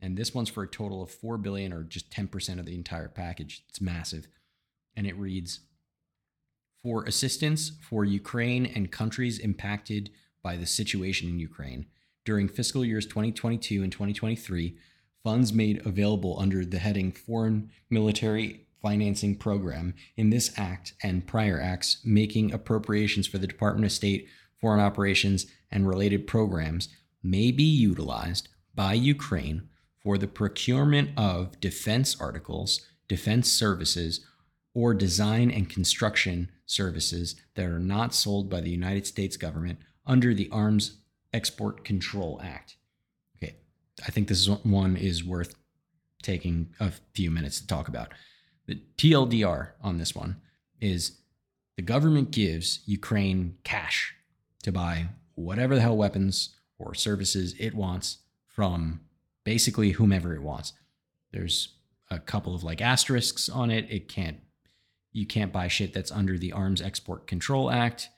And 0.00 0.16
this 0.16 0.34
one's 0.34 0.48
for 0.48 0.62
a 0.62 0.68
total 0.68 1.02
of 1.02 1.10
four 1.10 1.36
billion, 1.36 1.72
or 1.72 1.82
just 1.82 2.10
10% 2.10 2.58
of 2.58 2.66
the 2.66 2.74
entire 2.74 3.08
package. 3.08 3.64
It's 3.68 3.80
massive, 3.80 4.26
and 4.96 5.06
it 5.06 5.16
reads: 5.16 5.60
for 6.82 7.04
assistance 7.04 7.72
for 7.82 8.04
Ukraine 8.04 8.66
and 8.66 8.90
countries 8.90 9.38
impacted 9.38 10.10
by 10.42 10.56
the 10.56 10.66
situation 10.66 11.28
in 11.28 11.38
Ukraine 11.38 11.86
during 12.24 12.48
fiscal 12.48 12.84
years 12.84 13.06
2022 13.06 13.82
and 13.82 13.92
2023 13.92 14.76
funds 15.22 15.52
made 15.52 15.84
available 15.86 16.38
under 16.40 16.64
the 16.64 16.78
heading 16.78 17.12
Foreign 17.12 17.70
Military 17.90 18.66
Financing 18.80 19.36
Program 19.36 19.94
in 20.16 20.30
this 20.30 20.52
act 20.56 20.94
and 21.02 21.26
prior 21.26 21.60
acts 21.60 22.00
making 22.04 22.52
appropriations 22.52 23.26
for 23.26 23.36
the 23.36 23.46
Department 23.46 23.84
of 23.84 23.92
State, 23.92 24.26
foreign 24.58 24.80
operations, 24.80 25.46
and 25.70 25.86
related 25.86 26.26
programs 26.26 26.88
may 27.22 27.50
be 27.50 27.64
utilized 27.64 28.48
by 28.74 28.94
Ukraine 28.94 29.68
for 30.02 30.16
the 30.18 30.26
procurement 30.26 31.10
of 31.16 31.60
defense 31.60 32.16
articles, 32.20 32.86
defense 33.08 33.50
services, 33.50 34.24
or 34.74 34.94
design 34.94 35.50
and 35.50 35.68
construction 35.68 36.50
services 36.64 37.34
that 37.54 37.66
are 37.66 37.80
not 37.80 38.14
sold 38.14 38.48
by 38.48 38.60
the 38.60 38.70
United 38.70 39.06
States 39.06 39.36
government 39.36 39.78
under 40.06 40.32
the 40.32 40.48
Arms 40.50 40.98
Export 41.32 41.84
Control 41.84 42.40
Act. 42.42 42.76
Okay, 43.36 43.56
I 44.06 44.10
think 44.10 44.28
this 44.28 44.48
one 44.48 44.96
is 44.96 45.24
worth 45.24 45.54
taking 46.22 46.74
a 46.78 46.92
few 47.14 47.30
minutes 47.30 47.60
to 47.60 47.66
talk 47.66 47.88
about. 47.88 48.12
The 48.66 48.80
TLDR 48.96 49.70
on 49.82 49.98
this 49.98 50.14
one 50.14 50.40
is 50.80 51.18
the 51.76 51.82
government 51.82 52.30
gives 52.30 52.80
Ukraine 52.86 53.56
cash 53.64 54.14
to 54.62 54.72
buy 54.72 55.08
whatever 55.34 55.74
the 55.74 55.80
hell 55.80 55.96
weapons 55.96 56.56
or 56.78 56.94
services 56.94 57.54
it 57.58 57.74
wants 57.74 58.18
from 58.46 59.00
basically 59.44 59.92
whomever 59.92 60.34
it 60.34 60.42
wants. 60.42 60.72
There's 61.32 61.74
a 62.10 62.18
couple 62.18 62.54
of 62.54 62.62
like 62.62 62.80
asterisks 62.80 63.48
on 63.48 63.70
it. 63.70 63.86
It 63.90 64.08
can't 64.08 64.38
you 65.12 65.26
can't 65.26 65.52
buy 65.52 65.68
shit 65.68 65.92
that's 65.92 66.12
under 66.12 66.38
the 66.38 66.52
Arms 66.52 66.80
Export 66.80 67.26
Control 67.26 67.70
Act. 67.70 68.08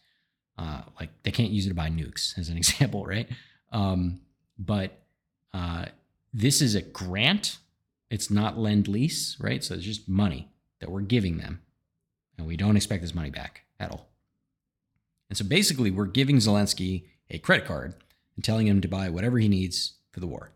Uh, 0.59 0.83
like 1.01 1.11
they 1.23 1.31
can't 1.31 1.51
use 1.51 1.67
it 1.67 1.71
to 1.71 1.75
buy 1.75 1.89
nukes, 1.89 2.39
as 2.39 2.49
an 2.49 2.57
example, 2.59 3.05
right? 3.05 3.29
Um, 3.73 4.21
but 4.59 5.03
uh, 5.55 5.87
this 6.33 6.61
is 6.61 6.75
a 6.75 6.83
grant. 6.83 7.59
It's 8.11 8.31
not 8.31 8.59
lend 8.59 8.89
lease, 8.89 9.37
right? 9.41 9.65
So 9.65 9.75
it's 9.75 9.85
just 9.85 10.09
money 10.09 10.51
that 10.81 10.91
we're 10.91 11.01
giving 11.01 11.39
them, 11.39 11.63
and 12.37 12.47
we 12.47 12.57
don't 12.57 12.77
expect 12.77 13.03
this 13.03 13.15
money 13.15 13.31
back 13.31 13.63
at 13.81 13.91
all. 13.91 14.09
And 15.31 15.39
so 15.39 15.45
basically, 15.47 15.91
we're 15.91 16.05
giving 16.05 16.37
Zelensky 16.37 17.05
a 17.31 17.39
credit 17.39 17.67
card 17.67 17.95
and 18.37 18.45
telling 18.45 18.67
him 18.67 18.83
to 18.83 18.89
buy 18.89 19.09
whatever 19.09 19.39
he 19.39 19.49
needs 19.49 19.95
for 20.11 20.21
the 20.21 20.27
war. 20.27 20.53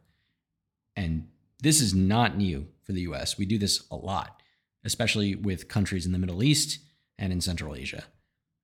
And 0.97 1.29
this 1.63 1.81
is 1.81 1.95
not 1.95 2.37
new 2.37 2.69
for 2.83 2.93
the 2.93 3.03
US. 3.03 3.39
We 3.39 3.47
do 3.47 3.59
this 3.59 3.85
a 3.91 3.97
lot, 3.97 4.41
especially 4.85 5.35
with 5.35 5.69
countries 5.69 6.07
in 6.07 6.13
the 6.13 6.19
Middle 6.19 6.43
East 6.43 6.79
and 7.19 7.33
in 7.33 7.41
Central 7.41 7.75
Asia. 7.75 8.05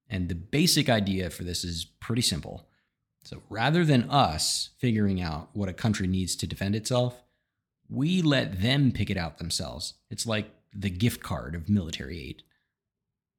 And 0.09 0.29
the 0.29 0.35
basic 0.35 0.89
idea 0.89 1.31
for 1.31 1.45
this 1.45 1.65
is 1.65 1.87
pretty 2.01 2.23
simple. 2.23 2.69
So 3.25 3.43
rather 3.49 3.85
than 3.85 4.11
us 4.11 4.71
figuring 4.79 5.21
out 5.21 5.51
what 5.53 5.69
a 5.69 5.75
country 5.75 6.07
needs 6.07 6.37
to 6.37 6.47
defend 6.47 6.75
itself, 6.75 7.23
we 7.89 8.23
let 8.23 8.61
them 8.61 8.93
pick 8.93 9.11
it 9.11 9.17
out 9.17 9.39
themselves. 9.39 9.95
It's 10.11 10.27
like 10.27 10.51
the 10.75 10.91
gift 10.91 11.23
card 11.23 11.55
of 11.55 11.69
military 11.69 12.21
aid. 12.21 12.43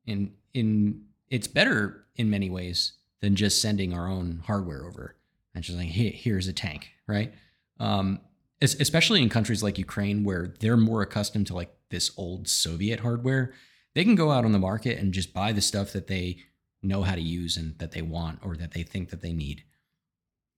And 0.08 0.34
in 0.54 1.06
it's 1.30 1.48
better 1.48 2.06
in 2.16 2.30
many 2.30 2.50
ways 2.50 2.94
than 3.22 3.36
just 3.36 3.62
sending 3.62 3.94
our 3.94 4.08
own 4.08 4.44
hardware 4.46 4.86
over 4.86 5.16
and 5.56 5.64
just 5.64 5.78
like 5.78 5.88
Here, 5.88 6.12
here's 6.14 6.48
a 6.48 6.54
tank, 6.54 6.90
right? 7.08 7.34
Um, 7.80 8.20
especially 8.62 9.22
in 9.22 9.30
countries 9.30 9.64
like 9.64 9.78
Ukraine 9.78 10.24
where 10.24 10.54
they're 10.60 10.78
more 10.78 11.02
accustomed 11.02 11.48
to 11.48 11.56
like 11.56 11.76
this 11.90 12.12
old 12.18 12.48
Soviet 12.48 13.02
hardware, 13.02 13.54
they 13.94 14.04
can 14.04 14.16
go 14.16 14.32
out 14.32 14.46
on 14.46 14.52
the 14.52 14.60
market 14.60 14.98
and 14.98 15.14
just 15.14 15.34
buy 15.34 15.52
the 15.52 15.62
stuff 15.62 15.92
that 15.94 16.08
they 16.08 16.38
know 16.82 17.04
how 17.04 17.16
to 17.16 17.22
use 17.22 17.58
and 17.58 17.78
that 17.80 17.92
they 17.92 18.02
want 18.02 18.40
or 18.44 18.56
that 18.56 18.72
they 18.72 18.84
think 18.84 19.10
that 19.10 19.22
they 19.22 19.34
need. 19.34 19.64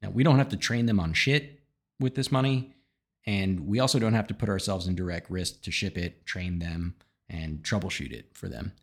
Now, 0.02 0.10
we 0.10 0.24
don't 0.24 0.38
have 0.38 0.50
to 0.50 0.58
train 0.58 0.86
them 0.86 1.00
on 1.00 1.14
shit 1.14 1.62
with 2.00 2.16
this 2.16 2.32
money, 2.32 2.74
and 3.26 3.68
we 3.68 3.80
also 3.80 4.00
don't 4.00 4.14
have 4.14 4.28
to 4.28 4.34
put 4.34 4.50
ourselves 4.50 4.88
in 4.88 4.96
direct 4.96 5.30
risk 5.30 5.62
to 5.64 5.72
ship 5.72 5.98
it, 5.98 6.26
train 6.26 6.60
them, 6.60 6.96
and 7.30 7.64
troubleshoot 7.64 8.12
it 8.12 8.30
for 8.34 8.48
them. 8.48 8.74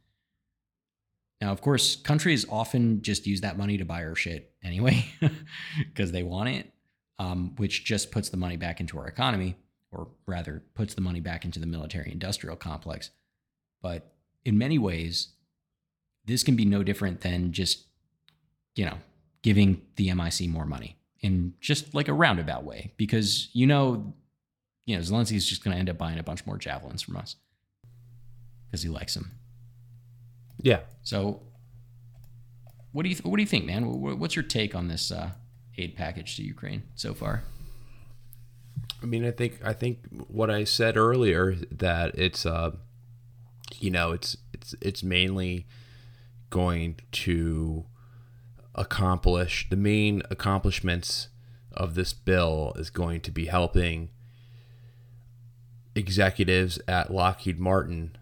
Now, 1.41 1.53
of 1.53 1.61
course, 1.61 1.97
countries 1.97 2.47
often 2.49 3.03
just 3.03 3.27
use 3.27 3.41
that 3.41 3.59
money 3.59 3.77
to 3.79 3.85
buy 3.85 4.05
our 4.05 4.15
shit 4.15 4.53
anyway 4.63 5.05
because 5.79 6.13
they 6.13 6.23
want 6.23 6.51
it. 6.51 6.73
Um, 7.19 7.55
which 7.57 7.85
just 7.85 8.11
puts 8.11 8.29
the 8.29 8.37
money 8.37 8.57
back 8.57 8.81
into 8.81 8.99
our 8.99 9.07
economy, 9.07 9.57
or 9.91 10.09
rather, 10.27 10.63
puts 10.75 10.95
the 10.95 11.01
money 11.01 11.21
back 11.21 11.45
into 11.45 11.59
the 11.59 11.67
military 11.67 12.11
industrial 12.11 12.57
complex. 12.57 13.11
But 13.81 14.13
in 14.45 14.59
many 14.59 14.79
ways, 14.79 15.29
this 16.25 16.43
can 16.43 16.57
be 16.57 16.65
no 16.65 16.83
different 16.83 17.21
than 17.21 17.53
just, 17.53 17.87
you 18.75 18.85
know, 18.85 18.99
giving 19.43 19.83
the 19.97 20.13
MIC 20.13 20.49
more 20.49 20.67
money 20.67 20.97
in 21.21 21.55
just 21.61 21.95
like 21.95 22.09
a 22.09 22.13
roundabout 22.13 22.65
way, 22.65 22.93
because 22.97 23.49
you 23.53 23.67
know, 23.67 24.15
you 24.87 24.97
know, 24.97 25.03
Zelensky's 25.03 25.47
just 25.47 25.63
going 25.63 25.75
to 25.75 25.79
end 25.79 25.91
up 25.91 25.99
buying 25.99 26.19
a 26.19 26.23
bunch 26.23 26.45
more 26.47 26.59
javelins 26.59 27.03
from 27.03 27.17
us 27.17 27.37
because 28.67 28.83
he 28.83 28.89
likes 28.89 29.15
them. 29.15 29.31
Yeah. 30.63 30.81
So, 31.03 31.43
what 32.93 33.03
do 33.03 33.09
you 33.09 33.17
what 33.23 33.37
do 33.37 33.43
you 33.43 33.49
think, 33.49 33.67
man? 33.67 33.85
What's 34.19 34.35
your 34.35 34.43
take 34.43 34.75
on 34.75 34.89
this 34.89 35.11
uh, 35.11 35.33
aid 35.79 35.97
package 35.97 36.37
to 36.37 36.43
Ukraine 36.43 36.83
so 36.95 37.15
far? 37.15 37.43
I 39.03 39.07
mean, 39.07 39.25
I 39.25 39.31
think 39.31 39.61
I 39.65 39.73
think 39.73 40.05
what 40.29 40.51
I 40.51 40.65
said 40.65 40.97
earlier 40.97 41.57
that 41.71 42.17
it's 42.17 42.47
uh, 42.47 42.73
you 43.79 43.91
know, 43.91 44.13
it's 44.13 44.37
it's 44.53 44.75
it's 44.81 45.03
mainly 45.03 45.67
going 46.51 46.97
to 47.11 47.85
accomplish 48.75 49.69
the 49.71 49.77
main 49.77 50.23
accomplishments 50.31 51.29
of 51.73 51.95
this 51.95 52.13
bill 52.13 52.73
is 52.77 52.91
going 52.91 53.21
to 53.21 53.31
be 53.31 53.47
helping 53.47 54.11
executives 55.95 56.79
at 56.89 57.13
Lockheed 57.13 57.59
Martin 57.59 58.17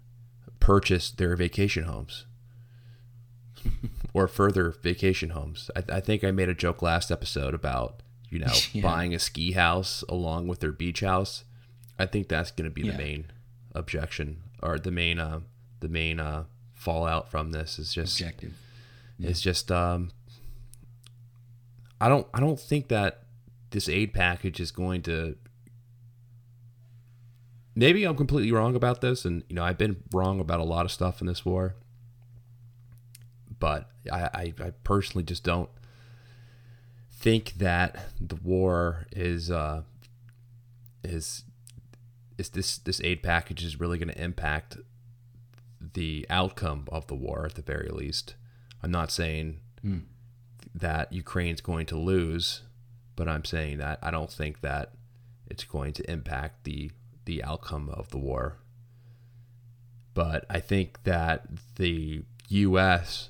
purchase 0.59 1.11
their 1.11 1.37
vacation 1.37 1.85
homes 1.85 2.27
or 4.13 4.27
further 4.29 4.71
vacation 4.71 5.31
homes. 5.31 5.71
I, 5.77 5.97
I, 5.97 6.01
think 6.01 6.25
I 6.25 6.31
made 6.31 6.49
a 6.49 6.55
joke 6.55 6.83
last 6.83 7.11
episode 7.11 7.55
about 7.55 8.03
you 8.29 8.39
know 8.39 8.53
yeah. 8.73 8.83
buying 8.83 9.15
a 9.15 9.19
ski 9.19 9.53
house 9.53 10.03
along 10.09 10.49
with 10.49 10.61
their 10.61 10.73
beach 10.73 11.01
house. 11.01 11.45
I 11.99 12.07
think 12.07 12.29
that's 12.29 12.51
going 12.51 12.69
to 12.69 12.75
be 12.75 12.83
yeah. 12.83 12.93
the 12.93 12.99
main 12.99 13.27
objection 13.75 14.43
or 14.63 14.79
the 14.79 14.91
main 14.91 15.19
uh, 15.19 15.41
the 15.81 15.89
main 15.89 16.21
uh, 16.21 16.45
fallout 16.75 17.31
from 17.31 17.53
this 17.53 17.79
is 17.79 17.93
just 17.93 18.19
objective. 18.21 18.55
Yeah. 19.19 19.31
It's 19.31 19.41
just 19.41 19.71
um, 19.71 20.11
I 22.01 22.09
don't 22.09 22.27
I 22.33 22.41
don't 22.41 22.59
think 22.59 22.89
that 22.89 23.25
this 23.71 23.89
aid 23.89 24.13
package 24.13 24.61
is 24.61 24.71
going 24.71 25.03
to 25.03 25.37
maybe 27.75 28.05
I'm 28.05 28.17
completely 28.17 28.53
wrong 28.53 28.75
about 28.75 29.01
this, 29.01 29.25
and 29.25 29.43
you 29.49 29.57
know 29.57 29.65
I've 29.65 29.79
been 29.79 30.03
wrong 30.13 30.41
about 30.41 30.61
a 30.61 30.65
lot 30.65 30.85
of 30.85 30.93
stuff 30.93 31.21
in 31.21 31.27
this 31.27 31.45
war. 31.45 31.77
But 33.61 33.89
I, 34.11 34.21
I, 34.23 34.55
I 34.61 34.71
personally 34.83 35.23
just 35.23 35.45
don't 35.45 35.71
think 37.13 37.53
that 37.59 37.97
the 38.21 38.37
war 38.37 39.07
is 39.13 39.51
uh, 39.51 39.83
is 41.05 41.45
is 42.39 42.49
this 42.51 42.79
this 42.79 43.01
aid 43.03 43.23
package 43.23 43.63
is 43.63 43.79
really 43.79 43.99
going 43.99 44.09
to 44.09 44.21
impact 44.21 44.79
the 45.93 46.27
outcome 46.31 46.89
of 46.91 47.07
the 47.07 47.15
war 47.15 47.45
at 47.45 47.55
the 47.55 47.63
very 47.63 47.91
least. 47.91 48.35
I'm 48.83 48.91
not 48.91 49.11
saying 49.11 49.61
mm. 49.85 50.03
that 50.75 51.13
Ukraine's 51.13 51.61
going 51.61 51.87
to 51.87 51.99
lose, 51.99 52.63
but 53.17 53.29
I'm 53.29 53.45
saying 53.45 53.79
that 53.79 53.99
I 54.03 54.11
don't 54.11 54.31
think 54.31 54.63
that 54.63 54.93
it's 55.47 55.65
going 55.65 55.93
to 55.95 56.11
impact 56.11 56.65
the 56.65 56.91
the 57.27 57.45
outcome 57.45 57.91
of 57.91 58.09
the 58.11 58.19
war. 58.19 58.57
But 60.15 60.45
I 60.51 60.61
think 60.61 61.05
that 61.05 61.47
the 61.77 62.23
U.S., 62.49 63.30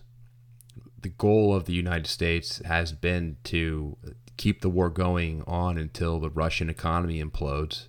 the 1.03 1.09
goal 1.09 1.55
of 1.55 1.65
the 1.65 1.73
United 1.73 2.07
States 2.07 2.61
has 2.65 2.93
been 2.93 3.37
to 3.45 3.97
keep 4.37 4.61
the 4.61 4.69
war 4.69 4.91
going 4.91 5.43
on 5.47 5.79
until 5.79 6.19
the 6.19 6.31
Russian 6.31 6.71
economy 6.71 7.23
implodes. 7.23 7.89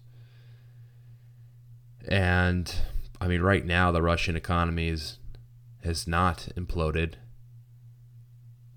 And 2.07 2.73
I 3.19 3.27
mean, 3.27 3.41
right 3.41 3.65
now, 3.65 3.91
the 3.91 4.01
Russian 4.01 4.35
economy 4.35 4.87
is, 4.87 5.19
has 5.83 6.07
not 6.07 6.49
imploded. 6.55 7.13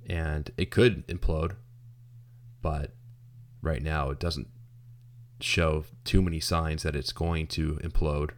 And 0.07 0.51
it 0.57 0.71
could 0.71 1.07
implode. 1.09 1.57
But 2.61 2.93
right 3.63 3.83
now, 3.83 4.11
it 4.11 4.21
doesn't 4.21 4.49
show 5.41 5.85
too 6.05 6.23
many 6.23 6.41
signs 6.41 6.83
that 6.83 6.97
it's 6.97 7.13
going 7.13 7.47
to 7.49 7.77
implode. 7.83 8.31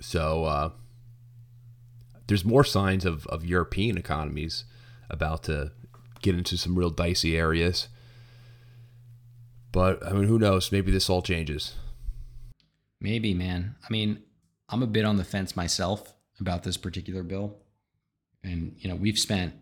So 0.00 0.44
uh, 0.44 0.70
there's 2.28 2.44
more 2.44 2.64
signs 2.64 3.04
of, 3.04 3.26
of 3.26 3.44
European 3.44 3.98
economies 3.98 4.64
about 5.10 5.42
to 5.44 5.72
get 6.22 6.34
into 6.34 6.56
some 6.56 6.78
real 6.78 6.90
dicey 6.90 7.36
areas. 7.36 7.88
But 9.72 10.06
I 10.06 10.12
mean, 10.12 10.24
who 10.24 10.38
knows? 10.38 10.70
Maybe 10.70 10.92
this 10.92 11.10
all 11.10 11.22
changes. 11.22 11.74
Maybe, 13.00 13.34
man. 13.34 13.76
I 13.82 13.90
mean, 13.90 14.22
I'm 14.68 14.82
a 14.82 14.86
bit 14.86 15.04
on 15.04 15.16
the 15.16 15.24
fence 15.24 15.56
myself 15.56 16.14
about 16.38 16.62
this 16.62 16.76
particular 16.76 17.22
bill. 17.22 17.56
And, 18.42 18.74
you 18.78 18.88
know, 18.88 18.96
we've 18.96 19.18
spent 19.18 19.54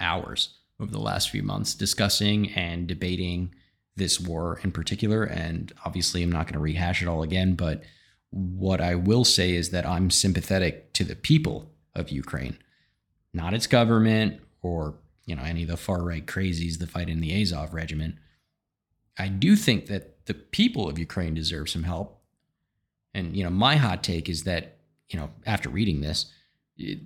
hours 0.00 0.58
over 0.80 0.90
the 0.90 0.98
last 1.00 1.30
few 1.30 1.42
months 1.42 1.74
discussing 1.74 2.50
and 2.52 2.86
debating 2.86 3.54
this 3.96 4.18
war 4.18 4.60
in 4.62 4.72
particular. 4.72 5.24
And 5.24 5.72
obviously, 5.84 6.22
I'm 6.22 6.32
not 6.32 6.46
going 6.46 6.54
to 6.54 6.60
rehash 6.60 7.02
it 7.02 7.08
all 7.08 7.22
again. 7.22 7.54
But 7.54 7.82
what 8.30 8.80
I 8.80 8.94
will 8.94 9.24
say 9.24 9.54
is 9.54 9.70
that 9.70 9.86
I'm 9.86 10.10
sympathetic 10.10 10.92
to 10.94 11.04
the 11.04 11.16
people 11.16 11.73
of 11.94 12.10
Ukraine, 12.10 12.58
not 13.32 13.54
its 13.54 13.66
government 13.66 14.40
or 14.62 14.94
you 15.26 15.34
know 15.34 15.42
any 15.42 15.62
of 15.62 15.68
the 15.68 15.76
far 15.76 16.02
right 16.02 16.26
crazies 16.26 16.78
that 16.78 16.90
fight 16.90 17.08
in 17.08 17.20
the 17.20 17.40
Azov 17.40 17.74
regiment. 17.74 18.16
I 19.18 19.28
do 19.28 19.56
think 19.56 19.86
that 19.86 20.26
the 20.26 20.34
people 20.34 20.88
of 20.88 20.98
Ukraine 20.98 21.34
deserve 21.34 21.68
some 21.68 21.84
help. 21.84 22.20
And 23.12 23.36
you 23.36 23.44
know, 23.44 23.50
my 23.50 23.76
hot 23.76 24.02
take 24.02 24.28
is 24.28 24.44
that 24.44 24.78
you 25.08 25.18
know 25.18 25.30
after 25.46 25.68
reading 25.68 26.00
this, 26.00 26.32
it, 26.76 26.98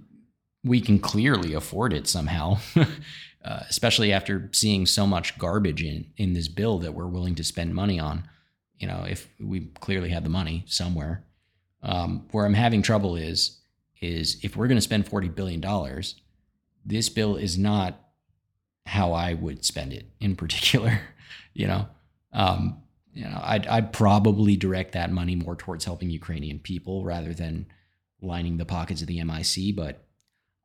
we 0.64 0.80
can 0.80 0.98
clearly 0.98 1.54
afford 1.54 1.92
it 1.92 2.06
somehow. 2.06 2.58
uh, 3.44 3.60
especially 3.68 4.12
after 4.12 4.48
seeing 4.52 4.84
so 4.84 5.06
much 5.06 5.38
garbage 5.38 5.82
in 5.82 6.06
in 6.16 6.34
this 6.34 6.48
bill 6.48 6.78
that 6.78 6.94
we're 6.94 7.06
willing 7.06 7.34
to 7.36 7.44
spend 7.44 7.74
money 7.74 7.98
on. 7.98 8.28
You 8.78 8.86
know, 8.86 9.04
if 9.08 9.28
we 9.40 9.66
clearly 9.80 10.10
have 10.10 10.24
the 10.24 10.30
money 10.30 10.64
somewhere. 10.66 11.24
Um, 11.80 12.26
where 12.32 12.44
I'm 12.44 12.54
having 12.54 12.82
trouble 12.82 13.14
is 13.14 13.57
is 14.00 14.38
if 14.42 14.56
we're 14.56 14.68
going 14.68 14.78
to 14.78 14.82
spend 14.82 15.08
forty 15.08 15.28
billion 15.28 15.60
dollars, 15.60 16.16
this 16.84 17.08
bill 17.08 17.36
is 17.36 17.58
not 17.58 18.00
how 18.86 19.12
I 19.12 19.34
would 19.34 19.64
spend 19.64 19.92
it 19.92 20.06
in 20.20 20.36
particular. 20.36 21.00
you 21.54 21.66
know, 21.66 21.88
um, 22.32 22.82
you 23.12 23.24
know, 23.24 23.40
I'd, 23.42 23.66
I'd 23.66 23.92
probably 23.92 24.56
direct 24.56 24.92
that 24.92 25.12
money 25.12 25.34
more 25.34 25.56
towards 25.56 25.84
helping 25.84 26.10
Ukrainian 26.10 26.58
people 26.58 27.04
rather 27.04 27.34
than 27.34 27.66
lining 28.22 28.56
the 28.56 28.64
pockets 28.64 29.02
of 29.02 29.08
the 29.08 29.22
MIC. 29.22 29.76
But 29.76 30.08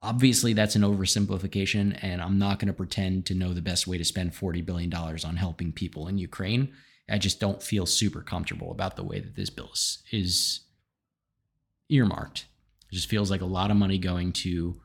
Obviously, 0.04 0.52
that's 0.52 0.76
an 0.76 0.82
oversimplification, 0.82 1.98
and 2.02 2.22
I'm 2.22 2.38
not 2.38 2.60
going 2.60 2.68
to 2.68 2.74
pretend 2.74 3.26
to 3.28 3.34
know 3.34 3.54
the 3.54 3.62
best 3.62 3.88
way 3.88 3.98
to 3.98 4.04
spend 4.04 4.34
$40 4.34 4.66
billion 4.66 4.94
on 4.94 5.38
helping 5.38 5.72
people 5.72 6.10
in 6.10 6.18
Ukraine. 6.18 6.74
I 7.10 7.18
just 7.18 7.40
don't 7.40 7.64
feel 7.64 7.86
super 7.86 8.22
comfortable 8.22 8.72
about 8.72 8.98
the 8.98 9.04
way 9.04 9.22
that 9.22 9.38
this 9.38 9.50
bill 9.50 9.70
is, 9.72 10.04
is 10.12 10.60
earmarked. 11.88 12.48
It 12.94 12.98
just 12.98 13.10
feels 13.10 13.32
like 13.32 13.42
a 13.42 13.46
lot 13.46 13.72
of 13.72 13.78
money 13.78 13.98
going 13.98 14.34
to 14.34 14.80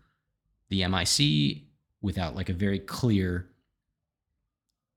the 0.70 0.86
MIC 0.88 1.64
without 2.00 2.34
like 2.34 2.48
a 2.48 2.54
very 2.54 2.78
clear 2.78 3.50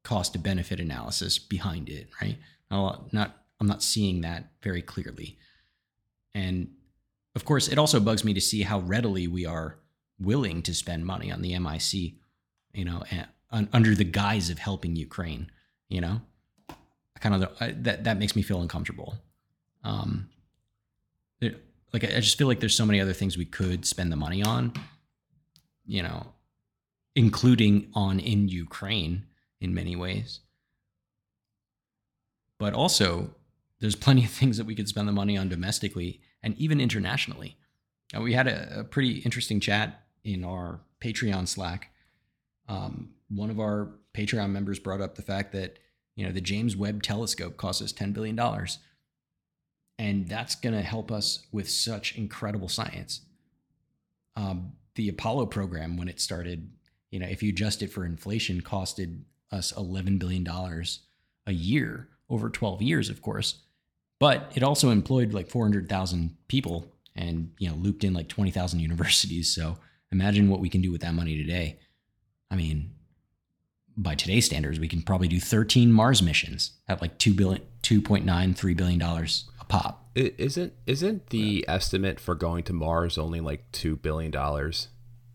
cost 0.02 0.32
to 0.32 0.40
benefit 0.40 0.80
analysis 0.80 1.38
behind 1.38 1.90
it, 1.90 2.08
right? 2.22 2.38
I'll 2.70 3.10
not 3.12 3.36
I'm 3.60 3.68
not 3.68 3.84
seeing 3.84 4.22
that 4.22 4.46
very 4.64 4.82
clearly. 4.82 5.38
And 6.34 6.70
of 7.36 7.44
course, 7.44 7.68
it 7.68 7.78
also 7.78 8.00
bugs 8.00 8.24
me 8.24 8.34
to 8.34 8.40
see 8.40 8.62
how 8.62 8.80
readily 8.80 9.28
we 9.28 9.46
are 9.46 9.76
willing 10.18 10.62
to 10.62 10.74
spend 10.74 11.06
money 11.06 11.34
on 11.34 11.42
the 11.42 11.60
MIC, 11.60 12.14
you 12.74 12.86
know, 12.86 13.04
under 13.52 13.94
the 13.94 14.06
guise 14.06 14.50
of 14.50 14.58
helping 14.58 14.96
Ukraine, 14.96 15.52
you 15.90 16.00
know, 16.00 16.22
kind 17.20 17.44
of 17.44 17.52
I, 17.60 17.72
that 17.72 18.06
that 18.06 18.18
makes 18.18 18.38
me 18.38 18.42
feel 18.42 18.62
uncomfortable. 18.62 19.16
Um, 19.84 20.30
like 21.94 22.04
I 22.04 22.20
just 22.20 22.38
feel 22.38 22.48
like 22.48 22.60
there's 22.60 22.76
so 22.76 22.86
many 22.86 23.02
other 23.02 23.14
things 23.14 23.38
we 23.38 23.46
could 23.46 23.86
spend 23.86 24.12
the 24.12 24.16
money 24.18 24.44
on, 24.44 24.74
you 25.86 26.04
know, 26.04 26.28
including 27.16 27.90
on 27.94 28.20
in 28.20 28.48
Ukraine 28.48 29.24
in 29.60 29.74
many 29.74 29.96
ways. 29.96 30.40
But 32.58 32.74
also, 32.74 33.36
there's 33.80 33.96
plenty 33.96 34.24
of 34.24 34.32
things 34.32 34.58
that 34.58 34.66
we 34.66 34.76
could 34.76 34.88
spend 34.88 35.08
the 35.08 35.14
money 35.14 35.38
on 35.38 35.50
domestically 35.50 36.22
and 36.44 36.56
even 36.58 36.80
internationally. 36.80 37.58
Uh, 38.16 38.22
we 38.22 38.34
had 38.34 38.48
a, 38.48 38.82
a, 38.82 38.84
pretty 38.84 39.20
interesting 39.20 39.60
chat 39.60 40.04
in 40.24 40.44
our 40.44 40.82
Patreon 41.02 41.48
Slack, 41.48 41.92
um, 42.68 43.10
one 43.30 43.50
of 43.50 43.60
our 43.60 43.92
Patreon 44.14 44.52
members 44.52 44.80
brought 44.80 45.02
up 45.02 45.16
the 45.16 45.22
fact 45.22 45.52
that 45.54 45.80
you 46.16 46.26
know 46.26 46.32
the 46.32 46.42
James 46.42 46.76
Webb 46.76 47.02
Telescope 47.02 47.58
costs 47.58 47.82
us 47.82 47.92
ten 47.92 48.14
billion 48.14 48.36
dollars, 48.36 48.80
and 50.02 50.28
that's 50.28 50.56
going 50.56 50.74
to 50.74 50.82
help 50.82 51.12
us 51.12 51.46
with 51.52 51.70
such 51.70 52.18
incredible 52.18 52.68
science. 52.68 53.22
Um, 54.36 54.72
the 54.96 55.10
Apollo 55.10 55.46
program, 55.46 55.96
when 55.96 56.08
it 56.08 56.20
started, 56.20 56.72
you 57.12 57.20
know, 57.20 57.28
if 57.28 57.44
you 57.44 57.50
adjust 57.50 57.84
it 57.84 57.94
for 57.94 58.04
inflation, 58.04 58.62
costed 58.62 59.22
us 59.52 59.72
eleven 59.78 60.18
billion 60.18 60.44
dollars 60.44 61.02
a 61.46 61.52
year 61.52 62.08
over 62.32 62.50
12 62.50 62.82
years, 62.82 63.10
of 63.10 63.22
course. 63.22 63.60
But 64.18 64.52
it 64.56 64.64
also 64.64 64.90
employed 64.90 65.34
like 65.34 65.50
400,000 65.50 66.36
people 66.48 66.92
and, 67.16 67.52
you 67.60 67.70
know, 67.70 67.76
looped 67.76 68.04
in 68.04 68.14
like 68.14 68.28
20,000 68.28 68.80
universities. 68.90 69.54
So 69.54 69.78
imagine 70.12 70.50
what 70.50 70.62
we 70.62 70.70
can 70.70 70.82
do 70.82 70.92
with 70.92 71.02
that 71.02 71.14
money 71.14 71.38
today. 71.38 71.78
I 72.50 72.56
mean, 72.56 72.92
by 73.96 74.16
today's 74.16 74.46
standards, 74.46 74.80
we 74.80 74.88
can 74.88 75.04
probably 75.04 75.28
do 75.28 75.40
13 75.40 75.92
Mars 75.92 76.24
missions 76.24 76.72
at 76.88 77.02
like 77.02 77.20
2 77.20 77.36
billion, 77.36 77.62
2.9, 77.84 78.56
3 78.56 78.74
billion 78.74 79.00
dollars 79.00 79.46
pop. 79.72 80.10
I- 80.18 80.34
Isn't 80.38 80.74
isn't 80.86 81.28
the 81.30 81.66
estimate 81.68 82.20
for 82.20 82.36
going 82.36 82.64
to 82.66 82.74
Mars 82.74 83.18
only 83.18 83.40
like 83.40 83.72
two 83.72 83.96
billion 83.96 84.32
dollars 84.32 84.90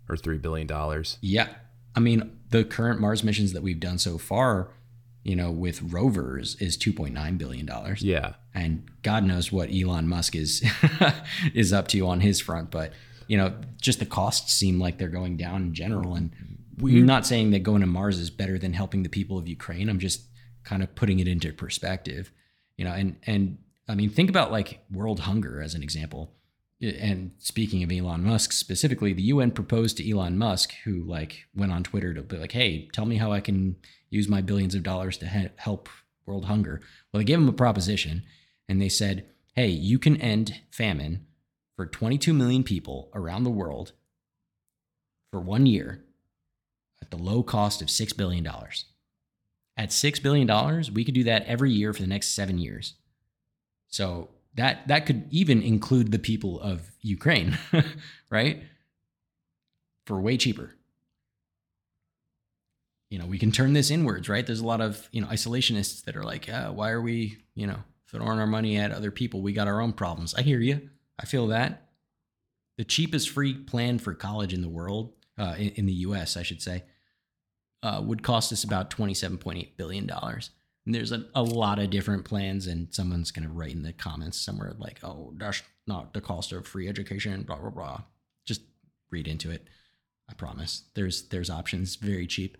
or 0.08 0.16
three 0.16 0.38
billion 0.38 0.66
dollars? 0.66 1.18
Yeah. 1.20 1.48
I 1.94 2.00
mean, 2.00 2.30
the 2.50 2.62
current 2.64 3.00
Mars 3.00 3.24
missions 3.24 3.52
that 3.54 3.62
we've 3.62 3.80
done 3.80 3.98
so 3.98 4.18
far, 4.18 4.70
you 5.24 5.34
know, 5.34 5.50
with 5.50 5.80
rovers 5.82 6.54
is 6.60 6.76
2.9 6.76 7.38
billion 7.38 7.64
dollars. 7.66 8.02
Yeah. 8.02 8.34
And 8.54 8.84
God 9.02 9.24
knows 9.24 9.50
what 9.50 9.70
Elon 9.72 10.06
Musk 10.08 10.36
is 10.36 10.62
is 11.54 11.72
up 11.72 11.88
to 11.88 12.06
on 12.06 12.20
his 12.20 12.40
front, 12.40 12.70
but 12.70 12.92
you 13.28 13.36
know, 13.36 13.54
just 13.80 13.98
the 13.98 14.06
costs 14.06 14.52
seem 14.52 14.78
like 14.78 14.98
they're 14.98 15.08
going 15.08 15.36
down 15.36 15.62
in 15.62 15.74
general 15.74 16.14
and 16.14 16.30
we're 16.78 17.04
not 17.04 17.24
saying 17.26 17.50
that 17.52 17.60
going 17.62 17.80
to 17.80 17.86
Mars 17.86 18.18
is 18.18 18.28
better 18.30 18.58
than 18.58 18.74
helping 18.74 19.02
the 19.02 19.08
people 19.08 19.38
of 19.38 19.48
Ukraine. 19.48 19.88
I'm 19.88 19.98
just 19.98 20.22
kind 20.62 20.82
of 20.82 20.94
putting 20.94 21.18
it 21.20 21.26
into 21.26 21.50
perspective. 21.52 22.30
You 22.76 22.84
know, 22.84 22.92
and 22.92 23.16
and 23.26 23.56
I 23.88 23.94
mean, 23.94 24.10
think 24.10 24.30
about 24.30 24.52
like 24.52 24.84
world 24.90 25.20
hunger 25.20 25.62
as 25.62 25.74
an 25.74 25.82
example. 25.82 26.32
And 26.80 27.32
speaking 27.38 27.82
of 27.82 27.92
Elon 27.92 28.24
Musk 28.24 28.52
specifically, 28.52 29.12
the 29.12 29.22
UN 29.22 29.50
proposed 29.50 29.96
to 29.96 30.10
Elon 30.10 30.36
Musk, 30.36 30.74
who 30.84 31.04
like 31.04 31.46
went 31.54 31.72
on 31.72 31.82
Twitter 31.82 32.12
to 32.12 32.22
be 32.22 32.36
like, 32.36 32.52
"Hey, 32.52 32.88
tell 32.92 33.06
me 33.06 33.16
how 33.16 33.32
I 33.32 33.40
can 33.40 33.76
use 34.10 34.28
my 34.28 34.42
billions 34.42 34.74
of 34.74 34.82
dollars 34.82 35.16
to 35.18 35.28
he- 35.28 35.48
help 35.56 35.88
world 36.26 36.46
hunger." 36.46 36.82
Well, 37.12 37.20
they 37.20 37.24
gave 37.24 37.38
him 37.38 37.48
a 37.48 37.52
proposition, 37.52 38.24
and 38.68 38.80
they 38.80 38.90
said, 38.90 39.26
"Hey, 39.54 39.68
you 39.68 39.98
can 39.98 40.20
end 40.20 40.60
famine 40.70 41.26
for 41.76 41.86
22 41.86 42.34
million 42.34 42.62
people 42.62 43.10
around 43.14 43.44
the 43.44 43.50
world 43.50 43.92
for 45.30 45.40
one 45.40 45.64
year 45.64 46.04
at 47.00 47.10
the 47.10 47.16
low 47.16 47.42
cost 47.42 47.80
of 47.80 47.88
six 47.88 48.12
billion 48.12 48.44
dollars." 48.44 48.86
At 49.78 49.92
six 49.92 50.18
billion 50.18 50.46
dollars, 50.46 50.90
we 50.90 51.04
could 51.04 51.14
do 51.14 51.24
that 51.24 51.44
every 51.44 51.70
year 51.72 51.94
for 51.94 52.02
the 52.02 52.06
next 52.06 52.28
seven 52.32 52.58
years. 52.58 52.94
So 53.96 54.28
that 54.56 54.86
that 54.88 55.06
could 55.06 55.26
even 55.30 55.62
include 55.62 56.12
the 56.12 56.18
people 56.18 56.60
of 56.60 56.90
Ukraine, 57.00 57.56
right? 58.30 58.62
For 60.04 60.20
way 60.20 60.36
cheaper. 60.36 60.74
You 63.08 63.18
know, 63.18 63.24
we 63.24 63.38
can 63.38 63.52
turn 63.52 63.72
this 63.72 63.90
inwards, 63.90 64.28
right? 64.28 64.46
There's 64.46 64.60
a 64.60 64.66
lot 64.66 64.82
of, 64.82 65.08
you 65.12 65.22
know, 65.22 65.28
isolationists 65.28 66.04
that 66.04 66.14
are 66.14 66.24
like, 66.24 66.46
why 66.50 66.90
are 66.90 67.00
we, 67.00 67.38
you 67.54 67.66
know, 67.66 67.78
throwing 68.10 68.38
our 68.38 68.46
money 68.46 68.76
at 68.76 68.92
other 68.92 69.10
people? 69.10 69.40
We 69.40 69.54
got 69.54 69.66
our 69.66 69.80
own 69.80 69.94
problems. 69.94 70.34
I 70.34 70.42
hear 70.42 70.60
you. 70.60 70.90
I 71.18 71.24
feel 71.24 71.46
that. 71.46 71.88
The 72.76 72.84
cheapest 72.84 73.30
free 73.30 73.54
plan 73.54 73.98
for 73.98 74.12
college 74.12 74.52
in 74.52 74.60
the 74.60 74.68
world, 74.68 75.14
uh, 75.38 75.54
in, 75.56 75.68
in 75.70 75.86
the 75.86 75.94
US, 76.08 76.36
I 76.36 76.42
should 76.42 76.60
say, 76.60 76.84
uh, 77.82 78.02
would 78.04 78.22
cost 78.22 78.52
us 78.52 78.62
about 78.62 78.90
$27.8 78.90 79.76
billion. 79.78 80.10
And 80.10 80.50
there's 80.94 81.12
a, 81.12 81.24
a 81.34 81.42
lot 81.42 81.78
of 81.78 81.90
different 81.90 82.24
plans, 82.24 82.66
and 82.66 82.88
someone's 82.92 83.30
going 83.30 83.46
to 83.46 83.52
write 83.52 83.72
in 83.72 83.82
the 83.82 83.92
comments 83.92 84.40
somewhere 84.40 84.72
like, 84.78 85.00
oh, 85.02 85.32
that's 85.36 85.62
not 85.86 86.14
the 86.14 86.20
cost 86.20 86.52
of 86.52 86.66
free 86.66 86.88
education, 86.88 87.42
blah, 87.42 87.56
blah, 87.56 87.70
blah. 87.70 88.02
Just 88.44 88.62
read 89.10 89.26
into 89.26 89.50
it. 89.50 89.66
I 90.30 90.34
promise. 90.34 90.84
There's 90.94 91.28
there's 91.28 91.50
options, 91.50 91.96
very 91.96 92.26
cheap. 92.26 92.56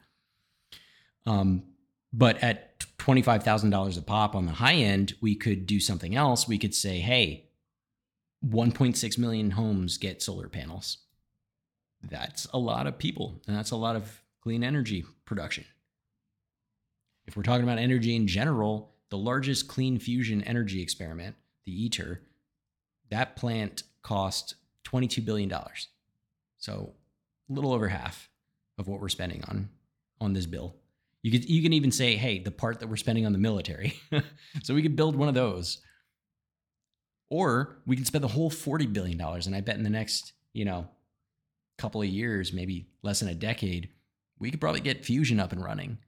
Um, 1.27 1.65
but 2.13 2.43
at 2.43 2.79
$25,000 2.99 3.99
a 3.99 4.03
pop 4.03 4.35
on 4.35 4.47
the 4.47 4.53
high 4.53 4.75
end, 4.75 5.15
we 5.21 5.35
could 5.35 5.67
do 5.67 5.81
something 5.81 6.15
else. 6.15 6.49
We 6.49 6.59
could 6.59 6.75
say, 6.75 6.99
hey, 6.99 7.51
1.6 8.45 9.19
million 9.19 9.51
homes 9.51 9.99
get 9.99 10.23
solar 10.23 10.49
panels. 10.49 10.99
That's 12.03 12.47
a 12.53 12.59
lot 12.59 12.87
of 12.87 12.99
people, 12.99 13.43
and 13.47 13.57
that's 13.57 13.73
a 13.73 13.77
lot 13.77 13.97
of 13.97 14.23
clean 14.41 14.63
energy 14.63 15.05
production. 15.25 15.65
If 17.27 17.37
we're 17.37 17.43
talking 17.43 17.65
about 17.65 17.79
energy 17.79 18.15
in 18.15 18.27
general, 18.27 18.93
the 19.11 19.19
largest 19.19 19.69
clean 19.69 19.99
fusion 19.99 20.43
energy 20.43 20.81
experiment, 20.81 21.37
the 21.65 21.87
ITER, 21.87 22.23
that 23.11 23.37
plant 23.37 23.83
cost 24.03 24.57
$22 24.85 25.25
billion. 25.25 25.53
So 26.59 26.93
a 27.49 27.53
little 27.53 27.73
over 27.73 27.89
half 27.89 28.29
of 28.79 28.89
what 28.89 29.01
we're 29.01 29.09
spending 29.09 29.43
on 29.49 29.69
on 30.21 30.33
this 30.33 30.47
bill. 30.47 30.77
You 31.23 31.31
could 31.31 31.49
you 31.49 31.63
can 31.63 31.73
even 31.73 31.91
say, 31.91 32.17
hey, 32.17 32.39
the 32.39 32.51
part 32.51 32.81
that 32.81 32.89
we're 32.89 32.97
spending 32.97 33.27
on 33.27 33.33
the 33.33 33.39
military. 33.39 34.01
so 34.63 34.75
we 34.75 34.83
could 34.83 34.97
build 34.97 35.17
one 35.17 35.29
of 35.29 35.35
those. 35.35 35.79
Or 37.29 37.79
we 37.87 37.97
can 37.97 38.05
spend 38.05 38.23
the 38.23 38.29
whole 38.29 38.51
$40 38.51 38.93
billion. 38.93 39.21
And 39.21 39.57
I 39.57 39.61
bet 39.61 39.77
in 39.77 39.83
the 39.83 39.91
next, 39.91 40.33
you 40.53 40.65
know, 40.65 40.89
couple 41.77 42.01
of 42.01 42.09
years, 42.09 42.53
maybe 42.53 42.87
less 43.03 43.21
than 43.21 43.29
a 43.29 43.35
decade, 43.35 43.91
we 44.39 44.51
could 44.51 44.61
probably 44.61 44.81
get 44.81 45.05
fusion 45.05 45.41
up 45.41 45.53
and 45.53 45.63
running. 45.63 45.99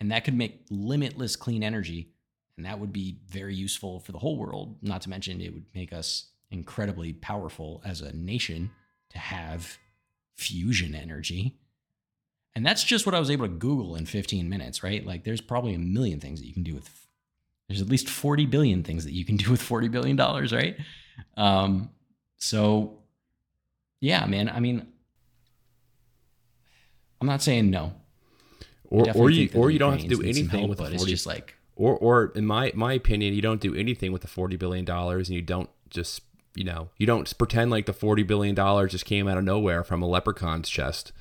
And 0.00 0.10
that 0.10 0.24
could 0.24 0.34
make 0.34 0.66
limitless 0.70 1.36
clean 1.36 1.62
energy. 1.62 2.10
And 2.56 2.66
that 2.66 2.78
would 2.78 2.92
be 2.92 3.18
very 3.28 3.54
useful 3.54 4.00
for 4.00 4.12
the 4.12 4.18
whole 4.18 4.36
world. 4.36 4.76
Not 4.82 5.02
to 5.02 5.10
mention, 5.10 5.40
it 5.40 5.52
would 5.52 5.66
make 5.74 5.92
us 5.92 6.28
incredibly 6.50 7.12
powerful 7.12 7.82
as 7.84 8.00
a 8.00 8.14
nation 8.14 8.70
to 9.10 9.18
have 9.18 9.78
fusion 10.36 10.94
energy. 10.94 11.58
And 12.54 12.64
that's 12.64 12.84
just 12.84 13.06
what 13.06 13.14
I 13.14 13.18
was 13.18 13.30
able 13.30 13.46
to 13.46 13.52
Google 13.52 13.96
in 13.96 14.06
15 14.06 14.48
minutes, 14.48 14.82
right? 14.82 15.04
Like 15.04 15.24
there's 15.24 15.40
probably 15.40 15.74
a 15.74 15.78
million 15.78 16.20
things 16.20 16.40
that 16.40 16.46
you 16.46 16.54
can 16.54 16.62
do 16.62 16.74
with 16.74 16.88
there's 17.68 17.80
at 17.80 17.88
least 17.88 18.10
40 18.10 18.44
billion 18.46 18.82
things 18.82 19.04
that 19.04 19.14
you 19.14 19.24
can 19.24 19.36
do 19.36 19.50
with 19.50 19.62
40 19.62 19.88
billion 19.88 20.16
dollars, 20.16 20.52
right? 20.52 20.76
Um 21.36 21.90
so 22.36 22.98
yeah, 24.00 24.26
man, 24.26 24.48
I 24.48 24.60
mean 24.60 24.86
I'm 27.20 27.26
not 27.26 27.42
saying 27.42 27.70
no. 27.70 27.94
Or 28.90 29.10
or 29.16 29.30
you 29.30 29.50
or 29.54 29.70
you 29.70 29.78
don't 29.78 29.92
have 29.92 30.02
to 30.02 30.08
do 30.08 30.22
anything 30.22 30.48
help, 30.60 30.68
with 30.68 30.78
the 30.78 30.84
but 30.84 30.92
it's 30.92 31.02
40 31.02 31.12
just 31.12 31.26
like 31.26 31.54
or 31.76 31.96
or 31.96 32.26
in 32.34 32.46
my 32.46 32.70
my 32.74 32.92
opinion, 32.92 33.34
you 33.34 33.42
don't 33.42 33.60
do 33.60 33.74
anything 33.74 34.12
with 34.12 34.22
the 34.22 34.28
40 34.28 34.56
billion 34.56 34.84
dollars 34.84 35.28
and 35.28 35.36
you 35.36 35.42
don't 35.42 35.70
just, 35.90 36.20
you 36.54 36.64
know, 36.64 36.90
you 36.98 37.06
don't 37.06 37.36
pretend 37.38 37.70
like 37.70 37.86
the 37.86 37.92
40 37.92 38.22
billion 38.22 38.54
dollars 38.54 38.92
just 38.92 39.04
came 39.04 39.26
out 39.26 39.38
of 39.38 39.44
nowhere 39.44 39.82
from 39.84 40.02
a 40.02 40.06
leprechaun's 40.06 40.68
chest. 40.68 41.12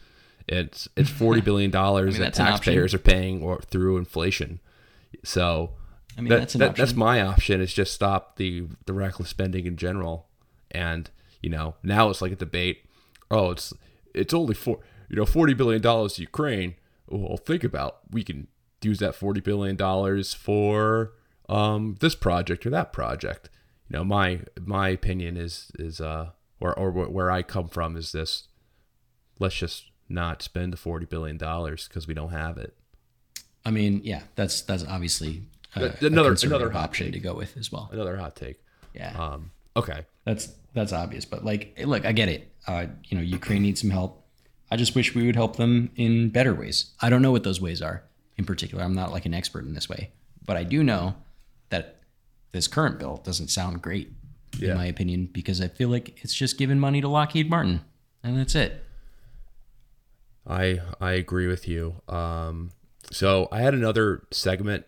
It's 0.47 0.87
it's 0.95 1.09
40 1.25 1.41
billion 1.41 1.71
dollars 1.71 2.15
I 2.15 2.19
mean, 2.19 2.19
that 2.21 2.25
that's 2.25 2.39
an 2.39 2.45
option. 2.47 2.55
taxpayers 2.57 2.93
are 2.93 2.99
paying 2.99 3.41
or 3.41 3.61
through 3.61 3.97
inflation. 3.97 4.59
So 5.23 5.71
I 6.17 6.21
mean, 6.21 6.29
that- 6.29 6.39
that's 6.39 6.55
an 6.55 6.59
that- 6.59 6.75
that's 6.75 6.93
my 6.95 7.21
option 7.21 7.61
is 7.61 7.73
just 7.73 7.93
stop 7.93 8.35
the 8.35 8.65
the 8.85 8.93
reckless 8.93 9.29
spending 9.29 9.65
in 9.65 9.77
general 9.77 10.27
and 10.69 11.09
you 11.41 11.49
know 11.49 11.75
now 11.83 12.09
it's 12.09 12.21
like 12.21 12.31
a 12.31 12.35
debate 12.35 12.85
oh 13.29 13.51
it's 13.51 13.73
it's 14.13 14.33
only 14.33 14.53
for 14.55 14.79
you 15.09 15.15
know 15.15 15.25
40 15.25 15.53
billion 15.53 15.81
dollars 15.81 16.13
to 16.15 16.21
ukraine 16.21 16.75
well 17.21 17.37
think 17.37 17.63
about 17.63 17.99
we 18.11 18.23
can 18.23 18.47
use 18.81 18.99
that 18.99 19.15
40 19.15 19.41
billion 19.41 19.75
dollars 19.75 20.33
for 20.33 21.13
um 21.49 21.95
this 21.99 22.15
project 22.15 22.65
or 22.65 22.69
that 22.71 22.91
project 22.93 23.49
you 23.89 23.97
know 23.97 24.03
my 24.03 24.41
my 24.59 24.89
opinion 24.89 25.37
is 25.37 25.71
is 25.79 26.01
uh 26.01 26.29
or 26.59 26.77
or 26.77 26.91
where 26.91 27.31
i 27.31 27.41
come 27.41 27.67
from 27.67 27.95
is 27.95 28.11
this 28.11 28.47
let's 29.39 29.55
just 29.55 29.91
not 30.09 30.41
spend 30.41 30.73
the 30.73 30.77
40 30.77 31.05
billion 31.05 31.37
dollars 31.37 31.87
because 31.87 32.07
we 32.07 32.13
don't 32.13 32.31
have 32.31 32.57
it 32.57 32.75
I 33.65 33.71
mean, 33.71 34.01
yeah, 34.03 34.23
that's 34.35 34.61
that's 34.63 34.83
obviously 34.85 35.43
a, 35.77 35.79
Th- 35.79 36.01
a 36.01 36.07
another- 36.07 36.35
another 36.43 36.69
hot 36.69 36.83
option 36.89 37.05
take. 37.07 37.13
to 37.13 37.19
go 37.21 37.33
with 37.33 37.55
as 37.55 37.71
well. 37.71 37.87
another 37.93 38.17
hot 38.17 38.35
take 38.35 38.59
Yeah. 38.93 39.13
um 39.17 39.51
okay 39.77 40.05
That's 40.25 40.53
that's 40.73 40.91
obvious, 40.91 41.23
but 41.23 41.45
like, 41.45 41.79
look, 41.85 42.03
I 42.03 42.11
get 42.11 42.27
it. 42.29 42.51
Uh, 42.67 42.87
you 43.05 43.15
know, 43.15 43.23
Ukraine 43.23 43.61
needs 43.61 43.79
some 43.79 43.89
help. 43.91 44.22
I 44.73 44.75
just 44.75 44.95
wish 44.95 45.13
we 45.13 45.23
would 45.27 45.35
help 45.35 45.57
them 45.57 45.91
in 45.95 46.29
better 46.29 46.51
ways. 46.55 46.93
I 46.99 47.11
don't 47.11 47.21
know 47.21 47.31
what 47.31 47.43
those 47.43 47.61
ways 47.61 47.79
are 47.79 48.01
in 48.37 48.45
particular. 48.45 48.83
I'm 48.83 48.95
not 48.95 49.11
like 49.11 49.27
an 49.27 49.33
expert 49.35 49.65
in 49.65 49.75
this 49.75 49.87
way, 49.87 50.09
but 50.47 50.57
I 50.57 50.63
do 50.63 50.83
know 50.83 51.13
that 51.69 51.99
this 52.53 52.67
current 52.67 52.97
bill 52.97 53.17
doesn't 53.23 53.49
sound 53.49 53.83
great, 53.83 54.11
Yeah. 54.57 54.71
in 54.71 54.77
my 54.77 54.85
opinion, 54.87 55.27
because 55.31 55.61
I 55.61 55.67
feel 55.67 55.89
like 55.89 56.23
it's 56.23 56.33
just 56.33 56.57
giving 56.57 56.79
money 56.79 57.01
to 57.01 57.07
Lockheed 57.07 57.51
Martin, 57.51 57.81
and 58.23 58.35
that's 58.35 58.55
it. 58.55 58.83
I 60.47 60.81
I 60.99 61.11
agree 61.11 61.45
with 61.47 61.67
you. 61.67 62.01
Um, 62.07 62.71
so 63.11 63.47
I 63.51 63.61
had 63.61 63.73
another 63.75 64.23
segment, 64.31 64.85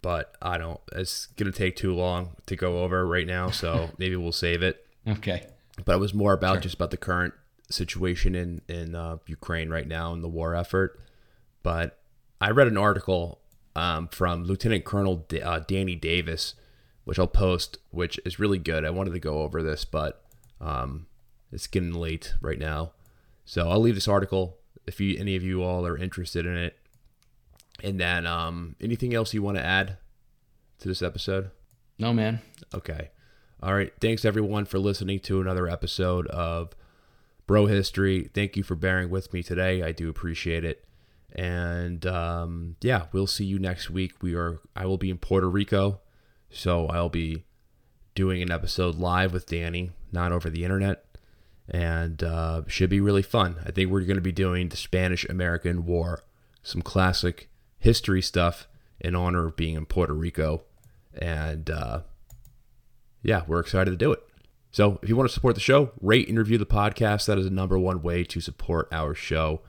but 0.00 0.36
I 0.40 0.58
don't. 0.58 0.80
It's 0.92 1.26
gonna 1.26 1.50
take 1.50 1.74
too 1.74 1.92
long 1.92 2.36
to 2.46 2.54
go 2.56 2.82
over 2.84 3.04
right 3.04 3.26
now, 3.26 3.50
so 3.50 3.90
maybe 3.98 4.14
we'll 4.14 4.30
save 4.32 4.62
it. 4.62 4.86
Okay. 5.08 5.46
But 5.84 5.96
it 5.96 5.98
was 5.98 6.14
more 6.14 6.32
about 6.32 6.62
just 6.62 6.76
about 6.76 6.92
the 6.92 6.96
current 6.96 7.34
situation 7.74 8.34
in 8.34 8.62
in 8.68 8.94
uh, 8.94 9.18
Ukraine 9.26 9.70
right 9.70 9.86
now 9.86 10.12
in 10.12 10.22
the 10.22 10.28
war 10.28 10.54
effort. 10.54 11.00
But 11.62 11.98
I 12.40 12.50
read 12.50 12.68
an 12.68 12.76
article 12.76 13.40
um, 13.76 14.08
from 14.08 14.44
Lieutenant 14.44 14.84
Colonel 14.84 15.24
D- 15.28 15.40
uh, 15.42 15.60
Danny 15.60 15.94
Davis, 15.94 16.54
which 17.04 17.18
I'll 17.18 17.26
post, 17.26 17.78
which 17.90 18.20
is 18.24 18.38
really 18.38 18.58
good. 18.58 18.84
I 18.84 18.90
wanted 18.90 19.12
to 19.12 19.20
go 19.20 19.42
over 19.42 19.62
this, 19.62 19.84
but 19.84 20.24
um, 20.60 21.06
it's 21.50 21.66
getting 21.66 21.92
late 21.92 22.34
right 22.40 22.58
now, 22.58 22.92
so 23.44 23.68
I'll 23.70 23.80
leave 23.80 23.94
this 23.94 24.08
article 24.08 24.58
if 24.86 25.00
you 25.00 25.18
any 25.18 25.36
of 25.36 25.42
you 25.42 25.62
all 25.62 25.86
are 25.86 25.96
interested 25.96 26.46
in 26.46 26.56
it. 26.56 26.78
And 27.82 27.98
then 27.98 28.26
um, 28.26 28.76
anything 28.80 29.14
else 29.14 29.34
you 29.34 29.42
want 29.42 29.56
to 29.58 29.64
add 29.64 29.96
to 30.78 30.88
this 30.88 31.02
episode? 31.02 31.50
No, 31.98 32.12
man. 32.12 32.40
Okay. 32.72 33.10
All 33.62 33.74
right. 33.74 33.92
Thanks 34.00 34.24
everyone 34.24 34.64
for 34.64 34.78
listening 34.78 35.20
to 35.20 35.40
another 35.40 35.68
episode 35.68 36.26
of 36.28 36.74
Bro 37.46 37.66
History. 37.66 38.30
Thank 38.32 38.56
you 38.56 38.62
for 38.62 38.74
bearing 38.74 39.10
with 39.10 39.32
me 39.32 39.42
today. 39.42 39.82
I 39.82 39.92
do 39.92 40.08
appreciate 40.08 40.64
it. 40.64 40.84
And 41.34 42.06
um, 42.06 42.76
yeah, 42.80 43.06
we'll 43.12 43.26
see 43.26 43.44
you 43.44 43.58
next 43.58 43.90
week. 43.90 44.22
We 44.22 44.34
are. 44.34 44.60
I 44.76 44.86
will 44.86 44.98
be 44.98 45.10
in 45.10 45.18
Puerto 45.18 45.48
Rico, 45.50 46.00
so 46.50 46.86
I'll 46.86 47.08
be 47.08 47.44
doing 48.14 48.40
an 48.40 48.52
episode 48.52 48.96
live 48.96 49.32
with 49.32 49.46
Danny, 49.46 49.90
not 50.12 50.30
over 50.30 50.48
the 50.48 50.62
internet, 50.62 51.04
and 51.68 52.22
uh, 52.22 52.62
should 52.68 52.90
be 52.90 53.00
really 53.00 53.22
fun. 53.22 53.56
I 53.66 53.72
think 53.72 53.90
we're 53.90 54.02
going 54.02 54.16
to 54.16 54.22
be 54.22 54.32
doing 54.32 54.68
the 54.68 54.76
Spanish 54.76 55.24
American 55.24 55.84
War, 55.84 56.22
some 56.62 56.82
classic 56.82 57.48
history 57.78 58.22
stuff 58.22 58.68
in 59.00 59.16
honor 59.16 59.48
of 59.48 59.56
being 59.56 59.74
in 59.74 59.86
Puerto 59.86 60.14
Rico, 60.14 60.62
and 61.18 61.68
uh, 61.68 62.02
yeah, 63.24 63.42
we're 63.48 63.60
excited 63.60 63.90
to 63.90 63.96
do 63.96 64.12
it. 64.12 64.22
So 64.74 64.98
if 65.04 65.08
you 65.08 65.14
want 65.14 65.28
to 65.30 65.32
support 65.32 65.54
the 65.54 65.60
show, 65.60 65.92
rate 66.00 66.28
and 66.28 66.36
review 66.36 66.58
the 66.58 66.66
podcast. 66.66 67.26
That 67.26 67.38
is 67.38 67.44
the 67.44 67.50
number 67.52 67.78
one 67.78 68.02
way 68.02 68.24
to 68.24 68.40
support 68.40 68.88
our 68.90 69.14
show. 69.14 69.60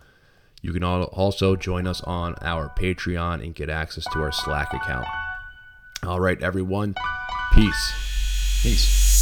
You 0.64 0.74
can 0.74 0.84
also 0.84 1.56
join 1.56 1.86
us 1.86 2.02
on 2.02 2.34
our 2.42 2.74
Patreon 2.76 3.44
and 3.44 3.54
get 3.54 3.70
access 3.70 4.06
to 4.14 4.20
our 4.22 4.32
Slack 4.32 4.74
account. 4.74 5.06
All 6.02 6.20
right, 6.20 6.42
everyone. 6.42 6.96
Peace. 7.54 7.94
Peace. 8.64 9.22